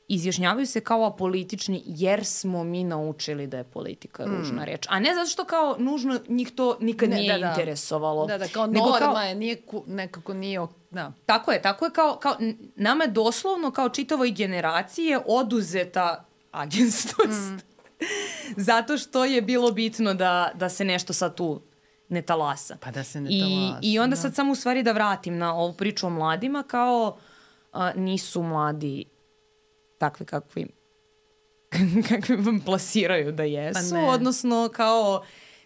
izjašnjavaju 0.10 0.66
se 0.66 0.82
kao 0.82 1.06
apolitični 1.06 1.84
jer 1.86 2.26
smo 2.26 2.64
mi 2.64 2.84
naučili 2.84 3.48
da 3.48 3.58
je 3.58 3.64
politika 3.64 4.26
ružna 4.26 4.66
reč. 4.66 4.86
A 4.90 5.00
ne 5.00 5.16
zato 5.16 5.28
što 5.28 5.46
kao 5.46 5.76
nužno 5.80 6.20
njih 6.28 6.52
to 6.52 6.78
nikad 6.80 7.10
Ne, 7.10 7.16
nije 7.16 7.34
da, 7.34 7.40
da. 7.40 7.50
interesovalo. 7.50 8.26
Da, 8.26 8.38
da, 8.38 8.48
kao 8.48 8.68
nego 8.68 8.86
norma 8.86 9.00
kao, 9.00 9.18
je, 9.18 9.36
nije, 9.36 9.56
ku- 9.58 9.84
nekako 9.88 10.34
nije, 10.34 10.60
ok- 10.60 10.70
da. 10.92 11.12
Tako 11.26 11.52
je, 11.52 11.62
tako 11.62 11.86
je 11.86 11.92
kao, 11.92 12.16
kao 12.16 12.36
nama 12.76 13.04
je 13.04 13.12
doslovno 13.12 13.72
kao 13.72 13.90
čitavoj 13.90 14.32
generaciji 14.32 15.06
je 15.06 15.20
oduzeta 15.28 16.26
agenstvost. 16.52 17.52
Mm. 17.52 17.60
Zato 18.70 18.98
što 18.98 19.26
je 19.26 19.42
bilo 19.42 19.72
bitno 19.72 20.14
da, 20.14 20.52
da 20.54 20.70
se 20.70 20.86
nešto 20.86 21.14
sad 21.14 21.36
tu 21.36 21.62
ne 22.10 22.22
talasa. 22.22 22.78
Pa 22.80 22.92
da 22.92 23.04
se 23.04 23.22
ne 23.22 23.30
I, 23.32 23.40
talasa, 23.42 23.80
I 23.82 24.00
onda 24.00 24.16
da. 24.16 24.22
sad 24.22 24.36
samo 24.36 24.52
u 24.52 24.56
stvari 24.56 24.84
da 24.84 24.92
vratim 24.92 25.38
na 25.38 25.56
ovu 25.56 25.74
priču 25.74 26.08
o 26.08 26.12
mladima, 26.12 26.64
kao 26.64 27.18
a, 27.74 27.92
nisu 27.94 28.44
mladi 28.44 29.06
takvi 30.00 30.26
kakvi 30.26 30.68
kakvi 32.10 32.36
vam 32.36 32.60
plasiraju 32.60 33.32
da 33.32 33.44
jesu, 33.44 33.80
Pa 33.92 33.98
ne. 33.98 34.04
odnosno 34.06 34.70
kao 34.70 35.24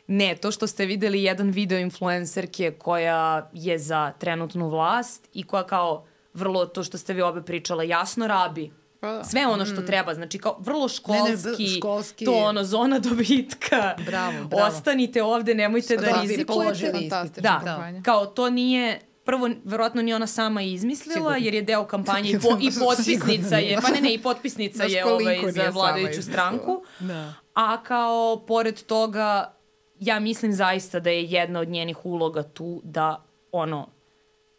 ne, 0.07 0.35
to 0.35 0.51
što 0.51 0.68
ste 0.68 0.85
videli 0.85 1.23
jedan 1.23 1.49
video 1.49 1.80
influencerke 1.80 2.72
koja 2.73 3.49
je 3.53 3.80
za 3.80 4.11
trenutnu 4.11 4.69
vlast 4.69 5.30
i 5.34 5.43
koja 5.43 5.64
kao 5.65 6.05
vrlo, 6.34 6.65
to 6.65 6.84
što 6.84 6.97
ste 6.97 7.14
vi 7.14 7.22
obe 7.22 7.41
pričala, 7.41 7.84
jasno 7.84 8.27
rabi 8.27 8.72
Pa 8.99 9.07
da. 9.07 9.23
sve 9.23 9.47
ono 9.47 9.65
što 9.65 9.81
treba, 9.81 10.14
znači 10.14 10.38
kao 10.38 10.57
vrlo 10.60 10.89
školski, 10.89 11.23
br- 11.64 11.77
školski. 11.77 12.26
to 12.26 12.34
ono, 12.34 12.64
zona 12.64 12.99
dobitka, 13.01 13.95
Bravo, 13.99 14.43
bravo. 14.43 14.68
ostanite 14.68 15.23
ovde, 15.23 15.55
nemojte 15.55 15.95
da 15.97 16.01
Da, 16.03 16.22
rizikujete. 16.22 16.91
Da, 17.35 17.61
kampanja. 17.65 18.01
kao 18.01 18.26
to 18.26 18.49
nije 18.49 18.99
prvo, 19.23 19.49
verovatno 19.63 20.01
nije 20.01 20.15
ona 20.15 20.27
sama 20.27 20.61
izmislila, 20.61 21.13
Sigurno. 21.13 21.37
jer 21.37 21.53
je 21.53 21.61
deo 21.61 21.85
kampanje 21.85 22.29
i, 22.33 22.39
po, 22.39 22.57
i 22.61 22.69
potpisnica 22.79 23.57
je, 23.57 23.81
pa 23.81 23.89
ne, 23.89 24.01
ne, 24.01 24.13
i 24.13 24.21
potpisnica 24.21 24.83
je 24.83 25.05
ovaj, 25.05 25.51
za 25.51 25.69
vladajuću 25.69 26.21
stranku. 26.21 26.83
Da. 26.99 27.33
A 27.53 27.83
kao, 27.83 28.43
pored 28.47 28.83
toga, 28.83 29.53
ja 29.99 30.19
mislim 30.19 30.53
zaista 30.53 30.99
da 30.99 31.09
je 31.09 31.23
jedna 31.23 31.59
od 31.59 31.67
njenih 31.67 32.05
uloga 32.05 32.43
tu 32.43 32.81
da, 32.83 33.23
ono, 33.51 33.87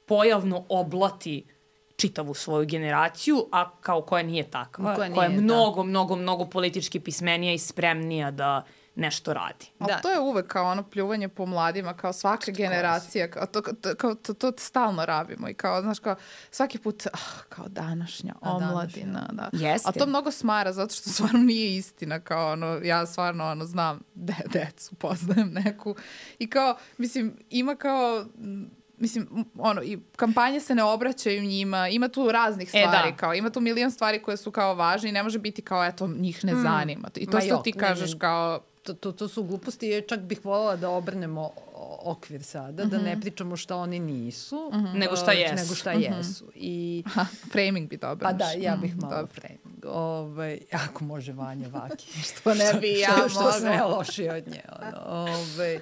pojavno 0.06 0.64
oblati 0.68 1.44
čitavu 1.96 2.34
svoju 2.34 2.66
generaciju, 2.66 3.46
a 3.52 3.70
kao 3.80 4.02
koja 4.02 4.22
nije 4.22 4.50
takva, 4.50 4.94
Koja 4.94 5.14
koja, 5.14 5.28
nije, 5.28 5.36
je 5.36 5.40
da. 5.40 5.42
mnogo, 5.42 5.82
mnogo, 5.82 6.16
mnogo 6.16 6.46
politički 6.46 7.00
pismenija 7.00 7.52
i 7.52 7.58
spremnija 7.58 8.30
da 8.30 8.64
nešto 8.96 9.32
radi. 9.32 9.66
Ali 9.78 9.88
Da. 9.88 9.98
to 9.98 10.10
je 10.10 10.20
uvek 10.20 10.46
kao 10.46 10.66
ono 10.66 10.82
pljuvanje 10.82 11.28
po 11.28 11.46
mladima, 11.46 11.94
kao 11.94 12.12
svaka 12.12 12.50
generacija, 12.52 13.30
kao 13.30 13.46
to, 13.46 13.60
to, 13.60 13.94
kao 13.94 14.14
to, 14.14 14.34
to 14.34 14.52
stalno 14.58 15.06
rabimo 15.06 15.48
i 15.48 15.54
kao, 15.54 15.82
znaš, 15.82 15.98
kao 15.98 16.16
svaki 16.50 16.78
put, 16.78 17.06
ah, 17.06 17.18
kao 17.48 17.68
današnja 17.68 18.34
A, 18.40 18.48
današnja. 18.50 18.68
omladina, 18.68 19.28
da. 19.32 19.48
Jeste. 19.52 19.88
A 19.88 19.92
to 19.92 20.06
mnogo 20.06 20.30
smara, 20.30 20.72
zato 20.72 20.94
što 20.94 21.10
stvarno 21.10 21.38
nije 21.38 21.76
istina, 21.76 22.20
kao 22.20 22.52
ono, 22.52 22.80
ja 22.82 23.06
stvarno 23.06 23.44
ono, 23.44 23.64
znam 23.64 24.00
de, 24.14 24.34
decu, 24.46 24.94
poznajem 24.94 25.52
neku 25.54 25.94
i 26.38 26.50
kao, 26.50 26.76
mislim, 26.98 27.36
ima 27.50 27.76
kao, 27.76 28.26
mislim, 28.98 29.28
ono, 29.58 29.82
i 29.82 29.98
kampanje 30.16 30.60
se 30.60 30.74
ne 30.74 30.82
obraćaju 30.84 31.42
njima, 31.42 31.88
ima 31.88 32.08
tu 32.08 32.32
raznih 32.32 32.68
E, 32.68 32.80
stvari, 32.80 33.10
da. 33.10 33.16
kao, 33.16 33.34
ima 33.34 33.50
tu 33.50 33.60
milion 33.60 33.90
stvari 33.90 34.22
koje 34.22 34.36
su 34.36 34.50
kao 34.50 34.74
važne 34.74 35.08
i 35.08 35.12
ne 35.12 35.22
može 35.22 35.38
biti 35.38 35.62
kao, 35.62 35.84
eto, 35.84 36.06
njih 36.08 36.44
ne 36.44 36.54
zanima. 36.54 37.08
I 37.16 37.26
to 37.26 37.36
Ma 37.36 37.40
što 37.40 37.48
jo, 37.48 37.56
ti 37.56 37.72
ne, 37.72 37.80
kažeš 37.80 38.12
ne. 38.12 38.18
kao, 38.18 38.60
To, 38.84 38.94
to, 38.94 39.12
to 39.12 39.28
su 39.28 39.42
gluposti, 39.42 39.86
jer 39.86 40.04
čak 40.06 40.20
bih 40.20 40.44
voljela 40.44 40.76
da 40.76 40.90
obrnemo 40.90 41.50
okvir 42.00 42.42
sada, 42.42 42.84
da 42.84 42.98
ne 42.98 43.20
pričamo 43.20 43.56
šta 43.56 43.76
oni 43.76 43.98
nisu, 43.98 44.70
Nego 44.94 45.16
šta 45.16 45.32
jesu. 45.32 45.54
Nego 45.54 45.74
šta 45.74 45.92
jesu. 45.92 46.44
I, 46.54 47.04
Ha, 47.06 47.26
framing 47.50 47.88
bi 47.88 47.96
dobro. 47.96 48.24
pa 48.24 48.32
da, 48.32 48.50
ja 48.50 48.76
bih 48.76 48.94
Mm, 48.94 49.00
malo 49.00 49.12
dobro. 49.12 49.32
framing. 49.34 49.84
Ovaj, 49.86 50.58
ako 50.72 51.04
može 51.04 51.32
Vanja 51.32 51.68
Vaki. 51.68 52.22
Što 52.30 52.54
ne 52.54 52.74
bi 52.74 52.92
ja 52.92 53.08
što, 53.10 53.28
što 53.28 53.38
mogla. 53.38 53.52
sve 53.52 53.80
lošije 53.96 54.34
od 54.34 54.48
nje. 54.48 54.62
Ono, 54.80 55.00
ovaj, 55.06 55.80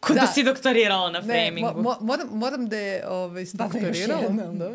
Ko 0.00 0.14
da, 0.14 0.20
Da. 0.20 0.26
si 0.26 0.42
doktorirala 0.44 1.10
na 1.10 1.20
ne, 1.20 1.24
framingu. 1.44 1.70
mo, 1.72 1.82
mo, 1.82 1.96
moram, 2.00 2.28
moram 2.30 2.68
da 2.68 2.76
je 2.76 3.08
ovaj, 3.08 3.44
Doktorirala? 3.54 4.28
Da. 4.28 4.68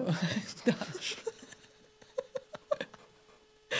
da. 0.65 0.73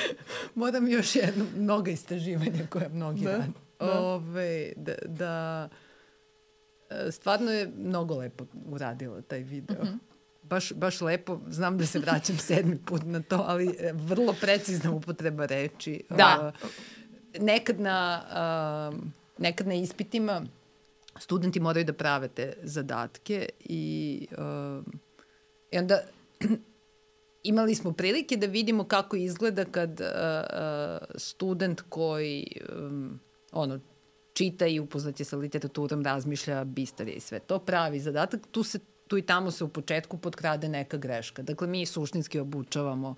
moram 0.56 0.88
još 0.88 1.16
jedno, 1.16 1.46
mnoga 1.56 1.92
istraživanja 1.92 2.68
koje 2.70 2.90
mnogi 2.90 3.24
Da, 3.24 3.32
rade. 3.32 3.52
da. 3.80 4.00
Ove, 4.00 4.74
da, 4.76 4.94
da, 5.06 5.70
e, 6.90 7.12
stvarno 7.12 7.52
je 7.52 7.72
mnogo 7.78 8.18
lepo 8.18 8.46
uradila 8.66 9.22
taj 9.22 9.40
video. 9.40 9.84
Mhm. 9.84 9.94
Baš, 10.44 10.74
baš 10.74 11.02
lepo, 11.02 11.40
znam 11.50 11.78
da 11.78 11.86
se 11.86 12.00
vraćam 12.00 12.38
sedmi 12.48 12.78
put 12.86 13.02
na 13.06 13.22
to, 13.22 13.44
ali 13.48 13.76
e, 13.80 13.94
vrlo 13.94 14.36
precizna 14.42 14.92
upotreba 14.92 15.46
reči. 15.46 16.04
Da. 16.10 16.54
E, 17.34 17.40
nekad 17.40 17.80
na, 17.80 18.22
um, 18.94 19.14
nekad 19.38 19.68
na 19.68 19.74
ispitima 19.74 20.46
studenti 21.20 21.60
moraju 21.60 21.86
da 21.86 21.94
prave 21.94 22.28
te 22.28 22.54
zadatke 22.64 23.50
i, 23.60 24.28
um, 24.38 25.00
i 25.72 25.78
onda 25.78 26.02
imali 27.44 27.76
smo 27.76 27.94
prilike 27.94 28.38
da 28.38 28.46
vidimo 28.46 28.84
kako 28.84 29.16
izgleda 29.16 29.66
kad 29.66 30.02
uh, 30.02 30.08
uh, 30.08 31.08
student 31.16 31.82
koji 31.90 32.48
um, 32.78 33.20
ono, 33.52 33.80
čita 34.34 34.68
i 34.68 34.80
upoznat 34.80 35.20
je 35.20 35.26
sa 35.26 35.38
literaturom, 35.38 36.04
razmišlja, 36.04 36.64
bistar 36.64 37.08
je 37.08 37.14
i 37.14 37.20
sve 37.20 37.40
to 37.40 37.60
pravi 37.60 38.00
zadatak, 38.00 38.42
tu 38.52 38.64
se 38.64 38.80
tu 39.08 39.18
i 39.18 39.22
tamo 39.22 39.52
se 39.52 39.64
u 39.64 39.68
početku 39.68 40.18
potkrade 40.18 40.70
neka 40.70 40.98
greška. 40.98 41.42
Dakle, 41.42 41.68
mi 41.68 41.86
suštinski 41.86 42.40
obučavamo 42.40 43.16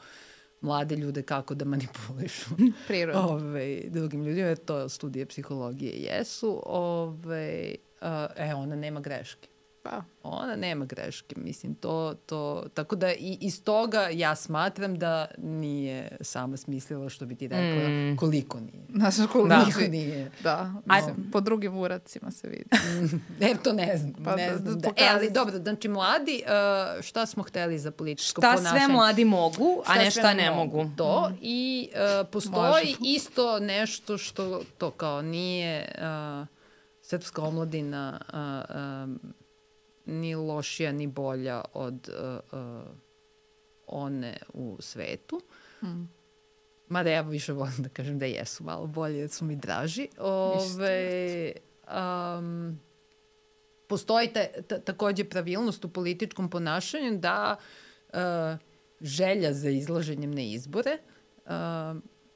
mlade 0.61 0.95
ljude 0.95 1.21
kako 1.21 1.55
da 1.55 1.65
manipulišu 1.65 2.49
Prirodno. 2.87 3.21
ove, 3.21 3.81
drugim 3.89 4.23
ljudima, 4.23 4.47
jer 4.47 4.57
to 4.57 4.89
studije 4.89 5.25
psihologije 5.25 5.93
jesu. 5.93 6.61
Ove, 6.65 7.75
a, 8.01 8.27
e, 8.35 8.53
ona 8.55 8.75
nema 8.75 8.99
greške. 8.99 9.47
Pa, 9.85 10.03
Ona 10.23 10.55
nema 10.55 10.85
greške, 10.85 11.35
mislim, 11.37 11.75
to, 11.75 12.15
to, 12.15 12.65
tako 12.73 12.95
da 12.95 13.11
i 13.11 13.37
iz 13.41 13.63
toga 13.63 14.01
ja 14.03 14.35
smatram 14.35 14.95
da 14.95 15.27
nije 15.37 16.17
sama 16.21 16.57
smislila 16.57 17.09
što 17.09 17.25
bi 17.25 17.35
ti 17.35 17.47
rekla 17.47 17.89
Mm. 17.89 18.17
koliko 18.17 18.59
nije. 18.59 18.85
znaš 18.91 19.15
koliko 19.17 19.47
Da. 19.47 19.59
Koliko 19.61 19.79
nije. 19.81 20.31
Da, 20.41 20.73
A- 20.87 20.95
mislim, 20.95 21.31
po 21.31 21.41
drugim 21.41 21.77
uracima 21.77 22.31
se 22.31 22.47
vidi. 22.47 22.65
E, 23.41 23.55
to 23.55 23.73
ne 23.73 23.97
znam. 23.97 24.13
Pa 24.15 24.35
ne 24.35 24.49
da- 24.49 24.57
znam 24.57 24.73
da 24.73 24.89
da, 24.89 24.89
e, 24.97 25.09
ali 25.09 25.31
dobro, 25.31 25.57
znači 25.57 25.87
mladi, 25.87 26.43
uh, 26.45 26.51
šta 27.03 27.25
smo 27.25 27.43
hteli 27.43 27.79
za 27.79 27.91
političko 27.91 28.41
Šta 28.41 28.53
ponašanje? 28.53 28.79
sve 28.79 28.87
mladi 28.89 29.25
mogu, 29.25 29.83
a 29.85 29.95
ne 29.95 30.11
šta 30.11 30.33
ne 30.33 30.51
mogu. 30.51 30.85
To 30.97 31.31
i 31.41 31.89
uh, 32.21 32.27
postoji 32.27 32.85
Može. 32.85 32.95
isto 33.01 33.59
nešto 33.59 34.17
što 34.17 34.61
to 34.77 34.91
kao 34.91 35.21
nije 35.21 35.91
uh, 36.41 36.47
srpska 37.01 37.41
omladina 37.41 38.21
uh, 38.23 38.75
um, 39.03 39.19
ni 40.05 40.35
lošija 40.35 40.91
ni 40.91 41.07
bolja 41.07 41.61
od 41.73 42.09
uh, 42.09 42.59
uh, 42.59 42.87
one 43.87 44.37
u 44.53 44.77
svetu. 44.79 45.41
Mm. 45.83 46.03
Mada 46.89 47.09
ja 47.09 47.21
više 47.21 47.53
volim 47.53 47.75
da 47.77 47.89
kažem 47.89 48.19
da 48.19 48.25
jesu 48.25 48.63
malo 48.63 48.87
bolje, 48.87 49.17
jer 49.17 49.29
su 49.29 49.45
mi 49.45 49.55
draži. 49.55 50.07
Ove, 50.17 51.51
um, 51.87 52.79
postoji 53.87 54.27
ta, 54.27 54.61
ta, 54.67 54.79
takođe 54.79 55.23
pravilnost 55.23 55.85
u 55.85 55.89
političkom 55.89 56.49
ponašanju 56.49 57.17
da 57.17 57.55
uh, 58.13 58.19
želja 59.01 59.53
za 59.53 59.69
izlaženjem 59.69 60.31
na 60.31 60.41
izbore 60.41 60.97
uh, 61.45 61.51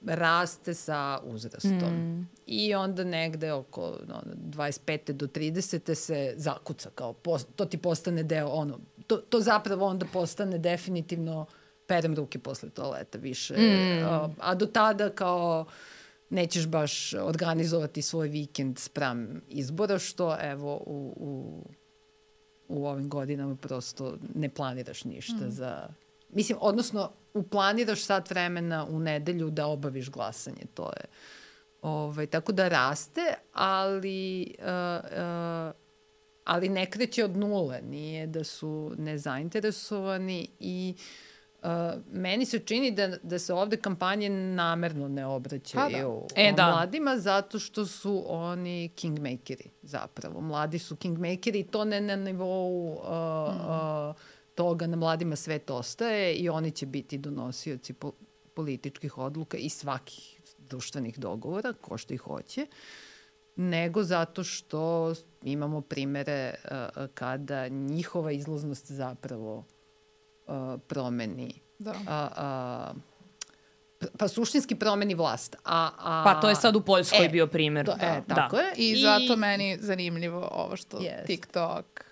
raste 0.05 0.73
sa 0.73 1.19
uzrastom. 1.23 1.93
Mm. 1.93 2.30
I 2.45 2.76
onda 2.76 3.03
negde 3.03 3.53
oko 3.53 3.81
ono, 3.81 4.21
25. 4.35 5.11
do 5.11 5.27
30. 5.27 5.95
se 5.95 6.34
zakuca 6.38 6.89
kao, 6.95 7.13
post, 7.13 7.47
to 7.55 7.65
ti 7.65 7.77
postane 7.77 8.23
deo, 8.23 8.47
ono, 8.47 8.80
to, 9.07 9.17
to 9.17 9.41
zapravo 9.41 9.85
onda 9.85 10.05
postane 10.13 10.57
definitivno 10.57 11.45
perem 11.88 12.15
ruke 12.15 12.39
posle 12.39 12.69
toaleta 12.69 13.17
više. 13.17 13.53
Mm. 13.57 14.05
A, 14.05 14.30
a 14.39 14.55
do 14.55 14.65
tada 14.65 15.09
kao 15.09 15.65
nećeš 16.30 16.67
baš 16.67 17.13
organizovati 17.13 18.01
svoj 18.01 18.27
vikend 18.27 18.80
spram 18.80 19.41
izbora, 19.49 19.99
što 19.99 20.38
evo 20.41 20.84
u, 20.85 21.13
u, 21.17 21.63
u 22.67 22.88
ovim 22.88 23.09
godinama 23.09 23.55
prosto 23.55 24.17
ne 24.35 24.49
planiraš 24.49 25.03
ništa 25.03 25.45
mm. 25.47 25.51
za... 25.51 25.88
Mislim, 26.30 26.57
odnosno, 26.61 27.11
uplaniraš 27.34 28.03
sat 28.03 28.30
vremena 28.30 28.85
u 28.89 28.99
nedelju 28.99 29.49
da 29.49 29.68
obaviš 29.68 30.10
glasanje, 30.10 30.64
to 30.73 30.84
je... 30.84 31.06
Ovaj, 31.81 32.27
tako 32.27 32.51
da 32.51 32.68
raste, 32.68 33.34
ali, 33.53 34.56
uh, 34.60 34.65
uh, 34.65 35.73
ali 36.43 36.69
ne 36.69 36.85
kreće 36.85 37.26
od 37.26 37.38
nule, 37.38 37.81
nije 37.81 38.27
da 38.27 38.43
su 38.43 38.93
nezainteresovani 38.97 40.47
i 40.60 40.95
uh, 41.64 41.69
meni 42.11 42.45
se 42.45 42.60
čini 42.60 42.91
da, 42.91 43.07
da 43.07 43.39
se 43.39 43.53
ovde 43.53 43.77
kampanje 43.77 44.30
namerno 44.30 45.07
ne 45.07 45.26
obraćaju 45.26 46.22
Pa 46.27 46.35
da. 46.35 46.41
E, 46.41 46.53
da. 46.53 46.72
mladima 46.72 47.18
zato 47.18 47.60
što 47.60 47.85
su 47.85 48.23
oni 48.27 48.89
kingmakeri 48.95 49.69
zapravo. 49.81 50.41
Mladi 50.41 50.80
su 50.80 50.95
kingmakeri 50.95 51.60
i 51.60 51.68
to 51.68 51.85
ne 51.85 52.01
na 52.01 52.15
nivou 52.15 52.91
uh, 52.91 52.99
uh, 52.99 54.15
toga 54.60 54.88
na 54.88 54.98
mladima 54.98 55.36
svet 55.36 55.69
ostaje 55.69 56.34
i 56.34 56.49
oni 56.49 56.72
će 56.72 56.86
biti 56.86 57.18
donosioci 57.18 57.94
po, 57.94 58.11
političkih 58.53 59.18
odluka 59.18 59.57
i 59.57 59.69
svakih 59.69 60.41
društvenih 60.57 61.19
dogovora, 61.19 61.73
ko 61.73 61.98
što 61.98 62.14
ih 62.14 62.22
hoće, 62.22 62.68
nego 63.56 64.03
zato 64.03 64.44
što 64.44 65.14
imamo 65.44 65.81
primere 65.81 66.56
uh, 66.64 67.06
kada 67.14 67.68
njihova 67.68 68.31
izlaznost 68.31 68.91
zapravo 68.91 69.57
uh, 70.48 70.53
promeni 70.88 71.53
Da. 71.80 71.91
a, 72.07 72.30
a, 72.36 72.94
pa 74.18 74.27
suštinski 74.27 74.76
promeni 74.76 75.15
vlast. 75.15 75.56
A, 75.56 75.90
a, 75.98 76.23
Pa 76.26 76.41
to 76.41 76.49
je 76.49 76.56
sad 76.56 76.76
u 76.76 76.81
Poljskoj 76.81 77.26
e, 77.26 77.30
bio 77.30 77.48
primer. 77.48 77.86
To, 77.86 77.91
e, 78.02 78.22
tako 78.27 78.56
da. 78.56 78.61
je. 78.61 78.73
I, 78.76 79.02
zato 79.02 79.36
meni 79.36 79.77
zanimljivo 79.81 80.49
ovo 80.52 80.76
što 80.76 80.98
Yes. 80.98 81.26
TikTok, 81.26 82.09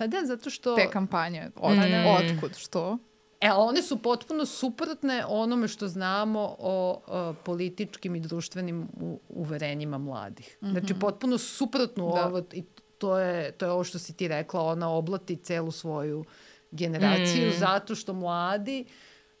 Pa 0.00 0.06
da, 0.06 0.16
zato 0.24 0.50
što... 0.50 0.76
te 0.76 0.90
kampanje, 0.90 1.50
od, 1.56 1.76
Mm. 1.76 2.06
otkud, 2.06 2.56
što? 2.56 2.98
E, 3.40 3.48
ali 3.48 3.68
one 3.68 3.82
su 3.82 3.96
potpuno 4.02 4.46
suprotne 4.46 5.24
onome 5.28 5.68
što 5.68 5.88
znamo 5.88 6.56
o, 6.58 7.00
o 7.06 7.34
političkim 7.44 8.16
i 8.16 8.20
društvenim 8.20 8.88
u, 9.00 9.20
uverenjima 9.28 9.98
mladih. 9.98 10.56
Mm 10.60 10.66
-hmm. 10.66 10.70
Znači, 10.70 10.94
potpuno 10.94 11.38
suprotno 11.38 12.12
Da. 12.14 12.26
ovo, 12.26 12.42
i 12.52 12.64
to 12.98 13.18
je, 13.18 13.52
to 13.52 13.66
je 13.66 13.72
ovo 13.72 13.84
što 13.84 13.98
si 13.98 14.12
ti 14.12 14.28
rekla, 14.28 14.62
ona 14.62 14.90
oblati 14.90 15.36
celu 15.36 15.70
svoju 15.70 16.24
generaciju, 16.70 17.48
Mm. 17.48 17.58
zato 17.58 17.94
što 17.94 18.12
mladi, 18.12 18.84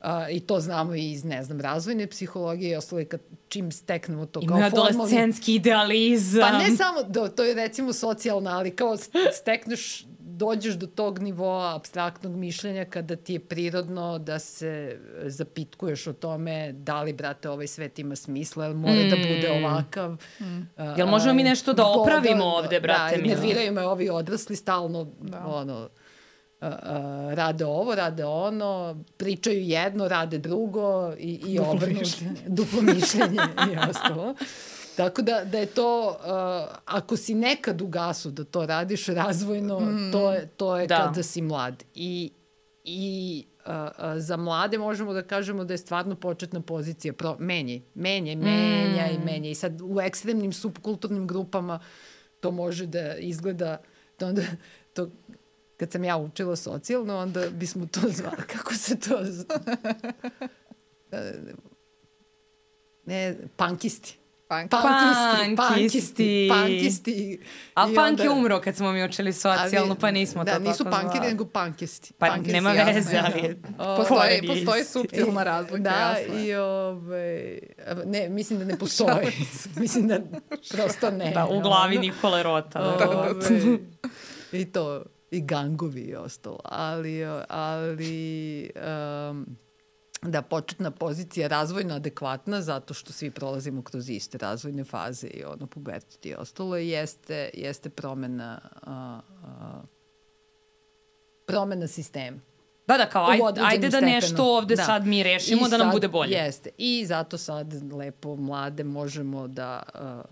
a, 0.00 0.30
i 0.30 0.40
to 0.40 0.60
znamo 0.60 0.94
i 0.94 1.10
iz, 1.12 1.24
ne 1.24 1.44
znam, 1.44 1.60
razvojne 1.60 2.06
psihologije 2.06 2.70
i 2.72 2.76
ostalo, 2.76 3.02
kad 3.08 3.20
čim 3.48 3.72
steknemo 3.72 4.26
to 4.26 4.40
kao 4.40 4.56
Imaju 4.58 4.70
formalni 4.70 4.94
adolescenski 4.94 5.54
idealizam. 5.54 6.40
Pa 6.40 6.58
ne 6.58 6.76
samo, 6.76 7.02
do, 7.02 7.28
to 7.28 7.44
je 7.44 7.54
recimo 7.54 7.92
socijalna, 7.92 8.58
ali 8.58 8.76
kao 8.76 8.96
stekneš, 9.40 10.06
dođeš 10.40 10.74
do 10.74 10.86
tog 10.86 11.18
nivoa 11.18 11.76
abstraktnog 11.76 12.36
mišljenja 12.36 12.84
kada 12.84 13.16
ti 13.16 13.32
je 13.32 13.40
prirodno 13.40 14.18
da 14.18 14.38
se 14.38 14.98
e, 15.24 15.30
zapitkuješ 15.30 16.06
o 16.06 16.12
tome 16.12 16.72
da 16.72 17.02
li, 17.02 17.12
brate, 17.12 17.50
ovaj 17.50 17.66
svet 17.66 17.98
ima 17.98 18.16
smisla, 18.16 18.64
jel 18.64 18.74
mora 18.74 18.92
mm. 19.06 19.10
da 19.10 19.16
bude 19.16 19.50
ovakav. 19.50 20.16
Mm. 20.40 20.60
Jel 20.96 21.06
možemo 21.06 21.34
mi 21.34 21.42
nešto 21.42 21.72
da 21.72 21.86
opravimo 21.86 22.44
ovde, 22.44 22.80
brate 22.80 23.16
Da, 23.16 23.28
nerviraju 23.28 23.72
me 23.72 23.86
ovi 23.86 24.08
odrasli 24.10 24.56
stalno, 24.56 25.06
Da. 25.20 25.46
ono, 25.46 25.88
a, 26.60 26.68
a, 26.68 27.30
rade 27.34 27.64
ovo, 27.64 27.94
rade 27.94 28.24
ono, 28.24 29.04
pričaju 29.16 29.62
jedno, 29.62 30.08
rade 30.08 30.38
drugo 30.38 31.14
i, 31.18 31.40
i 31.46 31.58
obrnuto. 31.58 32.24
Duplo 32.46 32.82
mišljenje 32.82 33.38
i 33.72 33.90
ostalo. 33.90 34.34
Tako 35.00 35.22
da, 35.22 35.44
da 35.44 35.58
je 35.58 35.66
to, 35.66 36.08
uh, 36.08 36.76
ako 36.84 37.16
si 37.16 37.34
nekad 37.34 37.82
u 37.82 37.86
gasu 37.86 38.30
da 38.30 38.44
to 38.44 38.66
radiš 38.66 39.06
razvojno, 39.06 39.80
mm. 39.80 40.12
to 40.12 40.32
je, 40.32 40.48
to 40.56 40.76
je 40.76 40.86
Da. 40.86 40.98
da. 40.98 41.04
kada 41.04 41.22
si 41.22 41.42
mlad. 41.42 41.84
I, 41.94 42.30
i 42.84 43.44
uh, 43.66 43.72
uh, 43.72 44.04
za 44.16 44.36
mlade 44.36 44.78
možemo 44.78 45.12
da 45.12 45.22
kažemo 45.22 45.64
da 45.64 45.74
je 45.74 45.78
stvarno 45.78 46.14
početna 46.14 46.60
pozicija 46.60 47.12
pro, 47.12 47.36
menje, 47.38 47.80
menje, 47.94 48.36
menja 48.36 49.06
mm. 49.06 49.14
i 49.14 49.24
menja. 49.24 49.50
I 49.50 49.54
sad 49.54 49.80
u 49.82 50.00
ekstremnim 50.00 50.52
subkulturnim 50.52 51.26
grupama 51.26 51.80
to 52.40 52.50
može 52.50 52.86
da 52.86 53.16
izgleda, 53.16 53.80
da 54.18 54.26
onda 54.26 54.42
to 54.94 55.10
kad 55.76 55.92
sam 55.92 56.04
ja 56.04 56.16
učila 56.16 56.56
socijalno, 56.56 57.16
onda 57.16 57.50
bismo 57.50 57.86
to 57.86 58.00
zvali, 58.16 58.42
kako 58.46 58.74
se 58.74 58.98
to 58.98 59.18
zva? 59.24 59.58
ne, 63.06 63.36
pankisti. 63.56 64.19
Punk. 64.50 64.70
Pankisti. 64.70 65.56
pankisti, 65.56 66.48
pankisti. 66.50 67.38
Ali 67.74 67.92
I 67.92 67.96
punk 67.96 68.08
onda- 68.08 68.22
je 68.22 68.30
umro 68.30 68.60
kad 68.60 68.76
smo 68.76 68.92
mi 68.92 69.04
učili 69.04 69.32
socijalno, 69.32 69.94
pa 69.94 70.10
nismo 70.10 70.44
da, 70.44 70.52
to 70.52 70.58
nisu 70.60 70.84
tako 70.84 70.96
punkiri, 70.98 71.26
nego 71.26 71.44
pankisti. 71.46 72.12
Pa 72.14 72.26
Pankisti, 72.26 72.52
nema 72.52 72.70
veze, 72.70 73.16
jasno. 73.16 73.30
ali... 73.34 73.56
Postoji, 73.96 74.08
Koren 74.08 74.32
je 74.34 74.48
postoji 74.48 74.80
isti. 74.80 74.92
subtilna 74.92 75.42
razlika, 75.42 75.78
Da, 75.78 75.90
jasno. 75.90 76.34
i 76.36 76.54
ove, 76.54 77.58
ne, 78.04 78.28
mislim 78.28 78.58
da 78.58 78.64
ne 78.64 78.78
postoji. 78.78 79.26
mislim 79.76 80.08
da 80.08 80.18
prosto 80.70 81.10
ne. 81.10 81.30
Da, 81.30 81.46
u 81.46 81.60
glavi 81.60 81.98
Nikole 81.98 82.42
Rota. 82.42 82.80
Ove, 82.80 82.96
verovatno. 82.98 83.56
I 84.52 84.64
to, 84.64 85.02
i 85.30 85.40
gangovi 85.40 86.00
i 86.00 86.14
ostalo. 86.14 86.58
Ali, 86.64 87.20
ali 87.48 88.70
um, 89.30 89.46
da 90.22 90.42
početna 90.42 90.90
pozicija 90.90 91.48
razvojno 91.48 91.94
adekvatna 91.94 92.62
zato 92.62 92.94
što 92.94 93.12
svi 93.12 93.30
prolazimo 93.30 93.82
kroz 93.82 94.10
iste 94.10 94.38
razvojne 94.38 94.84
faze 94.84 95.26
i 95.26 95.44
ono 95.44 95.66
pubertet 95.66 96.26
i 96.26 96.34
ostalo 96.34 96.76
jeste, 96.76 97.50
jeste 97.54 97.88
promena 97.90 98.60
a, 98.82 99.20
a, 99.44 99.82
promena 101.46 101.86
sistema. 101.86 102.38
Da, 102.86 102.96
da, 102.96 103.06
kao, 103.06 103.26
ajde, 103.26 103.60
ajde 103.60 103.78
da 103.80 103.90
stepenu. 103.90 104.12
nešto 104.12 104.44
ovde 104.46 104.76
Da. 104.76 104.84
sad 104.84 105.06
mi 105.06 105.22
rešimo 105.22 105.66
I 105.66 105.70
da 105.70 105.76
nam 105.76 105.86
sad- 105.86 105.92
bude 105.92 106.08
bolje. 106.08 106.32
Jeste. 106.32 106.70
I 106.78 107.04
zato 107.06 107.38
sad 107.38 107.92
lepo 107.92 108.36
mlade 108.36 108.84
možemo 108.84 109.48
da 109.48 109.82
uh, 109.94 110.30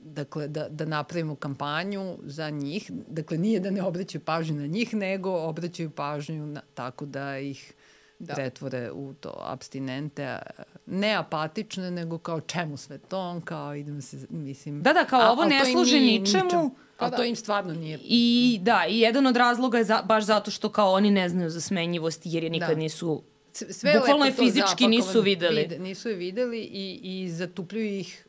dakle, 0.00 0.48
da, 0.48 0.68
da 0.68 0.84
napravimo 0.84 1.34
kampanju 1.34 2.18
za 2.22 2.50
njih. 2.50 2.90
Dakle, 3.08 3.38
nije 3.38 3.60
da 3.60 3.70
ne 3.70 3.82
obraćaju 3.82 4.22
pažnju 4.22 4.56
na 4.56 4.66
njih, 4.66 4.94
nego 4.94 5.30
obraćaju 5.32 5.90
pažnju 5.90 6.46
na, 6.46 6.60
tako 6.74 7.06
da 7.06 7.38
ih 7.38 7.72
Da. 8.20 8.34
pretvore 8.34 8.90
u 8.92 9.14
to 9.14 9.32
abstinente, 9.38 10.24
a, 10.24 10.38
ne 10.86 11.14
apatične, 11.14 11.90
nego 11.90 12.18
kao 12.18 12.40
čemu 12.40 12.76
sve 12.76 12.98
to, 12.98 13.40
kao 13.44 13.74
idem 13.74 14.02
se, 14.02 14.26
mislim... 14.30 14.82
Da, 14.82 14.92
da, 14.92 15.04
kao 15.04 15.20
A- 15.20 15.30
ovo 15.30 15.44
ne 15.44 15.64
služi 15.64 16.00
nije 16.00 16.20
ničemu. 16.20 16.44
ničem. 16.44 16.70
Pa 16.96 17.06
A 17.06 17.10
da. 17.10 17.16
to 17.16 17.24
im 17.24 17.36
stvarno 17.36 17.74
nije 17.74 17.98
I 18.02 18.58
da, 18.62 18.84
i 18.88 18.98
jedan 19.00 19.26
od 19.26 19.36
razloga 19.36 19.78
je 19.78 19.84
za, 19.84 20.02
baš 20.02 20.24
zato 20.24 20.50
što 20.50 20.68
kao 20.68 20.92
oni 20.92 21.10
ne 21.10 21.28
znaju 21.28 21.50
za 21.50 21.60
smenjivost 21.60 22.22
jer 22.24 22.44
je 22.44 22.50
nikad 22.50 22.68
Da. 22.68 22.74
nisu 22.74 23.22
Sve 23.52 23.98
Bukvalno 23.98 24.24
je 24.24 24.32
fizički 24.32 24.86
nisu 24.88 25.20
videli. 25.20 25.62
Vide, 25.62 25.78
nisu 25.78 26.08
je 26.08 26.14
videli 26.14 26.60
i, 26.60 27.00
i 27.02 27.30
zatupljuju 27.30 27.98
ih 27.98 28.26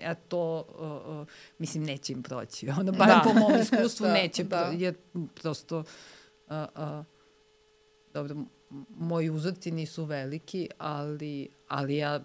ja 0.00 0.14
to, 0.14 0.64
uh, 1.08 1.20
uh, 1.20 1.26
mislim, 1.58 1.84
neće 1.84 2.12
im 2.12 2.22
proći. 2.22 2.68
Ono, 2.80 2.92
bar 2.92 3.08
Da. 3.08 3.20
po 3.24 3.32
mom 3.32 3.60
iskustvu 3.60 4.06
Da, 4.06 4.12
neće, 4.12 4.44
da. 4.44 4.72
jer 4.76 4.94
prosto, 5.34 5.78
uh, 5.78 5.84
uh, 6.76 7.04
dobro, 8.14 8.36
moji 8.98 9.30
uzorci 9.30 9.70
nisu 9.70 10.04
veliki, 10.04 10.68
ali, 10.78 11.48
ali 11.68 11.96
ja 11.96 12.20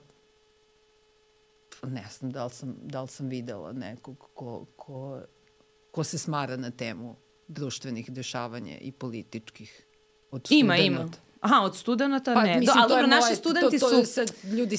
ne 1.84 2.06
znam 2.12 2.32
da 2.32 2.46
li 2.46 2.52
sam, 2.52 2.76
da 2.84 3.02
li 3.02 3.08
sam 3.08 3.28
videla 3.30 3.72
nekog 3.72 4.18
ko, 4.34 4.66
ko, 4.76 5.22
ko 5.92 6.04
se 6.04 6.18
smara 6.18 6.58
na 6.58 6.72
temu 6.72 7.16
društvenih 7.48 8.12
dešavanja 8.12 8.78
i 8.78 8.92
političkih 8.92 9.86
od 10.32 10.48
Ima, 10.50 10.74
studenata. 10.74 11.04
ima. 11.04 11.29
Aha, 11.42 11.56
od 11.58 11.76
studenta 11.76 12.34
Pa, 12.34 12.44
ne. 12.44 12.50
mislim, 12.50 12.66
Do, 12.68 12.72
ali 12.76 12.90
dobro, 12.90 13.08
naši 13.08 13.22
moje- 13.22 13.36
studenti 13.36 13.80
to, 13.80 13.90
to 13.90 13.98
su... 13.98 14.14
sad 14.14 14.32
ljudi, 14.46 14.78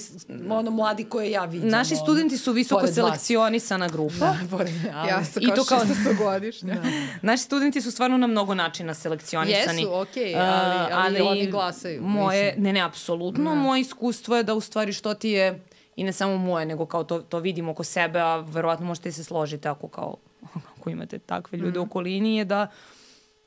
ono, 0.50 0.70
mladi 0.70 1.04
koje 1.04 1.30
ja 1.30 1.44
vidim. 1.44 1.68
Naši 1.68 1.94
ono, 1.94 2.02
studenti 2.02 2.38
su 2.38 2.52
visoko 2.52 2.86
selekcionisana 2.88 3.88
grupa. 3.88 4.14
Da, 4.16 4.36
pored, 4.50 4.68
ali, 4.94 5.08
Ja 5.08 5.24
sam 5.24 5.42
I 5.42 5.46
kao 5.46 5.56
to 5.56 5.64
kao- 5.64 5.80
600 5.80 6.16
godišnja. 6.16 6.74
Da. 6.74 6.80
Naši 7.22 7.42
studenti 7.42 7.80
su 7.80 7.90
stvarno 7.90 8.16
na 8.16 8.26
mnogo 8.26 8.54
načina 8.54 8.94
selekcionisani. 8.94 9.82
Jesu, 9.82 9.94
okej, 9.94 10.34
ali- 10.36 10.92
ali 10.92 11.20
oni 11.20 11.46
glasaju, 11.46 12.02
Moje, 12.02 12.44
mislim. 12.44 12.64
ne, 12.64 12.72
ne, 12.72 12.80
apsolutno. 12.80 13.44
Da. 13.44 13.56
Moje 13.56 13.80
iskustvo 13.80 14.36
je 14.36 14.42
da 14.42 14.54
u 14.54 14.60
stvari 14.60 14.92
što 14.92 15.14
ti 15.14 15.28
je, 15.30 15.62
i 15.96 16.04
ne 16.04 16.12
samo 16.12 16.36
moje, 16.38 16.66
nego 16.66 16.86
kao 16.86 17.04
to, 17.04 17.18
to 17.20 17.38
vidim 17.38 17.68
oko 17.68 17.84
sebe, 17.84 18.20
a 18.20 18.36
verovatno 18.38 18.86
možete 18.86 19.08
i 19.08 19.12
se 19.12 19.24
složiti 19.24 19.68
ako 19.68 19.88
kao 19.88 20.16
ako 20.70 20.90
imate 20.90 21.18
takve 21.18 21.58
ljude 21.58 21.70
Mhm. 21.70 21.78
u 21.78 21.84
okolini, 21.84 22.36
je 22.36 22.44
da 22.44 22.66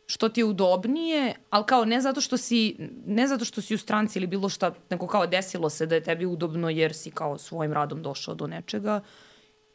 što 0.06 0.30
ti 0.30 0.42
je 0.42 0.46
udobnije, 0.46 1.36
ali 1.50 1.66
kao 1.66 1.86
ne 1.86 2.02
zato 2.02 2.22
što 2.22 2.38
si 2.38 2.76
ne 3.06 3.28
zato 3.28 3.46
što 3.46 3.62
si 3.62 3.76
u 3.76 3.78
stranci 3.78 4.20
ili 4.20 4.28
bilo 4.28 4.50
šta, 4.50 4.72
nego 4.90 5.08
kao 5.08 5.28
desilo 5.28 5.70
se 5.70 5.86
da 5.86 5.96
je 5.96 6.04
tebi 6.04 6.26
udobno 6.26 6.70
jer 6.70 6.94
si 6.94 7.12
kao 7.12 7.38
svojim 7.38 7.74
radom 7.74 8.04
došao 8.04 8.36
do 8.36 8.48
nečega. 8.48 9.02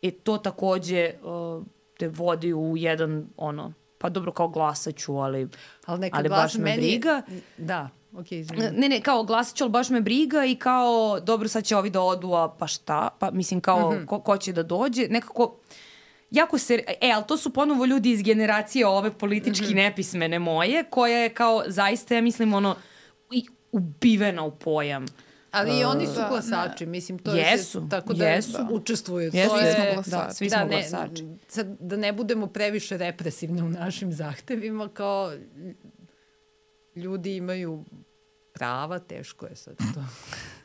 E 0.02 0.10
to 0.10 0.38
takođe 0.38 1.14
uh, 1.22 1.64
te 1.98 2.08
vodi 2.08 2.54
u 2.54 2.74
jedan 2.76 3.26
ono, 3.36 3.72
pa 3.98 4.08
dobro 4.08 4.32
kao 4.32 4.48
glasaću, 4.48 5.16
ali 5.16 5.48
ali 5.86 6.00
neka 6.00 6.18
ali 6.18 6.28
glasa 6.28 6.42
baš 6.42 6.54
me 6.54 6.62
meni, 6.64 6.76
briga. 6.76 7.22
Da, 7.58 7.88
okej, 8.18 8.38
izvini. 8.38 8.70
Ne, 8.76 8.88
ne, 8.88 9.00
kao 9.00 9.22
glasit 9.24 9.56
ću, 9.56 9.64
ali 9.64 9.70
baš 9.70 9.90
me 9.90 10.00
briga 10.00 10.44
i 10.44 10.54
kao, 10.56 11.20
dobro, 11.20 11.48
sad 11.48 11.64
će 11.64 11.76
ovi 11.76 11.90
da 11.90 12.00
odu, 12.00 12.32
a 12.32 12.54
pa 12.58 12.66
šta? 12.66 13.08
Pa 13.18 13.30
mislim, 13.30 13.60
kao, 13.60 13.92
Mhm. 13.92 14.04
ko, 14.06 14.20
ko 14.20 14.36
će 14.36 14.52
da 14.52 14.62
dođe? 14.62 15.06
Nekako, 15.10 15.56
jako 16.30 16.58
se, 16.58 16.74
e, 17.00 17.10
ali 17.10 17.24
to 17.28 17.36
su 17.36 17.50
ponovo 17.50 17.84
ljudi 17.84 18.10
iz 18.10 18.22
generacije 18.22 18.86
ove 18.86 19.10
politički 19.12 19.64
Mhm. 19.64 19.74
nepismene 19.74 20.38
moje, 20.38 20.84
koja 20.84 21.18
je 21.18 21.28
kao, 21.30 21.64
zaista, 21.66 22.14
ja 22.14 22.22
mislim, 22.22 22.54
ono, 22.54 22.76
i 23.30 23.46
ubivena 23.72 24.42
u 24.42 24.50
pojam. 24.52 25.06
Ali 25.50 25.80
i 25.80 25.84
oni 25.84 26.06
su 26.06 26.12
Da, 26.12 26.28
glasači, 26.28 26.86
mislim, 26.86 27.18
to 27.18 27.32
je 27.32 27.42
Jesu, 27.42 27.80
se, 27.80 27.88
tako 27.90 28.12
da 28.14 28.26
jesu. 28.26 28.58
učestvuju. 28.70 29.30
Jesu, 29.34 29.50
to 29.50 29.58
svi 29.58 29.66
je, 29.66 29.72
smo 29.74 29.84
da, 29.84 29.92
glasači. 29.92 30.34
svi 30.34 30.48
da, 30.48 30.56
smo 30.56 30.66
ne, 30.66 30.76
glasači. 30.80 31.24
sad, 31.48 31.76
da 31.80 31.96
ne 31.96 32.12
budemo 32.12 32.46
previše 32.46 32.96
represivni 32.96 33.62
u 33.62 33.68
našim 33.70 34.12
zahtevima, 34.12 34.88
kao 34.88 35.32
ljudi 36.96 37.36
imaju 37.36 37.84
prava, 38.52 38.98
teško 38.98 39.46
je 39.46 39.56
sad 39.56 39.76
to. 39.94 40.00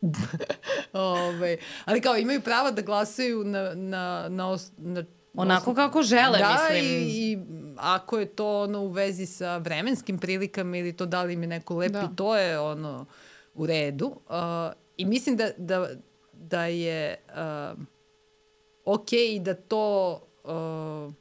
Ove, 0.92 1.56
ali 1.84 2.00
kao 2.00 2.16
imaju 2.16 2.40
prava 2.40 2.70
da 2.70 2.82
glasaju 2.82 3.44
na, 3.44 3.74
na, 3.74 4.28
na, 4.28 4.50
os, 4.50 4.72
na 4.78 5.04
Onako 5.34 5.74
kako 5.74 6.02
žele, 6.02 6.38
da, 6.38 6.68
mislim. 6.70 6.84
i, 6.84 7.32
i 7.32 7.38
ako 7.76 8.18
je 8.18 8.26
to 8.26 8.62
ono 8.62 8.80
u 8.80 8.88
vezi 8.88 9.26
sa 9.26 9.56
vremenskim 9.56 10.18
prilikama 10.18 10.76
ili 10.76 10.92
to 10.92 11.06
da 11.06 11.22
li 11.22 11.32
im 11.32 11.42
je 11.42 11.48
neko 11.48 11.76
lepi, 11.76 11.92
Da. 11.92 12.08
to 12.16 12.36
je 12.36 12.60
ono 12.60 13.06
u 13.54 13.66
redu. 13.66 14.06
Uh, 14.06 14.34
I 14.96 15.04
mislim 15.04 15.36
da, 15.36 15.50
da, 15.56 15.88
da 16.32 16.64
je 16.64 17.16
uh, 17.28 17.78
ok 18.84 19.08
da 19.40 19.54
to 19.54 20.20
uh, 20.44 21.12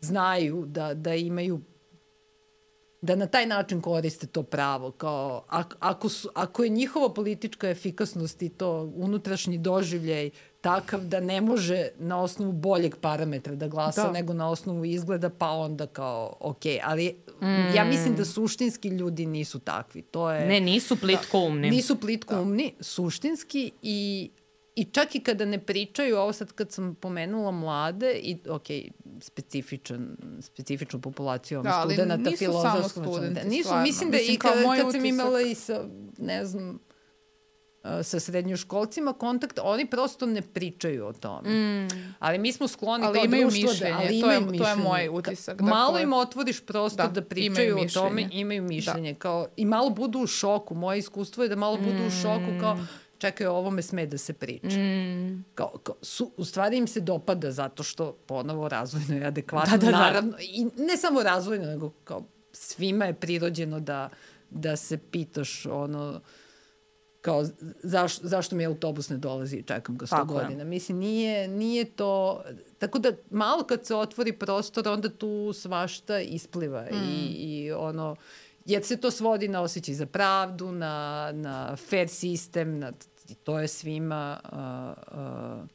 znaju, 0.00 0.64
da, 0.66 0.94
da 0.94 1.14
imaju 1.14 1.60
da 3.00 3.14
na 3.16 3.26
taj 3.26 3.46
način 3.46 3.80
koriste 3.80 4.26
to 4.26 4.42
pravo. 4.42 4.90
Kao, 4.90 5.44
ako, 5.80 6.08
su, 6.08 6.28
ako 6.34 6.64
je 6.64 6.68
njihova 6.70 7.14
politička 7.14 7.68
efikasnost 7.68 8.42
i 8.42 8.48
to 8.48 8.92
unutrašnji 8.96 9.58
doživljaj 9.58 10.30
takav 10.60 11.00
da 11.00 11.20
ne 11.20 11.40
može 11.40 11.88
na 11.98 12.20
osnovu 12.22 12.52
boljeg 12.52 12.96
parametra 12.96 13.54
da 13.54 13.68
glasa 13.68 14.02
Da. 14.02 14.06
da. 14.06 14.12
nego 14.12 14.32
na 14.32 14.50
osnovu 14.50 14.84
izgleda, 14.84 15.30
pa 15.30 15.50
onda 15.50 15.86
kao 15.86 16.36
ok. 16.40 16.62
Ali 16.84 17.16
mm. 17.42 17.74
ja 17.74 17.84
mislim 17.84 18.16
da 18.16 18.24
suštinski 18.24 18.88
ljudi 18.88 19.26
nisu 19.26 19.58
takvi. 19.58 20.02
To 20.02 20.30
je, 20.30 20.46
Ne, 20.46 20.60
nisu 20.60 20.96
plitko 20.96 21.38
umni. 21.38 21.70
Nisu 21.70 21.96
plitko 22.00 22.40
umni, 22.42 22.74
suštinski 22.80 23.72
i 23.82 24.30
I 24.78 24.84
čak 24.84 25.14
i 25.14 25.20
kada 25.20 25.44
ne 25.44 25.58
pričaju, 25.60 26.16
ovo 26.16 26.32
sad 26.32 26.52
kad 26.52 26.72
sam 26.72 26.94
pomenula 26.94 27.50
mlade 27.52 28.12
i, 28.12 28.38
ok, 28.48 28.62
specifičan, 29.20 30.08
specifičnu 30.40 31.00
populaciju 31.00 31.62
Da, 31.62 31.82
studenta, 31.84 32.16
nisu 32.16 32.36
samo 32.36 32.62
filozofskog. 32.62 33.04
studenti, 33.06 33.40
Nisu, 33.46 33.62
stvarno. 33.62 33.82
mislim 33.82 34.10
da 34.10 34.16
Mislim, 34.16 34.34
i 34.34 34.38
kad, 34.38 34.52
kad 34.52 34.62
sam 34.82 34.90
utisak- 34.90 35.08
imala 35.08 35.40
i 35.42 35.54
sa, 35.54 35.84
ne 36.18 36.44
znam, 36.44 36.78
a, 37.82 38.02
sa 38.02 38.20
srednjoškolcima 38.20 39.12
kontakt, 39.14 39.58
oni 39.60 39.86
prosto 39.86 40.26
ne 40.26 40.42
pričaju 40.44 41.06
o 41.06 41.12
tome. 41.14 41.50
Mm. 41.50 41.88
Ali 42.18 42.38
mi 42.38 42.52
smo 42.52 42.68
skloni 42.68 43.04
Ali 43.04 43.14
kao 43.14 43.24
imaju 43.24 43.42
društvo 43.42 43.70
mišljenje, 43.70 43.92
da, 43.92 43.98
ali 43.98 44.20
to 44.20 44.30
je- 44.30 44.58
to 44.58 44.68
je 44.68 44.76
moj 44.76 45.08
utisak, 45.10 45.60
Malo 45.60 45.86
dakle- 45.86 46.02
im 46.02 46.12
otvoriš 46.14 46.60
prosto 46.62 46.96
Da, 46.98 47.08
da, 47.10 47.22
pričaju 47.22 47.76
o 47.76 47.86
tome, 47.86 48.28
imaju 48.32 48.62
mišljenje. 48.64 49.14
Kao, 49.14 49.46
I 49.56 49.64
malo 49.66 49.90
budu 49.90 50.18
u 50.18 50.26
šoku. 50.28 50.74
Moje 50.76 50.98
iskustvo 50.98 51.42
je 51.42 51.48
da 51.48 51.56
malo 51.56 51.76
budu 51.78 52.06
u 52.06 52.10
šoku 52.12 52.60
kao, 52.60 52.78
čekaj, 53.18 53.46
o 53.46 53.54
ovome 53.54 53.82
sme 53.82 54.06
da 54.06 54.18
se 54.18 54.32
priča. 54.32 54.78
Mm. 54.78 55.44
Kao, 55.54 55.78
kao, 55.82 55.96
su, 56.02 56.32
u 56.36 56.44
stvari 56.44 56.76
im 56.76 56.86
se 56.86 57.00
dopada 57.00 57.50
zato 57.50 57.82
što 57.82 58.12
ponovo 58.12 58.68
razvojno 58.68 59.14
je 59.14 59.24
adekvatno. 59.24 59.76
Da, 59.78 59.86
da, 59.86 59.92
da. 59.92 59.98
Naravno, 59.98 60.36
i 60.40 60.66
ne 60.76 60.96
samo 60.96 61.22
razvojno, 61.22 61.66
nego 61.66 61.90
kao 62.04 62.22
svima 62.52 63.04
je 63.04 63.14
prirođeno 63.14 63.80
da, 63.80 64.08
da 64.50 64.76
se 64.76 64.98
pitaš 64.98 65.66
ono 65.66 66.20
kao 67.20 67.44
zaš, 67.82 68.20
zašto 68.20 68.56
mi 68.56 68.66
autobus 68.66 69.08
ne 69.08 69.16
dolazi 69.16 69.56
i 69.56 69.62
čekam 69.62 69.98
ga 69.98 70.06
100 70.06 70.10
Tako 70.10 70.38
je. 70.38 70.42
godina. 70.42 70.64
Mislim, 70.64 70.98
nije, 70.98 71.48
nije 71.48 71.84
to... 71.84 72.42
Tako 72.78 72.98
da 72.98 73.12
malo 73.30 73.64
kad 73.64 73.86
se 73.86 73.94
otvori 73.94 74.32
prostor, 74.32 74.88
onda 74.88 75.08
tu 75.08 75.52
svašta 75.52 76.20
ispliva 76.20 76.82
mm. 76.82 76.94
i, 76.94 77.26
i 77.26 77.72
ono... 77.72 78.16
Jer 78.68 78.84
se 78.84 78.96
to 78.96 79.10
svodi 79.10 79.48
na 79.48 79.60
osjećaj 79.60 79.94
za 79.94 80.06
pravdu, 80.06 80.72
na, 80.72 80.94
na 81.34 81.76
fair 81.78 82.08
sistem, 82.08 82.78
na, 82.78 82.92
i 83.28 83.34
to 83.34 83.58
je 83.58 83.68
svima... 83.68 84.40
Uh, 84.44 85.18
uh, 85.60 85.68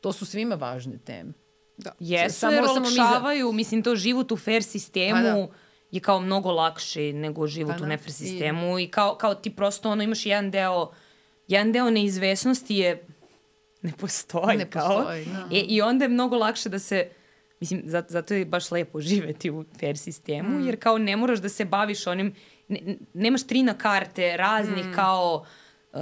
to 0.00 0.12
su 0.12 0.26
svima 0.26 0.54
važne 0.54 0.98
teme. 0.98 1.32
Da. 1.76 1.90
Jesu, 2.00 2.38
Samo- 2.38 2.52
jer 2.52 2.64
samo 2.66 2.80
mi 2.80 2.86
za- 2.86 3.02
olakšavaju, 3.02 3.52
mislim, 3.52 3.82
to 3.82 3.96
život 3.96 4.32
u 4.32 4.36
fair 4.36 4.62
sistemu 4.62 5.16
Pa 5.16 5.22
da. 5.22 5.46
je 5.90 6.00
kao 6.00 6.20
mnogo 6.20 6.52
lakše 6.52 7.12
nego 7.12 7.46
život 7.46 7.72
Pa 7.72 7.76
u 7.76 7.80
da. 7.80 7.86
nefair 7.86 8.12
sistemu 8.12 8.78
i 8.78 8.88
kao, 8.88 9.14
kao 9.14 9.34
ti 9.34 9.50
prosto 9.50 9.90
ono 9.90 10.02
imaš 10.02 10.26
jedan 10.26 10.50
deo, 10.50 10.90
jedan 11.48 11.72
deo 11.72 11.90
neizvesnosti 11.90 12.76
je 12.76 13.06
ne 13.82 13.92
postoji. 13.92 14.56
Ne 14.58 14.70
kao. 14.70 14.96
postoji, 14.96 15.24
da. 15.24 15.48
E, 15.52 15.60
I 15.60 15.82
onda 15.82 16.04
je 16.04 16.08
mnogo 16.08 16.36
lakše 16.36 16.68
da 16.68 16.78
se 16.78 17.08
Mislim, 17.60 17.82
zato, 17.84 18.06
zato 18.10 18.34
je 18.34 18.44
baš 18.44 18.70
lepo 18.70 19.00
živeti 19.10 19.50
u 19.50 19.64
fair 19.80 19.98
sistemu, 19.98 20.58
mm. 20.58 20.66
jer 20.66 20.80
kao 20.80 20.98
ne 20.98 21.16
moraš 21.16 21.38
da 21.38 21.48
se 21.48 21.64
baviš 21.64 22.06
onim, 22.06 22.34
ne, 22.68 22.96
nemaš 23.14 23.46
tri 23.46 23.62
na 23.62 23.74
karte 23.74 24.36
raznih 24.36 24.86
mm. 24.86 24.92
kao 24.94 25.44
uh, 25.92 26.00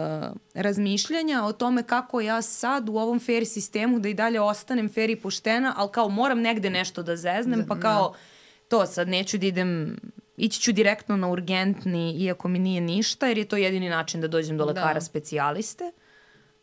razmišljanja 0.55 1.45
o 1.45 1.53
tome 1.53 1.83
kako 1.83 2.21
ja 2.21 2.43
sad 2.43 2.89
u 2.89 2.97
ovom 2.97 3.21
fair 3.21 3.47
sistemu 3.47 3.99
da 3.99 4.09
i 4.09 4.15
dalje 4.15 4.41
ostanem 4.41 4.89
fair 4.89 5.11
i 5.11 5.17
poštena, 5.17 5.75
ali 5.77 5.91
kao 5.93 6.09
moram 6.09 6.41
negde 6.41 6.71
nešto 6.71 7.03
da 7.03 7.17
zeznem, 7.17 7.65
pa 7.69 7.81
kao 7.81 8.15
to 8.69 8.87
sad 8.87 9.09
neću 9.09 9.39
da 9.39 9.47
idem, 9.47 9.97
ići 10.37 10.61
ću 10.61 10.73
direktno 10.73 11.17
na 11.17 11.29
urgentni, 11.29 12.17
iako 12.19 12.49
mi 12.49 12.59
nije 12.59 12.81
ništa, 12.81 13.27
jer 13.27 13.39
je 13.39 13.45
to 13.45 13.57
jedini 13.57 13.89
način 13.89 14.21
da 14.21 14.29
dođem 14.29 14.57
do 14.57 14.65
lekara 14.65 14.95
Da. 14.95 15.01
specijaliste. 15.01 15.85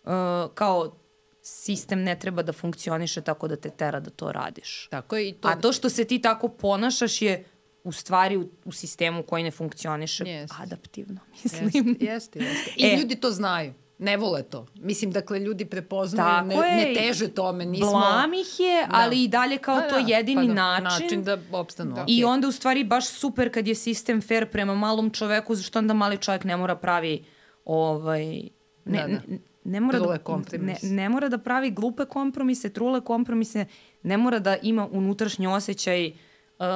Uh, 0.03 0.09
kao 0.53 1.02
sistem 1.43 2.03
ne 2.03 2.19
treba 2.19 2.41
da 2.41 2.53
funkcioniše 2.53 3.21
tako 3.21 3.47
da 3.47 3.55
te 3.55 3.69
tera 3.69 3.99
da 3.99 4.09
to 4.09 4.31
radiš. 4.31 4.87
Tako 4.91 5.15
je 5.15 5.29
i 5.29 5.33
to... 5.33 5.47
A 5.47 5.55
to 5.55 5.73
što 5.73 5.89
se 5.89 6.05
ti 6.05 6.21
tako 6.21 6.49
ponašaš 6.49 7.21
je 7.21 7.45
u 7.83 7.91
stvari 7.91 8.37
u, 8.37 8.49
u 8.65 8.71
sistemu 8.71 9.23
koji 9.23 9.43
ne 9.43 9.51
funkcioniše 9.51 10.23
Jeste. 10.23 10.55
adaptivno, 10.59 11.19
mislim. 11.43 11.65
Jeste, 11.99 12.05
jeste, 12.05 12.39
jeste. 12.39 12.71
I 12.77 12.85
E. 12.93 12.97
ljudi 12.97 13.15
to 13.15 13.31
znaju. 13.31 13.73
Ne 13.97 14.17
vole 14.17 14.43
to. 14.43 14.65
Mislim, 14.75 15.11
dakle, 15.11 15.39
ljudi 15.39 15.65
prepoznaju, 15.65 16.47
ne, 16.47 16.55
je. 16.55 16.75
ne 16.75 16.93
teže 16.93 17.27
tome. 17.27 17.65
Nismo... 17.65 17.89
Blam 17.89 18.33
ih 18.33 18.59
je, 18.59 18.87
Da. 18.87 18.95
ali 18.95 19.23
i 19.23 19.27
dalje 19.27 19.57
kao 19.57 19.75
Pa 19.75 19.87
to 19.87 20.01
da, 20.01 20.07
jedini 20.07 20.47
pa 20.47 20.53
da, 20.53 20.53
način. 20.53 21.03
Način 21.03 21.23
da 21.23 21.37
opstanu. 21.51 21.91
Da. 21.91 21.95
Da. 21.95 22.05
I 22.07 22.23
onda 22.23 22.47
u 22.47 22.51
stvari 22.51 22.83
baš 22.83 23.07
super 23.07 23.53
kad 23.53 23.67
je 23.67 23.75
sistem 23.75 24.21
fair 24.21 24.49
prema 24.49 24.75
malom 24.75 25.09
čoveku, 25.09 25.55
zašto 25.55 25.79
onda 25.79 25.93
mali 25.93 26.17
čovjek 26.17 26.43
ne 26.43 26.57
mora 26.57 26.75
pravi 26.75 27.23
ovaj, 27.65 28.25
ne, 28.85 29.07
Da, 29.07 29.07
da. 29.07 29.37
Ne, 29.63 29.79
mora 29.79 29.99
Trule 29.99 30.19
da, 30.51 30.57
ne, 30.57 30.77
ne 30.83 31.09
mora 31.09 31.29
da 31.29 31.37
pravi 31.37 31.71
glupe 31.71 32.05
kompromise, 32.05 32.69
trule 32.69 33.01
kompromise, 33.01 33.65
ne 34.03 34.17
mora 34.17 34.39
da 34.39 34.57
ima 34.61 34.87
unutrašnji 34.91 35.47
osjećaj 35.47 36.07
uh, 36.07 36.15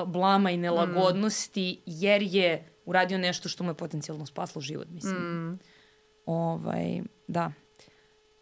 blama 0.08 0.52
i 0.52 0.58
nelagodnosti, 0.58 1.82
jer 1.86 2.22
je 2.22 2.70
uradio 2.86 3.18
nešto 3.18 3.50
što 3.50 3.64
mu 3.64 3.70
je 3.70 3.74
potencijalno 3.74 4.26
spaslo 4.26 4.62
život, 4.62 4.88
mislim. 4.90 5.16
Mm. 5.16 5.60
Ovaj, 6.26 7.02
da. 7.28 7.52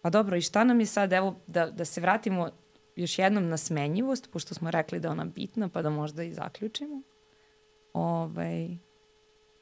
Pa 0.01 0.09
dobro, 0.09 0.38
i 0.38 0.41
šta 0.41 0.63
nam 0.63 0.80
je 0.80 0.85
sad, 0.85 1.13
evo, 1.13 1.35
da, 1.47 1.69
da 1.72 1.85
se 1.85 2.01
vratimo 2.01 2.49
još 2.95 3.19
jednom 3.19 3.49
na 3.49 3.57
smenjivost, 3.57 4.31
pošto 4.31 4.53
smo 4.53 4.72
rekli 4.72 4.99
da 4.99 5.07
je 5.07 5.11
ona 5.11 5.26
bitna, 5.26 5.69
pa 5.69 5.81
da 5.81 5.89
možda 5.89 6.23
i 6.23 6.34
zaključimo. 6.34 7.01
Ovaj, 7.93 8.77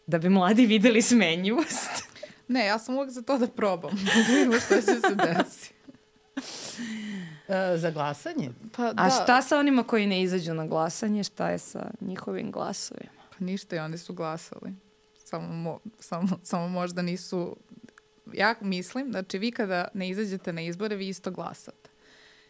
da 0.07 0.18
bi 0.18 0.30
mladi 0.30 0.65
videli 0.65 1.01
smenjivost. 1.01 2.12
Ne, 2.48 2.65
ja 2.65 2.80
sam 2.80 2.95
uvek 2.95 3.10
za 3.10 3.22
to 3.22 3.38
da 3.38 3.48
probam. 3.48 3.91
Da 4.15 4.34
vidimo 4.34 4.60
šta 4.60 4.76
će 4.76 4.82
se 4.82 5.15
desiti. 5.15 5.74
E, 7.48 7.78
za 7.78 7.91
glasanje? 7.91 8.52
Pa, 8.76 8.94
da. 8.94 9.03
A 9.03 9.10
šta 9.10 9.41
sa 9.41 9.60
onima 9.60 9.84
koji 9.84 10.07
ne 10.07 10.22
izađu 10.22 10.53
na 10.53 10.68
glasanje? 10.68 11.24
Šta 11.24 11.49
je 11.49 11.57
sa 11.57 11.91
njihovim 12.02 12.52
glasovima? 12.52 13.11
Pa 13.30 13.45
ništa 13.45 13.76
i 13.76 13.80
oni 13.80 13.98
su 13.98 14.14
glasali. 14.14 14.74
Samo, 15.26 15.48
mo, 15.48 15.80
samo, 15.99 16.28
samo 16.44 16.68
možda 16.68 17.02
nisu... 17.02 17.56
Ja 18.34 18.56
mislim, 18.61 19.11
znači 19.11 19.38
vi 19.38 19.52
kada 19.52 19.88
ne 19.94 20.10
izađete 20.10 20.53
na 20.53 20.61
izbore, 20.61 20.95
vi 20.95 21.07
isto 21.07 21.32
glasate. 21.32 21.90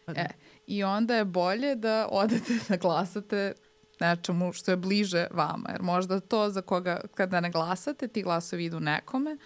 Pa 0.04 0.12
da. 0.12 0.20
E, 0.20 0.28
I 0.66 0.84
onda 0.84 1.16
je 1.16 1.24
bolje 1.24 1.74
da 1.74 2.08
odete 2.10 2.58
da 2.68 2.76
glasate 2.76 3.52
nečemu 4.00 4.52
što 4.52 4.70
je 4.70 4.76
bliže 4.76 5.26
vama. 5.30 5.70
Jer 5.70 5.82
možda 5.82 6.20
to 6.20 6.50
za 6.50 6.62
koga, 6.62 7.00
kada 7.14 7.40
ne 7.40 7.50
glasate, 7.50 8.08
ti 8.08 8.22
glasovi 8.22 8.64
idu 8.64 8.80
nekome, 8.80 9.36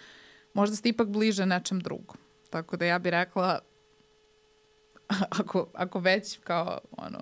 možda 0.54 0.76
ste 0.76 0.88
ipak 0.88 1.08
bliže 1.08 1.46
nečem 1.46 1.80
drugom. 1.80 2.16
Tako 2.50 2.76
da 2.76 2.84
ja 2.84 2.98
bih 2.98 3.10
rekla, 3.10 3.58
ako, 5.40 5.68
ako 5.74 6.00
već 6.00 6.38
kao 6.44 6.78
ono, 6.90 7.20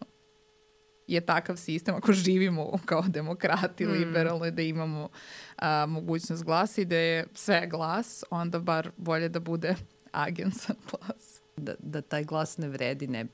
je 1.07 1.20
takav 1.20 1.57
sistem, 1.57 1.94
ako 1.94 2.12
živimo 2.12 2.78
kao 2.85 3.03
demokrati, 3.09 3.86
mm. 3.86 3.90
liberalno, 3.90 4.51
da 4.51 4.62
imamo 4.62 5.09
a, 5.57 5.86
mogućnost 5.86 6.44
glasa 6.44 6.81
i 6.81 6.85
da 6.85 6.97
je 6.97 7.27
sve 7.35 7.66
glas, 7.66 8.24
onda 8.31 8.59
bar 8.59 8.90
bolje 8.97 9.28
da 9.28 9.40
bude 9.40 9.74
agensan 10.12 10.77
glas. 10.90 11.40
Da, 11.57 11.74
da 11.78 12.03
taj 12.03 12.24
glas 12.24 12.59
ne 12.59 12.69
vredi, 12.69 13.07
ne, 13.07 13.27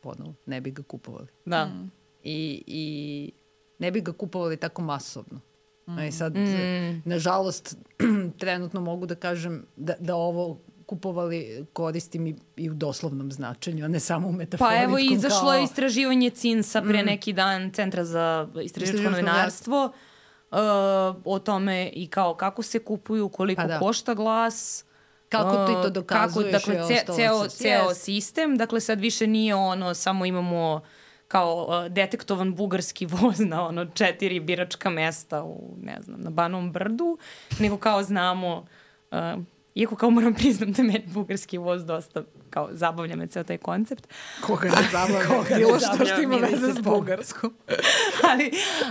ponovo, 0.00 0.34
ne 0.46 0.60
bi 0.60 0.70
ga 0.70 0.82
kupovali. 0.82 1.26
Da. 1.44 1.64
Mm. 1.64 1.90
I, 2.22 2.62
I 2.66 3.32
ne 3.78 3.90
bi 3.90 4.00
ga 4.00 4.12
kupovali 4.12 4.56
tako 4.56 4.82
masovno. 4.82 5.40
Mm. 5.88 5.98
I 5.98 6.12
sad, 6.12 6.36
mm. 6.36 7.02
nažalost, 7.04 7.76
trenutno 8.40 8.80
mogu 8.80 9.06
da 9.06 9.14
kažem 9.14 9.66
da, 9.76 9.94
da 10.00 10.14
ovo 10.14 10.60
kupovali 10.86 11.66
koristim 11.72 12.26
i, 12.26 12.36
i 12.56 12.70
u 12.70 12.74
doslovnom 12.74 13.32
značenju, 13.32 13.84
a 13.84 13.88
ne 13.88 14.00
samo 14.00 14.28
u 14.28 14.32
metaforičkom. 14.32 14.78
Pa 14.78 14.84
evo 14.84 14.98
izašlo 14.98 15.50
kao... 15.50 15.62
istraživanje 15.62 16.30
CINSA 16.30 16.82
pre 16.82 17.02
mm. 17.02 17.06
neki 17.06 17.32
dan, 17.32 17.70
Centra 17.70 18.04
za 18.04 18.48
istraživačko 18.62 19.10
novinarstvo, 19.10 19.84
uh, 19.84 20.58
o 21.24 21.38
tome 21.38 21.90
i 21.94 22.06
kao 22.06 22.34
kako 22.34 22.62
se 22.62 22.78
kupuju, 22.78 23.28
koliko 23.28 23.62
pa 23.62 23.68
da. 23.68 23.78
košta 23.78 24.14
glas, 24.14 24.84
Kako 25.28 25.66
ti 25.66 25.72
to 25.82 25.90
dokazuješ? 25.90 26.52
Kako, 26.52 26.72
dakle, 26.72 26.96
ce, 26.96 27.12
ceo, 27.16 27.48
ceo 27.48 27.94
sistem, 27.94 28.56
dakle 28.56 28.80
sad 28.80 29.00
više 29.00 29.26
nije 29.26 29.54
ono, 29.54 29.94
samo 29.94 30.26
imamo 30.26 30.80
kao 31.28 31.66
uh, 31.68 31.92
detektovan 31.92 32.54
bugarski 32.54 33.06
voz 33.20 33.40
na 33.40 33.66
ono 33.66 33.84
četiri 33.84 34.40
biračka 34.40 34.90
mesta 34.90 35.42
u, 35.44 35.76
ne 35.82 36.00
znam, 36.00 36.20
na 36.20 36.30
Banom 36.30 36.72
brdu, 36.72 37.18
nego 37.60 37.76
kao 37.76 38.02
znamo 38.02 38.66
uh, 39.10 39.42
Iako 39.78 39.96
kao 39.96 40.10
moram 40.10 40.34
priznam 40.34 40.72
da 40.72 40.82
meni 40.82 41.04
bugarski 41.06 41.58
voz 41.58 41.84
dosta 41.84 42.22
kao 42.50 42.68
zabavlja 42.72 43.16
me 43.16 43.26
ceo 43.26 43.44
taj 43.44 43.58
koncept. 43.58 44.08
Koga 44.40 44.68
ne 44.68 44.76
zabavlja? 44.92 45.28
Koga 45.28 45.54
Bilo 45.56 45.78
što 45.78 46.06
što 46.06 46.20
ima 46.20 46.36
veze 46.36 46.72
s 46.72 46.78
bugarskom. 46.80 47.54
ali, 48.30 48.50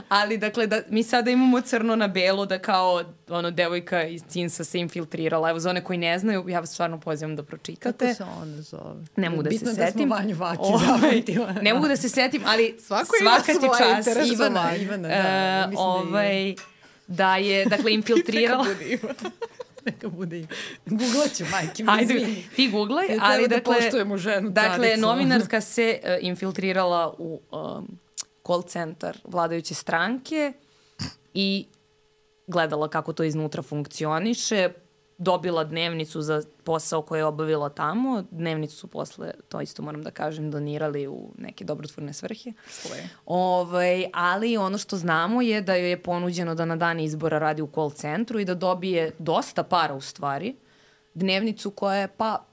ali 0.10 0.38
dakle 0.38 0.68
da 0.68 0.82
mi 0.90 1.04
sada 1.04 1.32
imamo 1.32 1.62
crno 1.62 1.96
na 1.96 2.08
belo 2.08 2.46
da 2.46 2.60
kao 2.60 3.04
ono 3.30 3.52
devojka 3.52 4.04
iz 4.04 4.24
Cinsa 4.30 4.64
se 4.64 4.80
infiltrirala. 4.80 5.50
Evo 5.50 5.60
za 5.60 5.70
one 5.70 5.84
koji 5.84 5.98
ne 5.98 6.20
znaju, 6.20 6.46
ja 6.50 6.60
vas 6.60 6.74
stvarno 6.74 7.00
pozivam 7.00 7.36
da 7.36 7.44
pročitate. 7.44 8.06
Kako 8.06 8.16
se 8.16 8.24
ona 8.24 8.62
zove? 8.62 9.06
Ne 9.16 9.30
mogu 9.30 9.44
da 9.44 9.50
Bitno 9.50 9.70
se 9.70 9.76
setim. 9.76 9.86
Bitno 9.86 10.16
da 10.16 10.22
smo 10.22 10.26
Vanju 10.26 10.36
Vači 10.36 10.60
ovaj, 10.62 11.24
Ne 11.62 11.74
mogu 11.74 11.88
da 11.88 11.96
se 11.96 12.10
setim, 12.10 12.42
ali 12.46 12.76
Svako 12.80 13.16
svaka 13.22 13.60
ti 13.60 13.68
čast. 13.80 14.32
Ivana, 14.34 14.76
Ivana, 14.76 15.08
da. 15.08 15.70
Uh, 15.74 15.80
ovaj, 15.80 16.56
da 17.08 17.36
je, 17.36 17.66
dakle, 17.66 17.94
infiltrirala... 18.00 18.66
neka 19.92 20.10
bude 20.10 20.38
ime. 20.38 20.48
Googlaću, 20.86 21.46
majke 21.52 21.84
mi, 21.84 21.90
Ajde, 21.92 22.14
izvini. 22.14 22.44
ti 22.56 22.72
googlaj, 22.72 23.06
ja 23.08 23.18
ali 23.22 23.48
da 23.48 23.56
dakle... 23.56 23.74
Da 23.74 23.80
poštujemo 23.80 24.18
ženu 24.18 24.50
Dakle, 24.50 24.88
caricu. 24.88 25.02
novinarska 25.02 25.62
se 25.76 26.00
uh, 26.04 26.10
infiltrirala 26.22 27.16
u 27.18 27.40
um, 27.52 27.88
call 28.48 28.62
centar 28.64 29.18
vladajuće 29.24 29.74
stranke 29.74 30.54
i 31.34 31.66
gledala 32.48 32.88
kako 32.88 33.14
to 33.14 33.24
iznutra 33.24 33.64
funkcioniše, 33.64 34.70
dobila 35.18 35.64
dnevnicu 35.64 36.22
za 36.22 36.44
posao 36.64 37.02
koje 37.02 37.20
je 37.20 37.26
obavila 37.26 37.70
tamo. 37.70 38.24
Dnevnicu 38.32 38.76
su 38.76 38.88
posle, 38.88 39.32
to 39.50 39.62
isto 39.62 39.82
moram 39.82 40.04
da 40.04 40.12
kažem, 40.12 40.52
donirali 40.52 41.08
u 41.08 41.32
neke 41.38 41.66
dobrotvorne 41.66 42.14
svrhe. 42.14 42.54
Sve. 42.68 43.10
Ovaj, 43.26 44.06
ali 44.14 44.58
ono 44.58 44.78
što 44.78 44.98
znamo 44.98 45.42
je 45.42 45.62
da 45.62 45.76
joj 45.76 45.90
je 45.90 46.04
ponuđeno 46.04 46.56
da 46.56 46.66
na 46.66 46.76
dan 46.76 47.00
izbora 47.00 47.40
radi 47.40 47.62
u 47.62 47.70
call 47.74 47.92
centru 47.92 48.40
i 48.40 48.46
da 48.46 48.56
dobije 48.56 49.12
dosta 49.20 49.64
para 49.64 49.94
u 49.94 50.02
stvari. 50.02 50.56
Dnevnicu 51.14 51.72
koja 51.72 51.98
je 51.98 52.08
pa 52.08 52.46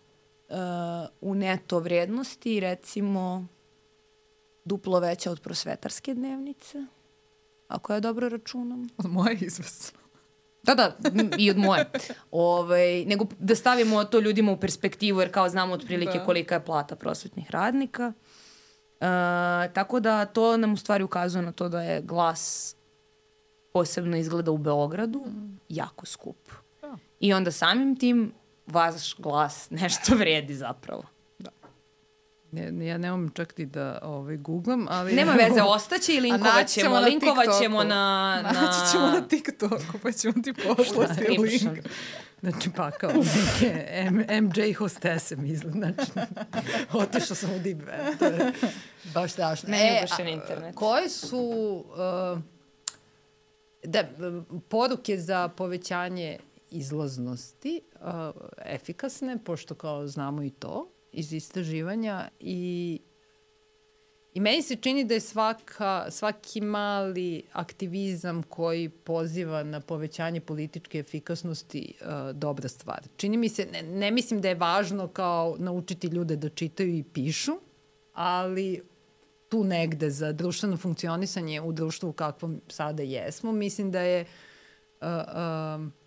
uh, 0.49 0.57
u 1.21 1.35
neto 1.35 1.79
vrednosti 1.79 2.61
recimo 2.61 3.47
duplo 4.65 5.01
veća 5.01 5.31
od 5.31 5.41
prosvetarske 5.41 6.15
dnevnice, 6.15 6.87
ako 7.69 7.93
ja 7.93 8.01
dobro 8.01 8.29
računam. 8.29 8.89
Od 8.99 9.07
moje 9.07 9.39
izvesno. 9.41 10.04
Da, 10.65 10.75
da, 10.75 10.97
i 11.39 11.51
od 11.51 11.59
moje. 11.59 11.91
Ove, 12.31 12.75
ovaj, 12.81 13.05
nego 13.05 13.27
da 13.39 13.55
stavimo 13.55 14.05
to 14.05 14.21
ljudima 14.21 14.53
u 14.53 14.61
perspektivu, 14.61 15.21
jer 15.21 15.33
kao 15.33 15.49
znamo 15.49 15.75
otprilike 15.75 16.19
da. 16.19 16.25
kolika 16.25 16.55
je 16.55 16.65
plata 16.65 16.97
prosvetnih 16.97 17.51
radnika. 17.51 18.13
E, 19.01 19.07
tako 19.73 20.01
da 20.01 20.25
to 20.25 20.57
nam 20.57 20.73
u 20.73 20.77
stvari 20.77 21.05
ukazuje 21.05 21.43
na 21.43 21.53
to 21.53 21.69
da 21.69 21.83
je 21.83 22.03
glas 22.03 22.77
posebno 23.73 24.17
izgleda 24.17 24.51
u 24.51 24.59
Beogradu 24.59 25.19
mm. 25.19 25.61
jako 25.69 26.07
skup. 26.07 26.49
Da. 26.83 26.97
I 27.21 27.33
onda 27.33 27.51
samim 27.51 27.97
tim 27.97 28.33
vaš 28.67 29.15
glas 29.15 29.71
nešto 29.71 30.15
vredi 30.21 30.55
zapravo. 30.55 31.14
Ne, 32.55 32.87
ja 32.87 32.99
nemam 32.99 33.31
čak 33.35 33.59
ni 33.59 33.67
da 33.67 33.99
ovaj, 34.03 34.37
googlam, 34.37 34.87
ali... 34.91 35.13
Nema 35.13 35.33
veze, 35.33 35.63
ostaće 35.63 36.15
i 36.15 36.21
linkovat 36.31 36.69
ćemo, 36.69 37.01
linkovat 37.01 37.47
ćemo 37.63 37.85
na... 37.85 38.41
na... 38.43 38.53
Naći 38.61 38.93
ćemo 38.93 39.07
na 39.07 39.29
TikToku, 39.29 39.99
pa 40.03 40.13
ćemo 40.13 40.35
ti 40.45 40.53
poslati 40.53 41.37
da, 41.37 41.43
link. 41.43 41.87
Znači, 42.41 42.71
pa 42.77 42.91
kao 42.91 43.11
neke 43.11 43.87
M, 43.89 44.27
MJ 44.45 44.73
hostese, 44.73 45.37
mislim. 45.37 45.73
Znači, 45.73 46.11
otišao 46.93 47.37
sam 47.37 47.51
u 47.51 47.59
deep 47.59 47.79
web. 47.79 48.19
To 48.19 48.25
je 48.25 48.53
baš 49.15 49.33
strašno. 49.33 49.69
Ne, 49.69 49.99
e, 49.99 50.01
baš 50.01 50.29
internet. 50.29 50.75
Koje 50.75 51.09
su... 51.09 51.85
Uh, 52.35 52.39
da, 53.85 54.05
poruke 54.69 55.19
za 55.19 55.49
povećanje 55.49 56.39
izlaznosti 56.71 57.81
uh, 57.95 58.09
efikasne, 58.65 59.39
pošto 59.45 59.75
kao 59.75 60.07
znamo 60.07 60.43
i 60.43 60.51
to, 60.51 60.94
iz 61.15 61.33
istraživanja 61.33 62.29
i 62.41 63.01
I 64.35 64.41
meni 64.41 64.63
se 64.63 64.77
čini 64.77 65.05
da 65.05 65.15
je 65.15 65.21
svaka, 65.21 66.07
svaki 66.11 66.61
mali 66.61 67.43
aktivizam 67.53 68.43
koji 68.43 68.89
poziva 68.89 69.63
na 69.63 69.81
povećanje 69.81 70.41
političke 70.41 70.99
efikasnosti 70.99 71.95
uh, 72.01 72.37
dobra 72.37 72.69
stvar. 72.69 73.03
Čini 73.17 73.37
mi 73.37 73.49
se, 73.49 73.67
ne, 73.73 73.83
ne 73.83 74.11
mislim 74.11 74.41
da 74.41 74.49
je 74.49 74.55
važno 74.55 75.09
kao 75.09 75.55
naučiti 75.59 76.07
ljude 76.07 76.37
da 76.37 76.49
čitaju 76.49 76.97
i 76.99 77.03
pišu, 77.03 77.53
ali 78.13 78.83
tu 79.49 79.65
negde 79.65 80.11
za 80.11 80.33
društveno 80.33 80.77
funkcionisanje 80.77 81.61
u 81.61 81.73
društvu 81.73 82.09
u 82.09 82.13
kakvom 82.13 82.61
sada 82.69 83.03
jesmo, 83.03 83.53
mislim 83.53 83.91
da 83.91 84.01
je 84.01 84.25
uh, 85.01 85.07
uh, 85.07 86.04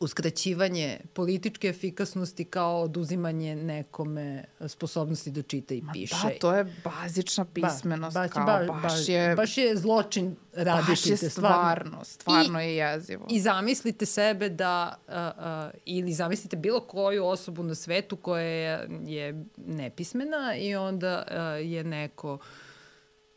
uskraćivanje 0.00 1.00
političke 1.12 1.68
efikasnosti 1.68 2.44
kao 2.44 2.82
oduzimanje 2.82 3.56
nekome 3.56 4.44
sposobnosti 4.66 5.30
da 5.30 5.42
čita 5.42 5.74
i 5.74 5.82
piše. 5.92 6.14
Ma 6.24 6.30
da, 6.30 6.38
to 6.38 6.52
je 6.52 6.74
bazična 6.84 7.44
pismenost. 7.44 8.14
Ba, 8.14 8.20
baš, 8.20 8.30
kao, 8.30 8.46
baš, 8.46 8.66
baš, 8.66 8.82
baš, 8.82 9.08
je, 9.08 9.34
baš 9.34 9.58
je 9.58 9.76
zločin 9.76 10.36
raditi 10.52 10.90
baš 10.90 11.06
je 11.06 11.16
stvarno, 11.16 12.04
stvarno 12.04 12.60
I, 12.60 12.64
je 12.64 12.76
jezivo. 12.76 13.26
I 13.30 13.40
zamislite 13.40 14.06
sebe 14.06 14.48
da, 14.48 14.98
uh, 15.08 15.14
uh, 15.14 15.80
ili 15.84 16.12
zamislite 16.12 16.56
bilo 16.56 16.80
koju 16.80 17.24
osobu 17.24 17.62
na 17.62 17.74
svetu 17.74 18.16
koja 18.16 18.42
je, 18.42 18.88
je 19.06 19.44
nepismena 19.56 20.56
i 20.56 20.74
onda 20.76 21.26
uh, 21.26 21.66
je 21.66 21.84
neko 21.84 22.38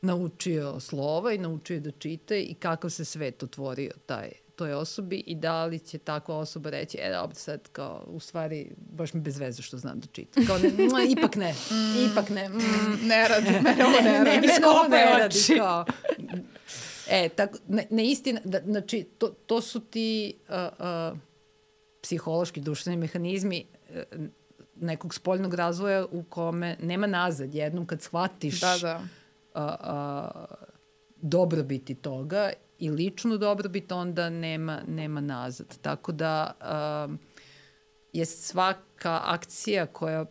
naučio 0.02 0.80
slova 0.80 1.34
i 1.34 1.38
naučio 1.38 1.80
da 1.80 1.92
čita 1.92 2.36
i 2.36 2.54
kakav 2.54 2.90
se 2.90 3.06
svet 3.06 3.44
otvorio 3.44 3.92
taj 4.06 4.30
toj 4.60 4.74
osobi 4.74 5.24
i 5.26 5.36
da 5.36 5.66
li 5.66 5.80
će 5.80 5.98
takva 5.98 6.38
osoba 6.38 6.70
reći, 6.70 6.98
e 7.02 7.10
da, 7.10 7.30
sad 7.34 7.68
kao, 7.72 8.04
u 8.08 8.20
stvari, 8.20 8.72
baš 8.78 9.14
mi 9.14 9.22
bez 9.22 9.38
veze 9.38 9.62
što 9.62 9.78
znam 9.78 10.00
da 10.00 10.08
čitam. 10.08 10.46
Kao, 10.48 10.58
ne, 10.58 10.70
mma, 10.70 11.04
ipak 11.10 11.36
ne, 11.36 11.54
mm, 11.54 12.12
ipak 12.12 12.30
ne. 12.30 12.50
Mm, 12.50 13.08
ne 13.08 13.28
radi, 13.28 13.52
mene 13.64 13.86
ovo 13.86 14.02
ne 14.10 14.24
radi. 14.24 14.48
Ne, 14.48 14.54
ne, 14.54 14.66
ne, 14.90 14.90
ne, 14.90 15.06
ne 15.06 15.20
radi, 15.20 15.38
kao, 15.58 15.86
E, 17.10 17.30
tako, 17.30 17.58
ne, 17.68 17.88
ne 17.90 18.08
istina, 18.12 18.40
da, 18.44 18.60
znači, 18.66 19.04
to, 19.18 19.28
to 19.28 19.62
su 19.62 19.80
ti 19.80 20.34
uh, 20.50 20.56
uh, 20.56 21.18
psihološki, 22.02 22.62
društveni 22.62 22.98
mehanizmi 22.98 23.66
uh, 23.90 23.96
nekog 24.76 25.14
spoljnog 25.14 25.54
razvoja 25.54 26.06
u 26.12 26.24
kome 26.24 26.78
nema 26.82 27.08
nazad. 27.08 27.56
Jednom 27.56 27.86
kad 27.86 28.02
shvatiš 28.02 28.60
Da, 28.62 28.78
da. 28.82 29.02
a, 29.54 29.76
a, 29.80 30.46
dobrobiti 31.22 31.96
toga 31.96 32.52
i 32.80 32.90
ličnu 32.90 33.38
dobrobit, 33.38 33.92
onda 33.92 34.30
nema, 34.30 34.82
nema 34.88 35.22
nazad. 35.22 35.78
Tako 35.82 36.12
da 36.12 36.52
a, 36.60 37.08
je 38.14 38.26
svaka 38.26 39.22
akcija 39.24 39.86
koja 39.86 40.26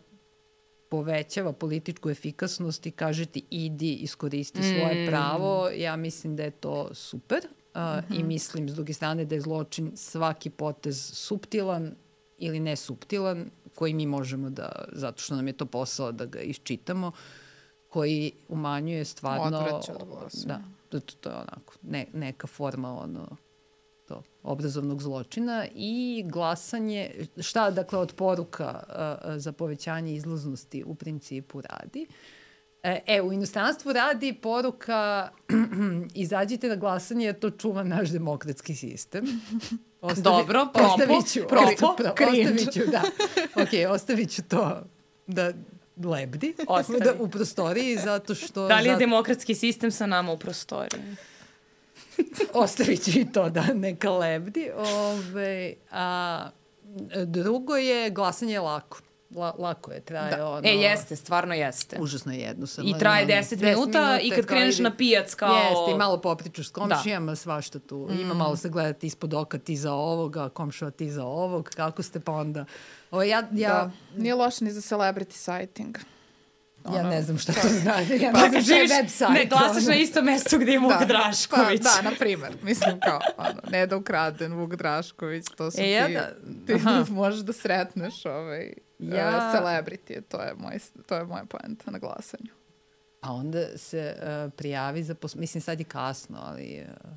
povećava 0.89 1.53
političku 1.53 2.09
efikasnost 2.09 2.85
i 2.85 2.91
kaže 2.91 3.25
ti 3.25 3.43
idi, 3.49 3.93
iskoristi 3.93 4.63
svoje 4.63 5.03
Mm. 5.03 5.07
pravo, 5.07 5.69
ja 5.69 5.95
mislim 5.95 6.35
da 6.35 6.43
je 6.43 6.51
to 6.51 6.89
super. 6.93 7.39
A, 7.73 8.01
I 8.13 8.23
mislim, 8.23 8.69
s 8.69 8.75
druge 8.75 8.93
strane, 8.93 9.25
da 9.25 9.35
je 9.35 9.41
zločin 9.41 9.91
svaki 9.95 10.49
potez 10.49 11.11
suptilan 11.13 11.95
ili 12.37 12.59
nesuptilan, 12.59 13.49
koji 13.75 13.93
mi 13.93 14.05
možemo 14.05 14.49
da, 14.49 14.85
zato 14.91 15.21
što 15.21 15.35
nam 15.35 15.47
je 15.47 15.53
to 15.53 15.65
posao 15.65 16.11
da 16.11 16.25
ga 16.25 16.39
iščitamo, 16.39 17.11
koji 17.89 18.31
umanjuje 18.47 19.05
stvarno... 19.05 19.57
Odvraća 19.57 19.93
od. 19.93 20.31
Da, 20.45 20.61
to, 20.89 20.99
to, 20.99 21.29
je 21.29 21.35
onako 21.35 21.73
ne, 21.81 22.05
neka 22.13 22.47
forma 22.47 22.99
ono, 22.99 23.37
to, 24.07 24.23
obrazovnog 24.43 25.01
zločina 25.01 25.65
i 25.75 26.23
glasanje, 26.27 27.11
šta 27.41 27.71
dakle 27.71 27.99
od 27.99 28.13
poruka 28.13 28.65
a, 28.65 29.33
za 29.37 29.51
povećanje 29.51 30.13
izlaznosti 30.13 30.83
u 30.87 30.95
principu 30.95 31.61
radi. 31.61 32.07
E, 32.83 32.99
e, 33.07 33.21
u 33.21 33.33
inostranstvu 33.33 33.93
radi 33.93 34.33
poruka 34.33 35.29
izađite 36.15 36.67
na 36.67 36.75
glasanje 36.75 37.25
jer 37.25 37.39
to 37.39 37.49
čuva 37.49 37.83
naš 37.83 38.09
demokratski 38.09 38.75
sistem. 38.75 39.25
Dobro, 40.23 40.45
propo, 40.45 40.79
ostavit 40.87 41.33
ću, 41.33 41.39
propo, 41.49 41.95
ostavit 42.11 42.71
ću, 42.73 42.79
da. 42.91 43.01
Ok, 43.63 43.93
ostavit 43.93 44.31
ću 44.31 44.43
to 44.43 44.81
da 45.27 45.53
lebdi 46.05 46.55
da, 47.03 47.13
u 47.19 47.27
prostoriji 47.29 47.97
zato 47.97 48.35
što... 48.35 48.67
Da 48.67 48.79
li 48.79 48.85
je 48.85 48.93
zato- 48.93 48.99
demokratski 48.99 49.55
sistem 49.55 49.91
sa 49.91 50.05
nama 50.05 50.31
u 50.31 50.37
prostoriji? 50.37 51.01
Ostavit 52.53 53.03
ću 53.03 53.19
i 53.19 53.31
to 53.31 53.49
da 53.49 53.63
neka 53.73 54.11
lebdi. 54.11 54.69
Ove, 54.75 55.73
a, 55.91 56.49
drugo 57.25 57.75
je 57.75 58.09
glasanje 58.09 58.53
je 58.53 58.59
lako. 58.59 59.01
La, 59.35 59.55
lako 59.57 59.91
je, 59.91 60.01
traje 60.01 60.35
Da. 60.37 60.47
ono... 60.49 60.61
E, 60.63 60.71
jeste, 60.71 61.15
stvarno 61.15 61.53
jeste. 61.53 61.97
Užasno 61.99 62.31
je 62.31 62.39
jednostavno. 62.39 62.89
I 62.89 62.99
traje 62.99 63.23
Ono, 63.23 63.33
10 63.33 63.61
minuta 63.63 64.19
i 64.21 64.29
kad 64.29 64.45
kreneš 64.45 64.75
idi- 64.75 64.83
na 64.83 64.95
pijac 64.95 65.33
kao... 65.35 65.55
Jeste, 65.55 65.91
i 65.91 65.97
malo 65.97 66.21
popričaš 66.21 66.67
s 66.67 66.71
komšijama, 66.71 67.35
svašta 67.35 67.79
tu. 67.79 68.07
Mm. 68.11 68.19
Ima 68.19 68.33
malo 68.33 68.55
se 68.55 68.69
gledati 68.69 69.07
ispod 69.07 69.33
oka 69.33 69.57
ti 69.57 69.77
za 69.77 69.93
ovoga, 69.93 70.49
komšova 70.49 70.91
ti 70.91 71.11
za 71.11 71.23
ovog, 71.25 71.69
kako 71.75 72.03
ste 72.03 72.19
pa 72.19 72.31
onda... 72.31 72.65
O, 73.11 73.23
ja, 73.23 73.43
ja, 73.51 73.69
Da. 73.69 73.91
Nije 74.15 74.35
loše 74.35 74.65
ni 74.65 74.71
za 74.71 74.81
celebrity 74.81 75.33
sighting. 75.33 75.97
ja 76.85 76.91
Ono, 76.91 77.09
ne 77.09 77.21
znam 77.21 77.37
šta 77.37 77.53
to- 77.53 77.61
to 77.61 77.67
znači. 77.83 78.13
Ja 78.15 78.31
Pa 78.31 78.41
ne 78.41 78.49
znam 78.49 78.61
živiš, 78.63 78.91
website. 78.91 79.29
ne, 79.29 79.45
glasaš 79.45 79.77
ono. 79.77 79.87
na 79.87 79.95
isto 79.95 80.21
mesto 80.21 80.57
gde 80.57 80.71
je 80.71 80.79
Vuk 80.79 81.03
Drašković. 81.03 81.81
Pa, 81.83 82.01
da, 82.01 82.09
na 82.09 82.15
primer. 82.15 82.51
Mislim 82.61 82.99
kao, 82.99 83.19
ono, 83.37 83.61
ne 83.69 83.87
da 83.87 83.97
ukraden 83.97 84.53
Vuk 84.53 84.75
Drašković, 84.75 85.45
to 85.47 85.71
su 85.71 85.81
E, 85.81 85.91
ja 85.91 86.07
ti, 86.07 86.13
da- 86.13 86.33
ti 86.67 86.73
aha. 86.75 87.05
možeš 87.11 87.39
da 87.39 87.53
sretneš 87.53 88.25
ovaj, 88.25 88.73
Ja- 88.99 89.15
ja... 89.17 89.53
celebrity, 89.55 90.21
to 90.23 90.41
je, 90.41 90.53
moj, 90.55 90.79
to 91.05 91.15
je 91.15 91.23
moja 91.23 91.45
poenta 91.45 91.91
na 91.91 91.97
glasanju. 91.99 92.51
Pa 93.21 93.29
onda 93.29 93.77
se 93.77 94.15
uh, 94.17 94.53
prijavi 94.53 95.03
za, 95.03 95.15
pos... 95.15 95.35
mislim 95.35 95.61
sad 95.61 95.79
je 95.79 95.85
kasno, 95.85 96.37
ali 96.41 96.83
uh, 96.83 97.09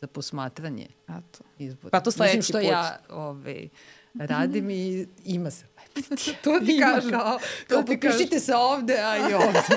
za 0.00 0.06
posmatranje 0.06 0.86
Eto. 1.04 1.44
izbora. 1.58 1.90
Pa 1.90 2.00
to 2.00 2.08
Mislim 2.08 2.26
sledeći 2.28 2.42
što 2.44 2.58
put. 2.58 2.64
ja 2.64 2.98
ovaj, 3.10 3.68
radim 4.14 4.70
i 4.70 5.06
ima 5.24 5.50
se 5.50 5.64
To 6.44 6.60
ti 6.66 6.72
Ima 6.72 6.86
kažem. 6.86 7.10
Kao, 7.10 7.38
to 7.68 7.74
kao 7.74 7.82
ti 7.82 8.00
potpišite 8.00 8.40
se 8.40 8.54
ovde, 8.54 8.94
a 8.94 9.30
i 9.30 9.34
ovde. 9.34 9.60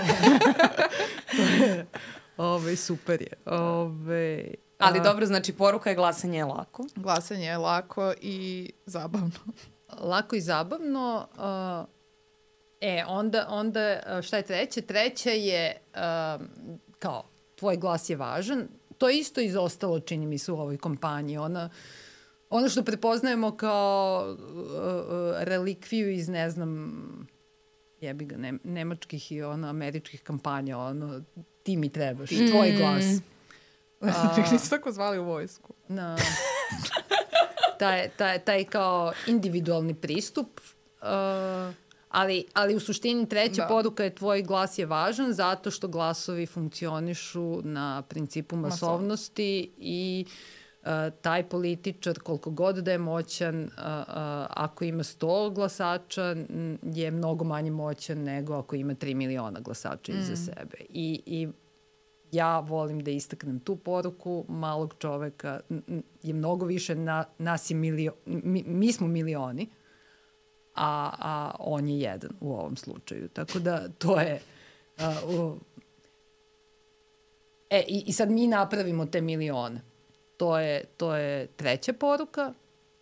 To 2.38 2.44
Ove, 2.44 2.76
super 2.76 3.22
je. 3.22 3.34
Ove, 3.46 4.46
Ali 4.78 5.00
a, 5.00 5.04
dobro, 5.04 5.26
znači 5.26 5.54
poruka 5.54 5.90
je 5.90 5.96
glasanje 5.96 6.38
je 6.38 6.46
lako. 6.46 6.86
Glasanje 6.96 7.46
je 7.46 7.58
lako 7.58 8.14
i 8.22 8.72
zabavno. 8.86 9.40
Lako 10.12 10.36
i 10.36 10.42
zabavno. 10.42 11.28
Uh, 11.34 11.88
e, 12.82 13.04
onda, 13.08 13.48
onda 13.50 14.00
uh, 14.18 14.22
šta 14.22 14.38
je 14.38 14.44
treće? 14.44 14.82
Treće 14.82 15.32
je 15.32 15.78
um, 15.96 16.48
kao, 17.00 17.24
tvoj 17.56 17.78
glas 17.78 18.10
je 18.10 18.16
važan. 18.16 18.68
To 18.98 19.10
je 19.10 19.18
isto 19.18 19.42
izostalo, 19.42 20.00
čini 20.00 20.26
mi 20.26 20.38
se, 20.38 20.52
u 20.52 20.60
ovoj 20.60 20.78
kompaniji. 20.78 21.38
Ona, 21.38 21.70
ono 22.50 22.70
što 22.70 22.84
prepoznajemo 22.84 23.58
kao 23.58 24.36
uh, 24.38 24.38
relikviju 25.38 26.12
iz, 26.12 26.30
ne 26.30 26.50
znam, 26.50 27.28
jebi 28.02 28.26
ga, 28.26 28.38
ne, 28.38 28.54
nemačkih 28.64 29.32
i 29.32 29.42
ono, 29.42 29.68
američkih 29.68 30.22
kampanja, 30.22 30.78
ono, 30.78 31.22
ti 31.64 31.78
mi 31.78 31.90
trebaš, 31.90 32.30
tvoj 32.30 32.72
glas. 32.78 33.06
Znači, 34.00 34.54
nisu 34.54 34.70
tako 34.70 34.92
zvali 34.92 35.20
u 35.20 35.24
vojsku. 35.24 35.74
na 35.88 36.18
taj, 37.80 38.10
taj, 38.10 38.40
taj 38.40 38.64
kao 38.64 39.14
individualni 39.28 39.94
pristup 39.94 40.60
uh, 41.02 41.74
ali, 42.10 42.46
ali 42.54 42.76
u 42.76 42.80
suštini 42.80 43.30
treća 43.30 43.62
Da. 43.62 43.68
poruka 43.68 44.04
je 44.04 44.16
tvoj 44.16 44.42
glas 44.42 44.78
je 44.78 44.86
važan 44.86 45.34
zato 45.34 45.72
što 45.72 45.88
glasovi 45.88 46.46
funkcionišu 46.46 47.62
na 47.64 48.02
principu 48.02 48.56
masovnosti 48.56 49.72
i 49.78 50.26
uh, 50.28 50.34
taj 51.22 51.50
političar 51.50 52.20
koliko 52.20 52.50
god 52.50 52.76
da 52.76 52.92
je 52.92 52.98
moćan 52.98 53.64
uh, 53.64 53.70
uh, 53.70 53.74
ako 54.50 54.84
ima 54.84 55.04
100 55.04 55.54
glasača 55.54 56.36
je 56.84 57.12
mnogo 57.12 57.46
manje 57.46 57.72
moćan 57.72 58.24
nego 58.24 58.54
ako 58.54 58.76
ima 58.76 58.94
3 58.94 59.16
miliona 59.16 59.60
glasača 59.60 60.14
mm. 60.14 60.18
iza 60.18 60.36
sebe. 60.36 60.78
I, 60.90 61.22
i 61.26 61.48
ja 62.32 62.60
volim 62.60 63.00
da 63.00 63.12
istaknem 63.12 63.60
tu 63.60 63.76
poruku 63.76 64.46
malog 64.48 64.96
čoveka. 65.00 65.60
Je 66.24 66.34
mnogo 66.34 66.66
više 66.66 66.96
na, 66.96 67.26
nas 67.38 67.70
je 67.70 67.76
milio, 67.76 68.14
mi, 68.26 68.64
mi 68.68 68.94
smo 68.94 69.08
milioni 69.08 69.70
a, 70.76 71.12
a 71.20 71.56
on 71.60 71.88
je 71.88 72.00
jedan 72.00 72.32
u 72.40 72.54
ovom 72.54 72.76
slučaju. 72.76 73.28
Tako 73.28 73.60
da 73.60 73.88
to 73.98 74.20
je 74.20 74.42
a, 74.98 75.16
u, 75.28 75.58
e 77.70 77.84
i, 77.88 78.04
i 78.08 78.14
sad 78.14 78.32
mi 78.32 78.48
napravimo 78.48 79.06
te 79.06 79.22
milione 79.22 79.95
to 80.38 80.60
je, 80.60 80.86
to 80.98 81.16
je 81.16 81.48
treća 81.48 81.94
poruka 81.94 82.54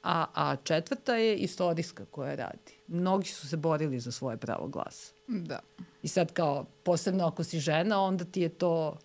a, 0.04 0.26
a 0.34 0.56
četvrta 0.56 1.16
je 1.16 1.36
istorijska 1.36 2.06
koja 2.06 2.36
radi 2.36 2.74
mnogi 2.88 3.28
su 3.28 3.48
se 3.48 3.58
borili 3.58 4.00
za 4.00 4.12
svoje 4.12 4.38
pravo 4.38 4.68
glasa 4.68 5.14
Da. 5.28 5.60
I 6.02 6.08
sad 6.08 6.34
kao, 6.34 6.66
posebno 6.84 7.26
ako 7.26 7.44
si 7.44 7.60
žena, 7.60 8.02
onda 8.02 8.26
ti 8.26 8.42
je 8.42 8.50
to, 8.50 8.98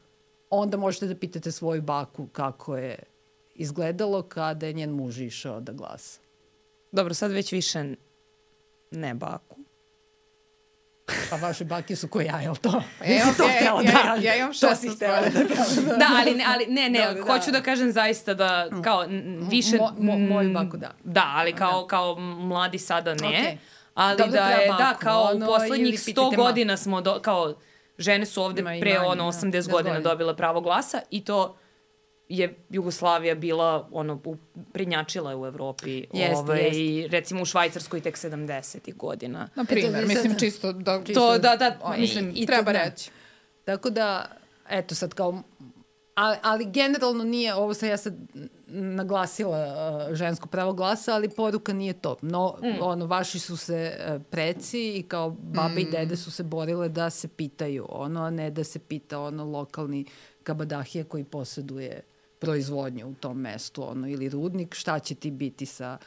onda 0.51 0.77
možete 0.77 1.07
da 1.07 1.15
pitate 1.15 1.53
svoju 1.53 1.83
baku 1.83 2.27
kako 2.27 2.77
je 2.77 2.99
izgledalo 3.55 4.23
kada 4.23 4.67
je 4.67 4.73
njen 4.73 4.91
muž 4.91 5.21
išao 5.21 5.61
da 5.61 5.73
glasa. 5.73 6.21
Dobro, 6.93 7.15
sad 7.15 7.31
već 7.31 7.53
više 7.53 7.95
ne 8.91 9.15
baku. 9.15 9.57
Pa 11.31 11.37
vaše 11.39 11.65
bake 11.65 11.97
su 11.97 12.09
ko 12.09 12.21
ja, 12.21 12.41
jel 12.41 12.57
to? 12.57 12.71
Pa 12.99 13.05
ja, 13.05 13.15
imam- 13.15 13.37
to 13.37 13.43
ja, 13.43 13.51
htela 13.51 13.83
ja, 13.83 13.85
da 13.85 13.99
ja, 13.99 14.03
kažem. 14.05 14.25
ja 14.25 14.37
imam 14.37 14.51
To 14.51 14.75
si 14.75 14.89
16 14.89 14.97
htela 14.97 15.21
da 15.21 15.29
godina. 15.31 15.97
Da, 15.97 16.07
ali 16.13 16.35
ne, 16.35 16.45
ali 16.47 16.67
ne, 16.67 16.91
ne, 16.91 17.07
Dobro, 17.07 17.25
da. 17.25 17.33
hoću 17.33 17.51
da 17.51 17.61
kažem 17.61 17.93
zaista 17.93 18.35
da 18.35 18.69
kao 18.85 19.05
n- 19.05 19.47
više 19.51 19.77
Mo- 19.77 19.93
mo- 19.93 20.29
moju 20.29 20.51
mm, 20.51 20.55
baku, 20.55 20.77
da. 20.77 20.91
Da, 21.05 21.25
ali 21.29 21.53
kao 21.53 21.87
kao 21.87 22.15
mladi 22.19 22.79
sada 22.79 23.15
ne. 23.15 23.29
Okej. 23.29 23.59
Ali 23.95 24.19
Dobro, 24.19 24.33
da 24.33 24.49
je 24.49 24.67
da 24.69 24.75
baku, 24.75 25.01
kao 25.01 25.23
ono, 25.23 25.37
u 25.37 25.49
poslednjih 25.49 25.81
ili 25.81 25.97
100 25.97 26.05
pitajte 26.07 26.37
godina 26.37 26.77
smo 26.77 27.01
do, 27.01 27.21
kao 27.21 27.55
žene 27.99 28.27
su 28.27 28.43
ovde 28.43 28.63
pre 28.63 28.65
manje, 28.65 28.99
ono 29.01 29.15
da, 29.17 29.23
80 29.29 29.47
10 29.47 29.71
godina 29.71 29.71
godina. 29.95 30.01
dobile 30.01 30.37
pravo 30.37 30.61
glasa 30.61 31.01
i 31.11 31.25
to 31.25 31.57
je 32.29 32.55
Jugoslavija 32.71 33.35
bila 33.35 33.89
ono 33.93 34.21
u, 34.25 34.37
prednjačila 34.73 35.31
je 35.31 35.37
u 35.37 35.47
Evropi 35.47 36.05
Jeste, 36.13 36.37
ovaj, 36.37 36.63
jeste. 36.63 36.81
i 36.81 37.09
recimo 37.09 37.43
u 37.43 37.45
Švajcarskoj 37.45 38.01
tek 38.01 38.17
70 38.17 38.95
godina. 38.95 39.49
Na 39.55 39.65
primjer, 39.65 39.95
Eto, 39.95 40.09
mislim 40.09 40.39
čisto 40.39 40.73
da... 40.73 41.05
To 41.15 41.39
da 41.39 41.57
da 41.57 41.79
Ono, 41.83 41.97
mislim 41.99 42.33
i 42.35 42.47
treba 42.47 42.73
to 42.73 42.79
da. 42.79 42.85
reći. 42.85 43.11
Tako 43.65 43.91
da, 43.91 44.31
eto 44.71 44.95
sad 44.95 45.15
kao, 45.15 45.43
ali, 46.15 46.37
ali 46.43 46.71
generalno 46.71 47.25
nije, 47.25 47.55
ovo 47.55 47.75
sam 47.75 47.89
ja 47.89 47.97
sad 47.97 48.15
naglasila 48.67 49.59
uh, 50.09 50.15
žensko 50.15 50.49
pravo 50.49 50.73
glasa, 50.73 51.15
ali 51.15 51.29
poruka 51.29 51.73
nije 51.73 51.93
to. 51.93 52.17
No, 52.23 52.57
mm. 52.63 52.83
ono, 52.83 53.07
vaši 53.07 53.39
su 53.39 53.57
se 53.57 53.93
uh, 53.99 54.23
preci 54.31 54.93
i 54.99 55.03
kao 55.03 55.31
babe 55.31 55.75
mm. 55.75 55.79
i 55.79 55.85
dede 55.85 56.17
su 56.17 56.31
se 56.31 56.43
borile 56.43 56.89
da 56.89 57.11
se 57.11 57.29
pitaju 57.29 57.87
ono, 57.89 58.25
a 58.25 58.31
ne 58.31 58.51
da 58.51 58.65
se 58.65 58.79
pita 58.79 59.21
ono 59.21 59.45
lokalni 59.45 60.05
kabadahija 60.43 61.05
koji 61.05 61.25
posjeduje 61.25 62.03
proizvodnju 62.39 63.09
u 63.09 63.15
tom 63.15 63.41
mestu, 63.41 63.91
ono, 63.91 64.09
ili 64.09 64.29
rudnik, 64.29 64.75
šta 64.75 64.99
će 64.99 65.15
ti 65.15 65.31
biti 65.31 65.67
sa 65.67 65.99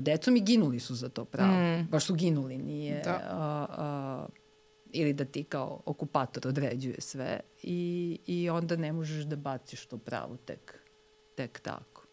decom 0.00 0.36
i 0.36 0.40
ginuli 0.40 0.80
su 0.80 0.94
za 0.94 1.08
to 1.08 1.24
pravo. 1.24 1.52
Mm. 1.52 1.88
Baš 1.90 2.04
su 2.04 2.14
ginuli, 2.14 2.58
nije... 2.58 3.02
Da. 3.04 4.26
Uh, 4.26 4.28
uh, 4.28 4.40
ili 4.92 5.12
da 5.12 5.24
ti 5.24 5.44
kao 5.44 5.80
okupator 5.86 6.48
određuje 6.48 7.00
sve 7.00 7.40
i, 7.62 8.18
i 8.26 8.50
onda 8.50 8.76
ne 8.76 8.92
možeš 8.92 9.24
da 9.24 9.36
baciš 9.36 9.86
to 9.86 9.98
pravo 9.98 10.36
tek, 10.44 10.80
tek 11.34 11.60
tako. 11.60 12.06